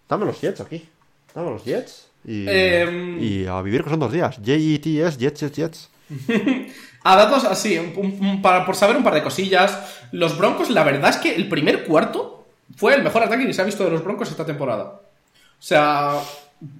Dame 0.06 0.26
los 0.26 0.38
Jets 0.38 0.60
aquí. 0.60 0.86
Dame 1.34 1.50
los 1.50 1.64
Jets. 1.64 2.13
Y, 2.26 2.46
Em. 2.48 3.22
y 3.22 3.46
a 3.46 3.60
vivir 3.62 3.84
que 3.84 3.90
son 3.90 4.00
dos 4.00 4.12
días. 4.12 4.36
J-E-T-S, 4.36 5.18
Jets, 5.18 5.40
Jets, 5.40 5.56
Jets. 5.56 5.90
A 7.06 7.16
datos 7.16 7.44
así, 7.44 7.76
un- 7.78 7.92
un- 7.96 8.26
un- 8.26 8.42
para, 8.42 8.64
por 8.64 8.74
saber 8.76 8.96
un 8.96 9.04
par 9.04 9.12
de 9.14 9.22
cosillas, 9.22 9.78
los 10.12 10.38
Broncos, 10.38 10.70
la 10.70 10.84
verdad 10.84 11.10
es 11.10 11.16
que 11.18 11.34
el 11.34 11.48
primer 11.50 11.84
cuarto 11.84 12.46
fue 12.76 12.94
el 12.94 13.02
mejor 13.02 13.22
ataque 13.22 13.46
que 13.46 13.52
se 13.52 13.60
ha 13.60 13.64
visto 13.66 13.84
de 13.84 13.90
los 13.90 14.02
Broncos 14.02 14.30
esta 14.30 14.46
temporada. 14.46 14.84
O 14.84 15.62
sea, 15.66 16.18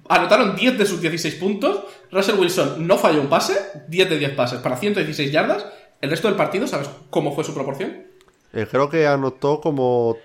anotaron 0.09 0.55
10 0.55 0.79
de 0.79 0.85
sus 0.87 0.99
16 0.99 1.35
puntos, 1.35 1.81
Russell 2.11 2.39
Wilson 2.39 2.87
no 2.87 2.97
falló 2.97 3.21
un 3.21 3.29
pase, 3.29 3.55
10 3.87 4.09
de 4.09 4.17
10 4.17 4.31
pases 4.31 4.59
para 4.61 4.77
116 4.77 5.31
yardas, 5.31 5.63
el 6.01 6.09
resto 6.09 6.27
del 6.27 6.37
partido, 6.37 6.65
¿sabes 6.65 6.89
cómo 7.11 7.35
fue 7.35 7.43
su 7.43 7.53
proporción? 7.53 7.95
Eh, 8.51 8.65
creo 8.69 8.89
que 8.89 9.05
anotó 9.05 9.61
como... 9.61 10.17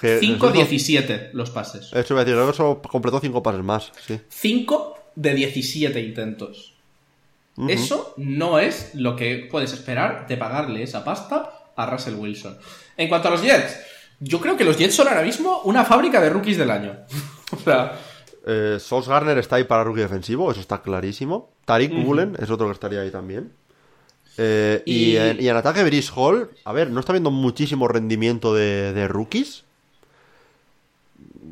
que- 0.00 0.18
5-17 0.20 1.30
los 1.32 1.50
pases. 1.50 1.90
Eso 1.92 2.14
iba 2.14 2.22
a 2.22 2.24
decir, 2.24 2.40
eso 2.40 2.80
completó 2.90 3.20
cinco 3.20 3.42
pases 3.42 3.62
más, 3.62 3.92
sí. 4.06 4.20
5 4.28 4.98
de 5.14 5.34
17 5.34 6.00
intentos. 6.00 6.72
Eso 7.68 8.12
no 8.18 8.58
es 8.58 8.90
lo 8.94 9.16
que 9.16 9.48
puedes 9.50 9.72
esperar 9.72 10.26
de 10.28 10.36
pagarle 10.36 10.82
esa 10.82 11.02
pasta 11.04 11.50
a 11.74 11.86
Russell 11.86 12.14
Wilson. 12.16 12.58
En 12.98 13.08
cuanto 13.08 13.28
a 13.28 13.30
los 13.30 13.42
Jets, 13.42 13.78
yo 14.20 14.40
creo 14.42 14.58
que 14.58 14.64
los 14.64 14.76
Jets 14.76 14.94
son 14.94 15.08
ahora 15.08 15.22
mismo 15.22 15.62
una 15.64 15.84
fábrica 15.84 16.20
de 16.20 16.28
rookies 16.28 16.58
del 16.58 16.70
año. 16.70 16.94
o 17.52 17.56
sea, 17.58 17.98
Eh, 18.46 18.78
Garner 19.08 19.38
está 19.38 19.56
ahí 19.56 19.64
para 19.64 19.84
rookie 19.84 20.02
defensivo, 20.02 20.50
eso 20.52 20.60
está 20.60 20.82
clarísimo. 20.82 21.50
Tariq 21.64 21.92
Woolen 22.06 22.36
es 22.38 22.48
otro 22.50 22.66
que 22.66 22.72
estaría 22.74 23.00
ahí 23.00 23.10
también. 23.10 23.52
Eh, 24.38 24.82
y, 24.84 25.12
Y- 25.12 25.16
en, 25.16 25.40
y 25.42 25.48
en 25.48 25.56
ataque 25.56 25.82
Brice 25.82 26.12
Hall, 26.14 26.50
a 26.64 26.72
ver, 26.72 26.90
no 26.90 27.00
está 27.00 27.12
viendo 27.12 27.30
muchísimo 27.30 27.88
rendimiento 27.88 28.54
de, 28.54 28.92
de 28.92 29.08
rookies. 29.08 29.64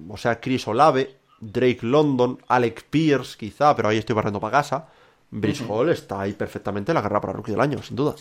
O 0.09 0.17
sea, 0.17 0.41
Chris 0.41 0.67
Olave, 0.69 1.17
Drake 1.41 1.81
London, 1.83 2.39
Alec 2.49 2.85
Pierce 2.85 3.37
quizá, 3.37 3.75
pero 3.75 3.89
ahí 3.89 3.99
estoy 3.99 4.15
barriendo 4.15 4.41
para 4.41 4.59
casa. 4.59 4.89
Brice 5.31 5.65
Hall 5.69 5.91
está 5.91 6.21
ahí 6.21 6.33
perfectamente 6.33 6.93
en 6.93 6.95
la 6.95 7.03
carrera 7.03 7.21
para 7.21 7.33
rookie 7.33 7.53
del 7.53 7.61
año, 7.61 7.83
sin 7.83 7.97
duda. 7.97 8.15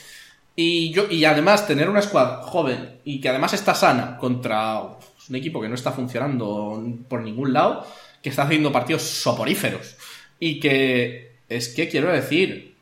y, 0.55 0.91
yo, 0.91 1.07
y 1.09 1.25
además 1.25 1.67
tener 1.67 1.89
una 1.89 2.01
squad 2.01 2.41
joven 2.41 2.99
y 3.03 3.21
que 3.21 3.29
además 3.29 3.53
está 3.53 3.75
sana 3.75 4.17
contra 4.17 4.81
un 5.29 5.35
equipo 5.35 5.61
que 5.61 5.69
no 5.69 5.75
está 5.75 5.91
funcionando 5.91 6.83
por 7.07 7.21
ningún 7.21 7.53
lado, 7.53 7.85
que 8.21 8.29
está 8.29 8.43
haciendo 8.43 8.71
partidos 8.71 9.03
soporíferos. 9.03 9.95
Y 10.39 10.59
que 10.59 11.33
es 11.49 11.69
que 11.69 11.87
quiero 11.87 12.11
decir, 12.11 12.75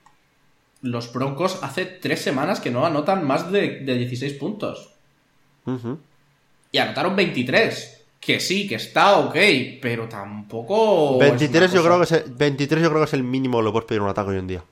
los 0.82 1.12
Broncos 1.12 1.60
hace 1.62 1.86
tres 1.86 2.22
semanas 2.22 2.60
que 2.60 2.72
no 2.72 2.86
anotan 2.86 3.26
más 3.26 3.52
de, 3.52 3.82
de 3.82 3.98
16 3.98 4.34
puntos. 4.34 4.94
Y 6.72 6.78
anotaron 6.78 7.16
23. 7.16 8.01
Que 8.22 8.40
sí, 8.40 8.68
que 8.68 8.76
está 8.76 9.18
ok, 9.18 9.36
pero 9.82 10.08
tampoco. 10.08 11.14
es 11.22 11.32
23, 11.32 11.72
una 11.72 11.74
yo 11.74 11.84
creo 11.84 11.98
que 11.98 12.04
es 12.04 12.12
el, 12.12 12.24
23 12.32 12.84
yo 12.84 12.90
creo 12.90 13.02
que 13.02 13.06
es 13.08 13.14
el 13.14 13.24
mínimo 13.24 13.58
que 13.58 13.66
le 13.66 13.72
puedes 13.72 13.88
pedir 13.88 14.02
un 14.02 14.10
ataque 14.10 14.30
hoy 14.30 14.38
en 14.38 14.48
día. 14.48 14.64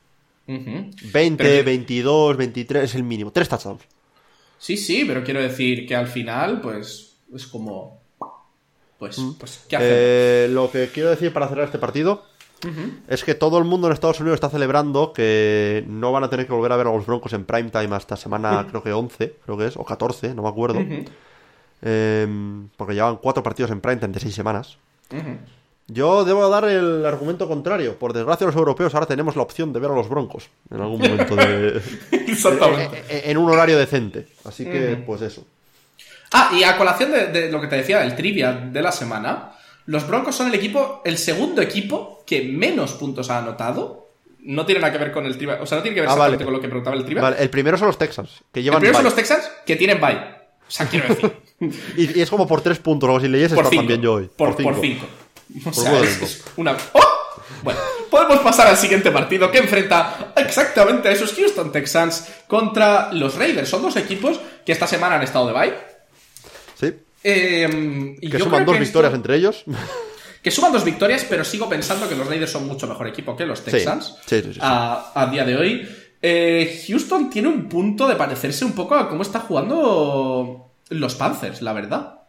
Ujú. 0.47 0.91
20, 1.11 1.43
Pero- 1.43 1.65
22, 1.65 2.37
23 2.37 2.83
es 2.83 2.95
el 2.95 3.03
mínimo. 3.03 3.31
Tres 3.31 3.49
touchdowns. 3.49 3.81
Sí, 4.59 4.77
sí, 4.77 5.03
pero 5.07 5.23
quiero 5.23 5.41
decir 5.41 5.87
que 5.87 5.95
al 5.95 6.07
final, 6.07 6.61
pues, 6.61 7.15
es 7.33 7.47
como. 7.47 7.99
Pues, 8.99 9.17
pues 9.39 9.65
¿qué 9.67 9.77
hacemos? 9.77 9.95
Eh, 9.97 10.47
lo 10.51 10.69
que 10.69 10.89
quiero 10.93 11.09
decir 11.09 11.31
para 11.33 11.47
cerrar 11.47 11.65
este 11.65 11.79
partido 11.79 12.25
es 13.07 13.23
que 13.23 13.33
todo 13.33 13.57
el 13.57 13.63
mundo 13.63 13.87
en 13.87 13.93
Estados 13.93 14.19
Unidos 14.19 14.35
está 14.35 14.49
celebrando 14.49 15.13
que 15.13 15.85
no 15.87 16.11
van 16.11 16.25
a 16.25 16.29
tener 16.29 16.45
que 16.45 16.51
volver 16.51 16.73
a 16.73 16.75
ver 16.75 16.87
a 16.87 16.91
los 16.91 17.05
Broncos 17.05 17.31
en 17.31 17.45
prime 17.45 17.69
time 17.69 17.95
hasta 17.95 18.17
semana, 18.17 18.67
creo 18.69 18.83
que 18.83 18.91
11, 18.91 19.37
creo 19.45 19.57
que 19.57 19.67
es, 19.67 19.77
o 19.77 19.85
14, 19.85 20.35
no 20.35 20.43
me 20.43 20.49
acuerdo. 20.49 20.79
Eh, 21.81 22.27
porque 22.77 22.93
llevan 22.93 23.17
cuatro 23.17 23.41
partidos 23.43 23.71
en 23.71 23.81
prime 23.81 23.97
time 23.97 24.13
de 24.13 24.19
seis 24.19 24.35
semanas. 24.35 24.77
Yo 25.87 26.23
debo 26.23 26.47
dar 26.49 26.65
el 26.65 27.03
argumento 27.05 27.47
contrario. 27.47 27.97
Por 27.97 28.13
desgracia, 28.13 28.45
los 28.45 28.55
europeos 28.55 28.93
ahora 28.93 29.07
tenemos 29.07 29.35
la 29.35 29.41
opción 29.41 29.73
de 29.73 29.79
ver 29.79 29.89
a 29.89 29.95
los 29.95 30.07
Broncos 30.07 30.49
en 30.69 30.81
algún 30.81 30.99
momento 31.01 31.35
de. 31.35 31.81
Exactamente. 32.11 32.97
eh, 32.99 33.03
eh, 33.09 33.21
en 33.25 33.37
un 33.37 33.49
horario 33.49 33.77
decente. 33.79 34.27
Así 34.45 34.65
que, 34.65 35.01
pues 35.05 35.21
eso. 35.23 35.45
Ah, 36.31 36.51
y 36.53 36.63
a 36.63 36.77
colación 36.77 37.11
de, 37.11 37.27
de 37.27 37.51
lo 37.51 37.59
que 37.59 37.65
te 37.67 37.77
decía, 37.77 38.03
el 38.03 38.15
trivia 38.15 38.51
de 38.53 38.81
la 38.83 38.91
semana, 38.91 39.53
los 39.87 40.07
Broncos 40.07 40.35
son 40.35 40.47
el 40.49 40.53
equipo, 40.53 41.01
el 41.03 41.17
segundo 41.17 41.59
equipo 41.59 42.21
que 42.23 42.43
menos 42.43 42.93
puntos 42.93 43.31
ha 43.31 43.39
anotado. 43.39 44.05
No 44.41 44.65
tiene 44.67 44.79
nada 44.81 44.93
que 44.93 44.99
ver 44.99 45.11
con 45.11 45.25
el 45.25 45.35
trivia, 45.37 45.57
o 45.59 45.65
sea, 45.65 45.77
no 45.79 45.81
tiene 45.81 45.95
que 45.95 46.01
ver 46.01 46.09
Ah, 46.09 46.13
exactamente 46.13 46.43
vale. 46.43 46.45
con 46.45 46.53
lo 46.53 46.61
que 46.61 46.67
preguntaba 46.67 46.95
el 46.95 47.03
trivia. 47.03 47.23
Vale, 47.23 47.37
el 47.39 47.49
primero 47.49 47.77
son 47.79 47.87
los 47.87 47.97
Texans, 47.97 48.41
que 48.53 48.59
el 48.59 48.65
llevan. 48.65 48.79
primero 48.79 48.95
son 48.97 49.05
los 49.05 49.15
Texans 49.15 49.49
que 49.65 49.75
tienen 49.75 49.99
bye. 49.99 50.38
O 50.69 50.71
sea, 50.71 50.87
quiero 50.87 51.09
decir, 51.09 51.33
Y, 51.97 52.19
y 52.19 52.21
es 52.21 52.29
como 52.29 52.47
por 52.47 52.61
tres 52.61 52.79
puntos, 52.79 53.09
o 53.09 53.19
si 53.19 53.27
leyes 53.27 53.51
por 53.51 53.65
está 53.65 53.75
también 53.75 54.01
yo 54.01 54.13
hoy. 54.13 54.29
Por, 54.33 54.55
por 54.55 54.79
cinco. 54.79 55.05
O 55.65 55.73
sea, 55.73 55.89
nueve 55.91 56.07
es, 56.21 56.43
una... 56.57 56.77
¡Oh! 56.93 57.01
Bueno, 57.63 57.79
podemos 58.11 58.37
pasar 58.39 58.67
al 58.67 58.77
siguiente 58.77 59.09
partido 59.11 59.49
que 59.51 59.57
enfrenta 59.57 60.31
exactamente 60.37 61.09
a 61.09 61.11
esos 61.11 61.33
Houston 61.33 61.71
Texans 61.71 62.27
contra 62.47 63.11
los 63.11 63.33
Raiders. 63.35 63.67
Son 63.67 63.81
dos 63.81 63.95
equipos 63.95 64.39
que 64.63 64.71
esta 64.71 64.85
semana 64.87 65.15
han 65.15 65.23
estado 65.23 65.47
de 65.47 65.53
bye. 65.53 65.73
Sí. 66.79 66.93
Eh, 67.23 68.15
y 68.21 68.29
Que 68.29 68.37
suman 68.39 68.63
dos 68.65 68.75
que 68.75 68.81
victorias 68.81 69.09
esto- 69.11 69.15
entre 69.17 69.35
ellos. 69.35 69.63
Que 70.43 70.51
suman 70.51 70.71
dos 70.71 70.85
victorias, 70.85 71.25
pero 71.27 71.43
sigo 71.43 71.67
pensando 71.67 72.07
que 72.07 72.15
los 72.15 72.27
Raiders 72.27 72.51
son 72.51 72.65
mucho 72.67 72.87
mejor 72.87 73.07
equipo 73.07 73.35
que 73.35 73.45
los 73.45 73.61
Texans. 73.61 74.15
sí, 74.25 74.39
sí, 74.39 74.41
sí, 74.43 74.53
sí. 74.53 74.59
A, 74.61 75.11
a 75.15 75.25
día 75.25 75.43
de 75.43 75.57
hoy. 75.57 75.89
Eh, 76.21 76.83
Houston 76.87 77.29
tiene 77.29 77.47
un 77.47 77.69
punto 77.69 78.07
de 78.07 78.15
parecerse 78.15 78.65
un 78.65 78.73
poco 78.73 78.95
a 78.95 79.07
cómo 79.07 79.21
está 79.21 79.39
jugando 79.39 80.69
los 80.89 81.15
Panthers, 81.15 81.61
la 81.61 81.73
verdad. 81.73 82.19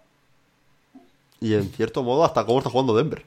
Y 1.41 1.55
en 1.55 1.70
cierto 1.70 2.03
modo, 2.03 2.24
hasta 2.24 2.45
cómo 2.45 2.59
está 2.59 2.70
jugando 2.70 2.95
Denver. 2.95 3.24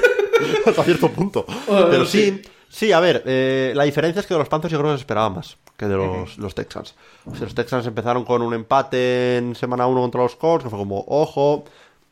hasta 0.66 0.84
cierto 0.84 1.10
punto. 1.10 1.44
Eh, 1.48 1.86
Pero 1.90 2.04
sí. 2.04 2.42
sí, 2.68 2.92
a 2.92 3.00
ver, 3.00 3.22
eh, 3.26 3.72
la 3.74 3.84
diferencia 3.84 4.20
es 4.20 4.26
que 4.26 4.34
de 4.34 4.38
los 4.38 4.48
Panthers 4.48 4.72
yo 4.72 4.78
creo 4.78 4.92
que 4.92 4.98
se 4.98 5.02
esperaba 5.02 5.30
más 5.30 5.56
que 5.76 5.86
de 5.86 5.96
los, 5.96 6.38
los 6.38 6.54
Texans. 6.54 6.94
O 7.26 7.34
sea, 7.34 7.44
los 7.44 7.54
Texans 7.54 7.86
empezaron 7.86 8.24
con 8.24 8.42
un 8.42 8.54
empate 8.54 9.36
en 9.36 9.54
semana 9.54 9.86
1 9.86 10.00
contra 10.00 10.22
los 10.22 10.36
Colts, 10.36 10.64
que 10.64 10.70
fue 10.70 10.78
como, 10.78 11.04
ojo. 11.06 11.64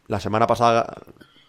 La 0.07 0.21
semana 0.21 0.47
pasada, 0.47 0.93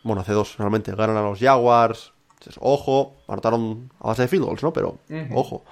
bueno, 0.04 0.22
hace 0.22 0.32
dos 0.32 0.58
realmente, 0.58 0.96
ganan 0.96 1.18
a 1.18 1.22
los 1.22 1.40
Jaguars. 1.40 2.14
Ojo, 2.60 3.16
anotaron 3.28 3.92
a 4.00 4.08
base 4.08 4.22
de 4.22 4.28
field 4.30 4.46
goals, 4.46 4.64
¿no? 4.64 4.72
Pero, 4.72 5.00
ojo. 5.34 5.66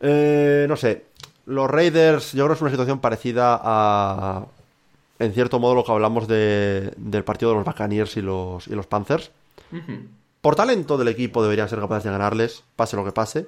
Eh, 0.00 0.66
no 0.68 0.76
sé, 0.76 1.04
los 1.46 1.70
Raiders 1.70 2.32
yo 2.32 2.44
creo 2.44 2.48
que 2.48 2.54
es 2.54 2.62
una 2.62 2.70
situación 2.70 3.00
parecida 3.00 3.58
a, 3.62 4.46
en 5.18 5.32
cierto 5.32 5.58
modo, 5.60 5.74
lo 5.74 5.84
que 5.84 5.92
hablamos 5.92 6.26
de, 6.28 6.92
del 6.96 7.24
partido 7.24 7.50
de 7.50 7.56
los 7.58 7.64
Buccaneers 7.64 8.16
y 8.16 8.22
los, 8.22 8.66
y 8.68 8.74
los 8.74 8.86
Panthers. 8.86 9.30
Por 10.40 10.56
talento 10.56 10.98
del 10.98 11.08
equipo 11.08 11.42
deberían 11.42 11.68
ser 11.68 11.78
capaces 11.80 12.04
de 12.04 12.10
ganarles, 12.10 12.64
pase 12.76 12.96
lo 12.96 13.04
que 13.04 13.12
pase. 13.12 13.46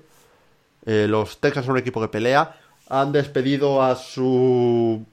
Eh, 0.87 1.07
los 1.09 1.39
Texans 1.41 1.67
son 1.67 1.75
un 1.75 1.79
equipo 1.81 2.01
que 2.01 2.09
pelea. 2.09 2.57
Han 2.89 3.13
despedido 3.13 3.83
a 3.83 3.97
su... 3.97 5.05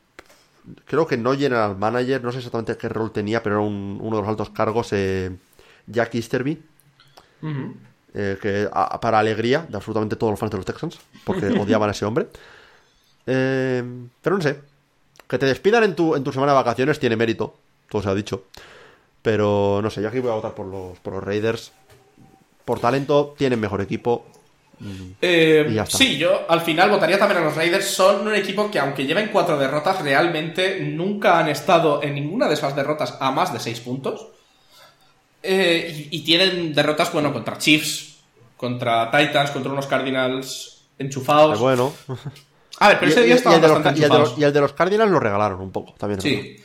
Creo 0.85 1.05
que 1.07 1.17
no 1.17 1.33
general 1.35 1.75
manager, 1.77 2.23
no 2.23 2.31
sé 2.31 2.37
exactamente 2.37 2.77
qué 2.77 2.87
rol 2.87 3.11
tenía, 3.11 3.43
pero 3.43 3.55
era 3.55 3.65
un- 3.65 3.97
uno 4.01 4.15
de 4.15 4.21
los 4.21 4.29
altos 4.29 4.49
cargos, 4.51 4.89
eh, 4.93 5.31
Jack 5.87 6.15
Easterby. 6.15 6.61
Eh, 8.15 8.37
que 8.41 8.67
a- 8.71 8.99
para 9.01 9.17
alegría 9.19 9.65
de 9.67 9.75
absolutamente 9.75 10.15
todos 10.15 10.31
los 10.31 10.39
fans 10.39 10.51
de 10.51 10.57
los 10.57 10.65
Texans, 10.65 10.99
porque 11.23 11.47
odiaban 11.59 11.89
a 11.89 11.93
ese 11.93 12.05
hombre. 12.05 12.27
Eh, 13.25 13.83
pero 14.21 14.35
no 14.37 14.41
sé, 14.41 14.59
que 15.27 15.37
te 15.37 15.45
despidan 15.45 15.83
en 15.83 15.95
tu, 15.95 16.15
en 16.15 16.23
tu 16.23 16.31
semana 16.31 16.51
de 16.51 16.57
vacaciones 16.57 16.99
tiene 16.99 17.15
mérito, 17.15 17.55
todo 17.89 18.01
se 18.03 18.09
ha 18.09 18.13
dicho. 18.15 18.45
Pero 19.21 19.79
no 19.81 19.89
sé, 19.89 20.01
yo 20.01 20.09
aquí 20.09 20.19
voy 20.19 20.31
a 20.31 20.35
votar 20.35 20.53
por 20.53 20.65
los, 20.67 20.99
por 20.99 21.13
los 21.13 21.23
Raiders. 21.23 21.71
Por 22.65 22.79
talento, 22.79 23.33
tienen 23.37 23.59
mejor 23.59 23.81
equipo. 23.81 24.25
Eh, 25.21 25.69
ya 25.73 25.83
está. 25.83 25.97
sí, 25.97 26.17
yo 26.17 26.41
al 26.49 26.59
final 26.61 26.89
votaría 26.89 27.17
también 27.17 27.41
a 27.41 27.45
los 27.45 27.55
Raiders. 27.55 27.85
Son 27.85 28.27
un 28.27 28.35
equipo 28.35 28.69
que, 28.69 28.79
aunque 28.79 29.05
lleven 29.05 29.29
cuatro 29.31 29.57
derrotas, 29.57 30.01
realmente 30.01 30.81
nunca 30.81 31.39
han 31.39 31.47
estado 31.47 32.03
en 32.03 32.15
ninguna 32.15 32.47
de 32.47 32.55
esas 32.55 32.75
derrotas 32.75 33.17
a 33.19 33.31
más 33.31 33.53
de 33.53 33.59
seis 33.59 33.79
puntos. 33.79 34.27
Eh, 35.43 36.07
y, 36.09 36.17
y 36.17 36.21
tienen 36.23 36.73
derrotas, 36.73 37.11
bueno, 37.11 37.33
contra 37.33 37.57
Chiefs, 37.57 38.15
contra 38.57 39.11
Titans, 39.11 39.51
contra 39.51 39.71
unos 39.71 39.87
Cardinals 39.87 40.81
enchufados. 40.97 41.59
Bueno. 41.59 41.93
A 42.79 42.87
ver, 42.87 42.99
pero 42.99 43.11
ese 43.11 43.23
día 43.23 43.35
y 43.35 43.39
los, 43.61 43.71
bastante 43.71 43.99
y 43.99 44.03
el 44.03 44.09
de 44.09 44.17
los- 44.17 44.17
enchufados. 44.19 44.39
y 44.39 44.43
el 44.43 44.53
de 44.53 44.61
los 44.61 44.73
Cardinals 44.73 45.11
lo 45.11 45.19
regalaron 45.19 45.61
un 45.61 45.71
poco, 45.71 45.93
también. 45.97 46.19
verdad. 46.23 46.39
Sí. 46.41 46.55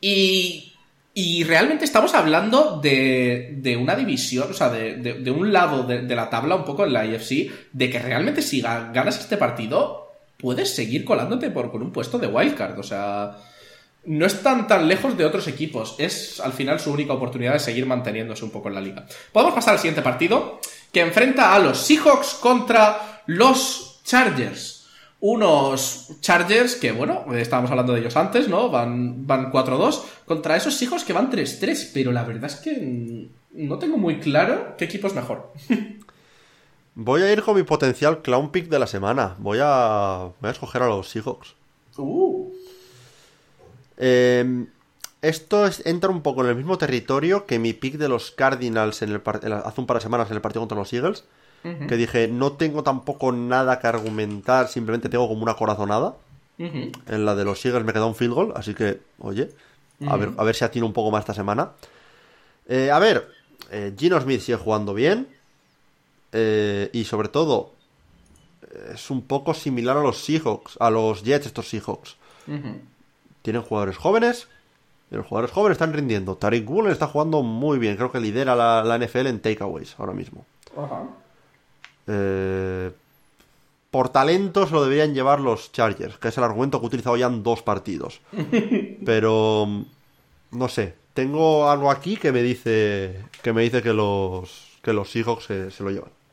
Y, 0.00 0.72
y 1.14 1.44
realmente 1.44 1.84
estamos 1.84 2.12
hablando 2.14 2.80
de, 2.82 3.54
de 3.58 3.76
una 3.76 3.94
división, 3.94 4.48
o 4.50 4.54
sea, 4.54 4.68
de, 4.68 4.96
de- 4.96 5.14
de 5.14 5.30
un 5.30 5.52
lado 5.52 5.84
de, 5.84 6.02
de 6.02 6.14
la 6.16 6.28
tabla, 6.28 6.56
un 6.56 6.64
poco 6.64 6.84
en 6.84 6.92
la 6.92 7.06
IFC, 7.06 7.50
de 7.72 7.88
que 7.90 7.98
realmente 8.00 8.42
si 8.42 8.60
ga- 8.60 8.92
ganas 8.92 9.18
este 9.20 9.36
partido, 9.36 10.12
puedes 10.36 10.74
seguir 10.74 11.04
colándote 11.04 11.50
por, 11.50 11.70
con 11.70 11.82
un 11.82 11.92
puesto 11.92 12.18
de 12.18 12.26
wildcard. 12.26 12.78
O 12.78 12.82
sea, 12.82 13.36
no 14.06 14.26
están 14.26 14.66
tan 14.66 14.88
lejos 14.88 15.16
de 15.16 15.24
otros 15.24 15.48
equipos. 15.48 15.96
Es 15.98 16.40
al 16.40 16.52
final 16.52 16.80
su 16.80 16.92
única 16.92 17.12
oportunidad 17.12 17.54
de 17.54 17.58
seguir 17.58 17.86
manteniéndose 17.86 18.44
un 18.44 18.50
poco 18.50 18.68
en 18.68 18.74
la 18.74 18.80
liga. 18.80 19.06
Podemos 19.32 19.54
pasar 19.54 19.74
al 19.74 19.78
siguiente 19.78 20.02
partido, 20.02 20.60
que 20.92 21.00
enfrenta 21.00 21.54
a 21.54 21.58
los 21.58 21.78
Seahawks 21.78 22.34
contra 22.34 23.22
los 23.26 24.00
Chargers. 24.04 24.86
unos 25.20 26.12
Chargers 26.20 26.76
que, 26.76 26.92
bueno, 26.92 27.24
estábamos 27.34 27.70
hablando 27.70 27.94
de 27.94 28.00
ellos 28.00 28.16
antes, 28.16 28.48
¿no? 28.48 28.68
Van, 28.68 29.26
van 29.26 29.50
4-2 29.50 30.02
contra 30.26 30.56
esos 30.56 30.80
hijos 30.82 31.02
que 31.02 31.14
van 31.14 31.30
3-3, 31.30 31.90
pero 31.94 32.12
la 32.12 32.24
verdad 32.24 32.50
es 32.50 32.56
que 32.56 33.28
no 33.52 33.78
tengo 33.78 33.96
muy 33.96 34.18
claro 34.18 34.74
qué 34.76 34.84
equipo 34.84 35.06
es 35.06 35.14
mejor. 35.14 35.52
Voy 36.96 37.22
a 37.22 37.32
ir 37.32 37.42
con 37.42 37.56
mi 37.56 37.64
potencial 37.64 38.22
clown 38.22 38.52
pick 38.52 38.68
de 38.68 38.78
la 38.78 38.86
semana. 38.86 39.34
Voy 39.38 39.58
a, 39.60 40.28
voy 40.40 40.48
a 40.48 40.52
escoger 40.52 40.82
a 40.82 40.88
los 40.88 41.08
Seahawks. 41.08 41.54
Uh. 41.96 42.43
Em, 43.96 44.66
esto 45.22 45.64
entra 45.84 46.10
un 46.10 46.22
poco 46.22 46.42
en 46.42 46.50
el 46.50 46.56
mismo 46.56 46.76
territorio 46.78 47.46
que 47.46 47.58
mi 47.58 47.72
pick 47.72 47.94
de 47.94 48.08
los 48.08 48.30
Cardinals 48.30 49.02
en 49.02 49.10
el, 49.10 49.22
hace 49.24 49.80
un 49.80 49.86
par 49.86 49.96
de 49.96 50.02
semanas 50.02 50.28
en 50.30 50.36
el 50.36 50.42
partido 50.42 50.60
contra 50.60 50.78
los 50.78 50.92
Eagles. 50.92 51.24
Que 51.88 51.96
dije, 51.96 52.28
no 52.28 52.52
tengo 52.52 52.82
tampoco 52.82 53.32
nada 53.32 53.80
que 53.80 53.86
argumentar, 53.86 54.68
simplemente 54.68 55.08
tengo 55.08 55.26
como 55.28 55.42
una 55.42 55.54
corazonada. 55.54 56.14
En 56.58 57.24
la 57.24 57.34
de 57.34 57.46
los 57.46 57.64
Eagles 57.64 57.86
me 57.86 57.94
queda 57.94 58.04
un 58.04 58.14
field 58.14 58.34
goal, 58.34 58.52
así 58.54 58.74
que, 58.74 59.00
oye, 59.18 59.48
a, 60.06 60.16
ver, 60.18 60.32
a 60.36 60.44
ver 60.44 60.54
si 60.54 60.64
atino 60.64 60.84
un 60.84 60.92
poco 60.92 61.10
más 61.10 61.20
esta 61.20 61.32
semana. 61.32 61.70
Eh, 62.68 62.90
a 62.90 62.98
ver, 62.98 63.30
eh, 63.70 63.94
Gino 63.98 64.20
Smith 64.20 64.42
sigue 64.42 64.58
jugando 64.58 64.92
bien. 64.92 65.26
Eh, 66.32 66.90
y 66.92 67.04
sobre 67.04 67.28
todo, 67.28 67.72
es 68.92 69.10
un 69.10 69.22
poco 69.22 69.54
similar 69.54 69.96
a 69.96 70.02
los 70.02 70.22
Seahawks, 70.22 70.76
a 70.80 70.90
los 70.90 71.22
Jets, 71.22 71.46
estos 71.46 71.68
Seahawks. 71.68 72.16
Tienen 73.44 73.60
jugadores 73.60 73.98
jóvenes, 73.98 74.48
y 75.10 75.16
los 75.16 75.26
jugadores 75.26 75.52
jóvenes 75.52 75.74
están 75.74 75.92
rindiendo. 75.92 76.36
Tariq 76.36 76.66
Woolen 76.66 76.92
está 76.92 77.08
jugando 77.08 77.42
muy 77.42 77.78
bien, 77.78 77.96
creo 77.96 78.10
que 78.10 78.20
lidera 78.20 78.56
la, 78.56 78.98
NFL 78.98 79.26
en 79.26 79.40
takeaways 79.40 79.94
ahora 79.98 80.14
mismo. 80.14 80.46
Eh, 82.06 82.90
por 83.90 84.08
talentos 84.08 84.70
lo 84.70 84.82
deberían 84.82 85.12
llevar 85.12 85.40
los 85.40 85.72
Chargers, 85.72 86.16
que 86.16 86.28
es 86.28 86.38
el 86.38 86.44
argumento 86.44 86.80
que 86.80 86.86
he 86.86 86.88
utilizado 86.88 87.18
ya 87.18 87.26
en 87.26 87.42
dos 87.42 87.60
partidos. 87.60 88.22
Pero 89.04 89.68
no 90.50 90.68
sé, 90.68 90.94
tengo 91.12 91.68
algo 91.68 91.90
aquí 91.90 92.16
que 92.16 92.32
me 92.32 92.42
dice 92.42 93.26
que 93.42 93.52
me 93.52 93.60
dice 93.60 93.82
que 93.82 93.92
los 93.92 94.78
que 94.80 94.94
los 94.94 95.10
Seahawks 95.10 95.44
se 95.44 95.82
lo 95.82 95.90
llevan. 95.90 96.23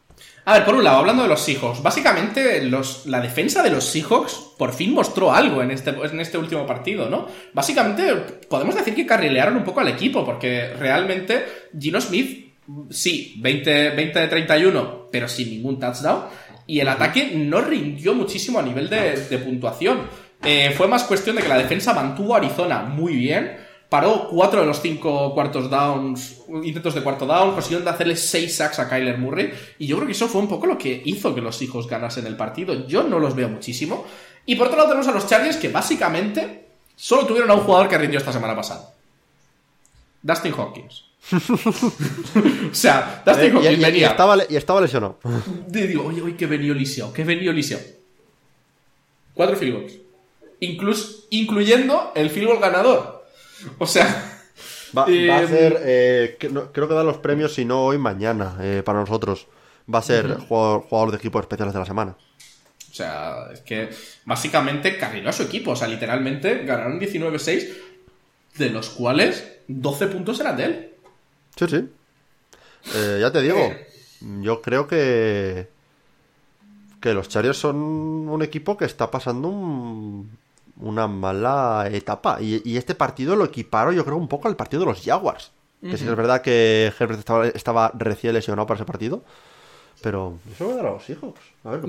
A 0.43 0.53
ver, 0.53 0.65
por 0.65 0.73
un 0.73 0.83
lado, 0.83 0.97
hablando 0.97 1.23
de 1.23 1.29
los 1.29 1.41
Seahawks, 1.41 1.83
básicamente 1.83 2.63
los, 2.63 3.05
la 3.05 3.21
defensa 3.21 3.61
de 3.61 3.69
los 3.69 3.85
Seahawks 3.85 4.33
por 4.57 4.73
fin 4.73 4.93
mostró 4.93 5.31
algo 5.31 5.61
en 5.61 5.69
este, 5.69 5.91
en 5.91 6.19
este 6.19 6.37
último 6.37 6.65
partido, 6.65 7.09
¿no? 7.09 7.27
Básicamente 7.53 8.15
podemos 8.49 8.73
decir 8.73 8.95
que 8.95 9.05
carrilearon 9.05 9.57
un 9.57 9.63
poco 9.63 9.81
al 9.81 9.89
equipo, 9.89 10.25
porque 10.25 10.73
realmente 10.73 11.45
Gino 11.79 12.01
Smith, 12.01 12.55
sí, 12.89 13.35
20, 13.39 13.91
20 13.91 14.19
de 14.19 14.27
31, 14.27 15.09
pero 15.11 15.27
sin 15.27 15.51
ningún 15.51 15.79
touchdown, 15.79 16.23
y 16.65 16.79
el 16.79 16.87
ataque 16.87 17.33
no 17.35 17.61
rindió 17.61 18.15
muchísimo 18.15 18.57
a 18.57 18.63
nivel 18.63 18.89
de, 18.89 19.37
puntuación. 19.43 20.07
Eh, 20.43 20.73
fue 20.75 20.87
más 20.87 21.03
cuestión 21.03 21.35
de 21.35 21.43
que 21.43 21.49
la 21.49 21.57
defensa 21.57 21.93
mantuvo 21.93 22.33
a 22.33 22.37
Arizona 22.37 22.81
muy 22.81 23.15
bien, 23.15 23.57
paró 23.91 24.29
cuatro 24.29 24.61
de 24.61 24.67
los 24.67 24.81
cinco 24.81 25.33
cuartos 25.33 25.69
downs, 25.69 26.43
intentos 26.63 26.95
de 26.95 27.03
cuarto 27.03 27.25
down, 27.25 27.51
consiguieron 27.51 27.85
hacerle 27.89 28.15
seis 28.15 28.55
sacks 28.55 28.79
a 28.79 28.87
Kyler 28.87 29.17
Murray, 29.17 29.51
y 29.79 29.85
yo 29.85 29.97
creo 29.97 30.05
que 30.05 30.13
eso 30.13 30.29
fue 30.29 30.39
un 30.39 30.47
poco 30.47 30.65
lo 30.65 30.77
que 30.77 31.01
hizo 31.03 31.35
que 31.35 31.41
los 31.41 31.61
hijos 31.61 31.89
ganasen 31.89 32.25
el 32.25 32.37
partido. 32.37 32.87
Yo 32.87 33.03
no 33.03 33.19
los 33.19 33.35
veo 33.35 33.49
muchísimo. 33.49 34.05
Y 34.45 34.55
por 34.55 34.67
otro 34.67 34.77
lado 34.77 34.87
tenemos 34.87 35.09
a 35.09 35.11
los 35.11 35.27
Chargers 35.27 35.57
que 35.57 35.67
básicamente 35.67 36.67
solo 36.95 37.25
tuvieron 37.25 37.51
a 37.51 37.53
un 37.53 37.65
jugador 37.65 37.89
que 37.89 37.97
rindió 37.97 38.17
esta 38.17 38.31
semana 38.31 38.55
pasada. 38.55 38.93
Dustin 40.21 40.53
Hawkins. 40.53 41.03
o 42.71 42.73
sea, 42.73 43.21
Dustin 43.25 43.45
eh, 43.45 43.51
Hawkins 43.57 43.81
venía. 43.81 44.15
Y 44.49 44.55
estaba, 44.55 44.79
lesionado. 44.79 45.19
digo, 45.67 46.05
oye, 46.05 46.21
oye, 46.21 46.37
que 46.37 46.45
venido 46.45 46.73
lisiado, 46.73 47.11
que 47.11 47.25
venido 47.25 47.51
lisiado. 47.51 47.83
Cuatro 49.33 49.57
field 49.57 49.73
goals. 49.73 49.93
Incluso, 50.61 51.25
incluyendo 51.29 52.13
el 52.15 52.29
field 52.29 52.47
goal 52.47 52.59
ganador. 52.61 53.10
O 53.77 53.87
sea. 53.87 54.39
Va, 54.97 55.05
a 55.05 55.09
em, 55.09 55.47
ser. 55.47 55.81
Eh, 55.83 56.37
creo 56.39 56.87
que 56.87 56.93
dan 56.93 57.05
los 57.05 57.17
premios, 57.17 57.53
si 57.53 57.65
no 57.65 57.85
hoy, 57.85 57.97
mañana, 57.97 58.57
eh, 58.61 58.81
para 58.85 58.99
nosotros. 58.99 59.47
Va 59.93 59.99
a 59.99 60.03
ser 60.03 60.37
jugador, 60.37 61.11
de 61.11 61.17
equipo 61.17 61.39
especiales 61.39 61.73
de 61.73 61.79
la 61.79 61.85
semana. 61.85 62.15
O 62.89 62.93
sea, 62.93 63.49
es 63.53 63.61
que 63.61 63.89
básicamente 64.25 64.97
carriló 64.97 65.29
a 65.29 65.33
su 65.33 65.43
equipo. 65.43 65.71
O 65.71 65.75
sea, 65.75 65.87
literalmente 65.87 66.63
ganaron 66.65 66.99
19-6, 66.99 67.73
de 68.57 68.69
los 68.69 68.89
cuales 68.89 69.59
12 69.67 70.07
puntos 70.07 70.39
eran 70.39 70.57
de 70.57 70.63
él. 70.65 70.93
Sí, 71.55 71.65
sí. 71.67 71.89
Eh, 72.95 73.17
ya 73.21 73.31
te 73.31 73.41
digo, 73.41 73.73
yo 74.41 74.61
creo 74.61 74.87
que. 74.87 75.67
Que 77.01 77.13
los 77.15 77.29
Chargers 77.29 77.57
son 77.57 77.77
un 77.77 78.43
equipo 78.43 78.77
que 78.77 78.85
está 78.85 79.09
pasando 79.09 79.47
un, 79.47 80.37
una 80.81 81.07
mala 81.07 81.87
etapa. 81.91 82.37
Y, 82.41 82.77
este 82.77 82.95
partido 82.95 83.35
lo 83.35 83.45
equiparo, 83.45 83.91
yo 83.91 84.03
creo, 84.03 84.17
un 84.17 84.27
poco 84.27 84.47
al 84.47 84.55
partido 84.55 84.81
de 84.81 84.87
los 84.87 85.01
Jaguars. 85.01 85.51
Que 85.81 85.97
sí 85.97 86.07
es 86.07 86.15
verdad 86.15 86.41
que 86.41 86.93
Herbert 86.99 87.27
estaba, 87.55 87.91
recién 87.95 88.33
lesionado 88.33 88.67
para 88.67 88.77
ese 88.77 88.85
partido. 88.85 89.23
Pero 90.01 90.39
eso 90.51 90.65
voy 90.65 90.73
a 90.73 90.77
dar 90.77 90.85
a 90.87 90.91
los 90.91 91.09
hijos. 91.09 91.33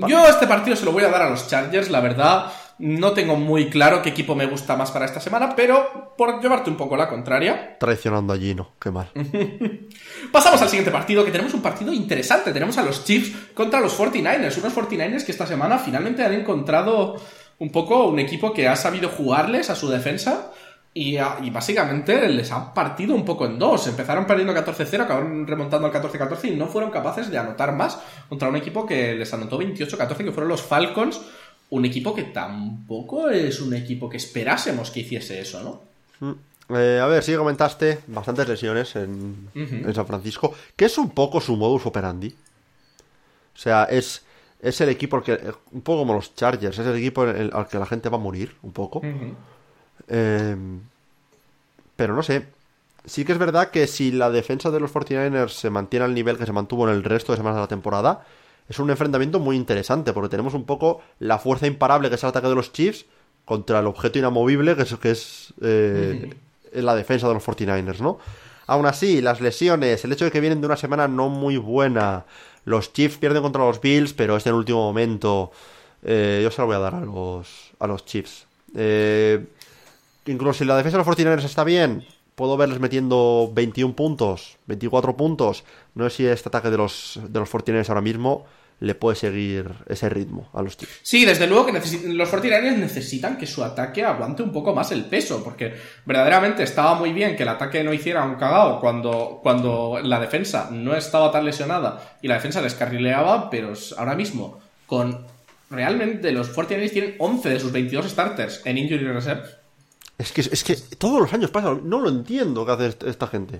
yo 0.07 0.27
este 0.27 0.45
partido 0.45 0.75
se 0.75 0.85
lo 0.85 0.91
voy 0.91 1.03
a 1.03 1.09
dar 1.09 1.23
a 1.23 1.29
los 1.29 1.47
Chargers, 1.47 1.89
la 1.89 1.99
verdad. 1.99 2.51
No 2.79 3.13
tengo 3.13 3.35
muy 3.35 3.69
claro 3.69 4.01
qué 4.01 4.09
equipo 4.09 4.35
me 4.35 4.45
gusta 4.45 4.75
más 4.75 4.91
para 4.91 5.05
esta 5.05 5.19
semana, 5.19 5.55
pero 5.55 6.13
por 6.17 6.41
llevarte 6.41 6.69
un 6.69 6.77
poco 6.77 6.95
la 6.95 7.07
contraria. 7.07 7.77
Traicionando 7.79 8.33
a 8.33 8.37
Gino, 8.37 8.71
qué 8.79 8.91
mal. 8.91 9.09
Pasamos 10.31 10.61
al 10.61 10.69
siguiente 10.69 10.91
partido, 10.91 11.23
que 11.23 11.31
tenemos 11.31 11.53
un 11.53 11.61
partido 11.61 11.93
interesante. 11.93 12.51
Tenemos 12.51 12.77
a 12.77 12.83
los 12.83 13.03
Chiefs 13.03 13.53
contra 13.53 13.79
los 13.79 13.97
49ers. 13.97 14.57
Unos 14.57 14.75
49ers 14.75 15.23
que 15.23 15.31
esta 15.31 15.47
semana 15.47 15.77
finalmente 15.77 16.23
han 16.23 16.33
encontrado 16.33 17.15
un 17.59 17.71
poco 17.71 18.07
un 18.07 18.19
equipo 18.19 18.53
que 18.53 18.67
ha 18.67 18.75
sabido 18.75 19.09
jugarles 19.09 19.69
a 19.69 19.75
su 19.75 19.89
defensa 19.89 20.51
y, 20.95 21.17
básicamente 21.49 22.29
les 22.29 22.51
ha 22.51 22.73
partido 22.73 23.15
un 23.15 23.25
poco 23.25 23.45
en 23.45 23.57
dos. 23.57 23.87
Empezaron 23.87 24.27
perdiendo 24.27 24.53
14-0, 24.53 25.01
acabaron 25.01 25.47
remontando 25.47 25.87
al 25.87 25.93
14-14 25.93 26.51
y 26.51 26.55
no 26.55 26.67
fueron 26.67 26.91
capaces 26.91 27.31
de 27.31 27.37
anotar 27.37 27.73
más 27.73 27.99
contra 28.29 28.49
un 28.49 28.55
equipo 28.55 28.85
que 28.85 29.15
les 29.15 29.33
anotó 29.33 29.59
28-14, 29.59 30.17
que 30.17 30.31
fueron 30.31 30.49
los 30.49 30.61
Falcons. 30.61 31.19
Un 31.71 31.85
equipo 31.85 32.13
que 32.13 32.23
tampoco 32.23 33.29
es 33.29 33.59
un 33.59 33.73
equipo 33.73 34.07
que 34.07 34.17
esperásemos 34.17 34.91
que 34.91 34.99
hiciese 34.99 35.39
eso, 35.41 35.63
¿no? 35.63 36.27
Mm. 36.27 36.75
Eh, 36.75 36.99
a 37.01 37.07
ver, 37.07 37.23
sí 37.23 37.35
comentaste 37.35 37.99
bastantes 38.07 38.47
lesiones 38.47 38.95
en, 38.95 39.49
en 39.53 39.93
San 39.93 40.05
Francisco, 40.05 40.53
que 40.75 40.85
es 40.85 40.97
un 40.97 41.09
poco 41.09 41.41
su 41.41 41.57
modus 41.57 41.85
operandi. 41.85 42.29
O 43.55 43.57
sea, 43.57 43.85
es 43.85 44.22
es 44.63 44.79
el 44.79 44.87
equipo 44.87 45.21
que, 45.21 45.37
un 45.73 45.81
poco 45.81 45.99
como 45.99 46.13
los 46.13 46.35
Chargers, 46.35 46.79
es 46.79 46.87
el 46.87 46.95
equipo 46.95 47.23
al 47.23 47.67
que 47.67 47.77
la 47.77 47.85
gente 47.85 48.07
va 48.07 48.15
a 48.15 48.21
morir, 48.21 48.55
un 48.63 48.71
poco. 48.71 49.01
Eh, 50.07 50.55
pero 51.97 52.15
no 52.15 52.23
sé. 52.23 52.47
Sí 53.05 53.25
que 53.25 53.33
es 53.33 53.37
verdad 53.37 53.71
que 53.71 53.85
si 53.87 54.13
la 54.13 54.29
defensa 54.29 54.71
de 54.71 54.79
los 54.79 54.93
49ers 54.93 55.49
se 55.49 55.69
mantiene 55.69 56.05
al 56.05 56.13
nivel 56.13 56.37
que 56.37 56.45
se 56.45 56.53
mantuvo 56.53 56.87
en 56.87 56.95
el 56.95 57.03
resto 57.03 57.33
de 57.33 57.37
semanas 57.37 57.57
de 57.57 57.61
la 57.63 57.67
temporada, 57.67 58.25
es 58.69 58.79
un 58.79 58.89
enfrentamiento 58.89 59.41
muy 59.41 59.57
interesante, 59.57 60.13
porque 60.13 60.29
tenemos 60.29 60.53
un 60.53 60.63
poco 60.63 61.01
la 61.19 61.39
fuerza 61.39 61.67
imparable 61.67 62.07
que 62.07 62.15
es 62.15 62.23
el 62.23 62.29
ataque 62.29 62.47
de 62.47 62.55
los 62.55 62.71
Chiefs 62.71 63.05
contra 63.43 63.81
el 63.81 63.87
objeto 63.87 64.17
inamovible 64.17 64.77
que 64.77 64.83
es, 64.83 64.95
que 64.95 65.11
es 65.11 65.53
eh, 65.61 66.33
la 66.71 66.95
defensa 66.95 67.27
de 67.27 67.33
los 67.33 67.45
49ers, 67.45 67.99
¿no? 67.99 68.17
Aún 68.65 68.85
así, 68.85 69.19
las 69.19 69.41
lesiones, 69.41 70.05
el 70.05 70.13
hecho 70.13 70.23
de 70.23 70.31
que 70.31 70.39
vienen 70.39 70.61
de 70.61 70.67
una 70.67 70.77
semana 70.77 71.09
no 71.09 71.27
muy 71.27 71.57
buena, 71.57 72.23
los 72.65 72.93
Chiefs 72.93 73.17
pierden 73.17 73.41
contra 73.41 73.65
los 73.65 73.81
Bills, 73.81 74.13
pero 74.13 74.37
es 74.37 74.45
en 74.45 74.53
último 74.53 74.79
momento. 74.79 75.51
Eh, 76.03 76.41
yo 76.43 76.51
se 76.51 76.61
lo 76.61 76.67
voy 76.67 76.75
a 76.75 76.79
dar 76.79 76.95
a 76.95 77.01
los, 77.01 77.71
a 77.79 77.87
los 77.87 78.05
Chiefs. 78.05 78.45
Eh, 78.75 79.45
incluso 80.25 80.59
si 80.59 80.65
la 80.65 80.77
defensa 80.77 80.97
de 80.97 81.03
los 81.03 81.17
49ers 81.17 81.43
está 81.43 81.63
bien, 81.63 82.05
puedo 82.35 82.57
verles 82.57 82.79
metiendo 82.79 83.51
21 83.53 83.95
puntos, 83.95 84.57
24 84.67 85.15
puntos. 85.15 85.63
No 85.95 86.09
sé 86.09 86.15
si 86.15 86.25
este 86.25 86.49
ataque 86.49 86.69
de 86.69 86.77
los, 86.77 87.19
de 87.27 87.39
los 87.39 87.51
49ers 87.51 87.89
ahora 87.89 88.01
mismo 88.01 88.45
le 88.83 88.95
puede 88.95 89.15
seguir 89.15 89.71
ese 89.87 90.09
ritmo 90.09 90.49
a 90.51 90.61
los 90.61 90.75
Chiefs. 90.75 90.99
Sí, 91.03 91.23
desde 91.23 91.47
luego 91.47 91.65
que 91.65 91.71
los 91.71 92.29
49ers 92.29 92.75
necesitan 92.75 93.37
que 93.37 93.47
su 93.47 93.63
ataque 93.63 94.03
aguante 94.03 94.43
un 94.43 94.51
poco 94.51 94.75
más 94.75 94.91
el 94.91 95.05
peso, 95.05 95.41
porque 95.41 95.73
verdaderamente 96.05 96.63
estaba 96.63 96.95
muy 96.95 97.13
bien 97.13 97.37
que 97.37 97.43
el 97.43 97.49
ataque 97.49 97.81
no 97.81 97.93
hiciera 97.93 98.25
un 98.25 98.35
cagao 98.35 98.81
cuando, 98.81 99.39
cuando 99.41 100.01
la 100.03 100.19
defensa 100.19 100.67
no 100.69 100.97
estaba 100.97 101.31
tan 101.31 101.45
lesionada 101.45 102.17
y 102.21 102.27
la 102.27 102.35
defensa 102.35 102.61
les 102.61 102.75
carrileaba, 102.75 103.49
pero 103.49 103.71
ahora 103.97 104.15
mismo 104.15 104.59
con 104.85 105.27
realmente 105.69 106.33
los 106.33 106.53
49ers 106.53 106.91
tienen 106.91 107.15
11 107.19 107.49
de 107.49 107.59
sus 107.61 107.71
22 107.71 108.09
starters 108.09 108.61
en 108.65 108.77
injury 108.77 109.05
reserve 109.05 109.62
es 110.17 110.31
que, 110.31 110.41
es 110.41 110.63
que 110.63 110.75
todos 110.97 111.19
los 111.19 111.33
años 111.33 111.49
pasa, 111.49 111.75
no 111.83 111.99
lo 111.99 112.09
entiendo 112.09 112.65
qué 112.65 112.71
hace 112.71 112.95
esta 113.07 113.27
gente. 113.27 113.59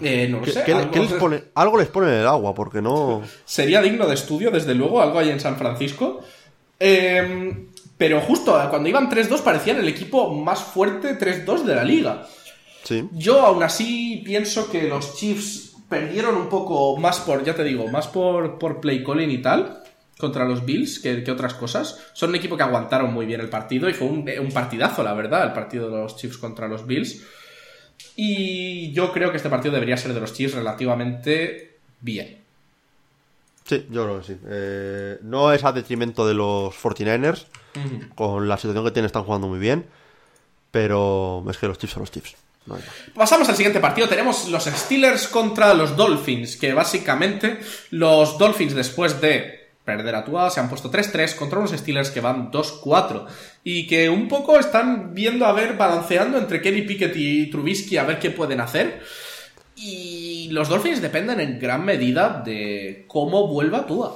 Eh, 0.00 0.26
no 0.28 0.40
lo 0.40 0.46
sé. 0.46 0.62
¿Algo, 0.72 0.96
les 0.96 1.12
pone, 1.12 1.44
algo 1.54 1.78
les 1.78 1.88
pone 1.88 2.08
en 2.08 2.20
el 2.20 2.26
agua, 2.26 2.54
porque 2.54 2.80
no. 2.80 3.22
Sería 3.44 3.82
digno 3.82 4.06
de 4.06 4.14
estudio, 4.14 4.50
desde 4.50 4.74
luego, 4.74 5.02
algo 5.02 5.18
hay 5.18 5.30
en 5.30 5.40
San 5.40 5.56
Francisco. 5.56 6.20
Em, 6.78 7.68
pero 7.98 8.20
justo 8.22 8.58
cuando 8.70 8.88
iban 8.88 9.10
3-2 9.10 9.42
parecían 9.42 9.76
el 9.76 9.88
equipo 9.88 10.32
más 10.32 10.62
fuerte 10.62 11.18
3-2 11.18 11.64
de 11.64 11.74
la 11.74 11.84
liga. 11.84 12.26
Sí. 12.82 13.06
Yo 13.12 13.42
aún 13.42 13.62
así 13.62 14.22
pienso 14.24 14.70
que 14.70 14.84
los 14.84 15.16
Chiefs 15.16 15.74
perdieron 15.90 16.36
un 16.36 16.48
poco 16.48 16.96
más 16.96 17.20
por, 17.20 17.44
ya 17.44 17.54
te 17.54 17.62
digo, 17.62 17.88
más 17.88 18.08
por, 18.08 18.58
por 18.58 18.80
play 18.80 19.04
calling 19.04 19.30
y 19.30 19.42
tal. 19.42 19.79
Contra 20.20 20.44
los 20.44 20.64
Bills 20.64 21.00
que, 21.00 21.28
otras 21.30 21.54
cosas. 21.54 21.98
Son 22.12 22.30
un 22.30 22.36
equipo 22.36 22.56
que 22.56 22.62
aguantaron 22.62 23.12
muy 23.12 23.26
bien 23.26 23.40
el 23.40 23.48
partido 23.48 23.88
y 23.88 23.94
fue 23.94 24.06
un, 24.06 24.28
un, 24.40 24.52
partidazo, 24.52 25.02
la 25.02 25.14
verdad, 25.14 25.44
el 25.44 25.52
partido 25.52 25.90
de 25.90 25.96
los 25.96 26.16
Chiefs 26.16 26.38
contra 26.38 26.68
los 26.68 26.86
Bills. 26.86 27.22
Y 28.16 28.92
yo 28.92 29.12
creo 29.12 29.30
que 29.30 29.38
este 29.38 29.50
partido 29.50 29.74
debería 29.74 29.96
ser 29.96 30.14
de 30.14 30.20
los 30.20 30.32
Chiefs 30.32 30.54
relativamente 30.54 31.78
bien. 32.00 32.40
Sí, 33.64 33.86
yo 33.90 34.04
creo 34.04 34.18
que 34.20 34.26
sí. 34.26 34.36
Eh, 34.48 35.18
no 35.22 35.52
es 35.52 35.62
a 35.64 35.72
detrimento 35.72 36.26
de 36.26 36.34
los 36.34 36.74
49ers. 36.74 37.46
Con 38.16 38.48
la 38.48 38.56
situación 38.56 38.84
que 38.84 38.90
tienen 38.90 39.06
están 39.06 39.22
jugando 39.22 39.46
muy 39.46 39.60
bien. 39.60 39.86
Pero 40.70 41.44
es 41.48 41.56
que 41.58 41.68
los 41.68 41.78
Chiefs 41.78 41.94
son 41.94 42.02
los 42.02 42.10
Chiefs. 42.10 42.36
Pasamos 43.14 43.48
al 43.48 43.54
siguiente 43.54 43.78
partido. 43.78 44.08
Tenemos 44.08 44.48
los 44.48 44.64
Steelers 44.64 45.28
contra 45.28 45.72
los 45.74 45.96
Dolphins. 45.96 46.56
Que 46.56 46.72
básicamente 46.74 47.60
los 47.90 48.38
Dolphins 48.38 48.74
después 48.74 49.20
de 49.20 49.59
perder 49.96 50.14
a 50.14 50.24
Tua 50.24 50.50
se 50.50 50.60
han 50.60 50.68
puesto 50.68 50.90
3-3 50.90 51.34
contra 51.34 51.58
unos 51.58 51.72
Steelers 51.72 52.10
que 52.10 52.20
van 52.20 52.50
2-4. 52.50 53.26
Y 53.64 53.86
que 53.86 54.08
un 54.08 54.28
poco 54.28 54.58
están 54.58 55.14
viendo 55.14 55.46
a 55.46 55.52
ver, 55.52 55.76
balanceando 55.76 56.38
entre 56.38 56.62
Kenny 56.62 56.82
Pickett 56.82 57.14
y 57.16 57.50
Trubisky 57.50 57.96
a 57.96 58.04
ver 58.04 58.18
qué 58.18 58.30
pueden 58.30 58.60
hacer. 58.60 59.00
Y 59.76 60.48
los 60.52 60.68
Dolphins 60.68 61.02
dependen 61.02 61.40
en 61.40 61.58
gran 61.58 61.84
medida 61.84 62.42
de 62.44 63.04
cómo 63.08 63.48
vuelva 63.48 63.86
Tua. 63.86 64.14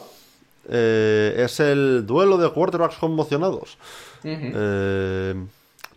Eh, 0.69 1.35
es 1.39 1.61
el 1.61 2.07
duelo 2.07 2.39
de 2.39 2.51
quarterbacks 2.51 2.97
conmocionados. 2.97 3.77
Eh, 4.23 5.35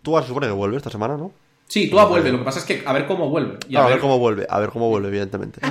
Tua 0.01 0.21
se 0.21 0.29
supone 0.29 0.47
que 0.47 0.53
vuelve 0.53 0.77
esta 0.77 0.89
semana, 0.89 1.17
¿no? 1.17 1.31
Sí, 1.67 1.89
Tua 1.89 2.05
vuelve. 2.05 2.31
Lo 2.31 2.39
que 2.39 2.45
pasa 2.45 2.59
es 2.59 2.65
que 2.65 2.83
a 2.85 2.93
ver 2.93 3.05
cómo 3.05 3.29
vuelve. 3.29 3.59
a, 3.75 3.87
ver... 3.87 3.99
cómo 3.99 4.17
vuelve, 4.19 4.47
a 4.49 4.59
ver 4.59 4.69
cómo 4.69 4.89
vuelve, 4.89 5.09
evidentemente. 5.09 5.61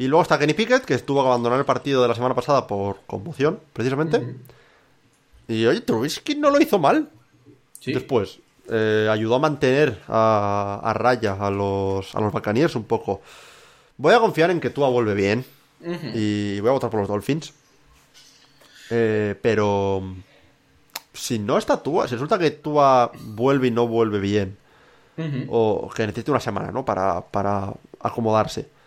Y 0.00 0.08
luego 0.08 0.22
está 0.22 0.38
Kenny 0.38 0.54
Pickett, 0.54 0.86
que 0.86 0.94
estuvo 0.94 1.20
a 1.20 1.26
abandonar 1.26 1.58
el 1.58 1.66
partido 1.66 2.00
de 2.00 2.08
la 2.08 2.14
semana 2.14 2.34
pasada 2.34 2.66
por 2.66 3.02
conmoción, 3.06 3.60
precisamente. 3.74 4.34
Y 5.46 5.66
oye, 5.66 5.82
Trubisky 5.82 6.36
no 6.36 6.48
lo 6.48 6.58
hizo 6.58 6.78
mal. 6.78 7.10
¿Sí? 7.78 7.92
Después, 7.92 8.38
eh, 8.70 9.08
ayudó 9.10 9.34
a 9.34 9.40
mantener 9.40 10.00
a, 10.08 10.90
raya 10.96 11.34
a 11.34 11.50
los, 11.50 12.14
a 12.14 12.20
los 12.22 12.32
Buccaneers 12.32 12.76
un 12.76 12.84
poco. 12.84 13.20
Voy 13.98 14.14
a 14.14 14.20
confiar 14.20 14.50
en 14.50 14.58
que 14.58 14.70
Tua 14.70 14.88
vuelve 14.88 15.12
bien 15.12 15.44
y 16.14 16.58
voy 16.60 16.70
a 16.70 16.72
votar 16.72 16.88
por 16.88 17.00
los 17.00 17.08
Dolphins. 17.08 17.52
Eh, 18.88 19.34
pero 19.42 20.02
si 21.12 21.38
no 21.38 21.58
está 21.58 21.82
Tua, 21.82 22.08
si 22.08 22.14
resulta 22.14 22.38
que 22.38 22.52
Tua 22.52 23.12
vuelve 23.20 23.68
y 23.68 23.70
no 23.70 23.86
vuelve 23.86 24.18
bien, 24.18 24.56
o 25.50 25.90
que 25.94 26.06
necesite 26.06 26.30
una 26.30 26.40
semana, 26.40 26.72
¿no? 26.72 26.86
Para, 26.86 27.20
para 27.20 27.74
acomodarse. 28.00 28.79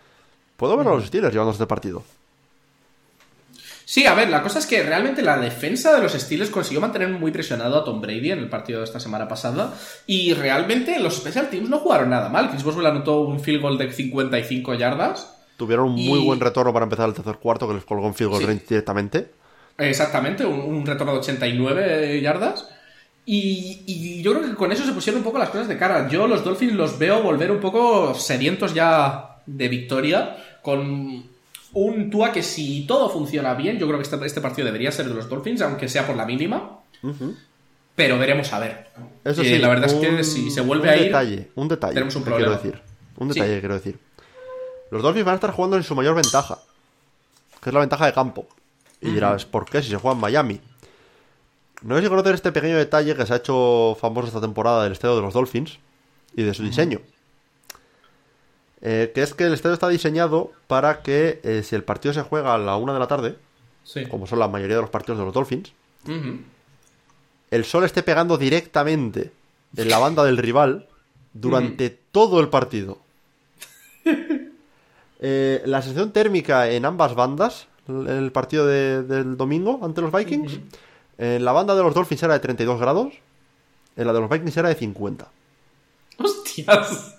Puedo 0.56 0.76
ver 0.76 0.86
a 0.86 0.90
los 0.90 1.06
Steelers 1.06 1.32
llevándose 1.32 1.56
este 1.56 1.66
partido. 1.66 2.02
Sí, 3.84 4.06
a 4.06 4.14
ver, 4.14 4.30
la 4.30 4.42
cosa 4.42 4.58
es 4.58 4.66
que 4.66 4.82
realmente 4.82 5.20
la 5.22 5.38
defensa 5.38 5.94
de 5.94 6.02
los 6.02 6.12
Steelers 6.12 6.50
consiguió 6.50 6.80
mantener 6.80 7.08
muy 7.10 7.30
presionado 7.30 7.78
a 7.78 7.84
Tom 7.84 8.00
Brady 8.00 8.30
en 8.30 8.38
el 8.38 8.48
partido 8.48 8.78
de 8.78 8.86
esta 8.86 8.98
semana 8.98 9.28
pasada 9.28 9.74
y 10.06 10.32
realmente 10.32 10.98
los 11.00 11.16
special 11.16 11.50
teams 11.50 11.68
no 11.68 11.78
jugaron 11.78 12.10
nada 12.10 12.30
mal. 12.30 12.50
Chris 12.50 12.64
Boswell 12.64 12.86
anotó 12.86 13.20
un 13.20 13.40
field 13.40 13.60
goal 13.60 13.76
de 13.76 13.92
55 13.92 14.74
yardas. 14.74 15.36
Tuvieron 15.58 15.90
un 15.90 15.94
muy 15.94 16.18
buen 16.18 16.40
retorno 16.40 16.72
para 16.72 16.84
empezar 16.84 17.08
el 17.08 17.14
tercer 17.14 17.36
cuarto 17.36 17.68
que 17.68 17.74
les 17.74 17.84
colgó 17.84 18.06
un 18.06 18.14
field 18.14 18.30
goal 18.30 18.60
directamente. 18.66 19.30
Exactamente, 19.76 20.46
un, 20.46 20.86
retorno 20.86 21.12
de 21.12 21.18
89 21.18 22.20
yardas. 22.22 22.68
Y, 23.26 23.82
y, 23.86 24.22
yo 24.22 24.32
creo 24.32 24.44
que 24.44 24.54
con 24.54 24.70
eso 24.72 24.84
se 24.84 24.92
pusieron 24.92 25.20
un 25.20 25.24
poco 25.24 25.38
las 25.38 25.50
cosas 25.50 25.68
de 25.68 25.78
cara. 25.78 26.08
Yo 26.08 26.26
los 26.26 26.44
Dolphins 26.44 26.74
los 26.74 26.98
veo 26.98 27.22
volver 27.22 27.50
un 27.50 27.60
poco 27.60 28.14
sedientos 28.14 28.74
ya 28.74 29.33
de 29.46 29.68
victoria 29.68 30.36
con 30.62 31.24
un 31.74 32.10
Tua 32.10 32.32
que 32.32 32.42
si 32.42 32.86
todo 32.86 33.10
funciona 33.10 33.54
bien, 33.54 33.78
yo 33.78 33.86
creo 33.86 33.98
que 33.98 34.04
este, 34.04 34.24
este, 34.24 34.40
partido 34.40 34.66
debería 34.66 34.92
ser 34.92 35.08
de 35.08 35.14
los 35.14 35.28
Dolphins, 35.28 35.60
aunque 35.62 35.88
sea 35.88 36.06
por 36.06 36.16
la 36.16 36.24
mínima. 36.24 36.80
Pero 37.94 38.18
veremos 38.18 38.52
a 38.52 38.58
ver. 38.58 38.88
Eso 39.24 39.42
sí, 39.42 39.58
la 39.58 39.68
verdad 39.68 39.86
es 39.86 39.94
que 39.94 40.24
si 40.24 40.50
se 40.50 40.60
vuelve 40.60 40.90
a 40.90 40.96
ir. 40.96 41.04
Detalle, 41.04 41.50
un 41.54 41.68
detalle. 41.68 41.94
Tenemos 41.94 42.16
un 42.16 42.24
problema. 42.24 42.58
Quiero 42.58 42.62
decir. 42.62 42.82
Un 43.18 43.28
detalle, 43.28 43.60
quiero 43.60 43.74
decir. 43.74 43.98
Los 44.90 45.02
Dolphins 45.02 45.24
van 45.24 45.32
a 45.32 45.36
estar 45.36 45.50
jugando 45.50 45.76
en 45.76 45.82
su 45.82 45.94
mayor 45.94 46.14
ventaja, 46.14 46.58
que 47.60 47.70
es 47.70 47.74
la 47.74 47.80
ventaja 47.80 48.06
de 48.06 48.12
campo. 48.12 48.46
Y 49.00 49.10
dirás, 49.10 49.44
¿por 49.44 49.64
qué? 49.66 49.82
Si 49.82 49.90
se 49.90 49.96
juega 49.96 50.14
en 50.14 50.20
Miami. 50.20 50.60
No 51.82 51.96
sé 51.96 52.02
si 52.02 52.08
conocer 52.08 52.34
este 52.34 52.52
pequeño 52.52 52.76
detalle 52.76 53.14
que 53.14 53.26
se 53.26 53.34
ha 53.34 53.36
hecho 53.36 53.96
famoso 54.00 54.28
esta 54.28 54.40
temporada 54.40 54.84
del 54.84 54.92
estadio 54.92 55.16
de 55.16 55.22
los 55.22 55.34
Dolphins 55.34 55.78
y 56.34 56.42
de 56.42 56.54
su 56.54 56.62
diseño. 56.62 57.00
Eh, 58.86 59.12
que 59.14 59.22
es 59.22 59.32
que 59.32 59.44
el 59.44 59.54
estadio 59.54 59.72
está 59.72 59.88
diseñado 59.88 60.52
para 60.66 61.00
que 61.00 61.40
eh, 61.42 61.62
si 61.64 61.74
el 61.74 61.84
partido 61.84 62.12
se 62.12 62.20
juega 62.20 62.54
a 62.54 62.58
la 62.58 62.76
una 62.76 62.92
de 62.92 62.98
la 62.98 63.06
tarde, 63.06 63.36
como 64.10 64.26
son 64.26 64.38
la 64.38 64.46
mayoría 64.46 64.76
de 64.76 64.82
los 64.82 64.90
partidos 64.90 65.18
de 65.18 65.24
los 65.24 65.32
Dolphins, 65.32 65.72
el 67.50 67.64
sol 67.64 67.84
esté 67.84 68.02
pegando 68.02 68.36
directamente 68.36 69.32
en 69.74 69.88
la 69.88 69.98
banda 69.98 70.22
del 70.22 70.36
rival 70.36 70.86
durante 71.32 71.88
todo 71.88 72.40
el 72.40 72.48
partido. 72.48 72.98
Eh, 75.26 75.62
la 75.64 75.80
sensación 75.80 76.12
térmica 76.12 76.68
en 76.68 76.84
ambas 76.84 77.14
bandas, 77.14 77.66
el 77.88 78.30
partido 78.30 78.66
del 78.66 79.38
domingo 79.38 79.80
ante 79.82 80.02
los 80.02 80.12
Vikings, 80.12 80.60
en 81.16 81.44
la 81.46 81.52
banda 81.52 81.74
de 81.74 81.82
los 81.82 81.94
Dolphins 81.94 82.22
era 82.24 82.34
de 82.34 82.40
32 82.40 82.78
grados, 82.78 83.14
en 83.96 84.06
la 84.06 84.12
de 84.12 84.20
los 84.20 84.28
Vikings 84.28 84.56
era 84.58 84.68
de 84.68 84.74
50. 84.74 85.26
¡Hostias! 86.18 87.14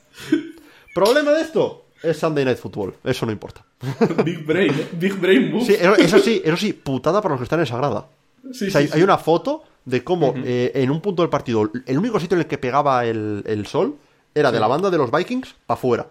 ¿Problema 0.96 1.32
de 1.32 1.42
esto? 1.42 1.88
Es 2.02 2.18
Sunday 2.18 2.46
Night 2.46 2.58
Football. 2.58 2.96
Eso 3.04 3.26
no 3.26 3.34
importa. 3.34 3.66
Big 4.24 4.46
Brain, 4.46 4.72
¿eh? 4.72 4.88
Big 4.94 5.14
Brain 5.20 5.52
Move. 5.52 5.66
Sí, 5.66 5.76
eso, 5.78 6.20
sí, 6.20 6.42
eso 6.42 6.56
sí, 6.56 6.72
putada 6.72 7.22
para 7.22 7.34
los 7.34 7.42
que 7.42 7.44
están 7.44 7.60
en 7.60 7.66
Sagrada. 7.66 8.08
Sí, 8.54 8.70
hay, 8.74 9.04
una 9.04 9.18
foto 9.18 9.64
de 9.84 10.06
cómo 10.06 10.34
eh, 10.38 10.72
en 10.74 10.90
un 10.90 11.02
punto 11.02 11.22
del 11.22 11.30
partido, 11.30 11.70
el 11.86 11.98
único 11.98 12.18
sitio 12.18 12.36
en 12.36 12.42
el 12.44 12.48
que 12.48 12.58
pegaba 12.58 13.06
el, 13.06 13.66
sol 13.68 13.98
era 14.34 14.54
de 14.54 14.60
la 14.62 14.68
banda 14.68 14.90
de 14.90 14.98
los 14.98 15.12
Vikings 15.12 15.54
para 15.66 15.78
afuera. 15.78 16.08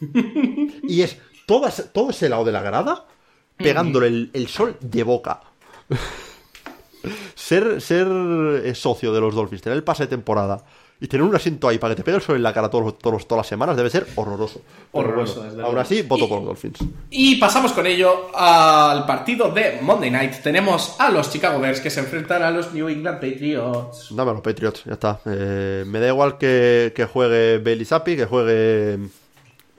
y 0.00 1.02
es 1.02 1.18
todo, 1.44 1.68
todo 1.92 2.08
ese 2.08 2.30
lado 2.30 2.44
de 2.46 2.52
la 2.52 2.62
grada 2.62 3.04
pegándole 3.58 4.30
el, 4.32 4.48
sol 4.48 4.78
de 4.80 5.02
boca. 5.02 5.42
ser 7.34 7.82
ser 7.82 8.06
eh, 8.64 8.74
socio 8.74 9.12
de 9.12 9.20
los 9.20 9.34
Dolphins, 9.34 9.60
tener 9.60 9.76
el 9.76 9.84
pase 9.84 10.04
de 10.04 10.08
temporada 10.08 10.64
y 10.98 11.08
tener 11.08 11.26
un 11.26 11.34
asiento 11.34 11.68
ahí 11.68 11.78
para 11.78 11.94
que 11.94 11.96
te 11.96 12.04
pegue 12.04 12.16
el 12.16 12.22
sol 12.22 12.36
en 12.36 12.42
la 12.42 12.54
cara 12.54 12.70
todos, 12.70 12.98
todos, 12.98 13.28
todas 13.28 13.40
las 13.40 13.46
semanas 13.46 13.76
debe 13.76 13.90
ser 13.90 14.06
horroroso. 14.14 14.62
Horroroso, 14.92 15.44
Aún 15.62 15.78
así, 15.78 16.02
voto 16.02 16.26
por 16.28 16.38
los 16.38 16.46
Dolphins. 16.46 16.78
Y 17.10 17.36
pasamos 17.36 17.72
con 17.72 17.86
ello 17.86 18.34
al 18.34 19.04
partido 19.04 19.50
de 19.50 19.78
Monday 19.82 20.10
Night. 20.10 20.42
Tenemos 20.42 20.96
a 20.98 21.10
los 21.10 21.30
Chicago 21.30 21.60
Bears 21.60 21.80
que 21.80 21.90
se 21.90 22.00
enfrentan 22.00 22.42
a 22.42 22.50
los 22.50 22.72
New 22.72 22.88
England 22.88 23.20
Patriots. 23.20 24.08
Dame 24.10 24.30
a 24.30 24.34
los 24.34 24.42
Patriots, 24.42 24.84
ya 24.84 24.94
está. 24.94 25.20
Eh, 25.26 25.84
me 25.86 26.00
da 26.00 26.08
igual 26.08 26.38
que, 26.38 26.92
que 26.96 27.04
juegue 27.04 27.58
Bailey 27.58 27.84
Zappi, 27.84 28.16
que 28.16 28.24
juegue, 28.24 28.98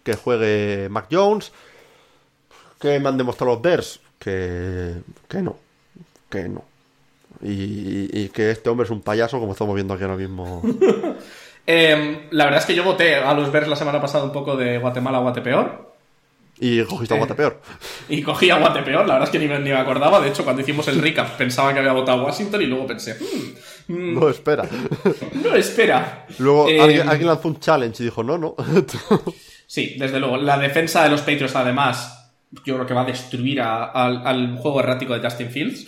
que 0.03 0.15
juegue 0.15 0.87
Mac 0.89 1.07
Jones. 1.11 1.51
Que 2.79 2.99
me 2.99 3.09
han 3.09 3.17
demostrado 3.17 3.53
los 3.53 3.61
Bears 3.61 3.99
que, 4.19 5.01
que 5.27 5.41
no. 5.41 5.57
Que 6.29 6.47
no. 6.47 6.63
Y, 7.41 8.29
que 8.29 8.51
este 8.51 8.69
hombre 8.69 8.85
es 8.85 8.91
un 8.91 9.01
payaso, 9.01 9.39
como 9.39 9.51
estamos 9.53 9.75
viendo 9.75 9.93
aquí 9.93 10.03
ahora 10.03 10.17
mismo. 10.17 10.61
Em, 11.69 12.29
la 12.31 12.45
verdad 12.45 12.61
es 12.61 12.65
que 12.65 12.73
yo 12.73 12.85
voté 12.85 13.15
a 13.15 13.33
los 13.33 13.51
Bears 13.51 13.67
la 13.67 13.75
semana 13.75 13.99
pasada 13.99 14.23
un 14.23 14.31
poco 14.31 14.55
de 14.55 14.77
Guatemala 14.77 15.17
a 15.17 15.21
Guatepeor. 15.21 15.95
Y 16.59 16.81
cogiste 16.83 17.13
a 17.13 17.17
eh, 17.17 17.19
Guatepeor. 17.19 17.59
Y 18.07 18.21
cogí 18.21 18.49
a 18.49 18.57
Guatepeor, 18.57 19.05
la 19.05 19.15
verdad 19.15 19.23
es 19.23 19.29
que 19.29 19.39
ni 19.39 19.47
me, 19.47 19.59
ni 19.59 19.71
me, 19.71 19.75
acordaba. 19.75 20.21
De 20.21 20.29
hecho, 20.29 20.45
cuando 20.45 20.61
hicimos 20.61 20.87
el 20.87 21.01
recap 21.01 21.35
pensaba 21.35 21.73
que 21.73 21.79
había 21.79 21.91
votado 21.91 22.21
a 22.21 22.23
Washington 22.23 22.61
y 22.61 22.67
luego 22.67 22.87
pensé, 22.87 23.15
hmm, 23.15 23.93
hmm, 23.93 24.13
no, 24.13 24.29
espera. 24.29 24.63
no, 25.43 25.55
espera. 25.55 26.25
Luego 26.39 26.69
em, 26.69 27.07
alguien, 27.07 27.27
lanzó 27.27 27.49
un 27.49 27.59
challenge 27.59 28.01
y 28.01 28.05
dijo, 28.05 28.23
no, 28.23 28.37
no. 28.37 28.55
sí, 29.67 29.97
desde 29.99 30.21
luego. 30.21 30.37
La 30.37 30.57
defensa 30.57 31.03
de 31.03 31.09
los 31.09 31.19
Patriots, 31.19 31.57
además, 31.57 32.31
yo 32.65 32.75
creo 32.75 32.85
que 32.85 32.93
va 32.93 33.01
a 33.01 33.05
destruir 33.05 33.59
al 33.61 34.57
juego 34.57 34.79
errático 34.79 35.13
de 35.13 35.19
Justin 35.19 35.49
Fields. 35.49 35.85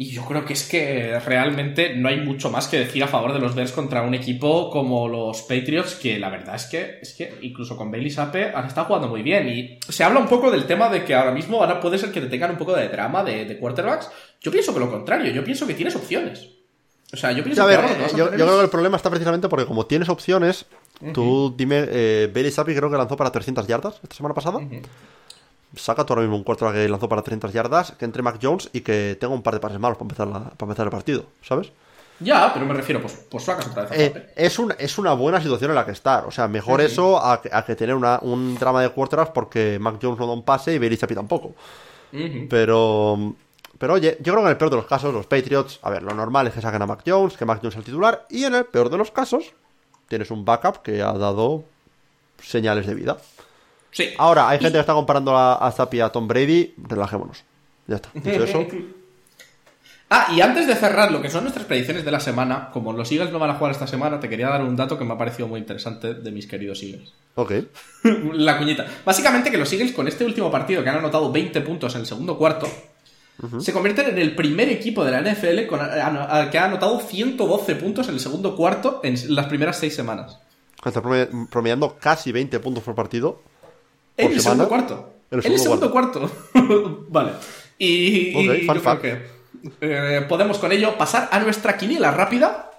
Y 0.00 0.12
yo 0.12 0.24
creo 0.24 0.44
que 0.44 0.52
es 0.52 0.62
que 0.62 1.18
realmente 1.18 1.96
no 1.96 2.08
hay 2.08 2.20
mucho 2.20 2.50
más 2.50 2.68
que 2.68 2.78
decir 2.78 3.02
a 3.02 3.08
favor 3.08 3.32
de 3.32 3.40
los 3.40 3.56
Bears 3.56 3.72
contra 3.72 4.02
un 4.02 4.14
equipo 4.14 4.70
como 4.70 5.08
los 5.08 5.42
Patriots, 5.42 5.96
que 5.96 6.20
la 6.20 6.28
verdad 6.28 6.54
es 6.54 6.66
que, 6.66 6.98
es 7.02 7.14
que 7.14 7.36
incluso 7.42 7.76
con 7.76 7.90
Bailey 7.90 8.08
Sape 8.08 8.52
han 8.54 8.66
estado 8.66 8.86
jugando 8.86 9.08
muy 9.08 9.22
bien. 9.22 9.48
Y 9.48 9.80
se 9.88 10.04
habla 10.04 10.20
un 10.20 10.28
poco 10.28 10.52
del 10.52 10.66
tema 10.66 10.88
de 10.88 11.04
que 11.04 11.16
ahora 11.16 11.32
mismo 11.32 11.60
ahora 11.60 11.80
puede 11.80 11.98
ser 11.98 12.12
que 12.12 12.20
te 12.20 12.28
tengan 12.28 12.52
un 12.52 12.58
poco 12.58 12.76
de 12.76 12.88
drama 12.88 13.24
de, 13.24 13.58
quarterbacks. 13.58 14.08
Yo 14.40 14.52
pienso 14.52 14.72
que 14.72 14.78
lo 14.78 14.88
contrario, 14.88 15.32
yo 15.32 15.42
pienso 15.42 15.66
que 15.66 15.74
tienes 15.74 15.96
opciones. 15.96 16.48
O 17.12 17.16
sea, 17.16 17.32
yo 17.32 17.42
pienso 17.42 17.66
que. 17.66 17.72
yo, 18.16 18.30
creo 18.30 18.56
que 18.56 18.64
el 18.64 18.70
problema 18.70 18.98
está 18.98 19.10
precisamente 19.10 19.48
porque 19.48 19.66
como 19.66 19.86
tienes 19.86 20.08
opciones, 20.08 20.66
tú 21.12 21.52
dime, 21.58 21.86
eh, 21.88 22.30
Bailey 22.32 22.52
Sape 22.52 22.76
creo 22.76 22.88
que 22.88 22.96
lanzó 22.96 23.16
para 23.16 23.32
300 23.32 23.66
yardas 23.66 23.98
esta 24.00 24.14
semana 24.14 24.32
pasada 24.32 24.60
saca 24.60 24.88
tú 25.74 26.12
ahora 26.12 26.22
mismo 26.22 26.36
un 26.36 26.44
cuarto 26.44 26.72
que 26.72 26.88
lanzó 26.88 27.08
para 27.08 27.22
300 27.22 27.52
yardas, 27.52 27.92
que 27.92 28.04
entre 28.04 28.22
Mac 28.22 28.38
Jones 28.40 28.70
y 28.72 28.80
que 28.80 29.16
tenga 29.20 29.34
un 29.34 29.42
par 29.42 29.54
de 29.54 29.60
pases 29.60 29.78
malos 29.78 29.98
para 29.98 30.04
empezar, 30.06 30.28
para 30.56 30.70
empezar 30.70 30.86
el 30.86 30.90
partido, 30.90 31.24
¿sabes? 31.42 31.72
Ya, 32.20 32.52
pero 32.52 32.66
me 32.66 32.74
refiero, 32.74 33.00
pues, 33.00 33.26
pues 33.30 33.44
sacas 33.44 33.68
otra 33.68 33.84
vez. 33.84 33.92
Eh, 33.92 34.32
es, 34.34 34.58
un, 34.58 34.74
es 34.78 34.98
una 34.98 35.12
buena 35.12 35.40
situación 35.40 35.70
en 35.70 35.76
la 35.76 35.84
que 35.84 35.92
estar. 35.92 36.26
O 36.26 36.30
sea, 36.32 36.48
mejor 36.48 36.80
eso 36.80 37.22
a, 37.24 37.40
que 37.40 37.76
tener 37.76 37.94
una, 37.94 38.18
un 38.22 38.56
drama 38.58 38.82
de 38.82 38.88
quarterbacks 38.90 39.30
porque 39.30 39.78
Mac 39.78 39.98
Jones 40.02 40.18
no 40.18 40.26
da 40.26 40.32
un 40.32 40.42
pase 40.42 40.74
y 40.74 40.96
Zappi 40.96 41.14
tampoco. 41.14 41.54
Pero 42.50 43.34
Pero 43.78 43.94
oye, 43.94 44.16
yo 44.20 44.32
creo 44.32 44.36
que 44.36 44.46
en 44.46 44.48
el 44.48 44.56
peor 44.56 44.70
de 44.70 44.76
los 44.76 44.86
casos, 44.86 45.14
los 45.14 45.26
Patriots, 45.26 45.78
a 45.82 45.90
ver, 45.90 46.02
lo 46.02 46.12
normal 46.12 46.48
es 46.48 46.54
que 46.54 46.60
saquen 46.60 46.82
a 46.82 46.86
Mac 46.86 47.02
Jones, 47.06 47.36
que 47.36 47.44
Mac 47.44 47.60
Jones 47.60 47.74
es 47.74 47.78
el 47.78 47.84
titular, 47.84 48.26
y 48.28 48.44
en 48.44 48.54
el 48.54 48.64
peor 48.64 48.90
de 48.90 48.98
los 48.98 49.12
casos, 49.12 49.54
tienes 50.08 50.30
un 50.32 50.44
backup 50.44 50.82
que 50.82 51.02
ha 51.02 51.12
dado 51.12 51.64
señales 52.42 52.86
de 52.86 52.94
vida. 52.94 53.18
Sí. 53.90 54.10
Ahora, 54.18 54.48
hay 54.48 54.58
gente 54.58 54.74
que 54.74 54.80
está 54.80 54.92
comparando 54.94 55.36
a, 55.36 55.54
a 55.54 55.72
Zappi 55.72 56.00
a 56.00 56.10
Tom 56.10 56.28
Brady, 56.28 56.74
relajémonos. 56.76 57.42
Ya 57.86 57.96
está. 57.96 58.10
Dicho 58.14 58.44
eso, 58.44 58.66
Ah, 60.10 60.28
y 60.34 60.40
antes 60.40 60.66
de 60.66 60.74
cerrar 60.74 61.12
lo 61.12 61.20
que 61.20 61.28
son 61.28 61.42
nuestras 61.44 61.66
predicciones 61.66 62.02
de 62.02 62.10
la 62.10 62.18
semana, 62.20 62.70
como 62.72 62.94
los 62.94 63.12
Eagles 63.12 63.30
no 63.30 63.38
van 63.38 63.50
a 63.50 63.54
jugar 63.56 63.72
esta 63.72 63.86
semana, 63.86 64.18
te 64.18 64.28
quería 64.30 64.48
dar 64.48 64.62
un 64.62 64.74
dato 64.74 64.98
que 64.98 65.04
me 65.04 65.12
ha 65.12 65.18
parecido 65.18 65.48
muy 65.48 65.60
interesante 65.60 66.14
de 66.14 66.30
mis 66.30 66.46
queridos 66.46 66.82
Eagles. 66.82 67.12
ok. 67.34 67.52
la 68.32 68.56
cuñita. 68.56 68.86
Básicamente 69.04 69.50
que 69.50 69.58
los 69.58 69.70
Eagles 69.70 69.92
con 69.92 70.08
este 70.08 70.24
último 70.24 70.50
partido 70.50 70.82
que 70.82 70.88
han 70.88 70.96
anotado 70.96 71.30
20 71.30 71.60
puntos 71.60 71.94
en 71.94 72.00
el 72.00 72.06
segundo 72.06 72.38
cuarto, 72.38 72.66
se 73.60 73.72
convierten 73.72 74.08
en 74.08 74.18
el 74.18 74.34
primer 74.34 74.68
equipo 74.70 75.04
de 75.04 75.10
la 75.12 75.20
NFL 75.20 75.66
con- 75.68 75.80
a- 75.80 76.38
a- 76.40 76.50
que 76.50 76.58
ha 76.58 76.64
anotado 76.64 76.98
112 77.00 77.74
puntos 77.76 78.08
en 78.08 78.14
el 78.14 78.20
segundo 78.20 78.56
cuarto 78.56 79.00
en 79.04 79.14
las 79.34 79.46
primeras 79.46 79.76
seis 79.78 79.94
semanas. 79.94 80.38
Está 80.84 81.02
prome- 81.02 81.28
promediando 81.50 81.96
casi 82.00 82.32
20 82.32 82.58
puntos 82.60 82.82
por 82.82 82.94
partido. 82.94 83.42
En 84.18 84.26
¿Por 84.26 84.32
el 84.34 84.40
semana? 84.40 84.64
segundo 84.64 84.68
cuarto. 84.68 85.14
En 85.30 85.52
el 85.52 85.58
segundo 85.58 85.90
cuarto. 85.90 86.30
vale. 87.08 87.32
Y, 87.78 88.28
y 88.30 88.34
Ok, 88.34 88.66
fun 88.66 88.66
yo 88.66 88.72
creo 88.72 88.82
fact. 88.82 89.02
que 89.02 89.26
eh, 89.80 90.26
podemos 90.28 90.58
con 90.58 90.72
ello 90.72 90.96
pasar 90.98 91.28
a 91.32 91.38
nuestra 91.38 91.76
quiniela 91.76 92.10
rápida. 92.10 92.70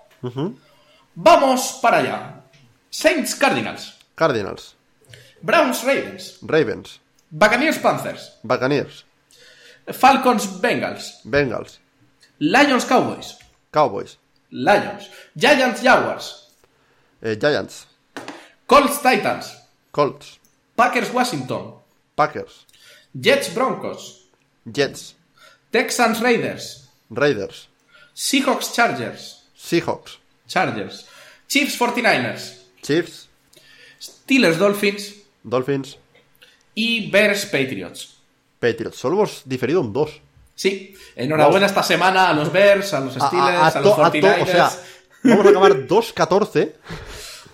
Vamos 1.16 1.80
para 1.82 1.98
allá. 1.98 2.41
Saints 2.90 3.36
Cardinals. 3.36 3.95
Cardinals, 4.16 4.76
Browns 5.41 5.84
Ravens. 5.84 6.40
Ravens, 6.41 6.99
Buccaneers 7.30 7.78
Panthers. 7.78 8.34
Buccaneers, 8.44 9.06
Falcons 9.88 10.60
Bengals. 10.60 11.22
Bengals, 11.24 11.80
Lions 12.40 12.84
Cowboys. 12.86 13.38
Cowboys, 13.72 14.18
Lions. 14.52 15.10
Giants 15.38 15.82
Jaguars. 15.82 16.48
eh, 17.22 17.38
Giants, 17.40 17.88
Colts 18.68 19.02
Titans. 19.02 19.56
Colts, 19.91 20.39
Packers 20.80 21.11
Washington. 21.11 21.73
Packers, 22.15 22.65
Jets 23.11 23.53
Broncos. 23.53 24.30
Jets, 24.65 25.14
Texans 25.72 26.22
Raiders. 26.22 26.88
Raiders, 27.10 27.68
Seahawks 28.15 28.73
Chargers. 28.73 29.43
Seahawks, 29.57 30.19
Chargers. 30.47 31.06
Chiefs 31.49 31.77
49ers. 31.77 32.64
Chiefs, 32.81 33.27
Steelers 33.99 34.57
Dolphins. 34.57 35.15
Dolphins, 35.43 35.97
Y 36.76 37.11
Bears 37.11 37.45
Patriots. 37.47 38.15
Patriots. 38.61 38.97
Solo 38.97 39.18
hemos 39.18 39.41
diferido 39.43 39.81
un 39.81 39.91
2. 39.91 40.22
Sí, 40.56 40.95
enhorabuena 41.18 41.65
esta 41.65 41.84
semana 41.84 42.30
a 42.30 42.34
los 42.34 42.53
Bears, 42.53 42.93
a 42.93 43.01
los 43.01 43.15
Steelers, 43.15 43.76
a, 43.76 43.81
los 43.81 43.97
49ers. 43.97 44.43
o 44.43 44.45
sea, 44.45 44.72
vamos 45.23 45.45
a 45.45 45.49
acabar 45.49 45.73
2-14. 45.88 46.73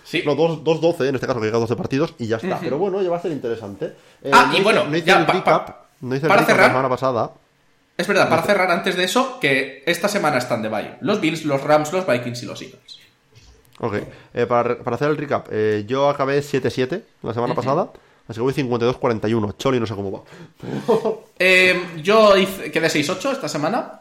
Sí. 0.06 0.22
No, 0.24 0.34
2-12, 0.34 1.08
en 1.08 1.16
este 1.16 1.26
caso 1.26 1.40
que 1.40 1.46
llega 1.46 1.58
12 1.58 1.76
partidos 1.76 2.14
y 2.18 2.26
ya 2.28 2.36
está. 2.36 2.58
Pero 2.60 2.78
bueno, 2.78 3.02
ya 3.02 3.10
va 3.10 3.16
a 3.18 3.20
ser 3.22 3.32
interesante. 3.32 3.92
Eh, 4.22 4.30
Ah, 4.32 4.44
no 4.46 4.52
y 4.52 4.54
hice- 4.54 4.62
bueno, 4.64 4.84
no 4.84 4.96
hice 4.96 5.06
ya, 5.06 5.18
el 5.20 5.26
pa- 5.26 5.32
recap, 5.34 5.66
pa- 5.66 5.86
no 6.00 6.14
hice 6.16 6.26
el 6.26 6.28
para 6.30 6.44
cerrar- 6.46 6.60
la 6.62 6.68
semana 6.68 6.88
pasada. 6.88 7.32
Es 7.98 8.06
verdad, 8.06 8.28
para 8.28 8.42
cerrar 8.42 8.70
antes 8.70 8.94
de 8.96 9.04
eso, 9.04 9.38
que 9.40 9.82
esta 9.86 10.08
semana 10.08 10.38
están 10.38 10.62
de 10.62 10.68
bye. 10.68 10.94
Los 11.00 11.20
Bills, 11.20 11.44
los 11.44 11.62
Rams, 11.62 11.92
los 11.92 12.06
Vikings 12.06 12.42
y 12.42 12.46
los 12.46 12.60
Eagles. 12.62 12.98
Ok, 13.80 13.94
eh, 14.34 14.46
para, 14.46 14.78
para 14.78 14.96
hacer 14.96 15.08
el 15.10 15.16
recap, 15.16 15.48
eh, 15.50 15.84
yo 15.86 16.08
acabé 16.08 16.40
7-7 16.42 17.02
la 17.22 17.34
semana 17.34 17.54
pasada, 17.54 17.90
así 18.28 18.36
que 18.38 18.40
voy 18.42 18.52
52-41. 18.54 19.52
Choli 19.58 19.78
no 19.80 19.86
sé 19.86 19.94
cómo 19.94 20.10
va. 20.12 20.22
Eh, 21.38 21.78
yo 22.02 22.36
hice- 22.36 22.70
quedé 22.72 22.88
6-8 22.88 23.32
esta 23.32 23.48
semana, 23.48 24.00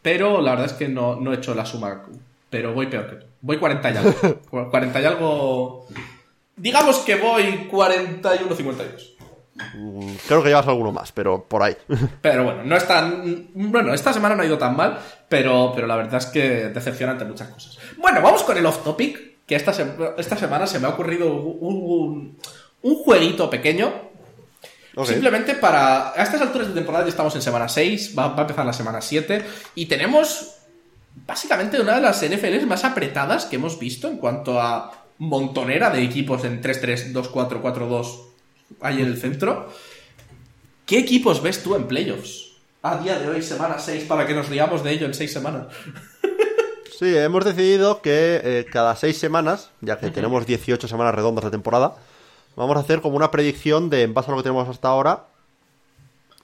pero 0.00 0.40
la 0.40 0.52
verdad 0.52 0.66
es 0.66 0.72
que 0.74 0.88
no, 0.88 1.16
no 1.16 1.32
he 1.32 1.36
hecho 1.36 1.54
la 1.54 1.66
suma. 1.66 2.02
Pero 2.50 2.72
voy 2.74 2.86
peor 2.86 3.08
que 3.10 3.16
tú. 3.16 3.26
Voy 3.42 3.58
40 3.58 3.90
y 3.90 3.96
algo. 3.96 4.12
Cu- 4.50 4.70
40 4.70 5.00
y 5.00 5.04
algo. 5.04 5.86
Digamos 6.56 6.98
que 7.00 7.16
voy 7.16 7.68
41-52. 7.70 9.10
Mm, 9.74 10.14
Creo 10.26 10.42
que 10.42 10.48
llevas 10.48 10.66
alguno 10.66 10.92
más, 10.92 11.12
pero 11.12 11.44
por 11.44 11.62
ahí. 11.62 11.76
Pero 12.22 12.44
bueno, 12.44 12.64
no 12.64 12.76
es 12.76 12.86
tan. 12.88 13.48
Bueno, 13.54 13.92
esta 13.92 14.12
semana 14.12 14.34
no 14.34 14.42
ha 14.42 14.46
ido 14.46 14.58
tan 14.58 14.74
mal, 14.76 14.98
pero, 15.28 15.72
pero 15.74 15.86
la 15.86 15.96
verdad 15.96 16.16
es 16.16 16.26
que 16.26 16.68
decepcionante 16.68 17.24
muchas 17.24 17.48
cosas. 17.48 17.78
Bueno, 17.98 18.22
vamos 18.22 18.42
con 18.44 18.56
el 18.56 18.64
off 18.66 18.82
topic, 18.82 19.44
que 19.46 19.54
esta, 19.54 19.72
se- 19.72 19.94
esta 20.16 20.36
semana 20.36 20.66
se 20.66 20.78
me 20.78 20.86
ha 20.86 20.90
ocurrido 20.90 21.32
un, 21.34 21.58
un, 21.60 22.38
un 22.82 22.94
jueguito 23.04 23.50
pequeño. 23.50 23.92
Simplemente 25.04 25.54
para. 25.54 26.10
A 26.12 26.22
estas 26.22 26.40
alturas 26.40 26.68
de 26.68 26.74
temporada 26.74 27.04
ya 27.04 27.10
estamos 27.10 27.34
en 27.34 27.42
semana 27.42 27.68
6, 27.68 28.14
va, 28.18 28.28
va 28.28 28.38
a 28.38 28.40
empezar 28.42 28.64
la 28.66 28.72
semana 28.74 29.00
7, 29.00 29.44
y 29.74 29.86
tenemos 29.86 30.56
básicamente 31.26 31.80
una 31.80 31.96
de 31.96 32.00
las 32.00 32.22
NFLs 32.22 32.66
más 32.66 32.84
apretadas 32.84 33.46
que 33.46 33.56
hemos 33.56 33.78
visto 33.78 34.08
en 34.08 34.18
cuanto 34.18 34.60
a 34.60 34.92
montonera 35.18 35.90
de 35.90 36.02
equipos 36.02 36.44
en 36.44 36.62
3-3, 36.62 37.12
2-4, 37.12 37.62
4-2 37.62 38.20
ahí 38.80 39.00
en 39.00 39.06
el 39.06 39.18
centro. 39.18 39.70
¿Qué 40.86 40.98
equipos 40.98 41.42
ves 41.42 41.62
tú 41.62 41.76
en 41.76 41.86
playoffs? 41.86 42.52
A 42.82 42.98
día 42.98 43.18
de 43.18 43.28
hoy, 43.28 43.42
semana 43.42 43.78
6, 43.78 44.04
para 44.04 44.26
que 44.26 44.34
nos 44.34 44.48
riamos 44.48 44.82
de 44.82 44.90
ello 44.90 45.06
en 45.06 45.14
6 45.14 45.32
semanas. 45.32 45.66
Sí, 46.98 47.16
hemos 47.16 47.44
decidido 47.44 48.00
que 48.00 48.40
eh, 48.44 48.66
cada 48.70 48.94
6 48.94 49.18
semanas, 49.18 49.70
ya 49.80 49.98
que 49.98 50.10
tenemos 50.10 50.46
18 50.46 50.86
semanas 50.86 51.12
redondas 51.12 51.44
de 51.44 51.50
temporada, 51.50 51.96
vamos 52.54 52.76
a 52.76 52.80
hacer 52.80 53.00
como 53.00 53.16
una 53.16 53.32
predicción 53.32 53.90
de, 53.90 54.02
en 54.02 54.14
base 54.14 54.30
a 54.30 54.32
lo 54.32 54.36
que 54.36 54.44
tenemos 54.44 54.68
hasta 54.68 54.86
ahora, 54.86 55.24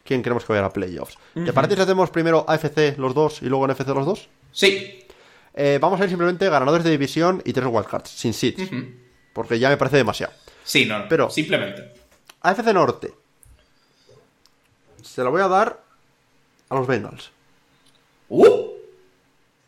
quién 0.02 0.20
queremos 0.20 0.44
que 0.44 0.52
vaya 0.52 0.64
a 0.64 0.72
playoffs. 0.72 1.16
¿Te 1.34 1.52
parece 1.52 1.76
si 1.76 1.82
hacemos 1.82 2.10
primero 2.10 2.44
AFC 2.48 2.98
los 2.98 3.14
dos 3.14 3.40
y 3.40 3.44
luego 3.44 3.68
NFC 3.68 3.86
los 3.88 4.04
dos? 4.04 4.28
Sí. 4.52 5.04
Eh, 5.54 5.78
vamos 5.80 6.00
a 6.00 6.04
ir 6.04 6.10
simplemente 6.10 6.48
ganadores 6.48 6.84
de 6.84 6.90
división 6.90 7.42
y 7.44 7.52
tres 7.52 7.66
wildcards, 7.68 8.10
sin 8.10 8.32
seeds. 8.32 8.70
Porque 9.32 9.58
ya 9.58 9.68
me 9.68 9.76
parece 9.76 9.96
demasiado. 9.96 10.32
Sí, 10.64 10.84
no, 10.86 10.98
no. 11.00 11.08
Pero- 11.08 11.30
Simplemente. 11.30 11.92
AFC 12.42 12.72
Norte. 12.72 13.12
Se 15.02 15.22
lo 15.22 15.30
voy 15.30 15.42
a 15.42 15.48
dar 15.48 15.82
a 16.68 16.74
los 16.74 16.86
Bengals. 16.86 17.30
¡Uh! 18.28 18.68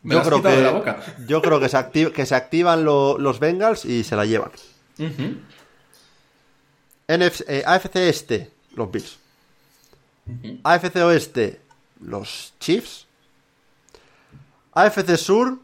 Me 0.02 0.14
yo 0.14 0.22
creo 0.22 0.42
que, 0.42 0.48
de 0.48 0.62
la 0.62 0.70
boca. 0.70 1.02
Yo 1.26 1.42
creo 1.42 1.60
que 1.60 1.68
se, 1.68 2.12
que 2.12 2.26
se 2.26 2.34
activan 2.34 2.84
lo- 2.84 3.18
los 3.18 3.38
Bengals 3.40 3.84
y 3.84 4.04
se 4.04 4.16
la 4.16 4.24
llevan. 4.24 4.50
NFC, 7.08 7.44
eh, 7.48 7.62
AFC 7.66 7.96
Este, 8.08 8.50
los 8.74 8.90
Bills. 8.90 9.18
AFC 10.62 10.96
Oeste, 11.02 11.60
los 12.00 12.54
Chiefs. 12.60 13.06
AFC 14.72 15.16
Sur. 15.16 15.58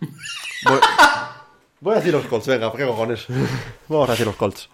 Voy, 0.00 0.78
voy 1.80 1.92
a 1.94 1.96
decir 1.96 2.12
los 2.12 2.26
Colts, 2.26 2.46
venga, 2.46 2.72
¿qué 2.72 2.84
cojones? 2.86 3.26
Vamos 3.88 4.08
a 4.08 4.12
decir 4.12 4.26
los 4.26 4.36
Colts. 4.36 4.68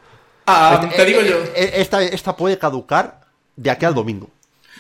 Ah, 0.47 0.89
Eh, 0.93 0.97
te 0.97 1.05
digo 1.07 1.21
eh, 1.21 1.29
yo. 1.31 1.37
eh, 1.55 1.73
Esta, 1.77 2.03
esta 2.03 2.37
puede 2.37 2.59
caducar 2.59 3.21
de 3.57 3.71
aquí 3.71 3.85
al 3.87 3.95
domingo. 3.95 4.29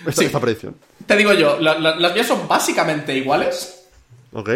Esta, 0.00 0.12
Sí. 0.20 0.24
esta 0.26 0.40
predicción. 0.40 0.76
Te 1.06 1.16
digo 1.16 1.32
yo, 1.32 1.58
la- 1.60 1.78
la- 1.78 1.96
las 1.96 2.12
mías 2.14 2.26
son 2.26 2.46
básicamente 2.48 3.14
iguales. 3.16 3.86
¿Ok? 4.32 4.50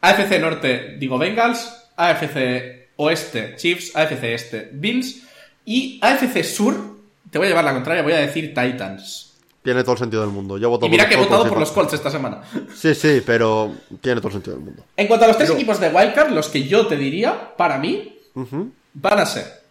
AFC 0.00 0.38
Norte, 0.40 0.96
digo 0.98 1.18
Bengals. 1.18 1.68
AFC 1.96 2.88
Oeste, 2.96 3.56
Chiefs. 3.56 3.94
AFC 3.94 4.34
Este, 4.34 4.68
Bills. 4.72 5.22
Y 5.64 5.98
AFC 6.02 6.42
Sur, 6.44 6.96
te 7.30 7.38
voy 7.38 7.46
a 7.46 7.50
llevar 7.50 7.64
la 7.64 7.72
contraria, 7.74 8.02
voy 8.02 8.12
a 8.14 8.18
decir 8.18 8.54
Titans. 8.54 9.31
Tiene 9.62 9.82
todo 9.82 9.92
el 9.92 9.98
sentido 9.98 10.22
del 10.22 10.30
mundo. 10.32 10.58
Yo 10.58 10.68
voto 10.70 10.86
Y 10.86 10.90
mira 10.90 11.04
por 11.04 11.08
que 11.10 11.14
he 11.14 11.18
votado 11.18 11.48
por 11.48 11.58
los 11.58 11.70
Colts 11.70 11.92
esta 11.92 12.10
semana. 12.10 12.42
Sí, 12.74 12.94
sí, 12.96 13.22
pero 13.24 13.72
tiene 14.00 14.20
todo 14.20 14.28
el 14.28 14.34
sentido 14.34 14.56
del 14.56 14.64
mundo. 14.64 14.84
En 14.96 15.06
cuanto 15.06 15.24
a 15.24 15.28
los 15.28 15.36
tres 15.36 15.48
Pero- 15.50 15.58
equipos 15.58 15.78
de 15.80 15.88
Wildcard, 15.88 16.30
los 16.32 16.48
que 16.48 16.64
yo 16.66 16.86
te 16.88 16.96
diría, 16.96 17.54
para 17.56 17.78
mí, 17.78 18.18
van 18.94 19.18
a 19.20 19.26
ser. 19.26 19.62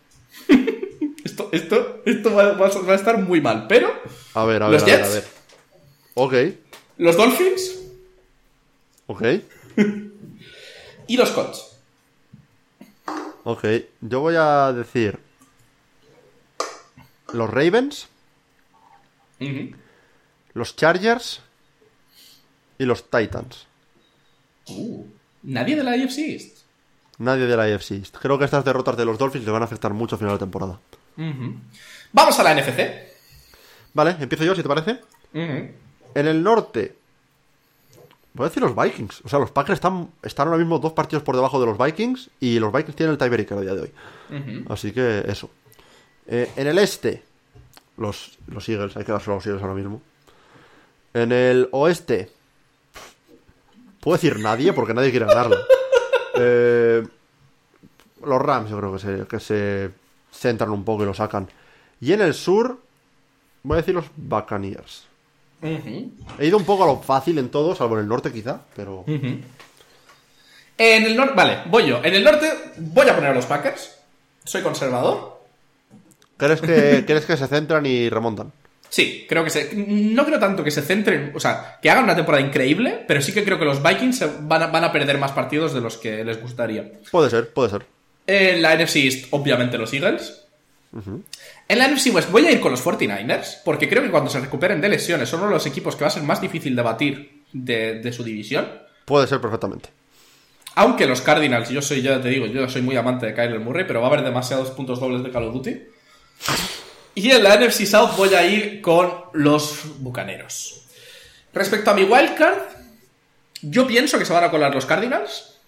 esto 1.25 1.49
esto, 1.51 2.01
esto 2.05 2.33
va, 2.33 2.53
va 2.53 2.67
a- 2.67 2.79
va 2.81 2.93
a 2.93 2.95
estar 2.95 3.17
muy 3.17 3.41
mal, 3.41 3.65
pero 3.67 3.91
A 4.33 4.45
ver, 4.45 4.63
a 4.63 4.69
ver, 4.69 4.73
¿Los 4.79 4.83
a 4.83 4.85
ver, 4.85 4.95
Jets? 4.97 5.09
a 5.09 5.13
ver. 5.13 5.23
Ok, 6.13 6.33
los 6.97 7.17
Dolphins 7.17 7.79
ok, 9.07 9.23
y 11.07 11.17
los 11.17 11.29
Colts. 11.31 11.67
ok. 13.43 13.65
Yo 14.01 14.21
voy 14.21 14.35
a 14.37 14.71
decir 14.73 15.19
los 17.33 17.49
Ravens, 17.49 18.07
Ujú. 19.39 19.71
Los 20.53 20.75
Chargers 20.75 21.41
y 22.77 22.85
los 22.85 23.09
Titans. 23.09 23.67
Uh, 24.67 25.05
nadie 25.43 25.75
de 25.75 25.83
la 25.83 25.91
AFC 25.91 26.19
East. 26.19 26.57
Nadie 27.17 27.45
de 27.45 27.55
la 27.55 27.63
AFC. 27.63 27.91
East. 27.91 28.17
Creo 28.17 28.39
que 28.39 28.45
estas 28.45 28.65
derrotas 28.65 28.97
de 28.97 29.05
los 29.05 29.17
Dolphins 29.17 29.45
le 29.45 29.51
van 29.51 29.61
a 29.61 29.65
afectar 29.65 29.93
mucho 29.93 30.15
al 30.15 30.19
final 30.19 30.35
de 30.35 30.39
temporada. 30.39 30.79
Vamos 32.11 32.39
a 32.39 32.43
la 32.43 32.55
NFC. 32.55 32.79
Vale, 33.93 34.15
empiezo 34.19 34.43
yo, 34.43 34.55
si 34.55 34.63
te 34.63 34.67
parece. 34.67 34.99
En 35.33 36.27
el 36.27 36.41
norte, 36.41 36.95
voy 38.33 38.45
a 38.45 38.49
decir 38.49 38.63
los 38.63 38.75
Vikings. 38.75 39.21
O 39.23 39.29
sea, 39.29 39.37
los 39.37 39.51
Packers 39.51 39.77
están, 39.77 40.09
están 40.23 40.47
ahora 40.47 40.57
mismo 40.57 40.79
dos 40.79 40.93
partidos 40.93 41.23
por 41.23 41.35
debajo 41.35 41.59
de 41.59 41.67
los 41.67 41.77
Vikings 41.77 42.31
y 42.39 42.59
los 42.59 42.73
Vikings 42.73 42.95
tienen 42.95 43.11
el 43.11 43.17
tiebreaker 43.19 43.57
a 43.57 43.61
día 43.61 43.73
de 43.75 43.81
hoy. 43.81 43.91
Así 44.69 44.91
que 44.91 45.23
eso. 45.27 45.51
Eh, 46.27 46.51
en 46.55 46.67
el 46.67 46.77
este, 46.79 47.23
los, 47.97 48.39
los 48.47 48.67
Eagles, 48.67 48.97
hay 48.97 49.03
que 49.03 49.11
dárselo 49.11 49.33
a 49.33 49.35
los 49.37 49.45
Eagles 49.45 49.61
ahora 49.61 49.75
mismo. 49.75 50.01
En 51.13 51.31
el 51.31 51.67
oeste. 51.71 52.29
Puedo 53.99 54.17
decir 54.17 54.39
nadie 54.39 54.73
porque 54.73 54.93
nadie 54.93 55.11
quiere 55.11 55.25
ganarlo. 55.25 55.57
Eh, 56.35 57.03
los 58.25 58.41
Rams 58.41 58.69
yo 58.69 58.77
creo 58.77 58.93
que 58.93 58.99
se, 58.99 59.27
que 59.27 59.39
se 59.39 59.91
centran 60.31 60.71
un 60.71 60.83
poco 60.83 61.03
y 61.03 61.05
lo 61.05 61.13
sacan. 61.13 61.49
Y 61.99 62.13
en 62.13 62.21
el 62.21 62.33
sur, 62.33 62.79
voy 63.63 63.75
a 63.75 63.81
decir 63.81 63.93
los 63.93 64.05
Buccaneers. 64.15 65.05
He 65.61 66.47
ido 66.47 66.57
un 66.57 66.65
poco 66.65 66.83
a 66.83 66.87
lo 66.87 66.99
fácil 67.01 67.37
en 67.37 67.49
todo, 67.49 67.75
salvo 67.75 67.95
en 67.95 68.01
el 68.01 68.07
norte 68.07 68.31
quizá, 68.31 68.61
pero... 68.75 69.03
En 69.05 69.45
el 70.77 71.15
norte, 71.15 71.33
vale, 71.35 71.59
voy 71.67 71.85
yo. 71.87 72.03
En 72.03 72.15
el 72.15 72.23
norte 72.23 72.51
voy 72.77 73.07
a 73.07 73.13
poner 73.13 73.31
a 73.31 73.35
los 73.35 73.45
Packers. 73.45 73.99
Soy 74.43 74.63
conservador. 74.63 75.39
¿Crees 76.37 76.61
que, 76.61 77.03
¿crees 77.07 77.25
que 77.25 77.37
se 77.37 77.47
centran 77.47 77.85
y 77.85 78.09
remontan? 78.09 78.51
Sí, 78.91 79.25
creo 79.27 79.45
que 79.45 79.49
se. 79.49 79.73
No 79.73 80.25
creo 80.25 80.37
tanto 80.37 80.65
que 80.65 80.69
se 80.69 80.81
centren. 80.81 81.31
O 81.33 81.39
sea, 81.39 81.79
que 81.81 81.89
hagan 81.89 82.03
una 82.03 82.15
temporada 82.15 82.45
increíble, 82.45 83.05
pero 83.07 83.21
sí 83.21 83.31
que 83.31 83.45
creo 83.45 83.57
que 83.57 83.63
los 83.63 83.81
Vikings 83.81 84.25
van, 84.41 84.63
a, 84.63 84.67
van 84.67 84.83
a 84.83 84.91
perder 84.91 85.17
más 85.17 85.31
partidos 85.31 85.73
de 85.73 85.79
los 85.79 85.97
que 85.97 86.25
les 86.25 86.41
gustaría. 86.41 86.91
Puede 87.09 87.29
ser, 87.29 87.53
puede 87.53 87.69
ser. 87.69 87.85
En 88.27 88.61
la 88.61 88.75
NFC 88.75 88.97
East, 88.97 89.27
obviamente, 89.31 89.77
los 89.77 89.93
Eagles. 89.93 90.43
En 91.69 91.79
la 91.79 91.87
NFC 91.87 92.13
West 92.13 92.31
voy 92.31 92.45
a 92.45 92.51
ir 92.51 92.59
con 92.59 92.71
los 92.71 92.83
49ers, 92.83 93.61
porque 93.63 93.87
creo 93.87 94.03
que 94.03 94.11
cuando 94.11 94.29
se 94.29 94.41
recuperen 94.41 94.81
de 94.81 94.89
lesiones 94.89 95.29
son 95.29 95.39
uno 95.39 95.47
de 95.47 95.55
los 95.55 95.65
equipos 95.65 95.95
que 95.95 96.03
va 96.03 96.09
a 96.09 96.11
ser 96.11 96.23
más 96.23 96.41
difícil 96.41 96.75
de 96.75 96.81
batir 96.81 97.43
de, 97.53 98.01
de 98.01 98.11
su 98.11 98.25
división. 98.25 98.67
Puede 99.05 99.25
ser 99.25 99.39
perfectamente. 99.39 99.87
Aunque 100.75 101.07
los 101.07 101.21
Cardinals, 101.21 101.69
yo 101.69 101.81
soy, 101.81 102.01
ya 102.01 102.21
te 102.21 102.27
digo, 102.27 102.45
yo 102.45 102.67
soy 102.67 102.81
muy 102.81 102.97
amante 102.97 103.25
de 103.25 103.33
Kyler 103.33 103.61
Murray, 103.61 103.85
pero 103.87 104.01
va 104.01 104.07
a 104.07 104.09
haber 104.09 104.25
demasiados 104.25 104.71
puntos 104.71 104.99
dobles 104.99 105.23
de 105.23 105.31
Call 105.31 105.45
of 105.45 105.53
Duty. 105.53 105.81
Y 107.15 107.29
en 107.31 107.43
la 107.43 107.57
NFC 107.57 107.85
South 107.85 108.15
voy 108.17 108.33
a 108.33 108.45
ir 108.45 108.81
con 108.81 109.11
los 109.33 109.99
Bucaneros. 109.99 110.85
Respecto 111.53 111.91
a 111.91 111.93
mi 111.93 112.03
wildcard, 112.03 112.59
yo 113.61 113.85
pienso 113.85 114.17
que 114.17 114.25
se 114.25 114.33
van 114.33 114.43
a 114.45 114.51
colar 114.51 114.73
los 114.73 114.85
Cardinals, 114.85 115.59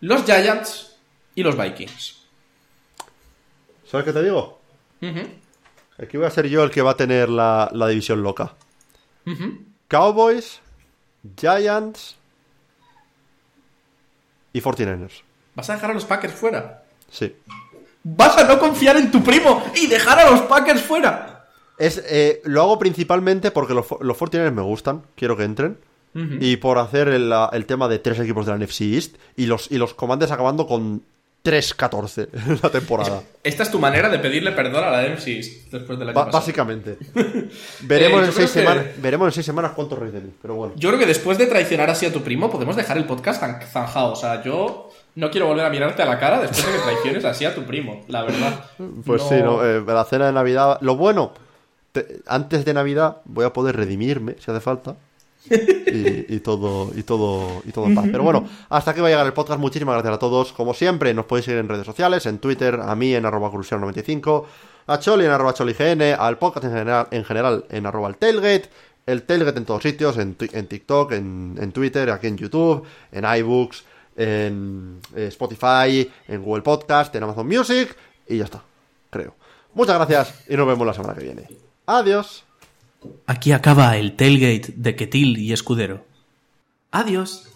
los 0.00 0.24
Giants 0.24 0.96
y 1.34 1.42
los 1.42 1.56
Vikings. 1.56 2.22
¿Sabes 3.90 4.04
qué 4.04 4.12
te 4.12 4.22
digo? 4.22 4.60
Aquí 5.98 6.16
voy 6.16 6.26
a 6.26 6.30
ser 6.30 6.48
yo 6.48 6.62
el 6.62 6.70
que 6.70 6.82
va 6.82 6.92
a 6.92 6.96
tener 6.96 7.28
la, 7.28 7.70
la 7.72 7.88
división 7.88 8.22
loca. 8.22 8.54
Cowboys, 9.88 10.60
Giants 11.38 12.16
y 14.52 14.60
49ers. 14.60 15.22
¿Vas 15.54 15.70
a 15.70 15.74
dejar 15.74 15.90
a 15.90 15.94
los 15.94 16.04
Packers 16.04 16.34
fuera? 16.34 16.84
Sí. 17.10 17.34
¿Vas 18.04 18.36
a 18.38 18.44
no 18.44 18.58
confiar 18.58 18.96
en 18.96 19.10
tu 19.10 19.22
primo 19.24 19.62
y 19.74 19.86
dejar 19.86 20.18
a 20.20 20.30
los 20.30 20.42
Packers 20.42 20.82
fuera? 20.82 21.46
Es, 21.78 22.02
eh, 22.06 22.40
lo 22.44 22.62
hago 22.62 22.78
principalmente 22.78 23.50
porque 23.50 23.74
los, 23.74 23.86
los 24.00 24.16
49ers 24.16 24.52
me 24.52 24.62
gustan, 24.62 25.02
quiero 25.16 25.36
que 25.36 25.44
entren. 25.44 25.78
Y 26.40 26.58
por 26.58 26.78
hacer 26.78 27.08
el, 27.08 27.28
la- 27.28 27.50
el 27.52 27.66
tema 27.66 27.88
de 27.88 27.98
tres 27.98 28.20
equipos 28.20 28.46
de 28.46 28.52
la 28.52 28.58
NFC 28.64 28.82
East 28.82 29.16
y 29.36 29.46
los, 29.46 29.72
y 29.72 29.78
los 29.78 29.94
Commanders 29.94 30.30
acabando 30.30 30.64
con 30.68 31.02
3-14 31.44 32.28
en 32.48 32.60
la 32.62 32.70
temporada. 32.70 33.22
Esta 33.42 33.64
es 33.64 33.70
tu 33.72 33.80
manera 33.80 34.08
de 34.08 34.18
pedirle 34.20 34.52
perdón 34.52 34.84
a 34.84 34.90
la 34.90 35.02
MC 35.08 35.70
después 35.72 35.98
del 35.98 36.10
año 36.10 36.14
Ba- 36.14 36.26
básicamente. 36.30 36.98
veremos, 37.80 38.22
Eh, 38.22 38.26
en 38.26 38.32
seis 38.32 38.52
que- 38.52 38.60
semanas, 38.60 38.84
veremos 38.98 39.26
en 39.26 39.32
seis 39.32 39.46
semanas 39.46 39.72
cuántos 39.74 39.98
reis 39.98 40.12
de 40.12 40.20
mí, 40.20 40.30
pero 40.40 40.54
bueno. 40.54 40.74
Yo 40.76 40.88
creo 40.90 41.00
que 41.00 41.06
después 41.06 41.36
de 41.36 41.46
traicionar 41.46 41.90
así 41.90 42.06
a 42.06 42.12
tu 42.12 42.22
primo, 42.22 42.48
podemos 42.48 42.76
dejar 42.76 42.96
el 42.96 43.06
podcast 43.06 43.42
zan- 43.42 43.60
zanjado. 43.66 44.12
O 44.12 44.16
sea, 44.16 44.40
yo 44.44 44.90
no 45.16 45.30
quiero 45.30 45.46
volver 45.46 45.64
a 45.64 45.70
mirarte 45.70 46.02
a 46.02 46.06
la 46.06 46.18
cara 46.18 46.40
después 46.40 46.64
de 46.66 46.72
que 46.72 46.78
traiciones 46.78 47.24
así 47.24 47.44
a 47.44 47.54
tu 47.54 47.62
primo, 47.64 48.04
la 48.08 48.22
verdad. 48.22 48.64
Pues 49.04 49.22
sí, 49.22 49.36
no, 49.42 49.64
eh, 49.64 49.82
la 49.86 50.04
cena 50.04 50.26
de 50.26 50.32
Navidad. 50.32 50.78
Lo 50.80 50.96
bueno, 50.96 51.32
te- 51.92 52.20
antes 52.26 52.64
de 52.64 52.74
Navidad 52.74 53.18
voy 53.24 53.44
a 53.44 53.52
poder 53.52 53.76
redimirme 53.76 54.36
si 54.38 54.50
hace 54.50 54.60
falta. 54.60 54.96
Y, 55.46 56.40
todo, 56.40 56.90
y 56.96 57.02
todo, 57.02 57.62
y 57.66 57.70
todo 57.70 57.84
en 57.86 57.94
paz. 57.94 58.06
Pero 58.10 58.22
bueno, 58.24 58.48
hasta 58.70 58.92
aquí 58.92 59.00
va 59.00 59.08
a 59.08 59.10
llegar 59.10 59.26
el 59.26 59.34
podcast. 59.34 59.60
Muchísimas 59.60 59.94
gracias 59.94 60.14
a 60.14 60.18
todos. 60.18 60.52
Como 60.52 60.72
siempre, 60.72 61.12
nos 61.12 61.26
podéis 61.26 61.44
seguir 61.44 61.60
en 61.60 61.68
redes 61.68 61.84
sociales, 61.86 62.24
en 62.26 62.38
Twitter, 62.38 62.80
a 62.82 62.94
mí 62.94 63.14
en 63.14 63.26
arroba 63.26 63.50
crucial95, 63.50 64.44
a 64.86 64.98
Choli 64.98 65.26
en 65.26 65.30
arroba 65.30 65.52
cholign, 65.52 66.00
al 66.18 66.38
podcast 66.38 66.64
en 66.64 66.72
general, 66.72 67.06
en 67.10 67.24
general 67.24 67.64
en 67.68 67.84
arroba 67.86 68.08
el 68.08 68.16
tailgate, 68.16 68.70
el 69.06 69.22
tailgate 69.24 69.58
en 69.58 69.64
todos 69.66 69.82
sitios, 69.82 70.16
en, 70.16 70.34
en 70.52 70.66
TikTok, 70.66 71.12
en, 71.12 71.58
en 71.60 71.72
Twitter, 71.72 72.10
aquí 72.10 72.26
en 72.28 72.38
YouTube, 72.38 72.84
en 73.12 73.24
iBooks, 73.26 73.84
en 74.16 75.00
eh, 75.14 75.26
Spotify, 75.28 76.10
en 76.28 76.42
Google 76.42 76.62
Podcast, 76.62 77.14
en 77.14 77.22
Amazon 77.22 77.46
Music, 77.46 77.96
y 78.28 78.38
ya 78.38 78.44
está, 78.44 78.62
creo. 79.10 79.34
Muchas 79.74 79.96
gracias 79.96 80.44
y 80.48 80.56
nos 80.56 80.66
vemos 80.66 80.86
la 80.86 80.94
semana 80.94 81.14
que 81.14 81.24
viene. 81.24 81.48
Adiós. 81.86 82.44
Aquí 83.26 83.52
acaba 83.52 83.96
el 83.96 84.16
tailgate 84.16 84.72
de 84.76 84.96
Ketil 84.96 85.38
y 85.38 85.52
Escudero. 85.52 86.04
Adiós. 86.90 87.48